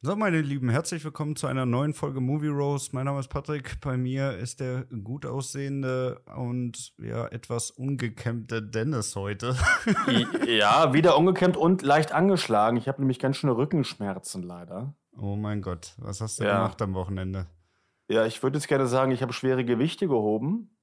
So, 0.00 0.14
meine 0.14 0.40
Lieben, 0.40 0.68
herzlich 0.68 1.02
willkommen 1.02 1.34
zu 1.34 1.48
einer 1.48 1.66
neuen 1.66 1.92
Folge 1.92 2.20
Movie 2.20 2.46
Rose. 2.46 2.90
Mein 2.92 3.06
Name 3.06 3.18
ist 3.18 3.26
Patrick. 3.26 3.80
Bei 3.80 3.96
mir 3.96 4.38
ist 4.38 4.60
der 4.60 4.84
gut 4.84 5.26
aussehende 5.26 6.20
und 6.36 6.92
ja 6.98 7.26
etwas 7.26 7.72
ungekämmte 7.72 8.62
Dennis 8.62 9.16
heute. 9.16 9.56
ja, 10.46 10.92
wieder 10.92 11.18
ungekämmt 11.18 11.56
und 11.56 11.82
leicht 11.82 12.12
angeschlagen. 12.12 12.76
Ich 12.76 12.86
habe 12.86 13.00
nämlich 13.00 13.18
ganz 13.18 13.38
schöne 13.38 13.56
Rückenschmerzen 13.56 14.44
leider. 14.44 14.94
Oh 15.16 15.34
mein 15.34 15.62
Gott, 15.62 15.94
was 15.98 16.20
hast 16.20 16.38
du 16.38 16.44
ja. 16.44 16.58
gemacht 16.58 16.80
am 16.80 16.94
Wochenende? 16.94 17.48
Ja, 18.08 18.24
ich 18.24 18.40
würde 18.40 18.58
jetzt 18.58 18.68
gerne 18.68 18.86
sagen, 18.86 19.10
ich 19.10 19.22
habe 19.22 19.32
schwere 19.32 19.64
Gewichte 19.64 20.06
gehoben. 20.06 20.77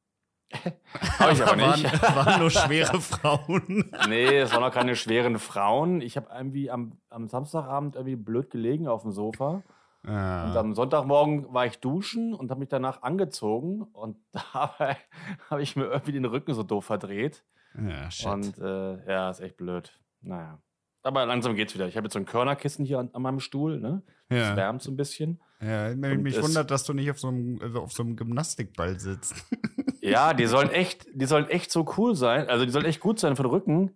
Habe 1.19 1.33
ich 1.33 1.43
aber 1.43 1.55
nicht. 1.55 2.01
Waren, 2.01 2.15
waren 2.25 2.39
nur 2.39 2.51
schwere 2.51 3.01
Frauen. 3.01 3.91
nee, 4.07 4.37
es 4.37 4.53
waren 4.53 4.63
auch 4.63 4.71
keine 4.71 4.95
schweren 4.95 5.39
Frauen. 5.39 6.01
Ich 6.01 6.17
habe 6.17 6.27
irgendwie 6.33 6.69
am, 6.69 6.99
am 7.09 7.27
Samstagabend 7.27 7.95
irgendwie 7.95 8.15
blöd 8.15 8.49
gelegen 8.49 8.87
auf 8.87 9.01
dem 9.01 9.11
Sofa. 9.11 9.63
Ja. 10.05 10.45
Und 10.45 10.57
am 10.57 10.73
Sonntagmorgen 10.73 11.51
war 11.51 11.65
ich 11.65 11.79
duschen 11.79 12.35
und 12.35 12.51
habe 12.51 12.59
mich 12.59 12.69
danach 12.69 13.01
angezogen 13.01 13.81
und 13.81 14.17
dabei 14.53 14.97
habe 15.49 15.63
ich 15.63 15.75
mir 15.75 15.85
irgendwie 15.85 16.11
den 16.11 16.25
Rücken 16.25 16.53
so 16.53 16.63
doof 16.63 16.85
verdreht. 16.85 17.43
Ja, 17.75 18.11
shit. 18.11 18.27
Und 18.27 18.57
äh, 18.59 19.11
ja, 19.11 19.29
ist 19.29 19.39
echt 19.39 19.57
blöd. 19.57 19.99
Naja. 20.21 20.59
Aber 21.01 21.25
langsam 21.25 21.55
geht's 21.55 21.73
wieder. 21.73 21.87
Ich 21.87 21.97
habe 21.97 22.05
jetzt 22.05 22.13
so 22.13 22.19
ein 22.19 22.25
Körnerkissen 22.25 22.85
hier 22.85 22.99
an, 22.99 23.09
an 23.13 23.21
meinem 23.21 23.39
Stuhl, 23.39 23.79
ne? 23.79 24.03
Ja. 24.29 24.55
Wärmt 24.55 24.81
so 24.81 24.91
ein 24.91 24.97
bisschen. 24.97 25.39
Ja, 25.61 25.95
mich 25.95 26.41
wundert, 26.41 26.69
dass 26.69 26.83
du 26.83 26.93
nicht 26.93 27.09
auf 27.09 27.19
so 27.19 27.29
einem, 27.29 27.59
äh, 27.61 27.77
auf 27.77 27.93
so 27.93 28.03
einem 28.03 28.15
Gymnastikball 28.15 28.99
sitzt. 28.99 29.35
Ja, 30.01 30.35
die 30.35 30.45
sollen 30.45 30.69
echt, 30.71 31.07
die 31.15 31.25
sollen 31.25 31.49
echt 31.49 31.71
so 31.71 31.83
cool 31.97 32.13
sein. 32.13 32.47
Also 32.47 32.63
die 32.63 32.69
sollen 32.69 32.85
echt 32.85 32.99
gut 32.99 33.19
sein 33.19 33.35
von 33.35 33.47
Rücken. 33.47 33.95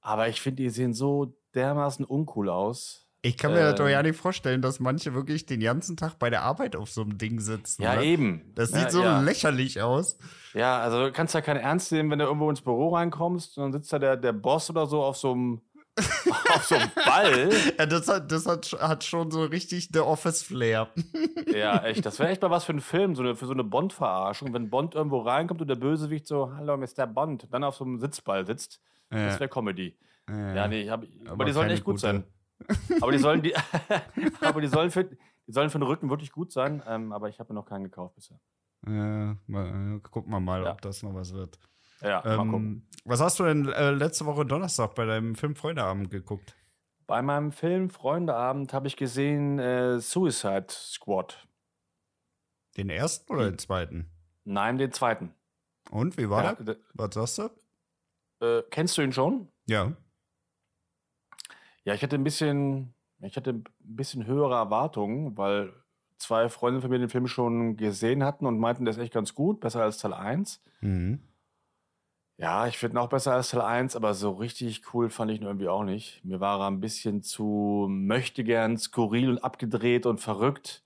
Aber 0.00 0.28
ich 0.28 0.40
finde, 0.40 0.62
die 0.62 0.70
sehen 0.70 0.94
so 0.94 1.36
dermaßen 1.52 2.04
uncool 2.04 2.48
aus. 2.48 3.08
Ich 3.22 3.36
kann 3.36 3.52
mir 3.52 3.70
äh, 3.70 3.74
doch 3.74 3.88
ja 3.88 4.00
nicht 4.02 4.16
vorstellen, 4.16 4.62
dass 4.62 4.78
manche 4.78 5.14
wirklich 5.14 5.46
den 5.46 5.58
ganzen 5.58 5.96
Tag 5.96 6.20
bei 6.20 6.30
der 6.30 6.42
Arbeit 6.42 6.76
auf 6.76 6.90
so 6.90 7.02
einem 7.02 7.18
Ding 7.18 7.40
sitzen. 7.40 7.82
Ja, 7.82 7.94
oder? 7.94 8.02
eben. 8.02 8.52
Das 8.54 8.70
sieht 8.70 8.84
ja, 8.84 8.90
so 8.90 9.02
ja. 9.02 9.20
lächerlich 9.20 9.82
aus. 9.82 10.16
Ja, 10.54 10.78
also 10.78 11.06
du 11.06 11.12
kannst 11.12 11.34
ja 11.34 11.40
keinen 11.40 11.58
Ernst 11.58 11.90
nehmen, 11.90 12.10
wenn 12.12 12.20
du 12.20 12.26
irgendwo 12.26 12.48
ins 12.48 12.60
Büro 12.60 12.94
reinkommst 12.94 13.58
und 13.58 13.64
dann 13.64 13.72
sitzt 13.72 13.92
da 13.92 13.98
der, 13.98 14.16
der 14.16 14.32
Boss 14.32 14.70
oder 14.70 14.86
so 14.86 15.02
auf 15.02 15.16
so 15.16 15.32
einem 15.32 15.60
auf 16.54 16.64
so 16.64 16.74
einem 16.74 16.90
Ball. 16.94 17.50
Ja, 17.78 17.86
das 17.86 18.08
hat, 18.08 18.30
das 18.30 18.46
hat, 18.46 18.72
hat 18.80 19.04
schon 19.04 19.30
so 19.30 19.44
richtig 19.44 19.90
The 19.92 20.00
Office-Flair. 20.00 20.88
Ja, 21.48 21.78
echt. 21.84 22.04
Das 22.04 22.18
wäre 22.18 22.28
echt 22.28 22.42
mal 22.42 22.50
was 22.50 22.64
für 22.64 22.72
einen 22.72 22.80
Film, 22.80 23.14
so 23.14 23.22
eine, 23.22 23.34
für 23.34 23.46
so 23.46 23.52
eine 23.52 23.64
Bond-Verarschung. 23.64 24.52
Wenn 24.52 24.68
Bond 24.68 24.94
irgendwo 24.94 25.20
reinkommt 25.20 25.60
und 25.62 25.68
der 25.68 25.76
Bösewicht 25.76 26.26
so, 26.26 26.52
hallo, 26.54 26.76
Mr. 26.76 27.06
Bond, 27.06 27.48
dann 27.50 27.64
auf 27.64 27.76
so 27.76 27.84
einem 27.84 27.98
Sitzball 27.98 28.46
sitzt. 28.46 28.80
Ja. 29.10 29.26
Das 29.26 29.40
wäre 29.40 29.48
Comedy. 29.48 29.96
Ja, 30.28 30.54
ja 30.54 30.68
nee, 30.68 30.88
hab, 30.90 31.02
aber, 31.02 31.32
aber, 31.32 31.44
die 31.46 31.52
sollen 31.52 31.70
echt 31.70 31.84
gut 31.84 31.94
gute. 31.94 32.00
sein. 32.00 32.24
aber 33.00 33.12
die 33.12 33.18
sollen, 33.18 33.42
die, 33.42 33.54
aber 34.40 34.60
die 34.60 34.66
sollen, 34.66 34.90
für, 34.90 35.04
die 35.04 35.52
sollen 35.52 35.70
für 35.70 35.78
den 35.78 35.86
Rücken 35.86 36.10
wirklich 36.10 36.32
gut 36.32 36.52
sein. 36.52 36.82
Ähm, 36.86 37.12
aber 37.12 37.28
ich 37.28 37.40
habe 37.40 37.52
mir 37.52 37.58
noch 37.58 37.66
keinen 37.66 37.84
gekauft 37.84 38.14
bisher. 38.14 38.38
Ja, 38.86 39.36
mal, 39.46 40.00
gucken 40.10 40.30
wir 40.30 40.40
mal, 40.40 40.64
ja. 40.64 40.72
ob 40.72 40.82
das 40.82 41.02
noch 41.02 41.14
was 41.14 41.32
wird. 41.32 41.58
Ja, 42.02 42.24
ähm, 42.24 42.36
mal 42.36 42.50
gucken. 42.50 42.88
Was 43.04 43.20
hast 43.20 43.38
du 43.38 43.44
denn 43.44 43.68
äh, 43.68 43.90
letzte 43.90 44.26
Woche 44.26 44.44
Donnerstag 44.44 44.94
bei 44.94 45.04
deinem 45.04 45.34
Film 45.34 45.56
Freundeabend 45.56 46.10
geguckt? 46.10 46.54
Bei 47.06 47.22
meinem 47.22 47.52
Film 47.52 47.88
Freundeabend 47.88 48.72
habe 48.72 48.86
ich 48.86 48.96
gesehen 48.96 49.58
äh, 49.58 49.98
Suicide 49.98 50.66
Squad. 50.68 51.46
Den 52.76 52.90
ersten 52.90 53.32
oder 53.32 53.44
den 53.46 53.58
zweiten? 53.58 54.10
Nein, 54.44 54.78
den 54.78 54.92
zweiten. 54.92 55.34
Und 55.90 56.18
wie 56.18 56.28
war 56.28 56.44
ja, 56.44 56.54
der? 56.54 56.76
Was 56.94 57.14
sagst 57.14 57.38
du? 57.38 58.46
Äh, 58.46 58.62
kennst 58.70 58.98
du 58.98 59.02
ihn 59.02 59.12
schon? 59.12 59.48
Ja. 59.66 59.92
Ja, 61.84 61.94
ich 61.94 62.02
hatte 62.02 62.16
ein 62.16 62.24
bisschen, 62.24 62.94
ich 63.20 63.36
hatte 63.36 63.50
ein 63.50 63.64
bisschen 63.78 64.26
höhere 64.26 64.56
Erwartungen, 64.56 65.36
weil 65.38 65.72
zwei 66.18 66.48
Freunde 66.48 66.80
von 66.80 66.90
mir 66.90 66.98
den 66.98 67.08
Film 67.08 67.26
schon 67.26 67.76
gesehen 67.76 68.22
hatten 68.22 68.44
und 68.44 68.58
meinten, 68.58 68.84
der 68.84 68.92
ist 68.92 69.00
echt 69.00 69.14
ganz 69.14 69.34
gut, 69.34 69.60
besser 69.60 69.82
als 69.82 69.98
Teil 69.98 70.12
1. 70.12 70.62
Mhm. 70.82 71.22
Ja, 72.40 72.68
ich 72.68 72.78
finde 72.78 72.94
ihn 72.94 72.98
auch 72.98 73.08
besser 73.08 73.34
als 73.34 73.50
Teil 73.50 73.62
1, 73.62 73.96
aber 73.96 74.14
so 74.14 74.30
richtig 74.30 74.94
cool 74.94 75.10
fand 75.10 75.32
ich 75.32 75.40
ihn 75.40 75.46
irgendwie 75.46 75.66
auch 75.68 75.82
nicht. 75.82 76.24
Mir 76.24 76.38
war 76.38 76.60
er 76.60 76.68
ein 76.68 76.80
bisschen 76.80 77.20
zu 77.22 77.86
möchtegern, 77.90 78.78
skurril 78.78 79.30
und 79.30 79.38
abgedreht 79.38 80.06
und 80.06 80.20
verrückt. 80.20 80.84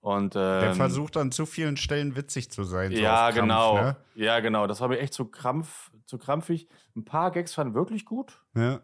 Und, 0.00 0.36
ähm, 0.36 0.60
Der 0.60 0.74
versucht 0.74 1.16
an 1.16 1.32
zu 1.32 1.44
vielen 1.44 1.76
Stellen 1.76 2.14
witzig 2.16 2.50
zu 2.52 2.62
sein. 2.62 2.92
So 2.92 2.98
ja, 3.02 3.30
Krampf, 3.32 3.40
genau. 3.40 3.74
Ne? 3.74 3.96
Ja, 4.14 4.38
genau. 4.38 4.68
Das 4.68 4.80
war 4.80 4.88
mir 4.88 5.00
echt 5.00 5.12
zu, 5.12 5.26
krampf, 5.26 5.90
zu 6.06 6.18
krampfig. 6.18 6.68
Ein 6.96 7.04
paar 7.04 7.32
Gags 7.32 7.58
waren 7.58 7.74
wirklich 7.74 8.04
gut. 8.04 8.40
Ja. 8.54 8.80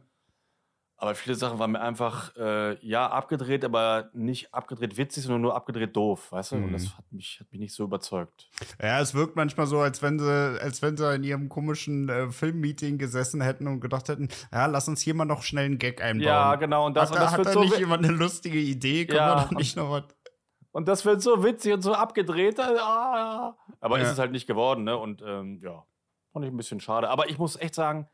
Aber 0.98 1.14
viele 1.14 1.36
Sachen 1.36 1.58
waren 1.58 1.72
mir 1.72 1.80
einfach, 1.80 2.34
äh, 2.36 2.74
ja, 2.86 3.06
abgedreht, 3.10 3.66
aber 3.66 4.08
nicht 4.14 4.54
abgedreht 4.54 4.96
witzig, 4.96 5.24
sondern 5.24 5.42
nur 5.42 5.54
abgedreht 5.54 5.94
doof, 5.94 6.32
weißt 6.32 6.52
du? 6.52 6.56
Mhm. 6.56 6.64
Und 6.64 6.72
das 6.72 6.84
mhm. 6.84 6.96
hat 6.96 7.12
mich, 7.12 7.36
hat 7.38 7.52
mich 7.52 7.60
nicht 7.60 7.74
so 7.74 7.84
überzeugt. 7.84 8.48
Ja, 8.80 8.98
es 9.00 9.14
wirkt 9.14 9.36
manchmal 9.36 9.66
so, 9.66 9.80
als 9.80 10.00
wenn 10.00 10.18
sie, 10.18 10.58
als 10.60 10.80
wenn 10.80 10.96
sie 10.96 11.14
in 11.14 11.22
ihrem 11.22 11.48
komischen 11.50 12.08
äh, 12.08 12.30
Filmmeeting 12.30 12.96
gesessen 12.96 13.42
hätten 13.42 13.66
und 13.66 13.80
gedacht 13.80 14.08
hätten, 14.08 14.28
ja, 14.50 14.64
lass 14.64 14.88
uns 14.88 15.02
hier 15.02 15.14
mal 15.14 15.26
noch 15.26 15.42
schnell 15.42 15.66
einen 15.66 15.78
Gag 15.78 16.02
einbauen. 16.02 16.26
Ja, 16.26 16.54
genau. 16.54 16.86
Und 16.86 16.96
das, 16.96 17.10
hat, 17.10 17.16
und 17.16 17.22
das 17.22 17.30
hat 17.32 17.38
wird 17.38 17.48
da 17.48 17.52
so 17.52 17.60
nicht 17.60 17.78
jemand 17.78 18.02
eine 18.04 18.14
lustige 18.14 18.58
Idee? 18.58 19.04
Können 19.04 19.18
ja, 19.18 19.36
wir 19.36 19.48
da 19.50 19.54
nicht 19.54 19.76
noch 19.76 19.90
was? 19.90 20.04
Und 20.72 20.88
das 20.88 21.04
wird 21.04 21.20
so 21.20 21.44
witzig 21.44 21.74
und 21.74 21.82
so 21.82 21.92
abgedreht. 21.92 22.58
Ah, 22.58 23.56
aber 23.80 23.98
ja. 23.98 24.04
ist 24.04 24.12
es 24.12 24.18
halt 24.18 24.32
nicht 24.32 24.46
geworden, 24.46 24.84
ne? 24.84 24.96
Und 24.96 25.22
ähm, 25.22 25.58
ja, 25.62 25.84
fand 26.32 26.44
ich 26.44 26.50
ein 26.50 26.56
bisschen 26.56 26.80
schade. 26.80 27.08
Aber 27.10 27.28
ich 27.28 27.38
muss 27.38 27.56
echt 27.56 27.74
sagen, 27.74 28.08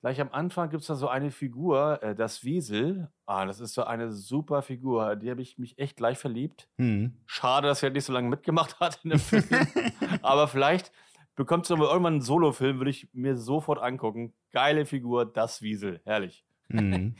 Gleich 0.00 0.20
am 0.20 0.30
Anfang 0.30 0.70
gibt 0.70 0.82
es 0.82 0.86
da 0.86 0.94
so 0.94 1.08
eine 1.08 1.32
Figur, 1.32 2.00
äh, 2.02 2.14
das 2.14 2.44
Wiesel. 2.44 3.10
Ah, 3.26 3.46
das 3.46 3.58
ist 3.58 3.74
so 3.74 3.82
eine 3.82 4.12
super 4.12 4.62
Figur. 4.62 5.16
Die 5.16 5.28
habe 5.28 5.42
ich 5.42 5.58
mich 5.58 5.76
echt 5.78 5.96
gleich 5.96 6.18
verliebt. 6.18 6.68
Hm. 6.78 7.16
Schade, 7.26 7.66
dass 7.66 7.82
er 7.82 7.88
halt 7.88 7.94
nicht 7.94 8.04
so 8.04 8.12
lange 8.12 8.28
mitgemacht 8.28 8.78
hat 8.78 9.00
in 9.02 9.10
dem 9.10 9.18
Film. 9.18 9.44
Aber 10.22 10.46
vielleicht 10.46 10.92
bekommt 11.34 11.64
es 11.64 11.70
irgendwann 11.70 12.06
einen 12.06 12.20
Solo-Film, 12.20 12.78
würde 12.78 12.90
ich 12.90 13.08
mir 13.12 13.36
sofort 13.36 13.80
angucken. 13.80 14.34
Geile 14.52 14.86
Figur, 14.86 15.26
das 15.26 15.62
Wiesel. 15.62 16.00
Herrlich. 16.04 16.44
Hm. 16.70 17.16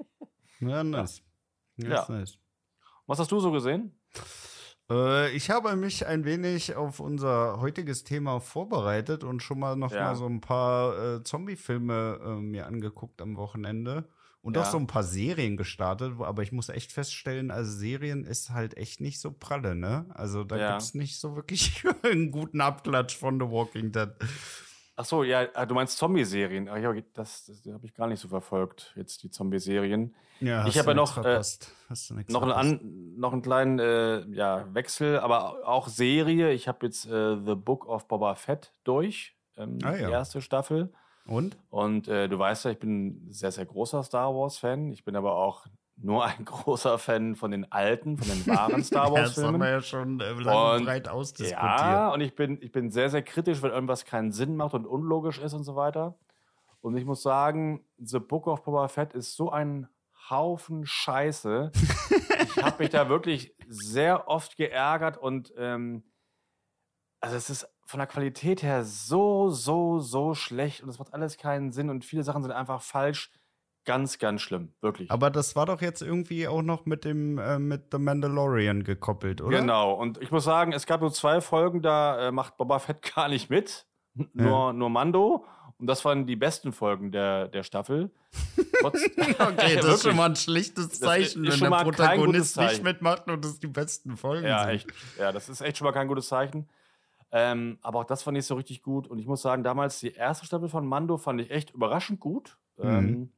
ja, 0.60 0.84
nice. 0.84 1.22
Ja. 1.76 2.04
Nice. 2.06 2.38
Was 3.06 3.18
hast 3.18 3.32
du 3.32 3.40
so 3.40 3.50
gesehen? 3.50 3.98
Äh, 4.90 5.30
ich 5.30 5.50
habe 5.50 5.74
mich 5.76 6.06
ein 6.06 6.24
wenig 6.24 6.74
auf 6.74 7.00
unser 7.00 7.60
heutiges 7.60 8.04
Thema 8.04 8.40
vorbereitet 8.40 9.24
und 9.24 9.42
schon 9.42 9.60
mal 9.60 9.76
noch 9.76 9.92
ja. 9.92 10.04
mal 10.04 10.16
so 10.16 10.26
ein 10.26 10.40
paar 10.40 11.16
äh, 11.16 11.22
Zombie-Filme 11.22 12.20
äh, 12.22 12.28
mir 12.40 12.66
angeguckt 12.66 13.22
am 13.22 13.36
Wochenende. 13.36 14.04
Und 14.42 14.56
ja. 14.56 14.62
auch 14.62 14.66
so 14.66 14.78
ein 14.78 14.86
paar 14.86 15.02
Serien 15.02 15.58
gestartet, 15.58 16.14
aber 16.18 16.42
ich 16.42 16.50
muss 16.50 16.70
echt 16.70 16.92
feststellen, 16.92 17.50
also 17.50 17.70
Serien 17.70 18.24
ist 18.24 18.48
halt 18.50 18.74
echt 18.78 19.02
nicht 19.02 19.20
so 19.20 19.32
pralle, 19.32 19.74
ne? 19.74 20.06
Also 20.14 20.44
da 20.44 20.56
ja. 20.56 20.70
gibt's 20.70 20.94
nicht 20.94 21.20
so 21.20 21.36
wirklich 21.36 21.84
einen 22.02 22.30
guten 22.30 22.62
Abklatsch 22.62 23.16
von 23.16 23.38
The 23.38 23.46
Walking 23.50 23.92
Dead. 23.92 24.08
Ach 25.00 25.04
so, 25.06 25.24
ja, 25.24 25.46
ah, 25.54 25.64
du 25.64 25.74
meinst 25.74 25.96
Zombie-Serien. 25.96 26.66
Das, 27.14 27.46
das 27.46 27.72
habe 27.72 27.86
ich 27.86 27.94
gar 27.94 28.06
nicht 28.06 28.20
so 28.20 28.28
verfolgt, 28.28 28.92
jetzt 28.96 29.22
die 29.22 29.30
Zombie-Serien. 29.30 30.14
Ja, 30.40 30.66
ich 30.66 30.78
habe 30.78 30.88
ja 30.88 30.94
noch, 30.94 31.16
äh, 31.24 31.40
noch, 32.28 32.42
einen 32.42 32.52
an, 32.52 33.14
noch 33.16 33.32
einen 33.32 33.40
kleinen 33.40 33.78
äh, 33.78 34.26
ja, 34.28 34.66
Wechsel, 34.74 35.18
aber 35.18 35.66
auch 35.66 35.88
Serie. 35.88 36.52
Ich 36.52 36.68
habe 36.68 36.84
jetzt 36.84 37.06
äh, 37.06 37.36
The 37.42 37.54
Book 37.54 37.86
of 37.86 38.08
Boba 38.08 38.34
Fett 38.34 38.74
durch, 38.84 39.34
ähm, 39.56 39.78
ah, 39.84 39.96
ja. 39.96 40.08
die 40.08 40.12
erste 40.12 40.42
Staffel. 40.42 40.92
Und? 41.24 41.56
Und 41.70 42.06
äh, 42.06 42.28
du 42.28 42.38
weißt 42.38 42.66
ja, 42.66 42.72
ich 42.72 42.78
bin 42.78 43.06
ein 43.06 43.32
sehr, 43.32 43.52
sehr 43.52 43.64
großer 43.64 44.02
Star 44.02 44.34
Wars-Fan. 44.34 44.92
Ich 44.92 45.06
bin 45.06 45.16
aber 45.16 45.34
auch 45.34 45.64
nur 46.02 46.24
ein 46.24 46.44
großer 46.44 46.98
Fan 46.98 47.36
von 47.36 47.50
den 47.50 47.70
alten, 47.70 48.16
von 48.16 48.28
den 48.28 48.46
wahren 48.46 48.82
Star 48.84 49.12
Wars 49.12 49.34
Filmen. 49.34 49.60
das 49.60 49.60
haben 49.60 49.60
wir 49.60 49.70
ja 49.70 49.80
schon 49.80 50.20
äh, 50.20 50.32
lang 50.32 50.78
und 50.80 50.84
breit 50.84 51.08
ausdiskutiert. 51.08 51.62
Ja, 51.62 52.12
und 52.12 52.20
ich 52.20 52.34
bin, 52.34 52.58
ich 52.60 52.72
bin 52.72 52.90
sehr, 52.90 53.10
sehr 53.10 53.22
kritisch, 53.22 53.62
wenn 53.62 53.70
irgendwas 53.70 54.04
keinen 54.04 54.32
Sinn 54.32 54.56
macht 54.56 54.74
und 54.74 54.86
unlogisch 54.86 55.38
ist 55.38 55.54
und 55.54 55.64
so 55.64 55.76
weiter. 55.76 56.16
Und 56.80 56.96
ich 56.96 57.04
muss 57.04 57.22
sagen, 57.22 57.84
The 57.98 58.18
Book 58.18 58.46
of 58.46 58.64
Boba 58.64 58.88
Fett 58.88 59.12
ist 59.12 59.36
so 59.36 59.50
ein 59.50 59.88
Haufen 60.30 60.86
Scheiße. 60.86 61.72
ich 62.44 62.62
habe 62.62 62.82
mich 62.82 62.90
da 62.90 63.08
wirklich 63.08 63.54
sehr 63.68 64.28
oft 64.28 64.56
geärgert 64.56 65.18
und 65.18 65.52
ähm, 65.56 66.04
also 67.20 67.36
es 67.36 67.50
ist 67.50 67.68
von 67.84 67.98
der 67.98 68.06
Qualität 68.06 68.62
her 68.62 68.84
so, 68.84 69.50
so, 69.50 69.98
so 69.98 70.34
schlecht 70.34 70.82
und 70.82 70.88
es 70.88 70.98
macht 70.98 71.12
alles 71.12 71.36
keinen 71.36 71.72
Sinn 71.72 71.90
und 71.90 72.04
viele 72.04 72.22
Sachen 72.22 72.42
sind 72.42 72.52
einfach 72.52 72.80
falsch 72.80 73.30
Ganz, 73.90 74.20
ganz 74.20 74.40
schlimm, 74.40 74.68
wirklich. 74.80 75.10
Aber 75.10 75.30
das 75.30 75.56
war 75.56 75.66
doch 75.66 75.82
jetzt 75.82 76.00
irgendwie 76.00 76.46
auch 76.46 76.62
noch 76.62 76.86
mit 76.86 77.04
dem 77.04 77.38
äh, 77.38 77.58
mit 77.58 77.86
The 77.90 77.98
Mandalorian 77.98 78.84
gekoppelt, 78.84 79.40
oder? 79.40 79.58
Genau. 79.58 79.94
Und 79.94 80.22
ich 80.22 80.30
muss 80.30 80.44
sagen, 80.44 80.72
es 80.72 80.86
gab 80.86 81.00
nur 81.00 81.12
zwei 81.12 81.40
Folgen, 81.40 81.82
da 81.82 82.28
äh, 82.28 82.30
macht 82.30 82.56
Boba 82.56 82.78
Fett 82.78 83.02
gar 83.16 83.28
nicht 83.28 83.50
mit, 83.50 83.86
nur 84.14 84.68
ja. 84.68 84.72
nur 84.72 84.90
Mando. 84.90 85.44
Und 85.78 85.88
das 85.88 86.04
waren 86.04 86.24
die 86.24 86.36
besten 86.36 86.72
Folgen 86.72 87.10
der, 87.10 87.48
der 87.48 87.64
Staffel. 87.64 88.12
Trotz 88.80 89.02
okay, 89.40 89.74
das 89.74 89.86
ist 89.86 90.02
schon 90.04 90.14
mal 90.14 90.26
ein 90.26 90.36
schlichtes 90.36 91.00
Zeichen, 91.00 91.42
wenn 91.42 91.58
der 91.58 91.70
Protagonist 91.70 92.58
nicht 92.58 92.84
mitmacht 92.84 93.26
und 93.26 93.44
das 93.44 93.58
die 93.58 93.66
besten 93.66 94.16
Folgen 94.16 94.46
ja, 94.46 94.66
sind. 94.66 94.70
Echt. 94.70 94.86
Ja, 95.18 95.32
das 95.32 95.48
ist 95.48 95.62
echt 95.62 95.78
schon 95.78 95.86
mal 95.86 95.92
kein 95.92 96.06
gutes 96.06 96.28
Zeichen. 96.28 96.68
Ähm, 97.32 97.78
aber 97.82 97.98
auch 97.98 98.04
das 98.04 98.22
fand 98.22 98.38
ich 98.38 98.46
so 98.46 98.54
richtig 98.54 98.84
gut. 98.84 99.08
Und 99.08 99.18
ich 99.18 99.26
muss 99.26 99.42
sagen, 99.42 99.64
damals 99.64 99.98
die 99.98 100.12
erste 100.12 100.46
Staffel 100.46 100.68
von 100.68 100.86
Mando 100.86 101.16
fand 101.16 101.40
ich 101.40 101.50
echt 101.50 101.70
überraschend 101.70 102.20
gut. 102.20 102.56
Mhm. 102.76 102.88
Ähm, 102.88 103.32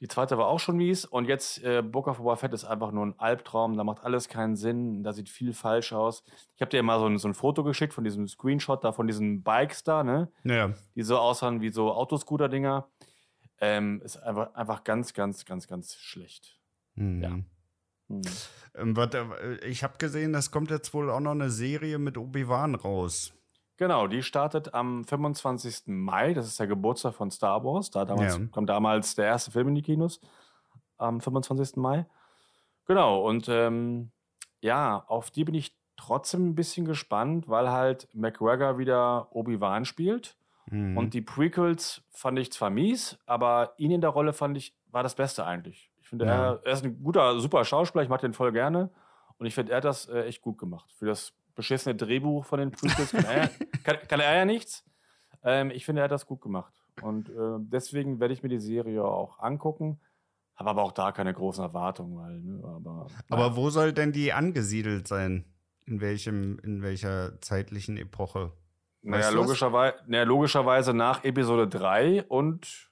Die 0.00 0.08
zweite 0.08 0.36
war 0.36 0.46
auch 0.46 0.60
schon 0.60 0.76
mies. 0.76 1.04
Und 1.04 1.26
jetzt 1.26 1.62
äh, 1.64 1.82
Book 1.82 2.06
of 2.06 2.18
Boba 2.18 2.36
Fett 2.36 2.52
ist 2.52 2.64
einfach 2.64 2.92
nur 2.92 3.06
ein 3.06 3.18
Albtraum. 3.18 3.76
Da 3.76 3.84
macht 3.84 4.04
alles 4.04 4.28
keinen 4.28 4.56
Sinn. 4.56 5.02
Da 5.02 5.12
sieht 5.12 5.28
viel 5.28 5.54
falsch 5.54 5.92
aus. 5.92 6.22
Ich 6.54 6.60
habe 6.60 6.70
dir 6.70 6.82
mal 6.82 6.98
so 6.98 7.06
ein, 7.06 7.18
so 7.18 7.28
ein 7.28 7.34
Foto 7.34 7.64
geschickt 7.64 7.94
von 7.94 8.04
diesem 8.04 8.28
Screenshot 8.28 8.84
da, 8.84 8.92
von 8.92 9.06
diesen 9.06 9.42
Bikes 9.42 9.84
da, 9.84 10.04
ne? 10.04 10.30
Ja. 10.44 10.74
Die 10.94 11.02
so 11.02 11.18
aussahen 11.18 11.60
wie 11.60 11.70
so 11.70 11.92
Autoscooter-Dinger. 11.92 12.88
Ähm, 13.58 14.02
ist 14.02 14.18
einfach, 14.18 14.54
einfach 14.54 14.84
ganz, 14.84 15.14
ganz, 15.14 15.46
ganz, 15.46 15.66
ganz 15.66 15.94
schlecht. 15.94 16.58
Mhm. 16.94 17.22
Ja. 17.22 17.30
Mhm. 18.08 18.22
Ich 19.66 19.82
habe 19.82 19.98
gesehen, 19.98 20.34
es 20.34 20.50
kommt 20.50 20.70
jetzt 20.70 20.92
wohl 20.92 21.10
auch 21.10 21.20
noch 21.20 21.30
eine 21.32 21.50
Serie 21.50 21.98
mit 21.98 22.18
Obi-Wan 22.18 22.74
raus. 22.74 23.32
Genau, 23.76 24.06
die 24.06 24.22
startet 24.22 24.74
am 24.74 25.04
25. 25.04 25.82
Mai. 25.86 26.32
Das 26.32 26.46
ist 26.46 26.58
der 26.58 26.66
Geburtstag 26.66 27.14
von 27.14 27.30
Star 27.30 27.62
Wars. 27.64 27.90
Da 27.90 28.04
damals, 28.04 28.38
ja. 28.38 28.46
kommt 28.50 28.70
damals 28.70 29.14
der 29.14 29.26
erste 29.26 29.50
Film 29.50 29.68
in 29.68 29.74
die 29.74 29.82
Kinos. 29.82 30.20
Am 30.96 31.20
25. 31.20 31.76
Mai. 31.76 32.06
Genau, 32.86 33.26
und 33.26 33.48
ähm, 33.48 34.10
ja, 34.60 35.04
auf 35.08 35.30
die 35.30 35.44
bin 35.44 35.54
ich 35.54 35.76
trotzdem 35.96 36.48
ein 36.48 36.54
bisschen 36.54 36.86
gespannt, 36.86 37.48
weil 37.48 37.70
halt 37.70 38.08
McGregor 38.14 38.78
wieder 38.78 39.28
Obi-Wan 39.34 39.84
spielt. 39.84 40.36
Mhm. 40.70 40.96
Und 40.96 41.14
die 41.14 41.22
Prequels 41.22 42.02
fand 42.10 42.38
ich 42.38 42.52
zwar 42.52 42.70
mies, 42.70 43.18
aber 43.26 43.74
ihn 43.76 43.90
in 43.90 44.00
der 44.00 44.10
Rolle 44.10 44.32
fand 44.32 44.56
ich, 44.56 44.74
war 44.90 45.02
das 45.02 45.14
Beste 45.14 45.44
eigentlich. 45.44 45.90
Ich 46.00 46.08
finde, 46.08 46.26
ja. 46.26 46.52
er, 46.52 46.60
er, 46.64 46.72
ist 46.72 46.84
ein 46.84 47.02
guter, 47.02 47.40
super 47.40 47.64
Schauspieler, 47.64 48.04
ich 48.04 48.08
mag 48.08 48.20
den 48.20 48.32
voll 48.32 48.52
gerne. 48.52 48.90
Und 49.38 49.46
ich 49.46 49.54
finde, 49.54 49.72
er 49.72 49.78
hat 49.78 49.84
das 49.84 50.06
äh, 50.06 50.22
echt 50.22 50.40
gut 50.40 50.58
gemacht. 50.58 50.90
Für 50.92 51.06
das 51.06 51.34
beschissene 51.56 51.96
Drehbuch 51.96 52.44
von 52.44 52.60
den 52.60 52.70
Prequels 52.70 53.10
kann, 53.10 53.24
er, 53.24 53.48
kann, 53.84 53.96
kann 54.06 54.20
er 54.20 54.36
ja 54.36 54.44
nichts. 54.44 54.84
Ähm, 55.42 55.70
ich 55.70 55.84
finde, 55.84 56.02
er 56.02 56.04
hat 56.04 56.12
das 56.12 56.26
gut 56.26 56.40
gemacht. 56.40 56.72
Und 57.02 57.28
äh, 57.30 57.58
deswegen 57.58 58.20
werde 58.20 58.34
ich 58.34 58.42
mir 58.42 58.48
die 58.48 58.60
Serie 58.60 59.04
auch 59.04 59.40
angucken. 59.40 60.00
Habe 60.54 60.70
aber 60.70 60.82
auch 60.82 60.92
da 60.92 61.12
keine 61.12 61.34
großen 61.34 61.62
Erwartungen, 61.62 62.16
weil, 62.16 62.40
ne, 62.40 62.62
aber, 62.64 63.08
aber 63.28 63.56
wo 63.56 63.68
soll 63.68 63.92
denn 63.92 64.12
die 64.12 64.32
angesiedelt 64.32 65.06
sein? 65.06 65.44
In 65.84 66.00
welchem, 66.00 66.58
in 66.60 66.82
welcher 66.82 67.40
zeitlichen 67.40 67.96
Epoche? 67.96 68.52
Naja, 69.02 69.28
logischerweise, 69.30 69.98
naja, 70.06 70.24
logischerweise 70.24 70.94
nach 70.94 71.22
Episode 71.24 71.68
3 71.68 72.24
und 72.24 72.90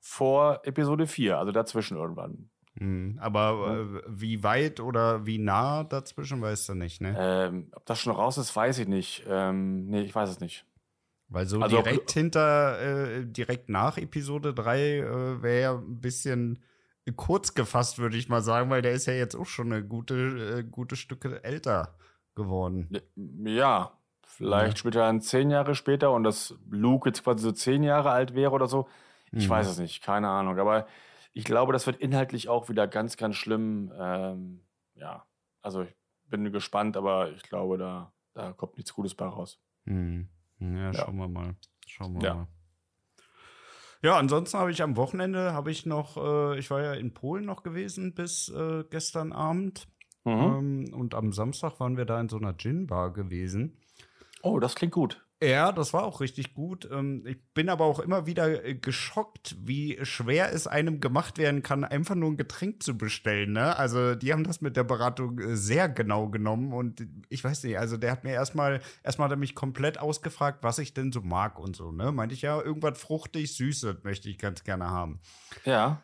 vor 0.00 0.60
Episode 0.64 1.06
4, 1.06 1.38
also 1.38 1.52
dazwischen 1.52 1.96
irgendwann. 1.96 2.50
Mhm, 2.76 3.18
aber 3.20 3.86
äh, 3.96 4.02
wie 4.08 4.42
weit 4.42 4.80
oder 4.80 5.26
wie 5.26 5.38
nah 5.38 5.84
dazwischen 5.84 6.42
weißt 6.42 6.70
du 6.70 6.74
nicht, 6.74 7.00
ne? 7.00 7.14
Ähm, 7.16 7.68
ob 7.74 7.86
das 7.86 8.00
schon 8.00 8.12
raus 8.12 8.36
ist, 8.36 8.54
weiß 8.54 8.78
ich 8.80 8.88
nicht. 8.88 9.24
Ähm, 9.28 9.86
nee, 9.86 10.02
ich 10.02 10.14
weiß 10.14 10.28
es 10.28 10.40
nicht. 10.40 10.64
Weil 11.28 11.46
so 11.46 11.60
also, 11.60 11.76
direkt 11.76 12.10
hinter, 12.10 12.80
äh, 12.80 13.26
direkt 13.26 13.68
nach 13.68 13.96
Episode 13.96 14.54
3 14.54 14.80
äh, 14.80 15.42
wäre 15.42 15.60
ja 15.60 15.74
ein 15.74 16.00
bisschen 16.00 16.62
kurz 17.16 17.54
gefasst, 17.54 17.98
würde 17.98 18.16
ich 18.16 18.28
mal 18.28 18.42
sagen, 18.42 18.70
weil 18.70 18.82
der 18.82 18.92
ist 18.92 19.06
ja 19.06 19.14
jetzt 19.14 19.36
auch 19.36 19.46
schon 19.46 19.72
eine 19.72 19.84
gute, 19.84 20.58
äh, 20.58 20.62
gute 20.64 20.96
Stücke 20.96 21.44
älter 21.44 21.96
geworden. 22.34 22.88
Ja, 23.14 23.92
vielleicht 24.26 24.72
ja. 24.72 24.76
spielt 24.76 24.96
er 24.96 25.06
dann 25.06 25.20
zehn 25.20 25.50
Jahre 25.50 25.74
später 25.74 26.12
und 26.12 26.24
dass 26.24 26.54
Luke 26.70 27.08
jetzt 27.08 27.22
quasi 27.22 27.42
so 27.42 27.52
zehn 27.52 27.82
Jahre 27.82 28.10
alt 28.10 28.34
wäre 28.34 28.52
oder 28.52 28.66
so. 28.66 28.88
Ich 29.32 29.44
hm. 29.44 29.50
weiß 29.50 29.68
es 29.68 29.78
nicht, 29.78 30.02
keine 30.02 30.28
Ahnung. 30.28 30.58
Aber 30.58 30.86
ich 31.34 31.44
glaube, 31.44 31.72
das 31.72 31.86
wird 31.86 32.00
inhaltlich 32.00 32.48
auch 32.48 32.68
wieder 32.68 32.86
ganz, 32.86 33.16
ganz 33.16 33.36
schlimm. 33.36 33.92
Ähm, 33.98 34.60
ja, 34.94 35.26
also 35.60 35.82
ich 35.82 35.94
bin 36.30 36.50
gespannt, 36.52 36.96
aber 36.96 37.32
ich 37.32 37.42
glaube, 37.42 37.76
da, 37.76 38.12
da 38.32 38.52
kommt 38.52 38.76
nichts 38.76 38.94
Gutes 38.94 39.14
bei 39.14 39.26
raus. 39.26 39.60
Hm. 39.84 40.28
Ja, 40.60 40.94
schauen 40.94 41.16
wir 41.16 41.28
mal. 41.28 41.56
Schauen 41.86 42.14
wir 42.14 42.22
ja. 42.22 42.34
mal. 42.34 42.48
Ja, 44.00 44.18
ansonsten 44.18 44.58
habe 44.58 44.70
ich 44.70 44.82
am 44.82 44.96
Wochenende 44.96 45.52
habe 45.52 45.70
ich 45.70 45.86
noch, 45.86 46.16
äh, 46.16 46.58
ich 46.58 46.70
war 46.70 46.82
ja 46.82 46.92
in 46.92 47.14
Polen 47.14 47.44
noch 47.44 47.62
gewesen 47.62 48.14
bis 48.14 48.48
äh, 48.50 48.84
gestern 48.88 49.32
Abend. 49.32 49.88
Mhm. 50.24 50.32
Ähm, 50.32 50.94
und 50.94 51.14
am 51.14 51.32
Samstag 51.32 51.80
waren 51.80 51.96
wir 51.96 52.04
da 52.04 52.20
in 52.20 52.28
so 52.28 52.36
einer 52.36 52.54
Gin-Bar 52.54 53.12
gewesen. 53.12 53.78
Oh, 54.42 54.60
das 54.60 54.74
klingt 54.74 54.92
gut. 54.92 55.26
Ja, 55.44 55.72
das 55.72 55.92
war 55.92 56.04
auch 56.04 56.20
richtig 56.20 56.54
gut. 56.54 56.88
Ähm, 56.90 57.24
ich 57.26 57.36
bin 57.52 57.68
aber 57.68 57.84
auch 57.84 57.98
immer 57.98 58.26
wieder 58.26 58.64
äh, 58.64 58.74
geschockt, 58.74 59.56
wie 59.60 59.98
schwer 60.02 60.52
es 60.52 60.66
einem 60.66 61.00
gemacht 61.00 61.36
werden 61.38 61.62
kann, 61.62 61.84
einfach 61.84 62.14
nur 62.14 62.30
ein 62.30 62.36
Getränk 62.36 62.82
zu 62.82 62.96
bestellen. 62.96 63.52
Ne? 63.52 63.76
Also, 63.76 64.14
die 64.14 64.32
haben 64.32 64.44
das 64.44 64.60
mit 64.60 64.76
der 64.76 64.84
Beratung 64.84 65.38
äh, 65.38 65.56
sehr 65.56 65.88
genau 65.88 66.28
genommen 66.28 66.72
und 66.72 67.06
ich 67.28 67.44
weiß 67.44 67.64
nicht, 67.64 67.78
also 67.78 67.96
der 67.96 68.12
hat 68.12 68.24
mir 68.24 68.32
erstmal, 68.32 68.80
erstmal 69.02 69.30
er 69.30 69.36
mich 69.36 69.54
komplett 69.54 69.98
ausgefragt, 69.98 70.62
was 70.62 70.78
ich 70.78 70.94
denn 70.94 71.12
so 71.12 71.20
mag 71.20 71.58
und 71.58 71.76
so. 71.76 71.92
Ne? 71.92 72.10
Meinte 72.10 72.34
ich 72.34 72.42
ja, 72.42 72.60
irgendwas 72.60 72.98
fruchtig, 72.98 73.54
süßes 73.54 73.96
möchte 74.02 74.30
ich 74.30 74.38
ganz 74.38 74.64
gerne 74.64 74.88
haben. 74.88 75.20
Ja. 75.64 76.02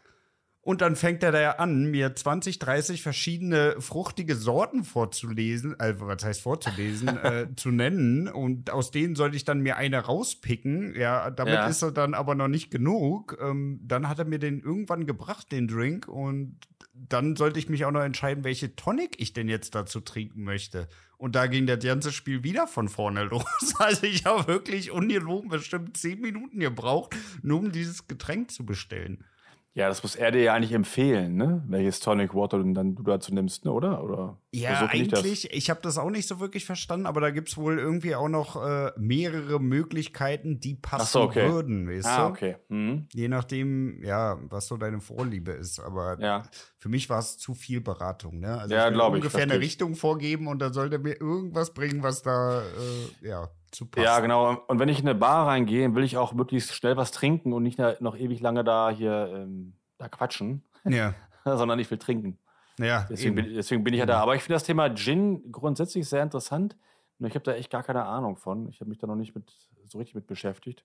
Und 0.62 0.82
dann 0.82 0.94
fängt 0.94 1.22
er 1.22 1.32
da 1.32 1.52
an, 1.52 1.90
mir 1.90 2.14
20, 2.14 2.58
30 2.58 3.02
verschiedene 3.02 3.76
fruchtige 3.78 4.36
Sorten 4.36 4.84
vorzulesen, 4.84 5.78
also 5.80 6.06
was 6.06 6.22
heißt 6.22 6.42
vorzulesen, 6.42 7.08
äh, 7.22 7.46
zu 7.56 7.70
nennen. 7.70 8.28
Und 8.28 8.70
aus 8.70 8.90
denen 8.90 9.14
sollte 9.14 9.36
ich 9.36 9.44
dann 9.44 9.60
mir 9.60 9.78
eine 9.78 9.98
rauspicken. 9.98 10.94
Ja, 10.94 11.30
damit 11.30 11.54
ja. 11.54 11.66
ist 11.66 11.80
er 11.80 11.92
dann 11.92 12.12
aber 12.12 12.34
noch 12.34 12.48
nicht 12.48 12.70
genug. 12.70 13.38
Ähm, 13.40 13.80
dann 13.82 14.06
hat 14.06 14.18
er 14.18 14.26
mir 14.26 14.38
den 14.38 14.60
irgendwann 14.60 15.06
gebracht, 15.06 15.50
den 15.50 15.66
Drink. 15.66 16.08
Und 16.08 16.58
dann 16.92 17.36
sollte 17.36 17.58
ich 17.58 17.70
mich 17.70 17.86
auch 17.86 17.90
noch 17.90 18.02
entscheiden, 18.02 18.44
welche 18.44 18.76
Tonic 18.76 19.18
ich 19.18 19.32
denn 19.32 19.48
jetzt 19.48 19.74
dazu 19.74 20.00
trinken 20.00 20.42
möchte. 20.42 20.88
Und 21.16 21.36
da 21.36 21.46
ging 21.46 21.66
das 21.66 21.82
ganze 21.82 22.12
Spiel 22.12 22.44
wieder 22.44 22.66
von 22.66 22.90
vorne 22.90 23.24
los. 23.30 23.44
Also 23.78 24.06
ich 24.06 24.26
habe 24.26 24.46
wirklich 24.46 24.90
ungelogen 24.90 25.48
bestimmt 25.48 25.96
zehn 25.96 26.20
Minuten 26.20 26.60
gebraucht, 26.60 27.16
nur 27.42 27.60
um 27.60 27.72
dieses 27.72 28.06
Getränk 28.06 28.50
zu 28.50 28.66
bestellen. 28.66 29.24
Ja, 29.72 29.88
das 29.88 30.02
muss 30.02 30.16
er 30.16 30.32
dir 30.32 30.42
ja 30.42 30.54
eigentlich 30.54 30.72
empfehlen, 30.72 31.36
ne? 31.36 31.62
Welches 31.68 32.00
Tonic 32.00 32.34
Water 32.34 32.58
du 32.58 32.72
dann 32.72 32.96
du 32.96 33.04
dazu 33.04 33.32
nimmst, 33.32 33.64
ne? 33.64 33.72
oder? 33.72 34.02
oder 34.02 34.40
ja, 34.52 34.86
eigentlich, 34.86 35.24
ich, 35.24 35.52
ich 35.52 35.70
habe 35.70 35.80
das 35.80 35.96
auch 35.96 36.10
nicht 36.10 36.26
so 36.26 36.40
wirklich 36.40 36.64
verstanden, 36.64 37.06
aber 37.06 37.20
da 37.20 37.30
gibt 37.30 37.50
es 37.50 37.56
wohl 37.56 37.78
irgendwie 37.78 38.16
auch 38.16 38.28
noch 38.28 38.56
äh, 38.60 38.90
mehrere 38.96 39.60
Möglichkeiten, 39.60 40.58
die 40.58 40.74
passen 40.74 41.06
so, 41.06 41.20
okay. 41.22 41.48
würden, 41.48 41.88
weißt 41.88 42.06
ah, 42.08 42.24
du? 42.24 42.30
okay. 42.30 42.56
Mhm. 42.68 43.06
Je 43.12 43.28
nachdem, 43.28 44.02
ja, 44.02 44.40
was 44.42 44.66
so 44.66 44.76
deine 44.76 45.00
Vorliebe 45.00 45.52
ist. 45.52 45.78
Aber 45.78 46.18
ja. 46.20 46.42
für 46.78 46.88
mich 46.88 47.08
war 47.08 47.20
es 47.20 47.38
zu 47.38 47.54
viel 47.54 47.80
Beratung, 47.80 48.40
ne? 48.40 48.58
Also 48.58 48.74
ja, 48.74 48.88
ich 48.88 48.94
will 48.94 49.00
ungefähr 49.00 49.44
eine 49.44 49.60
Richtung 49.60 49.94
vorgeben 49.94 50.48
und 50.48 50.58
dann 50.58 50.72
soll 50.72 50.90
der 50.90 50.98
mir 50.98 51.20
irgendwas 51.20 51.72
bringen, 51.74 52.02
was 52.02 52.22
da, 52.22 52.60
äh, 52.62 53.28
ja, 53.28 53.48
zu 53.70 53.86
passen. 53.86 54.04
Ja, 54.04 54.20
genau. 54.20 54.62
Und 54.66 54.78
wenn 54.78 54.88
ich 54.88 55.00
in 55.00 55.08
eine 55.08 55.18
Bar 55.18 55.46
reingehe, 55.46 55.94
will 55.94 56.04
ich 56.04 56.16
auch 56.16 56.32
möglichst 56.32 56.74
schnell 56.74 56.96
was 56.96 57.10
trinken 57.10 57.52
und 57.52 57.62
nicht 57.62 57.78
noch 58.00 58.16
ewig 58.16 58.40
lange 58.40 58.64
da 58.64 58.90
hier 58.90 59.32
ähm, 59.34 59.74
da 59.98 60.08
quatschen. 60.08 60.64
Ja. 60.84 61.14
sondern 61.44 61.78
ich 61.78 61.90
will 61.90 61.98
trinken. 61.98 62.38
Ja. 62.78 63.06
Deswegen, 63.10 63.34
bin, 63.34 63.54
deswegen 63.54 63.84
bin, 63.84 63.94
ich 63.94 64.00
ja 64.00 64.06
da. 64.06 64.20
Aber 64.20 64.34
ich 64.34 64.42
finde 64.42 64.54
das 64.54 64.64
Thema 64.64 64.94
Gin 64.94 65.52
grundsätzlich 65.52 66.08
sehr 66.08 66.22
interessant. 66.22 66.76
Nur 67.18 67.28
ich 67.28 67.34
habe 67.34 67.44
da 67.44 67.52
echt 67.52 67.70
gar 67.70 67.82
keine 67.82 68.04
Ahnung 68.04 68.36
von. 68.36 68.68
Ich 68.68 68.80
habe 68.80 68.88
mich 68.88 68.98
da 68.98 69.06
noch 69.06 69.16
nicht 69.16 69.34
mit, 69.34 69.52
so 69.84 69.98
richtig 69.98 70.14
mit 70.14 70.26
beschäftigt. 70.26 70.84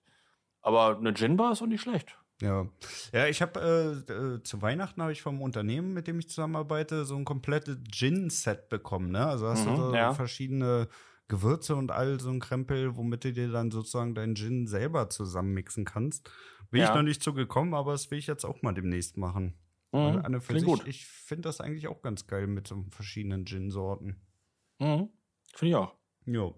Aber 0.60 0.98
eine 0.98 1.14
Gin-Bar 1.14 1.52
ist 1.52 1.62
auch 1.62 1.66
nicht 1.66 1.80
schlecht. 1.80 2.18
Ja, 2.42 2.66
ja 3.12 3.26
ich 3.28 3.40
habe 3.40 4.04
äh, 4.08 4.12
äh, 4.12 4.42
zu 4.42 4.60
Weihnachten 4.60 5.00
habe 5.00 5.12
ich 5.12 5.22
vom 5.22 5.40
Unternehmen, 5.40 5.94
mit 5.94 6.06
dem 6.06 6.18
ich 6.18 6.28
zusammenarbeite, 6.28 7.06
so 7.06 7.16
ein 7.16 7.24
komplettes 7.24 7.78
Gin-Set 7.90 8.68
bekommen. 8.68 9.10
Ne? 9.10 9.24
Also 9.24 9.48
hast 9.48 9.64
mhm, 9.64 9.70
du 9.70 9.76
so 9.76 9.94
ja. 9.94 10.12
verschiedene 10.12 10.88
Gewürze 11.28 11.74
und 11.74 11.90
all 11.90 12.20
so 12.20 12.30
ein 12.30 12.40
Krempel, 12.40 12.96
womit 12.96 13.24
du 13.24 13.32
dir 13.32 13.50
dann 13.50 13.70
sozusagen 13.70 14.14
deinen 14.14 14.36
Gin 14.36 14.66
selber 14.66 15.10
zusammenmixen 15.10 15.84
kannst. 15.84 16.30
Bin 16.70 16.80
ja. 16.80 16.88
ich 16.88 16.94
noch 16.94 17.02
nicht 17.02 17.22
so 17.22 17.32
gekommen, 17.32 17.74
aber 17.74 17.92
das 17.92 18.10
will 18.10 18.18
ich 18.18 18.26
jetzt 18.26 18.44
auch 18.44 18.62
mal 18.62 18.72
demnächst 18.72 19.16
machen. 19.16 19.54
Mhm, 19.92 20.20
Anne 20.24 20.40
für 20.40 20.54
sich, 20.54 20.64
gut. 20.64 20.86
Ich 20.86 21.06
finde 21.06 21.42
das 21.42 21.60
eigentlich 21.60 21.88
auch 21.88 22.02
ganz 22.02 22.26
geil 22.26 22.46
mit 22.46 22.66
so 22.66 22.84
verschiedenen 22.90 23.44
Gin-Sorten. 23.44 24.16
Mhm. 24.78 25.08
Finde 25.54 25.70
ich 25.70 25.74
auch. 25.74 25.94
Jo. 26.26 26.54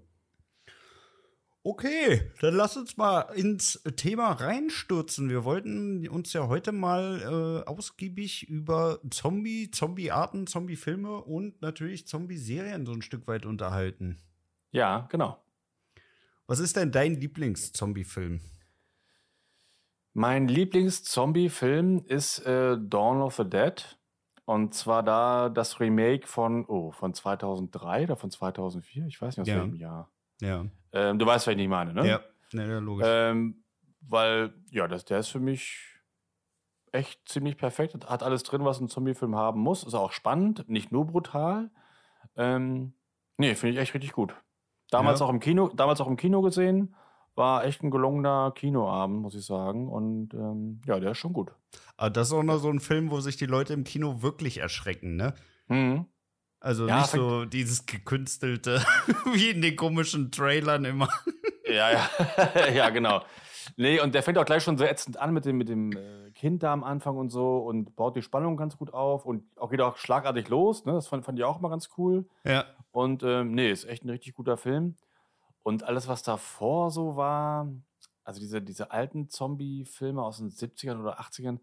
Okay, 1.63 2.33
dann 2.41 2.55
lass 2.55 2.77
uns 2.77 2.97
mal 2.97 3.21
ins 3.35 3.83
Thema 3.97 4.33
reinstürzen. 4.33 5.29
Wir 5.29 5.45
wollten 5.45 6.09
uns 6.09 6.33
ja 6.33 6.49
heute 6.49 6.73
mal 6.73 7.21
äh, 7.67 7.69
ausgiebig 7.69 8.49
über 8.49 9.01
Zombie, 9.11 9.71
Zombie-Arten, 9.71 10.47
Zombie-Filme 10.47 11.23
und 11.23 11.61
natürlich 11.61 12.07
Zombie-Serien 12.07 12.87
so 12.87 12.93
ein 12.93 13.03
Stück 13.03 13.27
weit 13.27 13.45
unterhalten. 13.45 14.19
Ja, 14.71 15.07
genau. 15.11 15.39
Was 16.47 16.61
ist 16.61 16.77
denn 16.77 16.91
dein 16.91 17.15
Lieblings-Zombie-Film? 17.15 18.41
Mein 20.15 20.49
Lieblings-Zombie-Film 20.49 22.05
ist 22.07 22.41
äh, 22.41 22.77
Dawn 22.79 23.21
of 23.21 23.37
the 23.37 23.49
Dead. 23.49 23.99
Und 24.45 24.73
zwar 24.73 25.03
da 25.03 25.51
das 25.51 25.79
Remake 25.79 26.27
von, 26.27 26.65
oh, 26.67 26.91
von 26.91 27.13
2003 27.13 28.05
oder 28.05 28.17
von 28.17 28.31
2004, 28.31 29.07
ich 29.07 29.21
weiß 29.21 29.37
nicht 29.37 29.43
aus 29.43 29.49
ja. 29.49 29.57
welchem 29.57 29.75
Jahr. 29.75 30.11
Ja. 30.41 30.65
Ähm, 30.93 31.19
du 31.19 31.27
weißt, 31.27 31.47
was 31.47 31.53
ich 31.53 31.59
nicht 31.59 31.69
meine, 31.69 31.93
ne? 31.93 32.09
Ja, 32.09 32.21
ja 32.53 32.79
logisch. 32.79 33.07
Ähm, 33.07 33.63
weil, 34.01 34.55
ja, 34.71 34.89
das, 34.89 35.05
der 35.05 35.19
ist 35.19 35.29
für 35.29 35.41
mich 35.41 35.99
echt 36.93 37.29
ziemlich 37.29 37.59
perfekt. 37.59 37.95
Hat 38.07 38.23
alles 38.23 38.43
drin, 38.43 38.65
was 38.65 38.81
ein 38.81 38.89
Zombie-Film 38.89 39.37
haben 39.37 39.61
muss. 39.61 39.85
Ist 39.85 39.95
auch 39.95 40.13
spannend, 40.13 40.67
nicht 40.69 40.93
nur 40.93 41.07
brutal. 41.07 41.71
Ähm, 42.35 42.95
nee, 43.37 43.55
finde 43.55 43.75
ich 43.75 43.81
echt 43.81 43.93
richtig 43.93 44.13
gut. 44.13 44.35
Damals, 44.91 45.21
ja. 45.21 45.27
auch 45.27 45.31
im 45.31 45.41
Kino, 45.41 45.69
damals 45.75 46.01
auch 46.01 46.07
im 46.07 46.17
Kino 46.17 46.43
gesehen. 46.43 46.95
war 47.35 47.65
echt 47.65 47.83
ein 47.83 47.91
gelungener 47.91 48.53
Kinoabend, 48.55 49.21
muss 49.21 49.35
ich 49.35 49.45
sagen. 49.45 49.89
Und 49.89 50.35
ähm, 50.35 50.81
ja, 50.87 50.99
der 50.99 51.13
ist 51.13 51.19
schon 51.19 51.33
gut. 51.33 51.53
Aber 51.97 52.11
das 52.11 52.29
ist 52.29 52.35
auch 52.35 52.43
noch 52.43 52.59
so 52.59 52.69
ein 52.69 52.81
Film, 52.81 53.11
wo 53.11 53.21
sich 53.21 53.37
die 53.37 53.47
Leute 53.47 53.75
im 53.75 53.85
Kino 53.85 54.23
wirklich 54.23 54.59
erschrecken, 54.59 55.17
ne? 55.17 55.35
Mhm. 55.69 56.07
Also 56.61 56.89
ja, 56.89 56.99
nicht 56.99 57.11
so 57.11 57.45
dieses 57.45 57.87
gekünstelte, 57.87 58.83
wie 59.33 59.51
in 59.51 59.63
den 59.63 59.77
komischen 59.77 60.33
Trailern 60.33 60.85
immer. 60.85 61.09
Ja, 61.65 61.91
ja, 61.93 62.09
ja, 62.75 62.91
genau. 62.91 63.23
Nee, 63.77 64.01
und 64.01 64.15
der 64.15 64.23
fängt 64.23 64.39
auch 64.39 64.45
gleich 64.45 64.65
schon 64.65 64.79
so 64.79 64.85
ätzend 64.85 65.19
an 65.19 65.33
mit 65.33 65.45
dem, 65.45 65.57
mit 65.57 65.69
dem 65.69 65.93
äh, 65.93 66.31
Kind 66.33 66.63
da 66.63 66.73
am 66.73 66.83
Anfang 66.83 67.17
und 67.17 67.31
so 67.31 67.59
und 67.59 67.95
baut 67.95 68.17
die 68.17 68.23
Spannung 68.23 68.57
ganz 68.57 68.77
gut 68.77 68.93
auf 68.93 69.25
und 69.25 69.45
auch 69.57 69.71
geht 69.71 69.81
auch 69.81 69.99
schlagartig 69.99 70.49
los. 70.49 70.85
Ne? 70.85 70.93
Das 70.95 71.07
fand, 71.07 71.25
fand 71.25 71.39
ich 71.39 71.45
auch 71.45 71.61
mal 71.61 71.69
ganz 71.69 71.91
cool. 71.97 72.27
Ja. 72.45 72.65
Und 72.99 73.23
ähm, 73.23 73.53
nee, 73.53 73.71
ist 73.71 73.85
echt 73.85 74.05
ein 74.05 74.11
richtig 74.11 74.35
guter 74.35 74.57
Film. 74.57 74.97
Und 75.63 75.85
alles, 75.85 76.09
was 76.09 76.25
davor 76.25 76.91
so 76.91 77.15
war, 77.15 77.73
also 78.25 78.41
diese, 78.41 78.61
diese 78.61 78.91
alten 78.91 79.29
Zombie-Filme 79.29 80.21
aus 80.21 80.39
den 80.39 80.51
70ern 80.51 81.01
oder 81.01 81.21
80ern, 81.21 81.61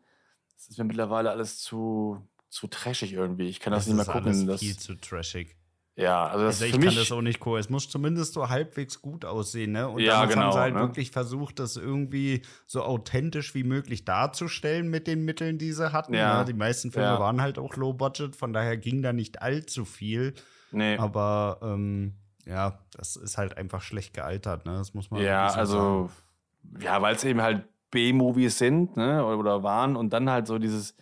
das 0.54 0.70
ist 0.70 0.78
mir 0.78 0.86
mittlerweile 0.86 1.32
alles 1.32 1.58
zu, 1.58 2.26
zu 2.48 2.68
trashig 2.68 3.12
irgendwie. 3.12 3.50
Ich 3.50 3.60
kann 3.60 3.74
das, 3.74 3.84
das 3.84 3.94
nicht 3.94 3.98
mehr 3.98 4.06
gucken. 4.06 4.32
Alles 4.32 4.46
das 4.46 4.60
viel 4.62 4.78
zu 4.78 4.96
trashig. 4.96 5.58
Ja, 5.98 6.26
also, 6.26 6.46
das 6.46 6.56
also 6.56 6.66
ich 6.68 6.72
für 6.72 6.80
mich, 6.80 6.88
kann 6.88 6.96
das 6.96 7.12
auch 7.12 7.22
nicht 7.22 7.46
cool. 7.46 7.60
Es 7.60 7.70
muss 7.70 7.90
zumindest 7.90 8.32
so 8.32 8.48
halbwegs 8.48 9.02
gut 9.02 9.26
aussehen, 9.26 9.74
ne? 9.74 9.90
Und 9.90 10.00
ja, 10.00 10.24
genau, 10.24 10.44
haben 10.44 10.52
sie 10.54 10.60
halt 10.60 10.74
ne? 10.76 10.80
wirklich 10.80 11.12
versucht, 11.12 11.60
das 11.60 11.76
irgendwie 11.76 12.44
so 12.66 12.82
authentisch 12.82 13.54
wie 13.56 13.66
möglich 13.66 14.06
darzustellen 14.06 14.88
mit 14.88 15.06
den 15.06 15.26
Mitteln, 15.26 15.58
die 15.58 15.74
sie 15.74 15.92
hatten. 15.92 16.14
Ja. 16.14 16.40
Ne? 16.40 16.46
Die 16.46 16.54
meisten 16.54 16.94
Filme 16.94 17.10
ja. 17.10 17.20
waren 17.20 17.42
halt 17.42 17.60
auch 17.60 17.76
low 17.76 17.92
budget, 17.92 18.38
von 18.38 18.54
daher 18.54 18.78
ging 18.78 19.02
da 19.02 19.12
nicht 19.12 19.42
allzu 19.42 19.84
viel. 19.84 20.34
Nee. 20.72 20.98
Aber 20.98 21.60
ähm, 21.62 22.14
ja, 22.46 22.80
das 22.92 23.16
ist 23.16 23.38
halt 23.38 23.58
einfach 23.58 23.82
schlecht 23.82 24.14
gealtert, 24.14 24.66
ne? 24.66 24.74
Das 24.74 24.94
muss 24.94 25.12
man 25.12 25.22
Ja, 25.22 25.48
also 25.48 26.10
sagen. 26.10 26.84
ja, 26.84 27.02
weil 27.02 27.16
es 27.16 27.24
eben 27.24 27.42
halt 27.42 27.68
B-Movies 27.92 28.58
sind, 28.58 28.98
ne? 28.98 29.26
Oder 29.26 29.64
waren 29.64 29.96
und 29.96 30.12
dann 30.12 30.30
halt 30.30 30.48
so 30.48 30.60
dieses 30.60 30.96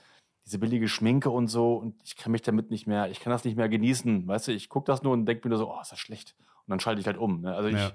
diese 0.45 0.59
billige 0.59 0.87
Schminke 0.87 1.29
und 1.29 1.47
so 1.47 1.75
und 1.75 1.95
ich 2.03 2.17
kann 2.17 2.31
mich 2.31 2.41
damit 2.41 2.69
nicht 2.69 2.85
mehr, 2.85 3.09
ich 3.09 3.19
kann 3.19 3.31
das 3.31 3.45
nicht 3.45 3.55
mehr 3.55 3.69
genießen, 3.69 4.27
weißt 4.27 4.49
du, 4.49 4.51
ich 4.51 4.69
gucke 4.69 4.91
das 4.91 5.01
nur 5.01 5.13
und 5.13 5.25
denke 5.25 5.47
mir 5.47 5.49
nur 5.49 5.57
so, 5.57 5.71
oh, 5.71 5.81
ist 5.81 5.91
das 5.91 5.99
schlecht 5.99 6.35
und 6.39 6.71
dann 6.71 6.79
schalte 6.79 6.99
ich 6.99 7.07
halt 7.07 7.17
um, 7.17 7.41
ne? 7.41 7.55
also 7.55 7.69
ich 7.69 7.77
ja. 7.77 7.91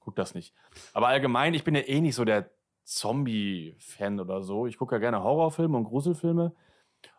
gucke 0.00 0.16
das 0.16 0.34
nicht. 0.34 0.54
Aber 0.94 1.08
allgemein, 1.08 1.54
ich 1.54 1.64
bin 1.64 1.74
ja 1.74 1.82
eh 1.82 2.00
nicht 2.00 2.14
so 2.14 2.24
der 2.24 2.50
Zombie-Fan 2.84 4.20
oder 4.20 4.42
so, 4.42 4.66
ich 4.66 4.78
gucke 4.78 4.94
ja 4.94 4.98
gerne 5.00 5.22
Horrorfilme 5.22 5.76
und 5.76 5.84
Gruselfilme 5.84 6.54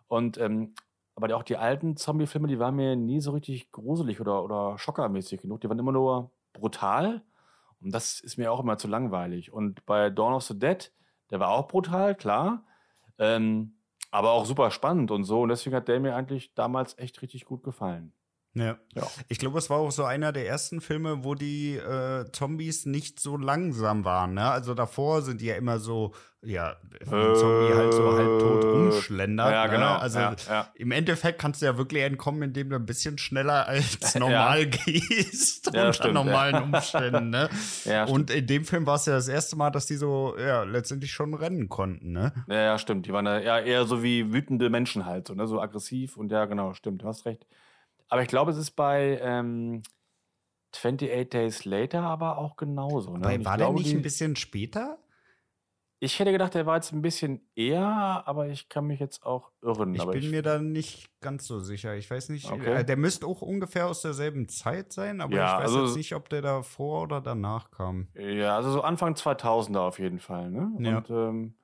und 0.08 0.38
ähm, 0.40 0.74
aber 1.16 1.36
auch 1.36 1.44
die 1.44 1.58
alten 1.58 1.96
Zombie-Filme, 1.96 2.48
die 2.48 2.60
waren 2.60 2.76
mir 2.76 2.96
nie 2.96 3.22
so 3.22 3.32
richtig 3.32 3.72
gruselig 3.72 4.20
oder, 4.20 4.44
oder 4.44 4.78
schockermäßig 4.78 5.42
genug, 5.42 5.62
die 5.62 5.70
waren 5.70 5.80
immer 5.80 5.92
nur 5.92 6.32
brutal 6.54 7.22
und 7.82 7.94
das 7.94 8.20
ist 8.20 8.38
mir 8.38 8.52
auch 8.52 8.60
immer 8.60 8.78
zu 8.78 8.88
langweilig 8.88 9.52
und 9.52 9.86
bei 9.86 10.10
Dawn 10.10 10.34
of 10.34 10.44
the 10.44 10.58
Dead, 10.58 10.92
der 11.30 11.40
war 11.40 11.50
auch 11.50 11.68
brutal, 11.68 12.16
klar, 12.16 12.64
ähm, 13.20 13.76
aber 14.12 14.32
auch 14.32 14.46
super 14.46 14.70
spannend 14.70 15.10
und 15.10 15.24
so. 15.24 15.42
Und 15.42 15.50
deswegen 15.50 15.76
hat 15.76 15.88
der 15.88 16.00
mir 16.00 16.16
eigentlich 16.16 16.54
damals 16.54 16.98
echt 17.00 17.22
richtig 17.24 17.46
gut 17.46 17.64
gefallen. 17.64 18.14
Ja. 18.56 18.78
ja. 18.94 19.08
Ich 19.30 19.40
glaube, 19.40 19.58
es 19.58 19.70
war 19.70 19.80
auch 19.80 19.92
so 19.92 20.04
einer 20.04 20.32
der 20.32 20.48
ersten 20.48 20.80
Filme, 20.80 21.24
wo 21.24 21.34
die 21.34 21.76
äh, 21.76 22.26
Zombies 22.32 22.86
nicht 22.86 23.20
so 23.20 23.36
langsam 23.36 24.06
waren. 24.06 24.36
Ne? 24.36 24.44
Also 24.44 24.76
davor 24.76 25.24
sind 25.24 25.42
die 25.42 25.48
ja 25.48 25.56
immer 25.56 25.80
so, 25.80 26.14
ja, 26.44 26.76
äh, 27.00 27.06
Zombie 27.06 27.74
halt 27.74 27.94
so 27.94 28.16
halbtot 28.16 28.64
rumschlendert. 28.64 29.52
Ja, 29.52 29.66
ne? 29.66 29.74
genau. 29.74 29.94
Also 29.96 30.20
ja, 30.20 30.36
ja. 30.48 30.68
im 30.76 30.92
Endeffekt 30.92 31.40
kannst 31.40 31.64
du 31.64 31.66
ja 31.66 31.78
wirklich 31.80 32.04
entkommen, 32.04 32.44
indem 32.44 32.70
du 32.70 32.76
ein 32.76 32.86
bisschen 32.86 33.18
schneller 33.18 33.68
als 33.68 34.14
normal 34.16 34.68
gehst 34.86 35.68
unter 35.68 35.94
stimmt, 35.94 36.14
normalen 36.14 36.62
Umständen. 36.62 37.32
Ne? 37.32 37.50
ja, 37.86 38.04
Und 38.06 38.30
in 38.30 38.46
dem 38.46 38.66
Film 38.66 38.86
war 38.86 38.96
es 38.96 39.08
ja 39.08 39.14
das 39.14 39.30
erste 39.30 39.56
Mal, 39.56 39.72
dass 39.72 39.88
die 39.88 39.96
so, 39.96 40.36
ja, 40.38 40.62
letztendlich 40.62 41.12
schon 41.12 41.34
rennen 41.34 41.70
konnten. 41.70 42.12
Ne? 42.12 42.32
Ja, 42.48 42.62
ja, 42.62 42.78
stimmt. 42.78 43.08
Die 43.08 43.14
waren 43.14 43.26
ja 43.26 43.60
eher 43.60 43.86
so 43.86 44.04
wie 44.04 44.32
wütende 44.32 44.70
Menschen 44.70 45.08
halt, 45.08 45.28
so, 45.28 45.34
ne? 45.34 45.48
so 45.48 45.60
aggressiv. 45.60 46.18
Und 46.18 46.32
ja, 46.32 46.46
genau, 46.46 46.76
stimmt. 46.76 47.02
Du 47.02 47.08
hast 47.08 47.26
recht. 47.26 47.48
Aber 48.14 48.22
ich 48.22 48.28
glaube, 48.28 48.52
es 48.52 48.58
ist 48.58 48.76
bei 48.76 49.18
ähm, 49.24 49.82
28 50.76 51.32
Days 51.32 51.66
Later 51.66 52.04
aber 52.04 52.38
auch 52.38 52.58
genauso. 52.58 53.18
Ne? 53.18 53.26
Weil, 53.26 53.44
war 53.44 53.58
der 53.58 53.72
nicht 53.72 53.90
die, 53.90 53.96
ein 53.96 54.04
bisschen 54.04 54.36
später? 54.36 55.00
Ich 55.98 56.20
hätte 56.20 56.32
gedacht, 56.32 56.54
der 56.54 56.68
war 56.68 56.76
jetzt 56.76 56.92
ein 56.92 57.02
bisschen 57.02 57.50
eher, 57.56 58.22
aber 58.28 58.50
ich 58.50 58.70
kann 58.70 58.86
mich 58.86 59.00
jetzt 59.00 59.26
auch 59.26 59.50
irren. 59.64 59.96
Ich 59.96 60.06
bin 60.06 60.22
ich, 60.22 60.30
mir 60.30 60.44
da 60.44 60.60
nicht 60.60 61.10
ganz 61.22 61.48
so 61.48 61.58
sicher. 61.58 61.96
Ich 61.96 62.12
weiß 62.12 62.30
nicht. 62.30 62.52
Okay. 62.52 62.82
Äh, 62.82 62.86
der 62.86 62.98
müsste 62.98 63.26
auch 63.26 63.42
ungefähr 63.42 63.88
aus 63.88 64.04
derselben 64.04 64.48
Zeit 64.48 64.94
sein, 64.94 65.20
aber 65.20 65.34
ja, 65.34 65.48
ich 65.48 65.64
weiß 65.64 65.72
also, 65.72 65.86
jetzt 65.86 65.98
nicht, 65.98 66.14
ob 66.14 66.30
der 66.30 66.44
davor 66.44 67.02
oder 67.02 67.20
danach 67.20 67.72
kam. 67.72 68.10
Ja, 68.14 68.56
also 68.56 68.70
so 68.74 68.82
Anfang 68.84 69.16
2000er 69.16 69.80
auf 69.80 69.98
jeden 69.98 70.20
Fall. 70.20 70.52
Ne? 70.52 70.72
Ja. 70.82 70.98
Und 70.98 71.10
ähm, 71.10 71.56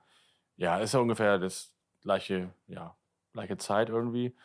ja, 0.56 0.80
ist 0.80 0.96
ja 0.96 1.00
ungefähr 1.00 1.38
das 1.38 1.76
gleiche, 2.02 2.52
ja, 2.66 2.98
gleiche 3.34 3.58
Zeit 3.58 3.90
irgendwie. 3.90 4.36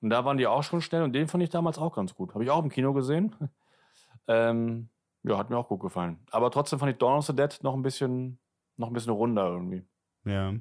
Und 0.00 0.10
da 0.10 0.24
waren 0.24 0.38
die 0.38 0.46
auch 0.46 0.62
schon 0.62 0.80
schnell 0.80 1.02
und 1.02 1.12
den 1.12 1.28
fand 1.28 1.42
ich 1.42 1.50
damals 1.50 1.78
auch 1.78 1.94
ganz 1.94 2.14
gut. 2.14 2.34
Habe 2.34 2.44
ich 2.44 2.50
auch 2.50 2.62
im 2.62 2.70
Kino 2.70 2.92
gesehen. 2.92 3.34
ähm, 4.28 4.88
ja, 5.22 5.36
hat 5.36 5.50
mir 5.50 5.58
auch 5.58 5.68
gut 5.68 5.80
gefallen. 5.80 6.18
Aber 6.30 6.50
trotzdem 6.50 6.78
fand 6.78 6.92
ich 6.92 6.98
Dawn 6.98 7.18
of 7.18 7.26
the 7.26 7.36
Dead 7.36 7.58
noch 7.62 7.74
ein 7.74 7.82
bisschen, 7.82 8.38
noch 8.76 8.88
ein 8.88 8.94
bisschen 8.94 9.12
runder 9.12 9.46
irgendwie. 9.46 9.84
Ja. 10.24 10.54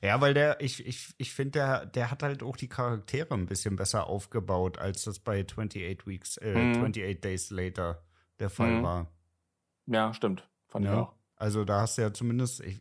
Ja, 0.00 0.20
weil 0.20 0.32
der, 0.34 0.60
ich, 0.60 0.86
ich, 0.86 1.14
ich 1.18 1.32
finde, 1.32 1.52
der, 1.52 1.86
der 1.86 2.10
hat 2.10 2.22
halt 2.22 2.42
auch 2.42 2.56
die 2.56 2.68
Charaktere 2.68 3.34
ein 3.34 3.46
bisschen 3.46 3.74
besser 3.74 4.06
aufgebaut, 4.06 4.78
als 4.78 5.04
das 5.04 5.18
bei 5.18 5.44
28 5.44 6.06
Weeks, 6.06 6.36
äh, 6.36 6.54
mhm. 6.54 6.72
28 6.72 7.20
Days 7.20 7.50
Later 7.50 8.04
der 8.38 8.50
Fall 8.50 8.78
mhm. 8.78 8.82
war. 8.82 9.12
Ja, 9.86 10.14
stimmt. 10.14 10.48
Fand 10.68 10.84
ja. 10.84 10.92
ich 10.92 10.98
auch. 10.98 11.12
Also 11.36 11.64
da 11.64 11.82
hast 11.82 11.98
du 11.98 12.02
ja 12.02 12.12
zumindest 12.12 12.60
ich, 12.60 12.80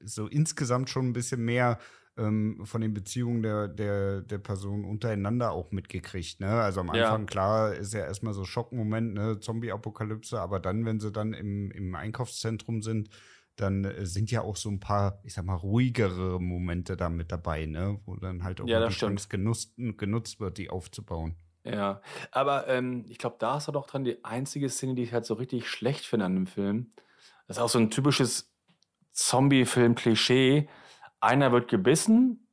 so 0.00 0.26
insgesamt 0.26 0.90
schon 0.90 1.08
ein 1.08 1.12
bisschen 1.12 1.44
mehr 1.44 1.78
ähm, 2.16 2.60
von 2.64 2.80
den 2.80 2.94
Beziehungen 2.94 3.42
der, 3.42 3.68
der, 3.68 4.20
der 4.20 4.38
Personen 4.38 4.84
untereinander 4.84 5.52
auch 5.52 5.72
mitgekriegt. 5.72 6.40
Ne? 6.40 6.48
Also 6.48 6.80
am 6.80 6.90
Anfang, 6.90 7.22
ja. 7.22 7.26
klar, 7.26 7.74
ist 7.74 7.94
ja 7.94 8.00
erstmal 8.00 8.34
so 8.34 8.44
Schockmoment, 8.44 9.14
ne? 9.14 9.40
Zombie-Apokalypse, 9.40 10.40
aber 10.40 10.60
dann, 10.60 10.84
wenn 10.84 11.00
sie 11.00 11.10
dann 11.10 11.32
im, 11.32 11.70
im 11.70 11.94
Einkaufszentrum 11.94 12.82
sind, 12.82 13.10
dann 13.56 13.84
äh, 13.84 14.06
sind 14.06 14.30
ja 14.30 14.42
auch 14.42 14.56
so 14.56 14.68
ein 14.68 14.80
paar, 14.80 15.20
ich 15.24 15.34
sag 15.34 15.44
mal, 15.44 15.54
ruhigere 15.54 16.40
Momente 16.40 16.96
da 16.96 17.08
mit 17.08 17.32
dabei, 17.32 17.66
ne? 17.66 18.00
Wo 18.04 18.16
dann 18.16 18.44
halt 18.44 18.60
auch 18.60 18.66
ja, 18.66 18.86
die 18.86 18.94
Chance 18.94 19.28
genutzt, 19.28 19.74
genutzt 19.76 20.40
wird, 20.40 20.58
die 20.58 20.70
aufzubauen. 20.70 21.36
Ja, 21.64 22.02
aber 22.30 22.68
ähm, 22.68 23.06
ich 23.08 23.18
glaube, 23.18 23.36
da 23.38 23.56
ist 23.56 23.68
er 23.68 23.72
doch 23.72 23.86
dran 23.86 24.04
die 24.04 24.22
einzige 24.22 24.68
Szene, 24.68 24.94
die 24.94 25.02
ich 25.02 25.12
halt 25.12 25.24
so 25.24 25.34
richtig 25.34 25.66
schlecht 25.68 26.04
finde 26.04 26.26
an 26.26 26.34
dem 26.34 26.46
Film. 26.46 26.92
Das 27.46 27.56
ist 27.56 27.62
auch 27.62 27.70
so 27.70 27.78
ein 27.78 27.90
typisches 27.90 28.52
Zombie-Film-Klischee, 29.12 30.68
einer 31.24 31.52
wird 31.52 31.68
gebissen 31.68 32.48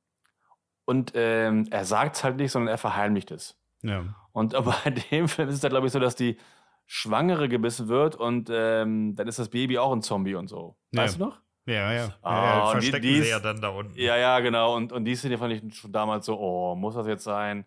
und 0.85 1.11
ähm, 1.15 1.67
er 1.71 1.85
sagt 1.85 2.15
es 2.15 2.23
halt 2.23 2.37
nicht, 2.37 2.51
sondern 2.51 2.69
er 2.69 2.77
verheimlicht 2.77 3.31
es. 3.31 3.57
Ja. 3.83 4.15
Und 4.31 4.53
bei 4.83 4.89
dem 4.89 5.27
Film 5.27 5.49
ist 5.49 5.55
es 5.55 5.61
da, 5.61 5.69
glaube 5.69 5.87
ich, 5.87 5.93
so, 5.93 5.99
dass 5.99 6.15
die 6.15 6.37
Schwangere 6.85 7.47
gebissen 7.47 7.87
wird 7.87 8.15
und 8.15 8.49
ähm, 8.51 9.15
dann 9.15 9.27
ist 9.27 9.39
das 9.39 9.49
Baby 9.49 9.77
auch 9.77 9.93
ein 9.93 10.01
Zombie 10.01 10.35
und 10.35 10.47
so. 10.47 10.75
Ja. 10.91 11.03
Weißt 11.03 11.19
du 11.19 11.25
noch? 11.25 11.41
Ja, 11.65 11.93
ja. 11.93 12.15
Ah, 12.21 12.43
ja 12.43 12.71
verstecken 12.71 13.01
die, 13.03 13.13
die 13.13 13.21
sie 13.21 13.29
ja 13.29 13.39
dann 13.39 13.61
da 13.61 13.69
unten. 13.69 13.97
Ja, 13.97 14.17
ja, 14.17 14.39
genau. 14.39 14.75
Und, 14.75 14.91
und 14.91 15.05
die 15.05 15.15
Szene 15.15 15.37
fand 15.37 15.53
ich 15.53 15.75
schon 15.75 15.91
damals 15.91 16.25
so, 16.25 16.37
oh, 16.39 16.75
muss 16.75 16.95
das 16.95 17.07
jetzt 17.07 17.23
sein? 17.23 17.65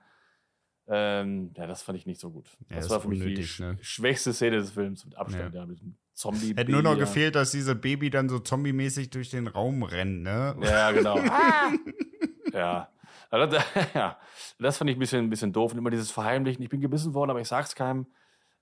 Ähm, 0.87 1.53
ja, 1.57 1.67
das 1.67 1.83
fand 1.83 1.97
ich 1.97 2.05
nicht 2.05 2.21
so 2.21 2.31
gut. 2.31 2.47
Ja, 2.69 2.77
das, 2.77 2.91
war 2.91 3.01
für 3.01 3.09
mich 3.09 3.21
die 3.21 3.63
ne? 3.63 3.79
schwächste 3.81 4.35
Szene 4.35 4.57
des 4.57 4.73
Films 4.73 5.05
mit 5.05 5.17
Abstand. 5.17 5.55
Ja. 5.55 5.61
Ja, 5.61 5.67
mit 5.67 5.81
Zombie. 6.15 6.55
Hätte 6.57 6.71
nur 6.71 6.83
noch 6.83 6.97
gefehlt, 6.97 7.35
dass 7.35 7.51
diese 7.51 7.75
Baby 7.75 8.09
dann 8.09 8.29
so 8.29 8.39
zombie-mäßig 8.39 9.11
durch 9.11 9.31
den 9.31 9.49
Raum 9.49 9.83
rennt, 9.83 10.23
ne? 10.23 10.57
Ja, 10.63 10.93
genau. 10.93 11.19
ja. 12.53 12.89
Also, 13.31 13.57
das, 13.57 13.65
ja. 13.95 14.17
Das 14.59 14.77
fand 14.79 14.91
ich 14.91 14.97
ein 14.97 15.01
bisschen, 15.01 15.25
ein 15.25 15.31
bisschen 15.31 15.53
doof. 15.53 15.73
Und 15.73 15.79
immer 15.79 15.91
dieses 15.91 16.11
Verheimlichen. 16.13 16.63
Ich 16.63 16.69
bin 16.69 16.81
gebissen 16.81 17.15
worden, 17.15 17.31
aber 17.31 17.41
ich 17.41 17.49
sag's 17.49 17.75
keinem. 17.75 18.07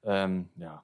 Ähm, 0.03 0.49
ja. 0.57 0.83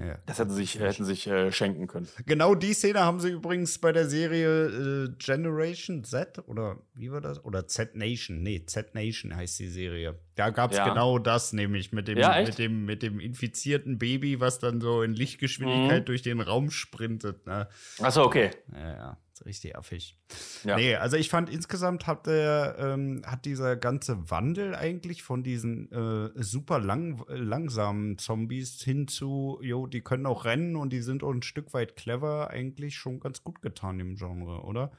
Ja, 0.00 0.18
das 0.26 0.38
hätten 0.38 0.50
sie 0.50 0.62
sich, 0.62 0.78
hätten 0.78 1.04
sich 1.04 1.26
äh, 1.26 1.52
schenken 1.52 1.86
können. 1.86 2.08
Genau 2.26 2.54
die 2.54 2.72
Szene 2.72 3.00
haben 3.00 3.20
sie 3.20 3.30
übrigens 3.30 3.78
bei 3.78 3.92
der 3.92 4.08
Serie 4.08 4.66
äh, 4.66 5.08
Generation 5.18 6.04
Z 6.04 6.42
oder 6.46 6.78
wie 6.94 7.10
war 7.12 7.20
das? 7.20 7.44
Oder 7.44 7.66
Z 7.66 7.94
Nation. 7.94 8.42
Nee, 8.42 8.64
Z 8.66 8.94
Nation 8.94 9.34
heißt 9.34 9.58
die 9.58 9.68
Serie. 9.68 10.18
Da 10.34 10.50
gab 10.50 10.72
es 10.72 10.78
ja. 10.78 10.88
genau 10.88 11.18
das, 11.18 11.52
nämlich 11.52 11.92
mit 11.92 12.08
dem, 12.08 12.18
ja, 12.18 12.42
mit, 12.42 12.58
dem, 12.58 12.84
mit 12.84 13.02
dem 13.02 13.20
infizierten 13.20 13.98
Baby, 13.98 14.40
was 14.40 14.58
dann 14.58 14.80
so 14.80 15.02
in 15.02 15.12
Lichtgeschwindigkeit 15.12 16.02
mhm. 16.02 16.06
durch 16.06 16.22
den 16.22 16.40
Raum 16.40 16.70
sprintet. 16.70 17.46
Ne? 17.46 17.68
Achso, 18.00 18.24
okay. 18.24 18.50
Ja, 18.72 18.96
ja 18.96 19.18
richtig 19.44 19.76
affig. 19.76 20.16
Ja. 20.64 20.76
Nee, 20.76 20.96
also 20.96 21.16
ich 21.16 21.28
fand 21.30 21.50
insgesamt 21.50 22.06
hat 22.06 22.26
der, 22.26 22.76
ähm, 22.78 23.22
hat 23.26 23.44
dieser 23.44 23.76
ganze 23.76 24.30
Wandel 24.30 24.74
eigentlich 24.74 25.22
von 25.22 25.42
diesen 25.42 25.90
äh, 25.90 26.30
super 26.42 26.78
lang, 26.78 27.24
langsamen 27.28 28.18
Zombies 28.18 28.82
hin 28.82 29.08
zu, 29.08 29.58
jo, 29.62 29.86
die 29.86 30.02
können 30.02 30.26
auch 30.26 30.44
rennen 30.44 30.76
und 30.76 30.92
die 30.92 31.02
sind 31.02 31.22
auch 31.22 31.32
ein 31.32 31.42
Stück 31.42 31.74
weit 31.74 31.96
clever, 31.96 32.50
eigentlich 32.50 32.96
schon 32.96 33.20
ganz 33.20 33.42
gut 33.42 33.62
getan 33.62 34.00
im 34.00 34.16
Genre, 34.16 34.62
oder? 34.62 34.92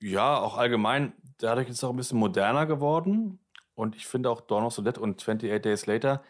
Ja, 0.00 0.38
auch 0.38 0.56
allgemein, 0.56 1.14
dadurch 1.38 1.68
ist 1.68 1.76
es 1.76 1.84
auch 1.84 1.90
ein 1.90 1.96
bisschen 1.96 2.18
moderner 2.18 2.66
geworden. 2.66 3.38
Und 3.74 3.96
ich 3.96 4.06
finde 4.06 4.30
auch 4.30 4.40
Dawn 4.40 4.64
of 4.64 4.74
the 4.74 4.84
Dead 4.84 4.98
und 4.98 5.20
28 5.20 5.60
Days 5.62 5.86
Later, 5.86 6.22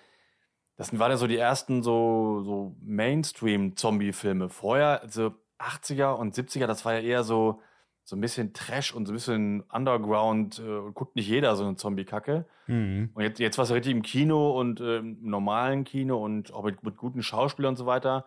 das 0.76 0.98
waren 0.98 1.10
ja 1.10 1.16
so 1.16 1.26
die 1.26 1.36
ersten 1.36 1.82
so, 1.82 2.42
so 2.42 2.76
Mainstream-Zombie-Filme. 2.80 4.48
Vorher, 4.48 5.02
also 5.02 5.34
80er 5.64 6.12
und 6.12 6.34
70er, 6.34 6.66
das 6.66 6.84
war 6.84 6.94
ja 6.94 7.00
eher 7.00 7.24
so, 7.24 7.60
so 8.04 8.16
ein 8.16 8.20
bisschen 8.20 8.52
Trash 8.52 8.92
und 8.94 9.06
so 9.06 9.12
ein 9.12 9.16
bisschen 9.16 9.60
Underground. 9.72 10.58
Äh, 10.58 10.92
guckt 10.92 11.16
nicht 11.16 11.28
jeder 11.28 11.56
so 11.56 11.64
eine 11.64 11.76
Zombie-Kacke. 11.76 12.46
Mhm. 12.66 13.10
Und 13.14 13.22
jetzt, 13.22 13.40
jetzt 13.40 13.58
war 13.58 13.64
es 13.64 13.72
richtig 13.72 13.92
im 13.92 14.02
Kino 14.02 14.58
und 14.58 14.80
äh, 14.80 14.98
im 14.98 15.18
normalen 15.22 15.84
Kino 15.84 16.22
und 16.22 16.52
auch 16.52 16.64
mit, 16.64 16.82
mit 16.82 16.96
guten 16.96 17.22
Schauspielern 17.22 17.72
und 17.72 17.76
so 17.76 17.86
weiter. 17.86 18.26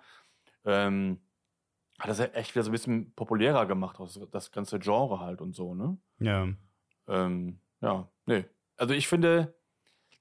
Ähm, 0.65 1.19
hat 1.99 2.09
das 2.09 2.19
ja 2.19 2.25
echt 2.25 2.53
wieder 2.53 2.63
so 2.63 2.69
ein 2.69 2.73
bisschen 2.73 3.13
populärer 3.13 3.65
gemacht, 3.65 3.97
das, 3.99 4.19
das 4.31 4.51
ganze 4.51 4.79
Genre 4.79 5.19
halt 5.19 5.41
und 5.41 5.55
so, 5.55 5.73
ne? 5.73 5.97
Ja. 6.19 6.47
Ähm, 7.07 7.59
ja, 7.81 8.07
nee. 8.25 8.45
Also 8.75 8.93
ich 8.93 9.07
finde, 9.07 9.55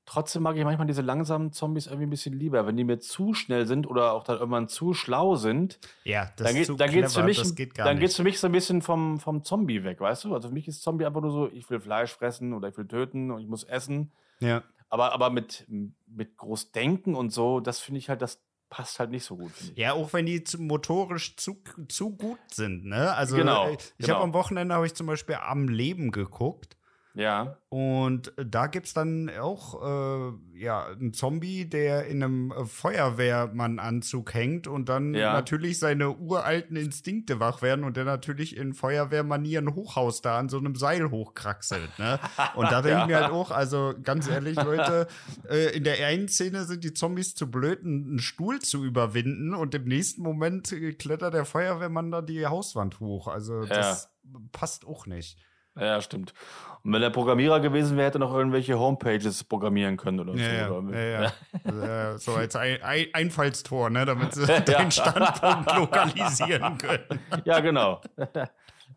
Trotzdem 0.06 0.44
mag 0.44 0.56
ich 0.56 0.62
manchmal 0.62 0.86
diese 0.86 1.02
langsamen 1.02 1.52
Zombies 1.52 1.86
irgendwie 1.86 2.06
ein 2.06 2.10
bisschen 2.10 2.38
lieber. 2.38 2.64
Wenn 2.64 2.76
die 2.76 2.84
mir 2.84 3.00
zu 3.00 3.34
schnell 3.34 3.66
sind 3.66 3.88
oder 3.88 4.12
auch 4.12 4.22
dann 4.22 4.38
irgendwann 4.38 4.68
zu 4.68 4.94
schlau 4.94 5.34
sind, 5.34 5.80
ja, 6.04 6.30
das 6.36 6.46
dann, 6.46 6.56
geht, 6.56 6.80
dann 6.80 6.90
geht's 6.92 7.14
für 7.14 7.24
mich, 7.24 7.56
geht 7.56 7.76
dann 7.76 7.98
geht's 7.98 8.14
für 8.14 8.22
mich 8.22 8.38
so 8.38 8.46
ein 8.46 8.52
bisschen 8.52 8.82
vom, 8.82 9.18
vom 9.18 9.42
Zombie 9.42 9.82
weg, 9.82 10.00
weißt 10.00 10.24
du? 10.24 10.34
Also 10.34 10.48
für 10.48 10.54
mich 10.54 10.68
ist 10.68 10.82
Zombie 10.82 11.06
einfach 11.06 11.22
nur 11.22 11.32
so, 11.32 11.50
ich 11.52 11.68
will 11.70 11.80
Fleisch 11.80 12.12
fressen 12.12 12.52
oder 12.52 12.68
ich 12.68 12.76
will 12.76 12.86
töten 12.86 13.32
und 13.32 13.40
ich 13.40 13.48
muss 13.48 13.64
essen. 13.64 14.12
Ja. 14.38 14.62
Aber, 14.88 15.12
aber 15.12 15.30
mit, 15.30 15.66
mit 16.06 16.36
groß 16.36 16.70
denken 16.70 17.16
und 17.16 17.30
so, 17.30 17.58
das 17.58 17.80
finde 17.80 17.98
ich 17.98 18.08
halt, 18.08 18.22
das 18.22 18.40
passt 18.70 19.00
halt 19.00 19.10
nicht 19.10 19.24
so 19.24 19.36
gut. 19.36 19.52
Ja, 19.74 19.94
auch 19.94 20.12
wenn 20.12 20.26
die 20.26 20.44
zu, 20.44 20.62
motorisch 20.62 21.36
zu, 21.36 21.60
zu 21.88 22.16
gut 22.16 22.38
sind, 22.52 22.84
ne? 22.84 23.12
Also 23.14 23.36
genau, 23.36 23.70
ich 23.70 23.92
genau. 23.98 24.14
habe 24.14 24.24
am 24.24 24.32
Wochenende 24.34 24.74
habe 24.74 24.86
ich 24.86 24.94
zum 24.94 25.08
Beispiel 25.08 25.36
am 25.36 25.68
Leben 25.68 26.12
geguckt. 26.12 26.76
Ja. 27.16 27.56
Und 27.70 28.32
da 28.36 28.66
gibt 28.66 28.86
es 28.86 28.92
dann 28.92 29.30
auch 29.40 29.82
äh, 29.82 30.32
ja, 30.58 30.86
einen 30.86 31.14
Zombie, 31.14 31.64
der 31.64 32.06
in 32.06 32.22
einem 32.22 32.52
Feuerwehrmann-Anzug 32.66 34.34
hängt 34.34 34.66
und 34.66 34.90
dann 34.90 35.14
ja. 35.14 35.32
natürlich 35.32 35.78
seine 35.78 36.10
uralten 36.10 36.76
Instinkte 36.76 37.40
wach 37.40 37.62
werden 37.62 37.84
und 37.86 37.96
der 37.96 38.04
natürlich 38.04 38.54
in 38.54 38.74
Feuerwehrmanieren 38.74 39.74
Hochhaus 39.74 40.20
da 40.20 40.38
an 40.38 40.50
so 40.50 40.58
einem 40.58 40.76
Seil 40.76 41.10
hochkraxelt. 41.10 41.98
Ne? 41.98 42.20
Und 42.54 42.70
da 42.70 42.82
denke 42.82 43.00
ich 43.00 43.06
mir 43.06 43.20
halt 43.20 43.32
auch, 43.32 43.50
also 43.50 43.94
ganz 44.02 44.28
ehrlich, 44.28 44.56
Leute, 44.56 45.06
äh, 45.48 45.76
in 45.76 45.84
der 45.84 46.06
einen 46.06 46.28
Szene 46.28 46.64
sind 46.64 46.84
die 46.84 46.92
Zombies 46.92 47.34
zu 47.34 47.50
blöd, 47.50 47.82
einen 47.82 48.18
Stuhl 48.18 48.60
zu 48.60 48.84
überwinden 48.84 49.54
und 49.54 49.74
im 49.74 49.84
nächsten 49.84 50.22
Moment 50.22 50.74
klettert 50.98 51.34
der 51.34 51.44
Feuerwehrmann 51.44 52.10
da 52.10 52.20
die 52.20 52.46
Hauswand 52.46 53.00
hoch. 53.00 53.28
Also 53.28 53.64
das 53.64 54.10
passt 54.52 54.86
auch 54.86 55.06
nicht. 55.06 55.38
Ja, 55.78 56.00
stimmt. 56.00 56.32
Und 56.82 56.92
wenn 56.92 57.02
er 57.02 57.10
Programmierer 57.10 57.58
gewesen 57.60 57.96
wäre, 57.96 58.06
hätte 58.06 58.18
er 58.18 58.20
noch 58.20 58.32
irgendwelche 58.32 58.78
Homepages 58.78 59.42
programmieren 59.42 59.96
können 59.96 60.20
oder 60.20 60.34
ja, 60.34 60.68
so. 60.68 60.80
Ja, 60.92 60.98
ja, 61.00 61.32
ja. 61.64 62.18
so 62.18 62.34
als 62.34 62.54
ein, 62.54 62.80
ein 62.80 63.06
Einfallstor, 63.12 63.90
ne, 63.90 64.04
damit 64.04 64.34
sie 64.34 64.46
den 64.64 64.90
Standpunkt 64.90 65.74
lokalisieren 65.74 66.78
können. 66.78 67.20
Ja, 67.44 67.58
genau. 67.58 68.00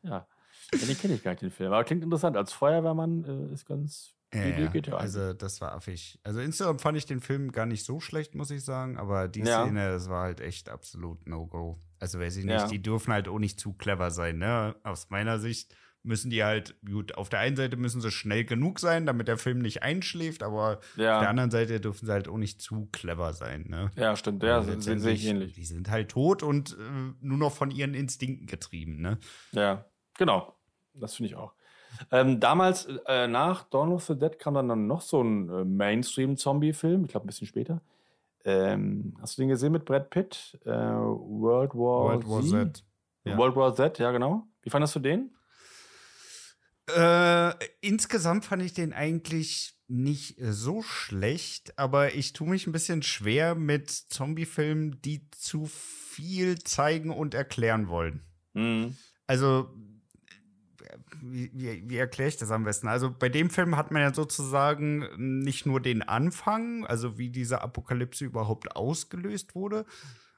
ja. 0.03 0.25
Den 0.71 0.97
kenne 0.99 1.15
ich 1.15 1.23
gar 1.23 1.31
nicht, 1.31 1.41
den 1.41 1.49
Film. 1.49 1.73
Aber 1.73 1.83
klingt 1.83 2.03
interessant. 2.03 2.37
Als 2.37 2.53
Feuerwehrmann 2.53 3.49
äh, 3.49 3.53
ist 3.53 3.65
ganz. 3.65 4.13
Ja, 4.31 4.45
Idee 4.45 4.67
geht 4.67 4.85
ja 4.85 4.93
also 4.95 5.33
das 5.33 5.59
war 5.59 5.71
affig. 5.71 6.19
Also 6.21 6.39
insgesamt 6.39 6.81
fand 6.81 6.95
ich 6.95 7.07
den 7.07 7.19
Film 7.19 7.51
gar 7.51 7.65
nicht 7.65 7.83
so 7.83 7.99
schlecht, 7.99 8.35
muss 8.35 8.51
ich 8.51 8.63
sagen. 8.63 8.99
Aber 8.99 9.27
die 9.27 9.41
Szene, 9.41 9.89
das 9.89 10.07
war 10.07 10.25
halt 10.25 10.39
echt 10.41 10.69
absolut 10.69 11.27
No-Go. 11.27 11.79
Also 11.99 12.19
weiß 12.19 12.37
ich 12.37 12.45
nicht, 12.45 12.69
die 12.69 12.79
dürfen 12.83 13.11
halt 13.11 13.27
auch 13.27 13.39
nicht 13.39 13.59
zu 13.59 13.73
clever 13.73 14.11
sein, 14.11 14.37
ne? 14.37 14.75
Aus 14.83 15.09
meiner 15.09 15.39
Sicht 15.39 15.73
müssen 16.03 16.29
die 16.29 16.43
halt, 16.43 16.75
gut, 16.85 17.15
auf 17.17 17.29
der 17.29 17.39
einen 17.39 17.55
Seite 17.55 17.77
müssen 17.77 18.01
sie 18.01 18.11
schnell 18.11 18.45
genug 18.45 18.79
sein, 18.79 19.05
damit 19.05 19.27
der 19.27 19.37
Film 19.37 19.59
nicht 19.59 19.83
einschläft, 19.83 20.43
aber 20.43 20.79
ja. 20.95 21.15
auf 21.15 21.21
der 21.21 21.29
anderen 21.29 21.51
Seite 21.51 21.79
dürfen 21.79 22.05
sie 22.05 22.11
halt 22.11 22.27
auch 22.27 22.37
nicht 22.37 22.61
zu 22.61 22.87
clever 22.91 23.33
sein. 23.33 23.65
Ne? 23.67 23.91
Ja, 23.95 24.15
stimmt, 24.15 24.43
ja, 24.43 24.57
also 24.57 24.79
sehe 24.79 25.13
ich 25.13 25.25
ähnlich. 25.25 25.53
Die 25.53 25.65
sind 25.65 25.89
halt 25.89 26.09
tot 26.11 26.41
und 26.43 26.71
äh, 26.73 27.13
nur 27.21 27.37
noch 27.37 27.51
von 27.51 27.71
ihren 27.71 27.93
Instinkten 27.93 28.47
getrieben. 28.47 29.01
Ne? 29.01 29.17
Ja, 29.51 29.85
genau. 30.17 30.55
Das 30.93 31.15
finde 31.15 31.29
ich 31.29 31.35
auch. 31.35 31.53
Ähm, 32.11 32.39
damals, 32.39 32.87
äh, 33.07 33.27
nach 33.27 33.63
Dawn 33.63 33.91
of 33.91 34.05
the 34.05 34.17
Dead, 34.17 34.37
kam 34.39 34.53
dann 34.53 34.87
noch 34.87 35.01
so 35.01 35.21
ein 35.21 35.49
äh, 35.49 35.65
Mainstream-Zombie-Film, 35.65 37.05
ich 37.05 37.11
glaube 37.11 37.25
ein 37.25 37.27
bisschen 37.27 37.47
später. 37.47 37.81
Ähm, 38.45 39.17
hast 39.21 39.37
du 39.37 39.41
den 39.41 39.49
gesehen 39.49 39.73
mit 39.73 39.85
Brad 39.85 40.09
Pitt? 40.09 40.57
Äh, 40.63 40.69
World 40.69 41.73
War, 41.73 42.21
World 42.23 42.29
War 42.29 42.41
Z. 42.41 42.77
Z. 42.77 42.85
Ja. 43.25 43.37
World 43.37 43.55
War 43.55 43.75
Z, 43.75 43.99
ja, 43.99 44.11
genau. 44.11 44.47
Wie 44.61 44.69
fandest 44.69 44.95
du 44.95 44.99
den? 44.99 45.31
Äh, 46.95 47.53
insgesamt 47.81 48.45
fand 48.45 48.63
ich 48.63 48.73
den 48.73 48.93
eigentlich 48.93 49.75
nicht 49.87 50.37
so 50.39 50.83
schlecht, 50.83 51.77
aber 51.77 52.13
ich 52.13 52.33
tue 52.33 52.47
mich 52.47 52.67
ein 52.67 52.71
bisschen 52.71 53.01
schwer 53.01 53.55
mit 53.55 53.89
Zombie-Filmen, 53.89 55.01
die 55.01 55.29
zu 55.31 55.65
viel 55.65 56.59
zeigen 56.59 57.09
und 57.09 57.33
erklären 57.33 57.87
wollen. 57.87 58.21
Mhm. 58.53 58.95
Also, 59.25 59.73
wie, 61.21 61.51
wie, 61.53 61.89
wie 61.89 61.97
erkläre 61.97 62.29
ich 62.29 62.37
das 62.37 62.51
am 62.51 62.63
besten? 62.63 62.87
Also, 62.87 63.11
bei 63.11 63.29
dem 63.29 63.49
Film 63.49 63.75
hat 63.75 63.91
man 63.91 64.01
ja 64.01 64.13
sozusagen 64.13 65.07
nicht 65.41 65.65
nur 65.65 65.81
den 65.81 66.03
Anfang, 66.03 66.85
also 66.85 67.17
wie 67.17 67.29
diese 67.29 67.61
Apokalypse 67.61 68.25
überhaupt 68.25 68.75
ausgelöst 68.75 69.55
wurde, 69.55 69.85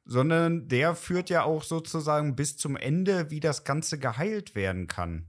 sondern 0.06 0.68
der 0.68 0.96
führt 0.96 1.30
ja 1.30 1.44
auch 1.44 1.64
sozusagen 1.64 2.36
bis 2.36 2.58
zum 2.58 2.76
Ende, 2.76 3.30
wie 3.30 3.40
das 3.40 3.64
Ganze 3.64 4.00
geheilt 4.00 4.56
werden 4.56 4.88
kann. 4.88 5.28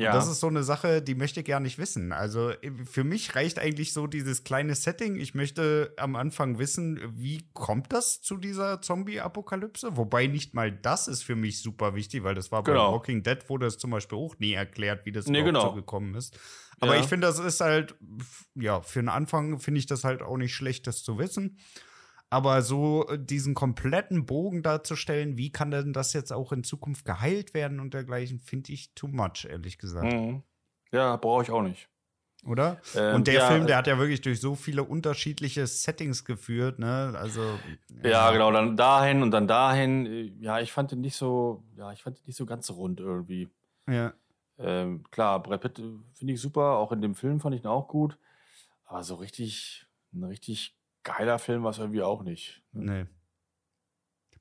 Ja. 0.00 0.10
Und 0.10 0.16
das 0.16 0.28
ist 0.28 0.40
so 0.40 0.46
eine 0.46 0.62
Sache, 0.62 1.02
die 1.02 1.14
möchte 1.14 1.40
ich 1.40 1.46
gar 1.46 1.60
nicht 1.60 1.78
wissen. 1.78 2.12
Also 2.12 2.52
für 2.84 3.04
mich 3.04 3.34
reicht 3.36 3.58
eigentlich 3.58 3.92
so 3.92 4.06
dieses 4.06 4.44
kleine 4.44 4.74
Setting. 4.74 5.16
Ich 5.16 5.34
möchte 5.34 5.92
am 5.98 6.16
Anfang 6.16 6.58
wissen, 6.58 7.00
wie 7.16 7.44
kommt 7.52 7.92
das 7.92 8.22
zu 8.22 8.38
dieser 8.38 8.80
Zombie-Apokalypse? 8.80 9.96
Wobei 9.96 10.26
nicht 10.26 10.54
mal 10.54 10.72
das 10.72 11.06
ist 11.06 11.22
für 11.22 11.36
mich 11.36 11.60
super 11.60 11.94
wichtig, 11.94 12.24
weil 12.24 12.34
das 12.34 12.50
war 12.50 12.62
genau. 12.62 12.88
bei 12.88 12.92
Walking 12.94 13.22
Dead 13.22 13.48
wurde 13.48 13.66
es 13.66 13.76
zum 13.76 13.90
Beispiel 13.90 14.16
auch 14.16 14.38
nie 14.38 14.52
erklärt, 14.52 15.04
wie 15.04 15.12
das 15.12 15.26
nee, 15.26 15.42
genau. 15.42 15.68
so 15.68 15.74
gekommen 15.74 16.14
ist. 16.14 16.38
Aber 16.80 16.94
ja. 16.94 17.00
ich 17.02 17.06
finde, 17.06 17.26
das 17.26 17.38
ist 17.38 17.60
halt, 17.60 17.94
ja, 18.54 18.80
für 18.80 19.00
einen 19.00 19.10
Anfang 19.10 19.58
finde 19.58 19.80
ich 19.80 19.86
das 19.86 20.04
halt 20.04 20.22
auch 20.22 20.38
nicht 20.38 20.54
schlecht, 20.54 20.86
das 20.86 21.02
zu 21.02 21.18
wissen. 21.18 21.58
Aber 22.30 22.62
so 22.62 23.08
äh, 23.08 23.18
diesen 23.18 23.54
kompletten 23.54 24.24
Bogen 24.24 24.62
darzustellen, 24.62 25.36
wie 25.36 25.50
kann 25.50 25.72
denn 25.72 25.92
das 25.92 26.12
jetzt 26.12 26.32
auch 26.32 26.52
in 26.52 26.62
Zukunft 26.62 27.04
geheilt 27.04 27.54
werden 27.54 27.80
und 27.80 27.92
dergleichen, 27.92 28.38
finde 28.38 28.72
ich 28.72 28.94
too 28.94 29.08
much, 29.08 29.46
ehrlich 29.48 29.78
gesagt. 29.78 30.12
Mhm. 30.12 30.42
Ja, 30.92 31.16
brauche 31.16 31.42
ich 31.42 31.50
auch 31.50 31.62
nicht. 31.62 31.88
Oder? 32.46 32.80
Ähm, 32.96 33.16
und 33.16 33.26
der 33.26 33.34
ja, 33.34 33.48
Film, 33.48 33.66
der 33.66 33.76
hat 33.76 33.86
ja 33.86 33.98
wirklich 33.98 34.22
durch 34.22 34.40
so 34.40 34.54
viele 34.54 34.84
unterschiedliche 34.84 35.66
Settings 35.66 36.24
geführt, 36.24 36.78
ne? 36.78 37.12
Also. 37.16 37.42
Ja, 38.02 38.10
ja, 38.10 38.30
genau, 38.30 38.50
dann 38.50 38.76
dahin 38.76 39.22
und 39.22 39.30
dann 39.30 39.46
dahin. 39.46 40.40
Ja, 40.40 40.60
ich 40.60 40.72
fand 40.72 40.92
den 40.92 41.02
nicht 41.02 41.16
so, 41.16 41.62
ja, 41.76 41.92
ich 41.92 42.02
fand 42.02 42.18
den 42.18 42.26
nicht 42.26 42.36
so 42.36 42.46
ganz 42.46 42.70
rund 42.70 43.00
irgendwie. 43.00 43.48
Ja. 43.86 44.14
Ähm, 44.58 45.04
klar, 45.10 45.42
Brad 45.42 45.60
Pitt 45.60 45.78
äh, 45.80 45.82
finde 46.14 46.32
ich 46.32 46.40
super, 46.40 46.76
auch 46.76 46.92
in 46.92 47.02
dem 47.02 47.14
Film 47.14 47.40
fand 47.40 47.56
ich 47.56 47.62
ihn 47.62 47.66
auch 47.66 47.88
gut. 47.88 48.16
Aber 48.84 49.02
so 49.02 49.16
richtig, 49.16 49.86
ein 50.12 50.24
richtig 50.24 50.79
geiler 51.02 51.38
Film 51.38 51.62
war 51.62 51.70
es 51.70 51.78
irgendwie 51.78 52.02
auch 52.02 52.22
nicht. 52.22 52.62
Ne? 52.72 52.92
Nee. 52.92 53.06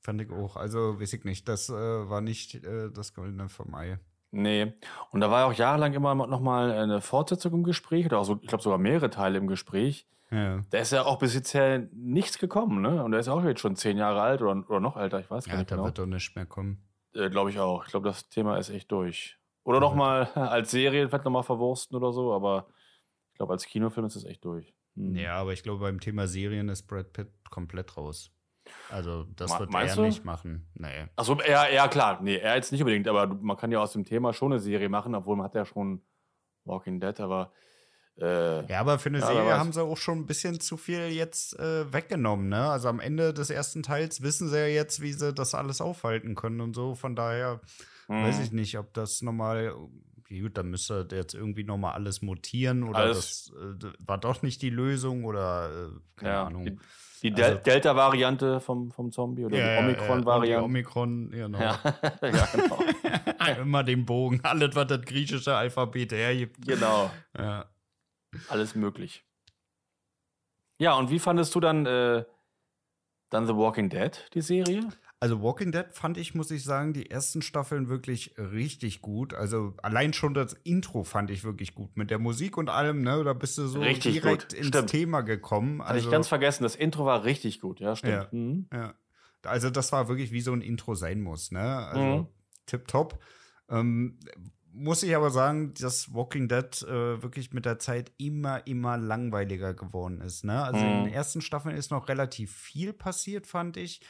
Fand 0.01 0.21
ich 0.21 0.31
auch. 0.31 0.55
Also, 0.55 0.99
weiß 0.99 1.13
ich 1.13 1.23
nicht. 1.25 1.47
Das 1.47 1.69
äh, 1.69 1.73
war 1.73 2.21
nicht 2.21 2.55
äh, 2.55 2.89
das 2.89 3.13
Goldene 3.13 3.49
vom 3.49 3.75
Ei. 3.75 3.99
Nee. 4.31 4.73
Und 5.11 5.21
da 5.21 5.31
war 5.31 5.41
ja 5.41 5.45
auch 5.47 5.53
jahrelang 5.53 5.93
immer 5.93 6.15
noch 6.15 6.39
mal 6.39 6.71
eine 6.71 7.01
Fortsetzung 7.01 7.53
im 7.53 7.63
Gespräch 7.63 8.05
oder 8.05 8.19
auch 8.19 8.23
so, 8.23 8.39
ich 8.41 8.47
glaube 8.47 8.63
sogar 8.63 8.77
mehrere 8.77 9.09
Teile 9.09 9.37
im 9.37 9.47
Gespräch. 9.47 10.07
Ja. 10.31 10.61
Da 10.69 10.77
ist 10.77 10.91
ja 10.91 11.05
auch 11.05 11.17
bis 11.17 11.33
jetzt 11.33 11.53
ja 11.53 11.79
nichts 11.91 12.37
gekommen, 12.37 12.81
ne? 12.81 13.03
Und 13.03 13.11
der 13.11 13.19
ist 13.19 13.25
ja 13.25 13.33
auch 13.33 13.43
jetzt 13.43 13.61
schon 13.61 13.75
zehn 13.75 13.97
Jahre 13.97 14.21
alt 14.21 14.41
oder, 14.41 14.63
oder 14.69 14.79
noch 14.79 14.95
älter, 14.95 15.19
ich 15.19 15.29
weiß 15.29 15.45
gar 15.45 15.53
ja, 15.53 15.59
nicht 15.59 15.71
da 15.71 15.75
genau. 15.75 15.87
wird 15.87 15.97
doch 15.97 16.05
nicht 16.05 16.35
mehr 16.35 16.45
kommen. 16.45 16.83
Äh, 17.13 17.29
glaube 17.29 17.49
ich 17.49 17.59
auch. 17.59 17.85
Ich 17.85 17.91
glaube, 17.91 18.07
das 18.07 18.29
Thema 18.29 18.57
ist 18.57 18.69
echt 18.69 18.91
durch. 18.91 19.39
Oder 19.63 19.79
noch 19.79 19.95
mal 19.95 20.25
als 20.35 20.69
Serie 20.69 21.07
vielleicht 21.07 21.25
noch 21.25 21.31
mal 21.31 21.43
verwursten 21.43 21.97
oder 21.97 22.13
so, 22.13 22.31
aber 22.31 22.67
ich 23.31 23.37
glaube, 23.37 23.53
als 23.53 23.65
Kinofilm 23.65 24.05
ist 24.05 24.15
es 24.15 24.25
echt 24.25 24.45
durch. 24.45 24.75
Hm. 24.99 25.15
Ja, 25.15 25.35
aber 25.35 25.53
ich 25.53 25.63
glaube, 25.63 25.79
beim 25.79 25.99
Thema 25.99 26.27
Serien 26.27 26.67
ist 26.69 26.83
Brad 26.83 27.13
Pitt 27.13 27.29
komplett 27.49 27.95
raus. 27.95 28.31
Also, 28.89 29.23
das 29.35 29.49
Ma 29.49 29.59
wird 29.59 29.73
er 29.73 29.95
du? 29.95 30.01
nicht 30.03 30.25
machen. 30.25 30.67
Nee. 30.75 31.07
Achso, 31.15 31.39
ja, 31.41 31.67
ja, 31.69 31.87
klar. 31.87 32.21
Nee, 32.21 32.35
er 32.35 32.55
jetzt 32.55 32.71
nicht 32.71 32.81
unbedingt, 32.81 33.07
aber 33.07 33.27
man 33.27 33.57
kann 33.57 33.71
ja 33.71 33.79
aus 33.79 33.93
dem 33.93 34.05
Thema 34.05 34.33
schon 34.33 34.51
eine 34.51 34.59
Serie 34.59 34.89
machen, 34.89 35.15
obwohl 35.15 35.37
man 35.37 35.45
hat 35.45 35.55
ja 35.55 35.65
schon 35.65 36.03
Walking 36.65 36.99
Dead, 36.99 37.19
aber. 37.19 37.51
Äh, 38.17 38.69
ja, 38.69 38.81
aber 38.81 38.99
für 38.99 39.09
eine 39.09 39.19
ja, 39.19 39.27
Serie 39.27 39.57
haben 39.57 39.71
sie 39.71 39.81
auch 39.81 39.97
schon 39.97 40.19
ein 40.19 40.25
bisschen 40.25 40.59
zu 40.59 40.75
viel 40.75 41.07
jetzt 41.07 41.57
äh, 41.57 41.91
weggenommen, 41.91 42.49
ne? 42.49 42.69
Also 42.69 42.89
am 42.89 42.99
Ende 42.99 43.33
des 43.33 43.49
ersten 43.49 43.81
Teils 43.81 44.21
wissen 44.21 44.49
sie 44.49 44.57
ja 44.57 44.67
jetzt, 44.67 45.01
wie 45.01 45.13
sie 45.13 45.33
das 45.33 45.55
alles 45.55 45.79
aufhalten 45.79 46.35
können 46.35 46.59
und 46.59 46.75
so. 46.75 46.95
Von 46.95 47.15
daher 47.15 47.61
mhm. 48.09 48.23
weiß 48.23 48.41
ich 48.41 48.51
nicht, 48.51 48.77
ob 48.77 48.93
das 48.93 49.21
nochmal 49.21 49.73
gut, 50.29 50.57
dann 50.57 50.69
müsste 50.69 51.07
jetzt 51.11 51.33
irgendwie 51.33 51.63
nochmal 51.63 51.93
alles 51.93 52.21
mutieren 52.21 52.83
oder 52.83 52.99
alles. 52.99 53.51
das 53.79 53.83
äh, 53.83 53.93
war 53.99 54.19
doch 54.19 54.41
nicht 54.43 54.61
die 54.61 54.69
Lösung 54.69 55.25
oder 55.25 55.69
äh, 55.69 55.99
keine 56.15 56.31
ja, 56.31 56.43
Ahnung. 56.45 56.65
Die, 56.65 56.79
die 57.23 57.31
Del 57.31 57.45
also, 57.45 57.57
Delta-Variante 57.63 58.59
vom, 58.59 58.91
vom 58.91 59.11
Zombie 59.11 59.45
oder 59.45 59.57
ja, 59.57 59.81
die 59.81 59.85
Omikron-Variante. 59.85 60.51
Ja, 60.51 60.61
Omikron, 60.61 61.31
genau. 61.31 61.59
Ja, 61.59 61.79
ja 62.21 62.47
genau. 62.53 62.79
Immer 63.61 63.83
den 63.83 64.05
Bogen, 64.05 64.39
alles, 64.43 64.75
was 64.75 64.87
das 64.87 65.01
griechische 65.01 65.55
Alphabet 65.55 66.11
hergibt. 66.11 66.65
Genau. 66.65 67.09
Ja. 67.37 67.65
Alles 68.49 68.75
möglich. 68.75 69.25
Ja, 70.77 70.93
und 70.93 71.09
wie 71.09 71.19
fandest 71.19 71.53
du 71.55 71.59
dann 71.59 71.85
äh, 71.85 72.23
Dann 73.29 73.47
The 73.47 73.55
Walking 73.55 73.89
Dead, 73.89 74.11
die 74.33 74.41
Serie. 74.41 74.87
Also 75.21 75.41
Walking 75.41 75.73
Dead 75.73 75.85
fand 75.91 76.17
ich, 76.17 76.33
muss 76.33 76.49
ich 76.49 76.63
sagen, 76.63 76.93
die 76.93 77.11
ersten 77.11 77.41
Staffeln 77.41 77.89
wirklich 77.89 78.35
richtig 78.37 79.01
gut. 79.01 79.33
Also 79.33 79.73
allein 79.83 80.13
schon 80.13 80.33
das 80.33 80.53
Intro 80.63 81.03
fand 81.03 81.29
ich 81.29 81.43
wirklich 81.43 81.75
gut. 81.75 81.97
Mit 81.97 82.09
der 82.09 82.19
Musik 82.19 82.57
und 82.57 82.69
allem, 82.69 83.01
ne? 83.01 83.21
Da 83.25 83.33
bist 83.33 83.57
du 83.57 83.67
so 83.67 83.81
richtig 83.81 84.13
direkt 84.13 84.49
gut. 84.49 84.57
ins 84.57 84.67
stimmt. 84.67 84.89
Thema 84.89 85.21
gekommen. 85.21 85.81
Also, 85.81 85.89
Hatte 85.89 85.99
ich 85.99 86.05
also 86.05 86.11
ganz 86.11 86.27
vergessen, 86.29 86.63
das 86.63 86.75
Intro 86.75 87.05
war 87.05 87.25
richtig 87.25 87.59
gut, 87.59 87.81
ja, 87.81 87.97
stimmt. 87.97 88.13
Ja, 88.13 88.27
mhm. 88.31 88.67
ja. 88.71 88.93
Also 89.43 89.69
das 89.69 89.91
war 89.91 90.07
wirklich 90.07 90.31
wie 90.31 90.41
so 90.41 90.53
ein 90.53 90.61
Intro 90.61 90.95
sein 90.95 91.21
muss, 91.21 91.51
ne? 91.51 91.59
Also 91.59 92.01
mhm. 92.01 92.27
tipptopp. 92.65 93.19
Ähm, 93.69 94.19
muss 94.71 95.03
ich 95.03 95.15
aber 95.15 95.31
sagen, 95.31 95.73
dass 95.73 96.13
Walking 96.13 96.47
Dead 96.47 96.81
äh, 96.83 97.21
wirklich 97.21 97.51
mit 97.51 97.65
der 97.65 97.79
Zeit 97.79 98.13
immer, 98.17 98.65
immer 98.67 98.97
langweiliger 98.97 99.73
geworden 99.73 100.21
ist. 100.21 100.45
Ne? 100.45 100.61
Also 100.61 100.79
mhm. 100.79 100.91
in 100.91 101.03
den 101.05 101.13
ersten 101.13 101.41
Staffeln 101.41 101.75
ist 101.75 101.91
noch 101.91 102.07
relativ 102.07 102.53
viel 102.53 102.93
passiert, 102.93 103.47
fand 103.47 103.77
ich. 103.77 104.01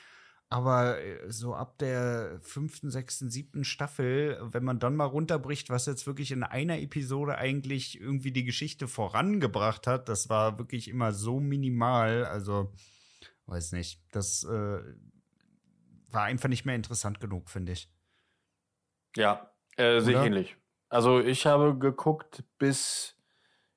Aber 0.50 1.00
äh, 1.00 1.32
so 1.32 1.54
ab 1.54 1.78
der 1.78 2.40
fünften, 2.42 2.90
sechsten, 2.90 3.30
siebten 3.30 3.64
Staffel, 3.64 4.40
wenn 4.42 4.64
man 4.64 4.80
dann 4.80 4.96
mal 4.96 5.06
runterbricht, 5.06 5.70
was 5.70 5.86
jetzt 5.86 6.08
wirklich 6.08 6.32
in 6.32 6.44
einer 6.44 6.80
Episode 6.80 7.38
eigentlich 7.38 8.00
irgendwie 8.00 8.32
die 8.32 8.44
Geschichte 8.44 8.88
vorangebracht 8.88 9.86
hat, 9.86 10.10
das 10.10 10.30
war 10.30 10.58
wirklich 10.58 10.88
immer 10.88 11.14
so 11.14 11.40
minimal. 11.40 12.26
Also, 12.26 12.74
weiß 13.46 13.74
nicht. 13.74 14.02
Das 14.12 14.44
äh, 14.44 14.80
war 16.12 16.24
einfach 16.24 16.50
nicht 16.50 16.66
mehr 16.66 16.76
interessant 16.76 17.20
genug, 17.20 17.50
finde 17.50 17.74
ich. 17.74 17.92
Ja, 19.16 19.52
äh, 19.78 20.00
sehe 20.02 20.20
ich 20.20 20.26
ähnlich. 20.26 20.58
Also, 20.90 21.20
ich 21.20 21.46
habe 21.46 21.78
geguckt 21.78 22.44
bis, 22.58 23.16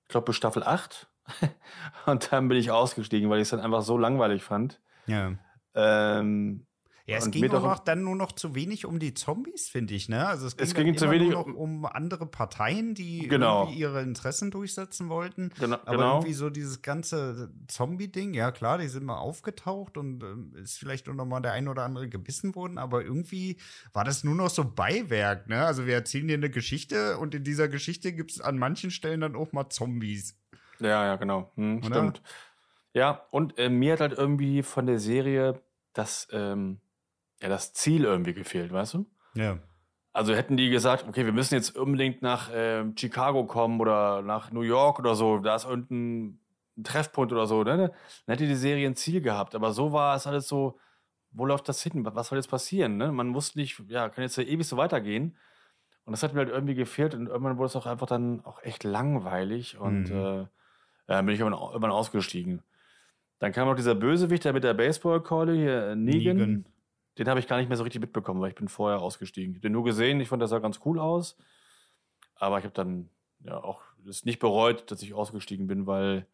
ich 0.05 0.09
glaube, 0.09 0.27
bis 0.27 0.37
Staffel 0.37 0.63
8. 0.63 1.07
Und 2.07 2.33
dann 2.33 2.49
bin 2.49 2.57
ich 2.57 2.71
ausgestiegen, 2.71 3.29
weil 3.29 3.39
ich 3.39 3.43
es 3.43 3.51
dann 3.51 3.61
einfach 3.61 3.83
so 3.83 3.99
langweilig 3.99 4.43
fand. 4.43 4.81
Ja. 5.07 5.37
Ähm, 5.75 6.67
ja, 7.05 7.17
es 7.17 7.31
ging 7.31 7.51
auch 7.51 7.63
noch 7.63 7.79
dann 7.81 8.05
nur 8.05 8.15
noch 8.15 8.31
zu 8.31 8.55
wenig 8.55 8.87
um 8.87 9.01
die 9.01 9.13
Zombies, 9.13 9.69
finde 9.69 9.95
ich, 9.95 10.09
ne? 10.09 10.27
Also 10.27 10.47
es 10.47 10.57
ging, 10.57 10.67
es 10.67 10.75
ging 10.75 10.97
zu 10.97 11.11
wenig 11.11 11.31
nur 11.31 11.47
noch 11.49 11.55
um 11.55 11.85
andere 11.85 12.27
Parteien, 12.27 12.95
die 12.95 13.27
genau. 13.27 13.63
irgendwie 13.63 13.81
ihre 13.81 14.03
Interessen 14.03 14.53
durchsetzen 14.53 15.09
wollten. 15.09 15.51
Genau, 15.59 15.79
Aber 15.85 15.91
genau. 15.91 16.15
irgendwie 16.17 16.33
so 16.35 16.49
dieses 16.49 16.81
ganze 16.81 17.53
Zombie-Ding, 17.67 18.35
ja 18.35 18.53
klar, 18.53 18.79
die 18.79 18.87
sind 18.87 19.05
mal 19.05 19.19
aufgetaucht 19.19 19.97
und 19.97 20.23
äh, 20.23 20.61
ist 20.61 20.79
vielleicht 20.79 21.07
nur 21.07 21.17
noch 21.17 21.27
mal 21.27 21.41
der 21.41 21.53
ein 21.53 21.67
oder 21.67 21.83
andere 21.83 22.09
gebissen 22.09 22.55
worden, 22.55 22.79
aber 22.79 23.03
irgendwie 23.03 23.57
war 23.93 24.05
das 24.05 24.23
nur 24.23 24.37
noch 24.37 24.51
so 24.51 24.65
Beiwerk, 24.65 25.49
ne? 25.49 25.65
Also 25.65 25.87
wir 25.87 25.95
erzählen 25.95 26.29
dir 26.29 26.37
eine 26.37 26.51
Geschichte 26.51 27.19
und 27.19 27.35
in 27.35 27.43
dieser 27.43 27.69
Geschichte 27.69 28.13
gibt 28.13 28.31
es 28.31 28.41
an 28.41 28.59
manchen 28.59 28.93
Stellen 28.93 29.23
dann 29.23 29.35
auch 29.35 29.53
mal 29.53 29.69
Zombies. 29.71 30.39
Ja, 30.79 31.05
ja, 31.05 31.17
genau. 31.17 31.51
Hm, 31.57 31.83
stimmt. 31.83 32.23
Ja, 32.95 33.27
und 33.31 33.59
äh, 33.59 33.69
mir 33.69 33.95
hat 33.95 34.01
halt 34.01 34.13
irgendwie 34.13 34.63
von 34.63 34.87
der 34.87 34.99
Serie 34.99 35.61
das, 35.93 36.29
ähm, 36.33 36.81
ja, 37.41 37.49
das 37.49 37.73
Ziel 37.73 38.05
irgendwie 38.05 38.35
gefehlt, 38.35 38.73
weißt 38.73 38.95
du? 38.95 39.07
Ja. 39.35 39.59
Also 40.13 40.35
hätten 40.35 40.59
die 40.59 40.69
gesagt, 40.69 41.09
okay, 41.09 41.25
wir 41.25 41.33
müssen 41.33 41.55
jetzt 41.55 41.77
unbedingt 41.77 42.21
nach 42.21 42.51
äh, 42.51 42.85
Chicago 42.97 43.47
kommen 43.47 43.81
oder 43.81 44.21
nach 44.21 44.53
New 44.53 44.61
York 44.61 44.99
oder 44.99 45.15
so, 45.15 45.39
da 45.39 45.57
ist 45.57 45.65
irgendein 45.65 46.39
Treffpunkt 46.83 47.33
oder 47.33 47.47
so, 47.47 47.63
ne? 47.65 47.77
Dann 47.79 47.93
hätte 48.27 48.47
die 48.47 48.55
Serie 48.55 48.87
ein 48.87 48.97
Ziel 48.97 49.23
gehabt. 49.23 49.55
Aber 49.55 49.73
so 49.73 49.93
war 49.93 50.17
es 50.17 50.27
alles 50.27 50.49
so, 50.49 50.79
wo 51.31 51.47
läuft 51.47 51.69
das 51.69 51.83
hin? 51.83 52.05
Was 52.05 52.29
soll 52.29 52.39
jetzt 52.39 52.51
passieren? 52.51 52.97
Ne? 52.97 53.11
Man 53.11 53.35
wusste 53.35 53.59
nicht, 53.59 53.83
ja, 53.89 54.09
kann 54.09 54.23
jetzt 54.23 54.37
ja 54.37 54.45
ewig 54.45 54.67
so 54.67 54.77
weitergehen. 54.77 55.37
Und 56.05 56.13
das 56.13 56.23
hat 56.23 56.35
mir 56.35 56.41
halt 56.41 56.51
irgendwie 56.51 56.75
gefehlt 56.75 57.15
und 57.15 57.29
irgendwann 57.29 57.59
wurde 57.59 57.67
es 57.67 57.77
auch 57.77 57.87
einfach 57.87 58.07
dann 58.07 58.45
auch 58.45 58.63
echt 58.63 58.85
langweilig 58.85 59.79
und 59.79 60.11
mhm. 60.11 60.49
äh, 61.07 61.19
äh, 61.19 61.23
bin 61.23 61.29
ich 61.29 61.41
irgendwann, 61.41 61.63
irgendwann 61.63 61.93
ausgestiegen. 61.93 62.63
Dann 63.43 63.51
kam 63.51 63.67
noch 63.67 63.75
dieser 63.75 63.97
Bösewicht, 63.97 64.45
der 64.45 64.53
mit 64.53 64.63
der 64.63 64.73
Baseballkeule 64.73 65.53
hier, 65.53 65.87
äh, 65.89 65.97
Negan. 65.97 66.37
Negan. 66.37 66.65
Den 67.19 67.29
habe 67.29 67.41
ich 67.41 67.49
gar 67.49 67.57
nicht 67.57 67.67
mehr 67.67 67.77
so 67.77 67.83
richtig 67.83 68.01
mitbekommen, 68.01 68.41
weil 68.41 68.51
ich 68.51 68.55
bin 68.55 68.69
vorher 68.69 69.01
ausgestiegen. 69.01 69.51
Ich 69.51 69.57
habe 69.57 69.63
den 69.63 69.73
nur 69.73 69.83
gesehen, 69.83 70.21
ich 70.21 70.29
fand, 70.29 70.41
der 70.41 70.47
sah 70.47 70.61
ganz 70.61 70.79
cool 70.85 71.01
aus. 71.01 71.37
Aber 72.37 72.59
ich 72.59 72.65
habe 72.65 72.73
dann 72.73 73.11
ja 73.41 73.57
auch 73.59 73.83
es 74.09 74.25
nicht 74.25 74.39
bereut, 74.39 74.89
dass 74.93 75.03
ich 75.03 75.13
ausgestiegen 75.13 75.67
bin, 75.67 75.89
weil 75.89 76.25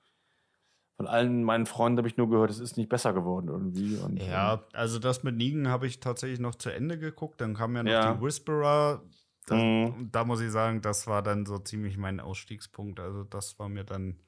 von 0.99 1.07
allen 1.07 1.45
meinen 1.45 1.65
Freunden 1.65 1.97
habe 1.97 2.09
ich 2.09 2.19
nur 2.19 2.29
gehört, 2.29 2.51
es 2.51 2.61
ist 2.61 2.77
nicht 2.77 2.91
besser 2.91 3.15
geworden 3.15 3.49
irgendwie. 3.49 3.97
Und, 3.97 4.23
ja, 4.23 4.53
ähm, 4.53 4.61
also 4.75 4.99
das 4.99 5.23
mit 5.23 5.35
Negan 5.35 5.69
habe 5.69 5.87
ich 5.87 6.01
tatsächlich 6.01 6.41
noch 6.41 6.57
zu 6.57 6.69
Ende 6.69 6.99
geguckt. 6.99 7.41
Dann 7.41 7.55
kam 7.55 7.75
ja 7.75 7.85
noch 7.85 7.91
ja. 7.91 8.13
die 8.13 8.21
Whisperer. 8.21 9.03
Das, 9.47 9.57
mhm. 9.57 10.11
Da 10.13 10.27
muss 10.27 10.43
ich 10.43 10.51
sagen, 10.51 10.83
das 10.83 11.07
war 11.07 11.23
dann 11.23 11.47
so 11.47 11.59
ziemlich 11.59 11.97
mein 11.97 12.21
Ausstiegspunkt. 12.21 13.01
Also 13.01 13.25
das 13.25 13.59
war 13.59 13.71
mir 13.71 13.85
dann 13.85 14.21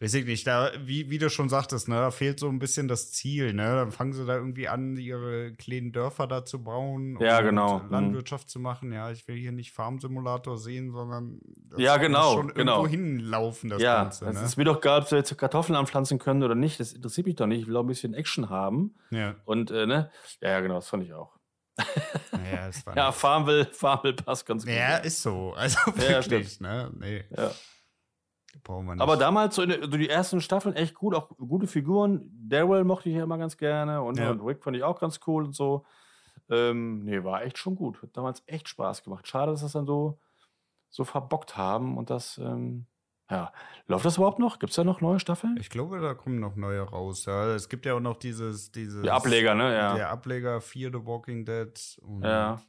weiß 0.00 0.14
ich 0.14 0.26
nicht, 0.26 0.46
da, 0.46 0.70
wie, 0.78 1.10
wie 1.10 1.18
du 1.18 1.30
schon 1.30 1.48
sagtest, 1.48 1.88
ne, 1.88 1.96
da 1.96 2.10
fehlt 2.10 2.40
so 2.40 2.48
ein 2.48 2.58
bisschen 2.58 2.88
das 2.88 3.12
Ziel, 3.12 3.52
ne? 3.52 3.76
Dann 3.76 3.92
fangen 3.92 4.12
sie 4.12 4.24
da 4.26 4.36
irgendwie 4.36 4.68
an, 4.68 4.96
ihre 4.96 5.52
kleinen 5.54 5.92
Dörfer 5.92 6.26
da 6.26 6.44
zu 6.44 6.62
bauen 6.62 7.16
ja, 7.20 7.40
genau. 7.40 7.80
Mhm. 7.80 7.90
Landwirtschaft 7.90 8.46
mhm. 8.46 8.50
zu 8.50 8.60
machen. 8.60 8.92
Ja, 8.92 9.10
ich 9.10 9.26
will 9.28 9.36
hier 9.36 9.52
nicht 9.52 9.72
Farmsimulator 9.72 10.58
sehen, 10.58 10.92
sondern 10.92 11.40
ja, 11.76 11.96
genau, 11.96 12.34
schon 12.34 12.54
genau. 12.54 12.84
irgendwo 12.84 12.88
hinlaufen, 12.88 13.70
das 13.70 13.82
ja, 13.82 14.02
Ganze. 14.02 14.26
Es 14.26 14.34
ne? 14.34 14.44
ist 14.44 14.56
mir 14.56 14.64
doch 14.64 14.78
egal, 14.78 15.00
ob 15.00 15.08
sie 15.08 15.16
jetzt 15.16 15.36
Kartoffeln 15.36 15.76
anpflanzen 15.76 16.18
können 16.18 16.42
oder 16.42 16.54
nicht. 16.54 16.80
Das 16.80 16.92
interessiert 16.92 17.26
mich 17.26 17.36
doch 17.36 17.46
nicht. 17.46 17.62
Ich 17.62 17.66
will 17.66 17.76
auch 17.76 17.82
ein 17.82 17.86
bisschen 17.86 18.14
Action 18.14 18.50
haben. 18.50 18.94
Ja. 19.10 19.36
Und, 19.44 19.70
äh, 19.70 19.86
ne? 19.86 20.10
Ja, 20.40 20.50
ja, 20.50 20.60
genau, 20.60 20.76
das 20.76 20.88
fand 20.88 21.04
ich 21.04 21.12
auch. 21.12 21.36
ja, 21.78 22.70
ja 22.94 23.12
Farmville, 23.12 23.66
Farmville 23.72 24.14
passt 24.14 24.46
ganz 24.46 24.64
gut. 24.64 24.74
Ja, 24.74 24.96
ist 24.96 25.22
so. 25.22 25.52
Also 25.54 25.78
wirklich, 25.94 26.58
ja, 26.60 26.66
ne? 26.66 26.90
Nee. 26.98 27.24
Ja. 27.36 27.50
Aber 28.98 29.16
damals, 29.16 29.54
so, 29.56 29.66
der, 29.66 29.82
so, 29.82 29.96
die 29.96 30.08
ersten 30.08 30.40
Staffeln, 30.40 30.74
echt 30.74 30.94
gut, 30.94 31.14
auch 31.14 31.28
gute 31.36 31.66
Figuren. 31.66 32.30
Daryl 32.48 32.84
mochte 32.84 33.08
ich 33.08 33.16
ja 33.16 33.24
immer 33.24 33.38
ganz 33.38 33.56
gerne 33.56 34.02
und, 34.02 34.18
ja. 34.18 34.30
und 34.30 34.40
Rick 34.40 34.62
fand 34.62 34.76
ich 34.76 34.82
auch 34.82 35.00
ganz 35.00 35.20
cool 35.26 35.44
und 35.44 35.54
so. 35.54 35.84
Ähm, 36.48 37.04
nee, 37.04 37.22
war 37.24 37.42
echt 37.42 37.58
schon 37.58 37.76
gut. 37.76 38.00
Hat 38.02 38.16
damals 38.16 38.42
echt 38.46 38.68
Spaß 38.68 39.02
gemacht. 39.02 39.26
Schade, 39.26 39.52
dass 39.52 39.62
das 39.62 39.72
dann 39.72 39.86
so, 39.86 40.18
so 40.90 41.04
verbockt 41.04 41.56
haben 41.56 41.96
und 41.96 42.10
das, 42.10 42.38
ähm, 42.38 42.86
ja. 43.30 43.52
Läuft 43.86 44.04
das 44.04 44.16
überhaupt 44.16 44.38
noch? 44.38 44.58
Gibt 44.58 44.70
es 44.70 44.76
da 44.76 44.84
noch 44.84 45.00
neue 45.00 45.18
Staffeln? 45.18 45.56
Ich 45.60 45.70
glaube, 45.70 46.00
da 46.00 46.14
kommen 46.14 46.38
noch 46.38 46.56
neue 46.56 46.82
raus. 46.82 47.24
Ja. 47.26 47.54
Es 47.54 47.68
gibt 47.68 47.86
ja 47.86 47.94
auch 47.94 48.00
noch 48.00 48.16
dieses, 48.16 48.70
dieses. 48.70 49.02
Der 49.02 49.14
Ableger, 49.14 49.54
ne? 49.54 49.74
Ja. 49.74 49.94
Der 49.94 50.10
Ableger 50.10 50.60
Fear 50.60 50.90
the 50.92 51.04
Walking 51.04 51.44
Dead. 51.44 51.98
ja. 52.22 52.60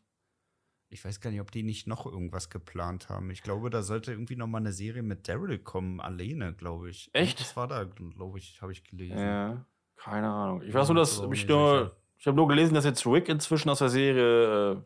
Ich 0.89 1.04
weiß 1.04 1.19
gar 1.19 1.32
nicht, 1.32 1.41
ob 1.41 1.52
die 1.52 1.63
nicht 1.63 1.86
noch 1.86 2.06
irgendwas 2.06 2.50
geplant 2.50 3.10
haben. 3.10 3.30
Ich 3.30 3.43
glaube, 3.43 3.69
da 3.69 3.84
sollte 3.84 4.12
irgendwie 4.12 4.38
noch 4.38 4.47
mal 4.47 4.60
eine 4.60 4.71
Serie 4.71 5.04
mit 5.04 5.28
Daryl 5.28 5.60
kommen, 5.60 6.00
alleine, 6.00 6.54
glaube 6.54 6.89
ich. 6.89 7.10
Echt? 7.13 7.41
Das 7.41 7.58
war 7.58 7.67
da, 7.67 7.84
glaube 7.84 8.39
ich, 8.39 8.62
habe 8.62 8.71
ich 8.71 8.84
gelesen. 8.86 9.17
Ja, 9.17 9.65
keine 9.97 10.30
Ahnung. 10.30 10.62
Ich 10.62 10.73
weiß 10.73 10.88
nur, 10.88 10.95
dass 10.95 11.21
ich 11.34 11.47
nur, 11.47 11.97
ich 12.17 12.26
habe 12.26 12.38
nur 12.38 12.47
gelesen, 12.47 12.73
dass 12.73 12.86
jetzt 12.86 13.06
Rick 13.06 13.28
inzwischen 13.28 13.69
aus 13.69 13.80
der 13.80 13.89
Serie 13.89 14.71
äh, 14.71 14.78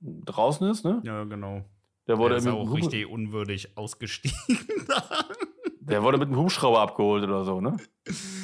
draußen 0.00 0.68
ist, 0.70 0.84
ne? 0.84 1.02
Ja, 1.04 1.24
genau. 1.24 1.64
Der 2.06 2.18
wurde 2.18 2.36
der 2.36 2.38
ist 2.38 2.46
auch 2.48 2.74
richtig 2.74 3.06
unwürdig 3.06 3.76
ausgestiegen. 3.76 4.36
der 5.80 6.02
wurde 6.02 6.18
mit 6.18 6.28
einem 6.28 6.38
Hubschrauber 6.38 6.80
abgeholt 6.80 7.24
oder 7.24 7.44
so, 7.44 7.60
ne? 7.60 7.76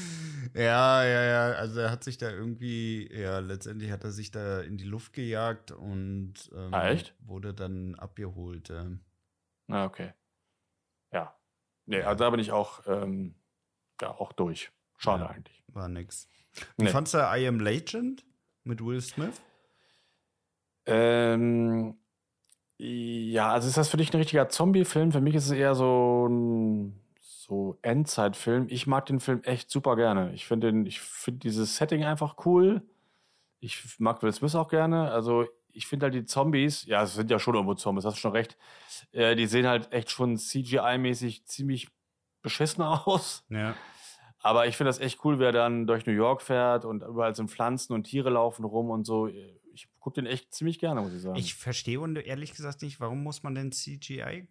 Ja, 0.55 1.05
ja, 1.05 1.23
ja. 1.23 1.53
Also 1.53 1.81
er 1.81 1.91
hat 1.91 2.05
sich 2.05 2.19
da 2.19 2.31
irgendwie, 2.31 3.11
ja, 3.13 3.39
letztendlich 3.39 3.91
hat 3.91 4.05
er 4.05 4.11
sich 4.11 4.31
da 4.31 4.61
in 4.61 4.77
die 4.77 4.85
Luft 4.85 5.13
gejagt 5.13 5.71
und 5.71 6.51
ähm, 6.55 6.75
ah, 6.75 6.95
wurde 7.21 7.55
dann 7.55 7.95
abgeholt. 7.97 8.71
Ähm. 8.71 9.01
Ah, 9.69 9.85
okay. 9.85 10.13
Ja. 11.13 11.35
Nee, 11.87 12.03
also 12.03 12.25
da 12.25 12.31
bin 12.31 12.41
ich 12.41 12.53
auch, 12.53 12.83
ähm, 12.87 13.35
ja, 14.01 14.11
auch 14.11 14.33
durch. 14.33 14.71
Schade 14.97 15.25
ja, 15.25 15.31
eigentlich. 15.31 15.63
War 15.69 15.89
nix. 15.89 16.29
Wie 16.77 16.85
nee. 16.85 16.91
fandst 16.91 17.15
du 17.15 17.19
I 17.19 17.47
Am 17.47 17.61
Legend 17.61 18.25
mit 18.65 18.85
Will 18.85 19.01
Smith? 19.01 19.41
Ähm, 20.87 21.97
ja, 22.79 23.53
also 23.53 23.69
ist 23.69 23.77
das 23.77 23.89
für 23.89 23.97
dich 23.97 24.13
ein 24.13 24.17
richtiger 24.17 24.49
Zombie-Film? 24.49 25.13
Für 25.13 25.21
mich 25.21 25.35
ist 25.35 25.47
es 25.47 25.53
eher 25.53 25.75
so 25.75 26.27
ein 26.29 27.01
so 27.51 27.79
Endzeitfilm. 27.83 28.67
Ich 28.71 28.87
mag 28.87 29.07
den 29.07 29.19
Film 29.19 29.43
echt 29.43 29.71
super 29.71 29.97
gerne. 29.97 30.33
Ich 30.35 30.47
finde 30.47 30.89
ich 30.89 31.01
finde 31.01 31.41
dieses 31.41 31.77
Setting 31.77 32.05
einfach 32.05 32.47
cool. 32.47 32.83
Ich 33.59 33.99
mag 33.99 34.23
Will 34.23 34.33
Smith 34.33 34.55
auch 34.55 34.69
gerne. 34.69 35.11
Also 35.11 35.47
ich 35.73 35.89
finde 35.89 36.05
halt 36.05 36.15
die 36.15 36.25
Zombies, 36.25 36.87
ja, 36.87 37.03
es 37.03 37.15
sind 37.15 37.29
ja 37.29 37.41
schon 37.41 37.55
irgendwo 37.55 37.75
Zombies, 37.75 38.05
hast 38.05 38.15
du 38.17 38.21
schon 38.21 38.33
recht. 38.33 38.57
Äh, 39.11 39.35
die 39.35 39.47
sehen 39.47 39.67
halt 39.67 39.93
echt 39.93 40.11
schon 40.11 40.37
CGI-mäßig 40.37 41.45
ziemlich 41.45 41.89
beschissen 42.41 42.83
aus. 42.85 43.45
Ja. 43.49 43.75
Aber 44.43 44.69
ich 44.69 44.77
finde 44.77 44.89
das 44.89 45.01
echt 45.01 45.25
cool, 45.25 45.41
wer 45.41 45.51
dann 45.51 45.89
durch 45.89 46.07
New 46.07 46.13
York 46.13 46.43
fährt 46.43 46.85
und 46.85 47.03
überall 47.03 47.35
sind 47.35 47.51
Pflanzen 47.51 47.93
und 47.93 48.05
Tiere 48.05 48.31
laufen 48.31 48.65
rum 48.65 48.91
und 48.91 49.05
so. 49.05 49.27
Ich 49.27 49.89
gucke 49.99 50.23
den 50.23 50.27
echt 50.31 50.55
ziemlich 50.55 50.79
gerne, 50.79 51.01
muss 51.01 51.13
ich 51.13 51.23
sagen. 51.23 51.37
Ich 51.37 51.57
verstehe 51.57 52.01
und 52.01 52.17
ehrlich 52.17 52.55
gesagt 52.55 52.83
nicht, 52.83 53.01
warum 53.01 53.25
muss 53.25 53.43
man 53.43 53.57
denn 53.57 53.73
CGI 53.73 54.47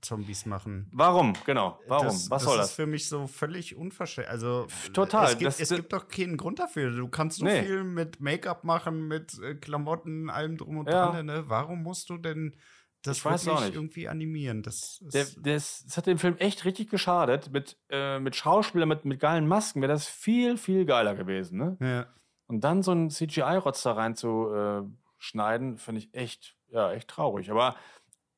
Zombies 0.00 0.46
machen. 0.46 0.88
Warum? 0.92 1.34
Genau. 1.44 1.78
Warum? 1.86 2.06
Das, 2.06 2.30
Was 2.30 2.42
soll 2.42 2.56
das? 2.56 2.66
Das 2.66 2.70
ist 2.70 2.76
für 2.76 2.86
mich 2.86 3.08
so 3.08 3.26
völlig 3.26 3.76
unverschämt. 3.76 4.28
Also 4.28 4.66
total. 4.92 5.26
Es 5.26 5.38
gibt, 5.38 5.46
das, 5.46 5.60
es 5.60 5.68
gibt 5.70 5.92
doch 5.92 6.08
keinen 6.08 6.36
Grund 6.36 6.58
dafür. 6.58 6.90
Du 6.90 7.08
kannst 7.08 7.38
so 7.38 7.44
nee. 7.44 7.62
viel 7.62 7.84
mit 7.84 8.20
Make-up 8.20 8.64
machen, 8.64 9.08
mit 9.08 9.38
äh, 9.42 9.54
Klamotten, 9.54 10.30
allem 10.30 10.56
drum 10.56 10.78
und 10.78 10.88
ja. 10.88 11.10
dran. 11.10 11.26
Ne? 11.26 11.44
Warum 11.48 11.82
musst 11.82 12.10
du 12.10 12.18
denn 12.18 12.56
das 13.02 13.24
weiß 13.24 13.48
auch 13.48 13.60
nicht. 13.60 13.74
irgendwie 13.74 14.08
animieren. 14.08 14.62
Das, 14.62 14.98
der, 15.00 15.24
das, 15.38 15.84
das, 15.84 15.96
hat 15.96 16.06
dem 16.06 16.18
Film 16.18 16.36
echt 16.38 16.64
richtig 16.64 16.90
geschadet. 16.90 17.52
Mit, 17.52 17.76
äh, 17.90 18.18
mit 18.18 18.34
Schauspielern, 18.34 18.88
mit, 18.88 19.04
mit 19.04 19.20
geilen 19.20 19.46
Masken 19.46 19.80
wäre 19.80 19.92
das 19.92 20.06
viel, 20.06 20.58
viel 20.58 20.84
geiler 20.84 21.14
gewesen. 21.14 21.58
Ne? 21.58 21.76
Ja. 21.80 22.06
Und 22.48 22.62
dann 22.62 22.82
so 22.82 22.90
einen 22.90 23.10
CGI-Rotz 23.10 23.82
da 23.82 23.92
reinzuschneiden, 23.92 25.74
äh, 25.74 25.78
finde 25.78 26.00
ich 26.00 26.12
echt, 26.14 26.56
ja, 26.70 26.92
echt 26.92 27.08
traurig. 27.08 27.50
Aber 27.50 27.76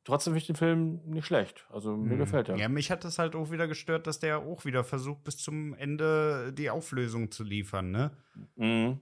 trotzdem 0.04 0.32
finde 0.32 0.38
ich 0.40 0.46
den 0.46 0.56
Film 0.56 1.00
nicht 1.06 1.26
schlecht. 1.26 1.66
Also 1.70 1.96
mir 1.96 2.12
hm. 2.12 2.18
gefällt 2.18 2.48
er. 2.48 2.56
Ja, 2.56 2.68
mich 2.68 2.90
hat 2.90 3.04
das 3.04 3.18
halt 3.18 3.34
auch 3.34 3.50
wieder 3.50 3.68
gestört, 3.68 4.06
dass 4.06 4.18
der 4.18 4.38
auch 4.38 4.64
wieder 4.64 4.84
versucht, 4.84 5.24
bis 5.24 5.38
zum 5.38 5.74
Ende 5.74 6.52
die 6.52 6.70
Auflösung 6.70 7.30
zu 7.30 7.44
liefern, 7.44 7.90
ne? 7.90 8.10
Mhm. 8.56 9.00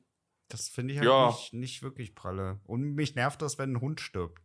Das 0.48 0.68
finde 0.68 0.94
ich 0.94 1.00
halt 1.00 1.08
ja. 1.08 1.26
nicht, 1.26 1.52
nicht 1.52 1.82
wirklich 1.82 2.14
pralle. 2.14 2.61
Und 2.64 2.94
mich 2.94 3.14
nervt 3.14 3.42
das, 3.42 3.58
wenn 3.58 3.72
ein 3.72 3.80
Hund 3.80 4.00
stirbt. 4.00 4.42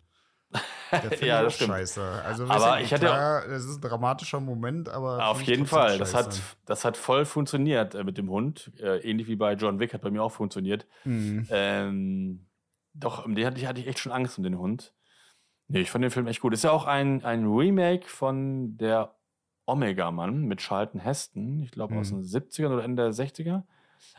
ja, 1.22 1.42
das 1.42 1.56
stimmt. 1.56 1.72
scheiße. 1.72 2.02
Also, 2.24 2.46
aber 2.46 2.82
ich 2.82 2.94
hatte 2.94 3.06
klar, 3.06 3.48
es 3.48 3.66
ist 3.66 3.78
ein 3.78 3.82
dramatischer 3.82 4.40
Moment, 4.40 4.90
aber 4.90 5.28
auf 5.28 5.42
jeden 5.42 5.66
Fall. 5.66 5.98
Das 5.98 6.14
hat, 6.14 6.40
das 6.66 6.86
hat 6.86 6.98
voll 6.98 7.26
funktioniert 7.26 7.96
äh, 7.96 8.04
mit 8.04 8.18
dem 8.18 8.30
Hund, 8.30 8.72
äh, 8.80 9.00
ähnlich 9.00 9.28
wie 9.28 9.36
bei 9.36 9.54
John 9.54 9.80
Wick 9.80 9.94
hat 9.94 10.02
bei 10.02 10.12
mir 10.12 10.22
auch 10.22 10.32
funktioniert. 10.32 10.86
Mhm. 11.06 11.48
Ähm, 11.50 12.48
doch, 12.94 13.26
um 13.26 13.34
den 13.34 13.48
hatte 13.48 13.58
ich, 13.58 13.66
hatte 13.66 13.82
ich 13.82 13.88
echt 13.88 14.00
schon 14.00 14.12
Angst 14.12 14.38
um 14.38 14.44
den 14.44 14.60
Hund. 14.60 14.94
Nee, 15.68 15.82
ich 15.82 15.92
fand 15.92 16.04
den 16.04 16.12
Film 16.12 16.28
echt 16.28 16.42
gut. 16.42 16.54
Ist 16.54 16.64
ja 16.64 16.72
auch 16.72 16.86
ein, 16.86 17.24
ein 17.24 17.46
Remake 17.46 18.08
von 18.08 18.78
der 18.78 19.16
Omega-Mann 19.66 20.44
mit 20.44 20.62
Charlton 20.62 21.00
Heston, 21.00 21.62
ich 21.64 21.72
glaube 21.72 21.94
mhm. 21.94 22.00
aus 22.00 22.10
den 22.10 22.24
70ern 22.24 22.74
oder 22.74 22.84
Ende 22.84 23.04
der 23.04 23.14
60er. 23.14 23.64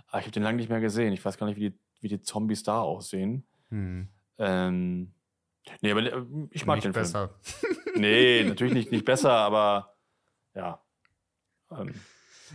Aber 0.08 0.18
ich 0.18 0.24
habe 0.24 0.30
den 0.30 0.42
lange 0.42 0.56
nicht 0.56 0.70
mehr 0.70 0.80
gesehen. 0.80 1.12
Ich 1.12 1.24
weiß 1.24 1.36
gar 1.36 1.46
nicht, 1.46 1.56
wie 1.56 1.70
die, 1.70 1.78
wie 2.00 2.08
die 2.08 2.22
Zombies 2.22 2.62
da 2.62 2.80
aussehen. 2.80 3.46
Mhm. 3.70 4.08
Ähm, 4.38 5.12
nee, 5.80 5.90
aber 5.90 6.02
äh, 6.02 6.24
ich 6.50 6.66
mag 6.66 6.76
nicht 6.76 6.86
den 6.86 6.92
besser. 6.92 7.30
Film. 7.42 7.74
Nee, 7.96 8.42
natürlich 8.42 8.74
nicht, 8.74 8.90
nicht 8.90 9.04
besser, 9.04 9.30
aber 9.30 9.94
ja. 10.52 10.82
Ähm, 11.70 11.94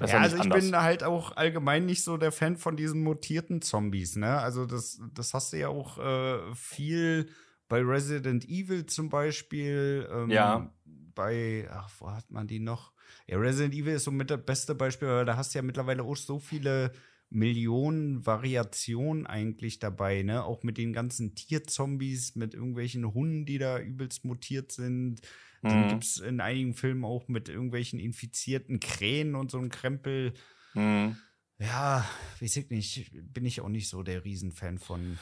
ja, 0.06 0.17
also 0.19 0.36
ich 0.36 0.41
anders. 0.41 0.65
bin 0.65 0.75
halt 0.75 1.04
auch 1.04 1.38
allgemein 1.38 1.86
nicht 1.86 2.04
so 2.04 2.17
der 2.17 2.34
Fan 2.34 2.58
von 2.58 2.75
diesen 2.75 3.04
mutierten 3.04 3.62
Zombies, 3.62 4.17
ne? 4.17 4.39
Also 4.39 4.65
das, 4.65 5.02
das 5.13 5.34
hast 5.34 5.54
du 5.54 5.58
ja 5.58 5.69
auch 5.69 5.97
äh, 5.97 6.54
viel 6.56 7.30
bei 7.70 7.82
Resident 7.82 8.50
Evil 8.50 8.86
zum 8.86 9.10
Beispiel. 9.10 10.10
Ähm, 10.12 10.30
ja. 10.30 10.74
Bei, 11.16 11.68
ach, 11.72 11.90
wo 12.00 12.12
hat 12.12 12.30
man 12.32 12.48
die 12.48 12.60
noch? 12.60 12.92
Ja, 13.28 13.38
Resident 13.38 13.74
Evil 13.74 13.94
ist 13.94 14.04
so 14.04 14.12
mit 14.12 14.30
das 14.30 14.44
beste 14.44 14.76
Beispiel, 14.76 15.08
weil 15.08 15.26
da 15.26 15.38
hast 15.38 15.54
du 15.54 15.60
ja 15.60 15.64
mittlerweile 15.64 16.04
auch 16.04 16.16
so 16.16 16.40
viele 16.40 16.92
Millionen 17.30 18.26
Variationen 18.26 19.28
eigentlich 19.28 19.80
dabei, 19.80 20.24
ne? 20.24 20.44
Auch 20.44 20.64
mit 20.64 20.78
den 20.78 20.94
ganzen 20.94 21.36
Tierzombies, 21.36 22.36
mit 22.36 22.56
irgendwelchen 22.56 23.14
Hunden, 23.14 23.46
die 23.46 23.60
da 23.60 23.80
übelst 23.80 24.26
mutiert 24.26 24.72
sind. 24.72 25.22
Dann 25.62 25.86
mhm. 25.86 25.90
gibt 25.90 26.04
es 26.06 26.18
in 26.18 26.42
einigen 26.42 26.74
Filmen 26.74 27.04
auch 27.04 27.28
mit 27.28 27.50
irgendwelchen 27.50 28.00
infizierten 28.00 28.80
Krähen 28.80 29.36
und 29.36 29.52
so 29.52 29.60
ein 29.60 29.70
Krempel. 29.70 30.34
Mhm. 30.74 31.18
Ja, 31.60 32.10
weiß 32.40 32.56
ich 32.56 32.70
nicht, 32.70 33.12
bin 33.34 33.46
ich 33.46 33.62
auch 33.62 33.70
nicht 33.70 33.90
so 33.90 34.02
der 34.02 34.24
Riesenfan 34.24 34.80
von. 34.80 35.20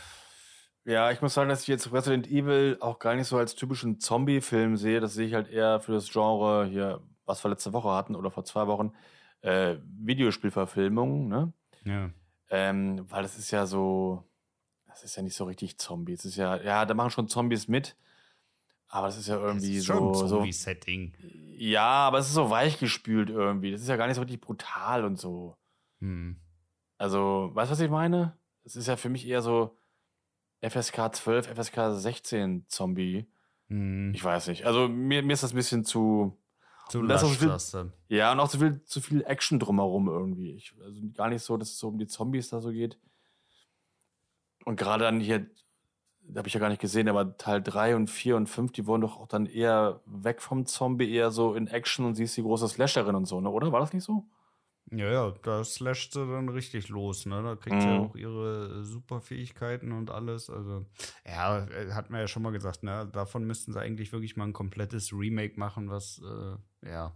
Ja, 0.87 1.11
ich 1.11 1.21
muss 1.21 1.33
sagen, 1.33 1.49
dass 1.49 1.63
ich 1.63 1.67
jetzt 1.67 1.91
Resident 1.91 2.27
Evil 2.27 2.77
auch 2.79 2.97
gar 2.97 3.13
nicht 3.13 3.27
so 3.27 3.37
als 3.37 3.55
typischen 3.55 3.99
Zombie-Film 3.99 4.77
sehe. 4.77 5.01
Das 5.01 5.15
sehe 5.15 5.27
ich 5.27 5.33
halt 5.33 5.49
eher 5.49 5.81
für 5.81 5.91
das 5.91 6.09
Genre 6.09 6.65
hier, 6.65 7.01
was 7.25 7.43
wir 7.43 7.49
letzte 7.49 7.73
Woche 7.73 7.89
hatten 7.89 8.15
oder 8.15 8.31
vor 8.31 8.45
zwei 8.45 8.67
Wochen, 8.67 8.93
äh, 9.41 9.75
Videospielverfilmung, 9.83 11.27
ne? 11.27 11.51
Ja. 11.83 12.09
Ähm, 12.49 13.05
weil 13.11 13.21
das 13.21 13.37
ist 13.37 13.51
ja 13.51 13.65
so, 13.65 14.23
das 14.85 15.03
ist 15.03 15.17
ja 15.17 15.23
nicht 15.23 15.35
so 15.35 15.43
richtig 15.43 15.77
Zombie. 15.77 16.13
Es 16.13 16.23
ist 16.23 16.37
ja, 16.37 16.55
ja, 16.55 16.85
da 16.85 16.93
machen 16.93 17.09
schon 17.09 17.27
Zombies 17.27 17.67
mit, 17.67 17.97
aber 18.87 19.07
das 19.07 19.17
ist 19.17 19.27
ja 19.27 19.35
irgendwie 19.35 19.73
das 19.73 19.79
ist 19.79 19.85
schon 19.87 20.13
so. 20.13 20.25
Zombie-Setting. 20.25 21.17
So, 21.19 21.27
ja, 21.57 22.07
aber 22.07 22.19
es 22.19 22.27
ist 22.27 22.33
so 22.33 22.49
weichgespült 22.49 23.29
irgendwie. 23.29 23.71
Das 23.71 23.81
ist 23.81 23.89
ja 23.89 23.97
gar 23.97 24.07
nicht 24.07 24.15
so 24.15 24.21
richtig 24.21 24.39
brutal 24.39 25.03
und 25.03 25.19
so. 25.19 25.57
Hm. 25.99 26.37
Also, 26.97 27.51
weißt 27.53 27.71
du, 27.71 27.73
was 27.73 27.79
ich 27.81 27.91
meine? 27.91 28.37
Es 28.63 28.77
ist 28.77 28.87
ja 28.87 28.95
für 28.95 29.09
mich 29.09 29.27
eher 29.27 29.41
so 29.41 29.76
FSK 30.61 31.15
12, 31.15 31.47
FSK 31.47 31.93
16 31.93 32.65
Zombie. 32.67 33.27
Hm. 33.67 34.13
Ich 34.13 34.23
weiß 34.23 34.47
nicht. 34.47 34.65
Also, 34.65 34.87
mir, 34.87 35.23
mir 35.23 35.33
ist 35.33 35.43
das 35.43 35.53
ein 35.53 35.57
bisschen 35.57 35.85
zu 35.85 36.37
zu 36.89 37.01
lasch, 37.01 37.23
viel, 37.23 37.91
Ja, 38.07 38.31
und 38.31 38.39
auch 38.39 38.47
zu 38.47 38.59
viel, 38.59 38.83
zu 38.85 39.01
viel 39.01 39.23
Action 39.25 39.59
drumherum 39.59 40.07
irgendwie. 40.07 40.51
Ich, 40.51 40.73
also 40.81 41.01
gar 41.15 41.29
nicht 41.29 41.43
so, 41.43 41.57
dass 41.57 41.69
es 41.69 41.79
so 41.79 41.89
um 41.89 41.97
die 41.97 42.07
Zombies 42.07 42.49
da 42.49 42.61
so 42.61 42.71
geht. 42.71 42.97
Und 44.65 44.77
gerade 44.77 45.03
dann 45.05 45.19
hier, 45.19 45.47
da 46.21 46.39
habe 46.39 46.47
ich 46.47 46.53
ja 46.53 46.59
gar 46.59 46.69
nicht 46.69 46.81
gesehen, 46.81 47.09
aber 47.09 47.37
Teil 47.37 47.61
3 47.61 47.95
und 47.95 48.09
4 48.09 48.35
und 48.35 48.47
5, 48.47 48.71
die 48.71 48.85
wurden 48.85 49.01
doch 49.01 49.17
auch 49.17 49.27
dann 49.27 49.45
eher 49.45 50.01
weg 50.05 50.41
vom 50.41 50.65
Zombie, 50.65 51.11
eher 51.11 51.31
so 51.31 51.55
in 51.55 51.67
Action 51.67 52.05
und 52.05 52.15
sie 52.15 52.23
ist 52.23 52.37
die 52.37 52.43
große 52.43 52.67
Slasherin 52.67 53.15
und 53.15 53.25
so, 53.25 53.41
ne? 53.41 53.49
Oder? 53.49 53.71
War 53.71 53.81
das 53.81 53.93
nicht 53.93 54.03
so? 54.03 54.25
Ja, 54.91 55.11
ja, 55.11 55.33
da 55.43 55.63
slasht 55.65 56.13
sie 56.13 56.25
dann 56.25 56.47
richtig 56.47 56.87
los, 56.87 57.25
ne? 57.25 57.43
Da 57.43 57.55
kriegt 57.55 57.75
mhm. 57.75 57.81
sie 57.81 57.89
auch 57.89 58.15
ihre 58.15 58.85
Superfähigkeiten 58.85 59.91
und 59.91 60.11
alles. 60.11 60.49
Also, 60.49 60.85
ja, 61.25 61.65
äh, 61.65 61.91
hat 61.91 62.09
man 62.09 62.21
ja 62.21 62.27
schon 62.27 62.43
mal 62.43 62.53
gesagt, 62.53 62.83
ne? 62.83 63.09
Davon 63.11 63.45
müssten 63.45 63.73
sie 63.73 63.81
eigentlich 63.81 64.13
wirklich 64.13 64.37
mal 64.37 64.45
ein 64.45 64.53
komplettes 64.53 65.11
Remake 65.11 65.59
machen, 65.59 65.89
was, 65.89 66.21
äh, 66.23 66.89
ja, 66.89 67.13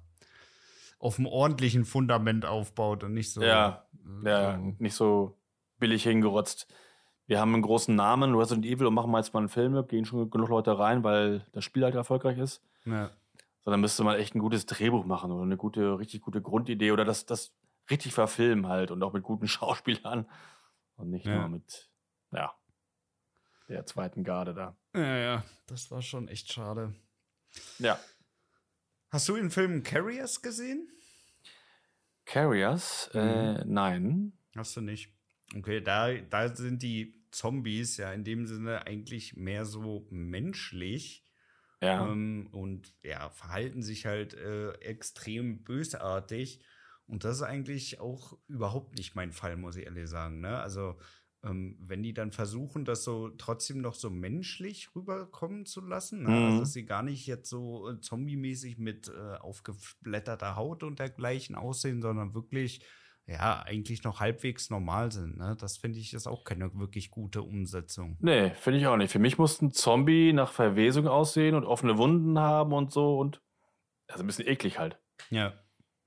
auf 0.99 1.17
einem 1.17 1.27
ordentlichen 1.27 1.85
Fundament 1.85 2.45
aufbaut 2.45 3.03
und 3.03 3.13
nicht 3.13 3.31
so. 3.31 3.41
Ja, 3.41 3.85
äh, 4.23 4.29
ja, 4.29 4.57
nicht 4.57 4.93
so 4.93 5.37
billig 5.79 6.03
hingerotzt. 6.03 6.67
Wir 7.25 7.39
haben 7.39 7.53
einen 7.53 7.63
großen 7.63 7.95
Namen, 7.95 8.35
Resident 8.35 8.65
Evil, 8.65 8.87
und 8.87 8.93
machen 8.93 9.11
mal 9.11 9.19
jetzt 9.19 9.33
mal 9.33 9.39
einen 9.39 9.49
Film, 9.49 9.87
gehen 9.87 10.03
schon 10.03 10.29
genug 10.29 10.49
Leute 10.49 10.77
rein, 10.77 11.03
weil 11.05 11.45
das 11.53 11.63
Spiel 11.63 11.85
halt 11.85 11.95
erfolgreich 11.95 12.37
ist. 12.37 12.61
Ja. 12.85 13.09
Sondern 13.63 13.79
müsste 13.79 14.03
man 14.03 14.17
echt 14.17 14.35
ein 14.35 14.39
gutes 14.39 14.65
Drehbuch 14.65 15.05
machen 15.05 15.31
oder 15.31 15.43
eine 15.43 15.55
gute, 15.55 15.97
richtig 15.97 16.21
gute 16.21 16.41
Grundidee 16.41 16.91
oder 16.91 17.05
das, 17.05 17.25
das 17.25 17.53
richtig 17.91 18.13
verfilmen 18.13 18.67
halt 18.67 18.91
und 18.91 19.03
auch 19.03 19.13
mit 19.13 19.23
guten 19.23 19.47
Schauspielern 19.49 20.29
und 20.95 21.11
nicht 21.11 21.25
ja. 21.25 21.39
nur 21.39 21.49
mit, 21.49 21.89
ja, 22.31 22.53
der 23.69 23.85
zweiten 23.85 24.23
Garde 24.23 24.53
da. 24.53 24.75
Ja, 24.93 25.17
ja, 25.17 25.43
das 25.67 25.91
war 25.91 26.01
schon 26.01 26.27
echt 26.27 26.51
schade. 26.51 26.93
Ja. 27.79 27.99
Hast 29.09 29.27
du 29.29 29.35
den 29.35 29.51
Film 29.51 29.83
Carriers 29.83 30.41
gesehen? 30.41 30.89
Carriers? 32.25 33.09
Mhm. 33.13 33.19
Äh, 33.19 33.65
nein. 33.65 34.33
Hast 34.55 34.75
du 34.77 34.81
nicht. 34.81 35.13
Okay, 35.55 35.81
da, 35.81 36.13
da 36.13 36.53
sind 36.55 36.81
die 36.81 37.21
Zombies 37.31 37.97
ja 37.97 38.11
in 38.13 38.23
dem 38.23 38.45
Sinne 38.45 38.85
eigentlich 38.87 39.35
mehr 39.35 39.65
so 39.65 40.07
menschlich. 40.09 41.25
Ja. 41.81 42.07
Ähm, 42.07 42.47
und 42.51 42.93
ja, 43.03 43.29
verhalten 43.29 43.81
sich 43.81 44.05
halt 44.05 44.33
äh, 44.33 44.71
extrem 44.75 45.63
bösartig. 45.63 46.63
Und 47.11 47.25
das 47.25 47.37
ist 47.37 47.43
eigentlich 47.43 47.99
auch 47.99 48.37
überhaupt 48.47 48.95
nicht 48.95 49.15
mein 49.15 49.33
Fall, 49.33 49.57
muss 49.57 49.75
ich 49.75 49.85
ehrlich 49.85 50.07
sagen. 50.07 50.39
Ne? 50.39 50.57
Also, 50.57 50.95
ähm, 51.43 51.75
wenn 51.81 52.03
die 52.03 52.13
dann 52.13 52.31
versuchen, 52.31 52.85
das 52.85 53.03
so 53.03 53.29
trotzdem 53.37 53.81
noch 53.81 53.95
so 53.95 54.09
menschlich 54.09 54.95
rüberkommen 54.95 55.65
zu 55.65 55.81
lassen, 55.81 56.23
ne? 56.23 56.29
Also, 56.29 56.39
mhm. 56.39 56.45
also, 56.45 56.59
dass 56.61 56.73
sie 56.73 56.85
gar 56.85 57.03
nicht 57.03 57.27
jetzt 57.27 57.49
so 57.49 57.89
äh, 57.89 57.99
zombie-mäßig 57.99 58.77
mit 58.77 59.09
äh, 59.09 59.37
aufgeblätterter 59.37 60.55
Haut 60.55 60.83
und 60.83 60.99
dergleichen 60.99 61.55
aussehen, 61.55 62.01
sondern 62.01 62.33
wirklich 62.33 62.85
ja, 63.27 63.61
eigentlich 63.61 64.03
noch 64.03 64.19
halbwegs 64.19 64.69
normal 64.69 65.11
sind. 65.11 65.37
Ne? 65.37 65.55
Das 65.59 65.77
finde 65.77 65.99
ich 65.99 66.13
ist 66.13 66.27
auch 66.27 66.43
keine 66.43 66.73
wirklich 66.79 67.11
gute 67.11 67.43
Umsetzung. 67.43 68.17
Nee, 68.19 68.51
finde 68.51 68.79
ich 68.79 68.87
auch 68.87 68.97
nicht. 68.97 69.11
Für 69.11 69.19
mich 69.19 69.37
muss 69.37 69.61
ein 69.61 69.71
Zombie 69.71 70.33
nach 70.33 70.51
Verwesung 70.51 71.07
aussehen 71.07 71.55
und 71.55 71.65
offene 71.65 71.97
Wunden 71.97 72.39
haben 72.39 72.73
und 72.73 72.91
so 72.91 73.19
und 73.19 73.41
also 74.07 74.23
ein 74.23 74.27
bisschen 74.27 74.47
eklig 74.47 74.79
halt. 74.79 74.97
Ja, 75.29 75.53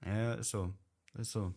ja, 0.04 0.34
ist 0.34 0.50
so. 0.50 0.74
Ist 1.18 1.32
so. 1.32 1.54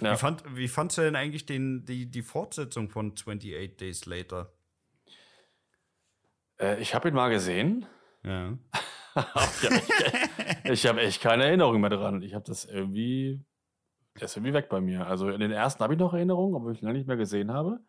Ja. 0.00 0.12
Wie, 0.12 0.16
fand, 0.16 0.56
wie 0.56 0.68
fandst 0.68 0.98
du 0.98 1.02
denn 1.02 1.16
eigentlich 1.16 1.46
den, 1.46 1.84
die, 1.84 2.10
die 2.10 2.22
Fortsetzung 2.22 2.90
von 2.90 3.12
28 3.12 3.76
Days 3.76 4.06
Later? 4.06 4.52
Äh, 6.58 6.80
ich 6.80 6.94
habe 6.94 7.08
ihn 7.08 7.14
mal 7.14 7.30
gesehen. 7.30 7.86
Ja. 8.22 8.56
ich 9.16 9.64
habe 9.64 9.82
echt, 10.64 10.84
hab 10.86 10.98
echt, 10.98 11.22
keine 11.22 11.44
Erinnerung 11.44 11.80
mehr 11.80 11.90
dran. 11.90 12.22
Ich 12.22 12.34
habe 12.34 12.44
das 12.44 12.64
irgendwie. 12.64 13.44
Der 14.16 14.24
ist 14.24 14.36
irgendwie 14.36 14.54
weg 14.54 14.68
bei 14.68 14.80
mir. 14.80 15.06
Also 15.06 15.28
in 15.28 15.40
den 15.40 15.50
ersten 15.50 15.82
habe 15.82 15.94
ich 15.94 16.00
noch 16.00 16.14
Erinnerungen, 16.14 16.54
obwohl 16.54 16.72
ich 16.72 16.82
ihn 16.82 16.86
lange 16.86 16.98
nicht 16.98 17.08
mehr 17.08 17.16
gesehen 17.16 17.52
habe. 17.52 17.80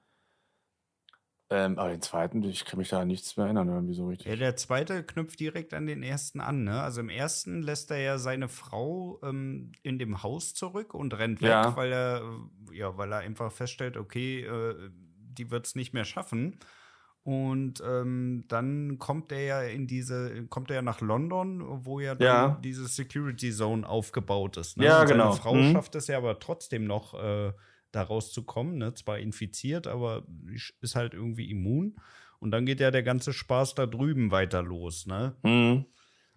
Ähm, 1.52 1.78
aber 1.78 1.92
den 1.92 2.02
zweiten, 2.02 2.42
ich 2.44 2.66
kann 2.66 2.80
mich 2.80 2.90
da 2.90 3.02
an 3.02 3.08
nichts 3.08 3.38
mehr 3.38 3.46
erinnern, 3.46 3.70
irgendwie 3.70 3.94
so 3.94 4.08
richtig. 4.08 4.28
Ja, 4.28 4.36
der 4.36 4.56
zweite 4.56 5.04
knüpft 5.04 5.40
direkt 5.40 5.76
an 5.76 5.86
den 5.86 6.02
ersten 6.02 6.40
an, 6.40 6.64
ne? 6.64 6.82
Also 6.82 7.02
im 7.02 7.10
ersten 7.10 7.62
lässt 7.62 7.92
er 7.92 8.00
ja 8.00 8.18
seine 8.18 8.48
Frau 8.48 9.20
ähm, 9.22 9.72
in 9.84 10.00
dem 10.00 10.24
Haus 10.24 10.56
zurück 10.56 10.96
und 10.96 11.14
rennt 11.18 11.42
weg, 11.42 11.50
ja. 11.50 11.76
weil 11.76 11.92
er, 11.92 12.24
ja, 12.74 12.98
weil 12.98 13.12
er 13.12 13.20
einfach 13.20 13.52
feststellt, 13.52 13.96
okay, 13.96 14.42
äh, 14.42 14.90
die 15.38 15.52
wird 15.52 15.68
es 15.68 15.76
nicht 15.76 15.94
mehr 15.94 16.06
schaffen. 16.06 16.58
Und 17.22 17.82
ähm, 17.86 18.46
dann 18.48 18.98
kommt 18.98 19.32
er 19.32 19.42
ja 19.42 19.62
in 19.62 19.88
diese, 19.88 20.46
kommt 20.48 20.70
er 20.70 20.78
ja 20.78 20.82
nach 20.82 21.02
London, 21.02 21.64
wo 21.86 22.00
ja, 22.00 22.16
ja. 22.20 22.60
diese 22.64 22.88
Security 22.88 23.52
Zone 23.52 23.88
aufgebaut 23.88 24.58
ist. 24.58 24.78
Ne? 24.78 24.86
Ja, 24.86 25.02
und 25.02 25.08
seine 25.08 25.24
genau. 25.24 25.32
Frau 25.34 25.56
mhm. 25.56 25.74
schafft 25.74 25.96
es 25.96 26.08
ja 26.08 26.18
aber 26.18 26.40
trotzdem 26.40 26.86
noch. 26.86 27.14
Äh, 27.16 27.54
da 27.96 28.04
rauszukommen. 28.04 28.78
Ne? 28.78 28.94
Zwar 28.94 29.20
infiziert, 29.20 29.88
aber 29.88 30.26
ist 30.82 30.96
halt 30.96 31.14
irgendwie 31.14 31.50
immun. 31.50 31.96
Und 32.40 32.52
dann 32.52 32.66
geht 32.66 32.80
ja 32.80 32.92
der 32.92 33.04
ganze 33.04 33.34
Spaß 33.34 33.76
da 33.76 33.86
drüben 33.86 34.32
weiter 34.32 34.62
los. 34.62 35.06
Ne? 35.08 35.36
Mhm. 35.44 35.86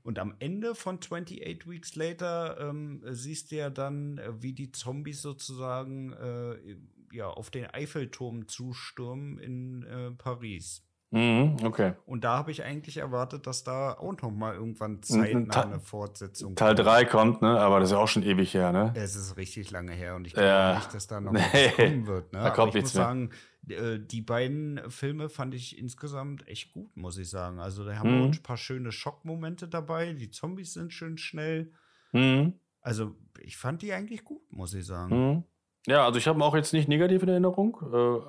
Und 0.03 0.19
am 0.19 0.35
Ende 0.39 0.75
von 0.75 0.97
28 0.97 1.69
Weeks 1.69 1.95
Later 1.97 2.57
ähm, 2.61 3.03
siehst 3.11 3.51
du 3.51 3.57
ja 3.57 3.69
dann, 3.69 4.19
äh, 4.19 4.43
wie 4.43 4.55
die 4.55 4.73
Zombies 4.73 5.21
sozusagen 5.21 6.13
äh, 6.13 6.77
ja, 7.13 7.29
auf 7.29 7.51
den 7.51 7.67
Eiffelturm 7.67 8.49
zustürmen 8.49 9.39
in 9.39 9.83
äh, 9.83 10.11
Paris. 10.13 10.88
Mhm, 11.11 11.57
okay. 11.65 11.95
Und 12.05 12.25
da 12.25 12.37
habe 12.37 12.51
ich 12.51 12.63
eigentlich 12.63 12.99
erwartet, 12.99 13.47
dass 13.47 13.65
da 13.65 13.95
auch 13.95 14.21
noch 14.21 14.31
mal 14.31 14.55
irgendwann 14.55 15.03
zeitnah 15.03 15.63
eine 15.63 15.81
Fortsetzung 15.81 16.55
Teil 16.55 16.75
3 16.75 17.07
kommt, 17.07 17.41
ne? 17.41 17.59
Aber 17.59 17.81
das 17.81 17.89
ist 17.89 17.93
ja 17.93 17.99
auch 17.99 18.09
schon 18.09 18.23
ewig 18.23 18.53
her, 18.53 18.73
ne? 18.73 18.93
Es 18.95 19.17
ist 19.17 19.39
richtig 19.39 19.71
lange 19.71 19.93
her 19.93 20.17
und 20.17 20.27
ich 20.27 20.35
glaube 20.35 20.49
ja. 20.49 20.75
nicht, 20.75 20.93
dass 20.93 21.07
da 21.07 21.21
noch 21.21 21.33
nee. 21.33 21.41
was 21.41 21.77
kommen 21.77 22.07
wird. 22.07 22.33
Ne? 22.35 22.41
Da 22.41 22.51
kommt 22.51 22.69
Aber 22.69 22.79
ich 22.79 22.85
muss 22.85 22.95
mehr. 22.95 23.05
sagen, 23.05 23.31
äh, 23.69 23.99
die 23.99 24.21
beiden 24.21 24.81
Filme 24.91 25.31
fand 25.31 25.55
ich 25.55 25.79
insgesamt 25.79 26.47
echt 26.47 26.75
gut, 26.75 26.95
muss 26.95 27.17
ich 27.17 27.31
sagen. 27.31 27.59
Also 27.59 27.85
da 27.85 27.97
haben 27.97 28.15
mhm. 28.15 28.19
wir 28.19 28.27
ein 28.27 28.43
paar 28.43 28.59
schöne 28.59 28.93
Schockmomente 28.93 29.67
dabei. 29.67 30.13
Die 30.13 30.29
Zombies 30.29 30.75
sind 30.75 30.93
schön 30.93 31.17
schnell. 31.17 31.73
Mhm. 32.13 32.53
Also 32.83 33.15
ich 33.41 33.57
fand 33.57 33.81
die 33.81 33.95
eigentlich 33.95 34.25
gut, 34.25 34.43
muss 34.53 34.75
ich 34.75 34.85
sagen. 34.85 35.29
Mhm. 35.29 35.45
Ja, 35.87 36.05
also 36.05 36.19
ich 36.19 36.29
habe 36.29 36.45
auch 36.45 36.55
jetzt 36.55 36.75
nicht 36.75 36.89
negativ 36.89 37.23
in 37.23 37.31
Erinnerung. 37.31 37.79
Äh, 37.83 38.21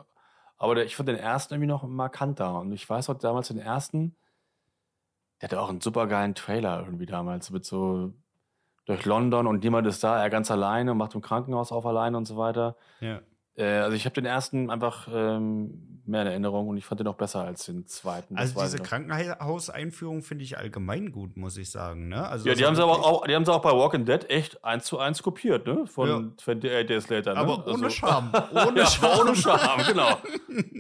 aber 0.60 0.76
der, 0.76 0.86
ich 0.86 0.96
fand 0.96 1.10
den 1.10 1.16
ersten 1.16 1.54
irgendwie 1.56 1.70
noch 1.70 1.84
markanter. 1.84 2.60
Und 2.60 2.72
ich 2.74 2.88
weiß 2.88 3.10
auch 3.10 3.16
damals 3.16 3.48
den 3.48 3.58
ersten, 3.58 4.16
der 5.42 5.50
hatte 5.50 5.62
auch 5.62 5.70
einen 5.70 5.82
super 5.82 6.06
geilen 6.08 6.36
Trailer 6.36 6.84
irgendwie 6.86 7.06
damals 7.06 7.50
mit 7.50 7.66
so 7.66 8.14
durch 8.86 9.06
London 9.06 9.48
und 9.48 9.64
niemand 9.64 9.88
ist 9.88 10.04
da, 10.04 10.22
er 10.22 10.30
ganz 10.30 10.52
alleine 10.52 10.92
und 10.92 10.98
macht 10.98 11.16
im 11.16 11.22
Krankenhaus 11.22 11.72
auf 11.72 11.86
alleine 11.86 12.18
und 12.18 12.26
so 12.26 12.38
weiter. 12.38 12.76
Ja. 13.00 13.22
Äh, 13.56 13.66
also 13.66 13.96
ich 13.96 14.06
habe 14.06 14.14
den 14.14 14.26
ersten 14.26 14.70
einfach 14.70 15.08
ähm, 15.12 16.02
mehr 16.06 16.22
in 16.22 16.28
Erinnerung 16.28 16.68
und 16.68 16.78
ich 16.78 16.86
fand 16.86 17.00
den 17.00 17.08
auch 17.08 17.16
besser 17.16 17.44
als 17.44 17.66
den 17.66 17.86
zweiten. 17.86 18.38
Also 18.38 18.60
diese 18.62 18.80
Krankenhauseinführung 18.80 20.22
finde 20.22 20.44
ich 20.44 20.58
allgemein 20.58 21.12
gut, 21.12 21.38
muss 21.38 21.58
ich 21.58 21.70
sagen. 21.70 22.10
Ne? 22.10 22.28
Also 22.28 22.48
ja, 22.48 22.56
die 22.56 22.66
haben 22.66 22.76
sie 22.76 22.84
aber 22.84 23.06
auch, 23.06 23.26
die 23.26 23.36
haben 23.36 23.46
sie 23.46 23.54
auch 23.54 23.62
bei 23.62 23.72
Walking 23.72 24.06
Dead 24.06 24.30
echt 24.30 24.64
eins 24.64 24.86
zu 24.86 25.00
eins 25.00 25.22
kopiert, 25.22 25.68
ne? 25.68 25.86
Von 25.88 26.10
ja. 26.10 26.18
28 26.18 26.88
Days 26.88 27.10
Later. 27.10 27.34
Ne? 27.34 27.40
Aber 27.40 27.66
ohne 27.68 27.86
also, 27.86 27.90
Charme. 27.90 28.32
Ohne 28.52 28.80
ja, 28.80 28.86
Charme. 28.86 29.20
Ohne 29.22 29.36
Charme, 29.36 29.84
genau. 29.86 30.18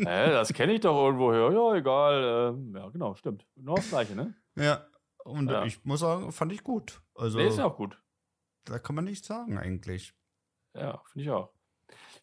äh, 0.09 0.31
das 0.31 0.53
kenne 0.53 0.73
ich 0.73 0.81
doch 0.81 0.95
irgendwo 1.05 1.31
her. 1.31 1.51
Ja, 1.51 1.75
egal. 1.75 2.55
Äh, 2.73 2.79
ja, 2.79 2.89
genau, 2.89 3.15
stimmt. 3.15 3.45
Nur 3.55 3.75
das 3.75 3.89
Gleiche, 3.89 4.15
ne? 4.15 4.35
Ja. 4.55 4.85
Und 5.23 5.49
ja. 5.51 5.63
ich 5.65 5.83
muss 5.85 5.99
sagen, 5.99 6.31
fand 6.31 6.51
ich 6.51 6.63
gut. 6.63 7.01
Also, 7.15 7.37
nee, 7.37 7.47
ist 7.47 7.57
ja 7.57 7.65
auch 7.65 7.75
gut. 7.75 7.99
Da 8.65 8.79
kann 8.79 8.95
man 8.95 9.05
nichts 9.05 9.27
sagen, 9.27 9.57
eigentlich. 9.57 10.13
Ja, 10.73 11.01
finde 11.11 11.23
ich 11.23 11.31
auch. 11.31 11.51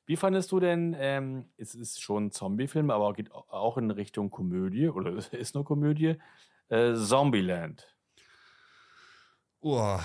Wie 0.07 0.17
fandest 0.17 0.53
du 0.53 0.61
denn, 0.61 0.97
ähm, 0.99 1.47
es 1.57 1.75
ist 1.75 2.01
schon 2.01 2.27
ein 2.27 2.31
Zombie-Film, 2.31 2.91
aber 2.91 3.13
geht 3.13 3.33
auch 3.33 3.77
in 3.77 3.91
Richtung 3.91 4.31
Komödie 4.31 4.89
oder 4.89 5.13
ist 5.33 5.55
nur 5.55 5.65
Komödie, 5.65 6.15
äh, 6.69 6.95
Zombieland? 6.95 7.87
Oh. 9.61 9.99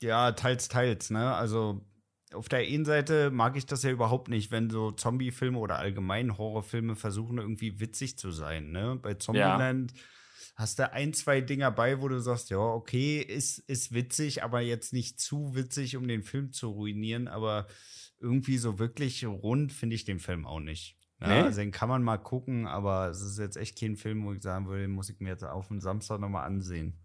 Ja, 0.00 0.32
teils, 0.32 0.68
teils, 0.68 1.10
ne? 1.10 1.34
Also 1.34 1.82
auf 2.32 2.48
der 2.48 2.60
einen 2.60 2.84
Seite 2.86 3.30
mag 3.30 3.56
ich 3.56 3.66
das 3.66 3.82
ja 3.82 3.90
überhaupt 3.90 4.28
nicht, 4.28 4.50
wenn 4.50 4.70
so 4.70 4.90
Zombie-Filme 4.90 5.58
oder 5.58 5.78
allgemein 5.78 6.38
Horrorfilme 6.38 6.96
versuchen, 6.96 7.38
irgendwie 7.38 7.80
witzig 7.80 8.18
zu 8.18 8.30
sein, 8.30 8.70
ne? 8.72 8.98
Bei 9.00 9.14
Zombieland 9.14 9.92
ja. 9.92 9.98
hast 10.56 10.78
du 10.78 10.90
ein, 10.90 11.12
zwei 11.12 11.42
Dinger 11.42 11.70
bei, 11.70 12.00
wo 12.00 12.08
du 12.08 12.18
sagst, 12.18 12.48
ja, 12.48 12.58
okay, 12.58 13.20
ist, 13.20 13.58
ist 13.58 13.92
witzig, 13.92 14.42
aber 14.42 14.60
jetzt 14.60 14.94
nicht 14.94 15.20
zu 15.20 15.54
witzig, 15.54 15.96
um 15.96 16.08
den 16.08 16.22
Film 16.22 16.52
zu 16.52 16.70
ruinieren, 16.70 17.28
aber 17.28 17.66
irgendwie 18.20 18.58
so 18.58 18.78
wirklich 18.78 19.26
rund 19.26 19.72
finde 19.72 19.96
ich 19.96 20.04
den 20.04 20.18
Film 20.18 20.46
auch 20.46 20.60
nicht. 20.60 20.96
Ja, 21.20 21.28
nee? 21.28 21.40
Also 21.42 21.60
den 21.60 21.72
kann 21.72 21.88
man 21.88 22.02
mal 22.02 22.18
gucken, 22.18 22.66
aber 22.66 23.08
es 23.08 23.22
ist 23.22 23.38
jetzt 23.38 23.56
echt 23.56 23.78
kein 23.78 23.96
Film, 23.96 24.24
wo 24.24 24.32
ich 24.32 24.42
sagen 24.42 24.66
würde, 24.66 24.82
den 24.82 24.92
muss 24.92 25.08
ich 25.08 25.20
mir 25.20 25.30
jetzt 25.30 25.44
auf 25.44 25.68
den 25.68 25.80
Samstag 25.80 26.20
nochmal 26.20 26.46
ansehen. 26.46 26.98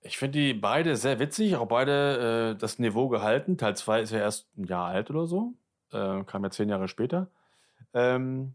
Ich 0.00 0.16
finde 0.16 0.38
die 0.38 0.54
beide 0.54 0.96
sehr 0.96 1.18
witzig, 1.18 1.56
auch 1.56 1.66
beide 1.66 2.52
äh, 2.54 2.58
das 2.58 2.78
Niveau 2.78 3.08
gehalten. 3.08 3.58
Teil 3.58 3.76
2 3.76 4.02
ist 4.02 4.12
ja 4.12 4.18
erst 4.18 4.56
ein 4.56 4.64
Jahr 4.64 4.86
alt 4.86 5.10
oder 5.10 5.26
so. 5.26 5.54
Äh, 5.92 6.22
kam 6.24 6.44
ja 6.44 6.50
zehn 6.50 6.68
Jahre 6.68 6.86
später. 6.86 7.30
Ähm, 7.94 8.54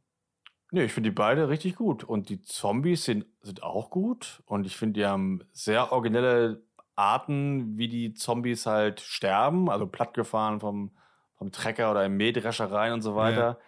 nee, 0.71 0.85
ich 0.85 0.93
finde 0.93 1.09
die 1.09 1.15
beide 1.15 1.49
richtig 1.49 1.75
gut. 1.75 2.05
Und 2.05 2.29
die 2.29 2.41
Zombies 2.41 3.03
sind, 3.03 3.25
sind 3.41 3.61
auch 3.61 3.89
gut. 3.89 4.41
Und 4.45 4.65
ich 4.65 4.77
finde, 4.77 4.99
die 4.99 5.05
haben 5.05 5.41
sehr 5.51 5.91
originelle 5.91 6.63
Arten, 6.95 7.77
wie 7.77 7.89
die 7.89 8.13
Zombies 8.13 8.65
halt 8.65 9.01
sterben. 9.01 9.69
Also 9.69 9.85
plattgefahren 9.85 10.61
vom, 10.61 10.91
vom 11.35 11.51
Trecker 11.51 11.91
oder 11.91 12.05
im 12.05 12.17
Mähdrescher 12.17 12.71
rein 12.71 12.93
und 12.93 13.01
so 13.01 13.15
weiter. 13.15 13.59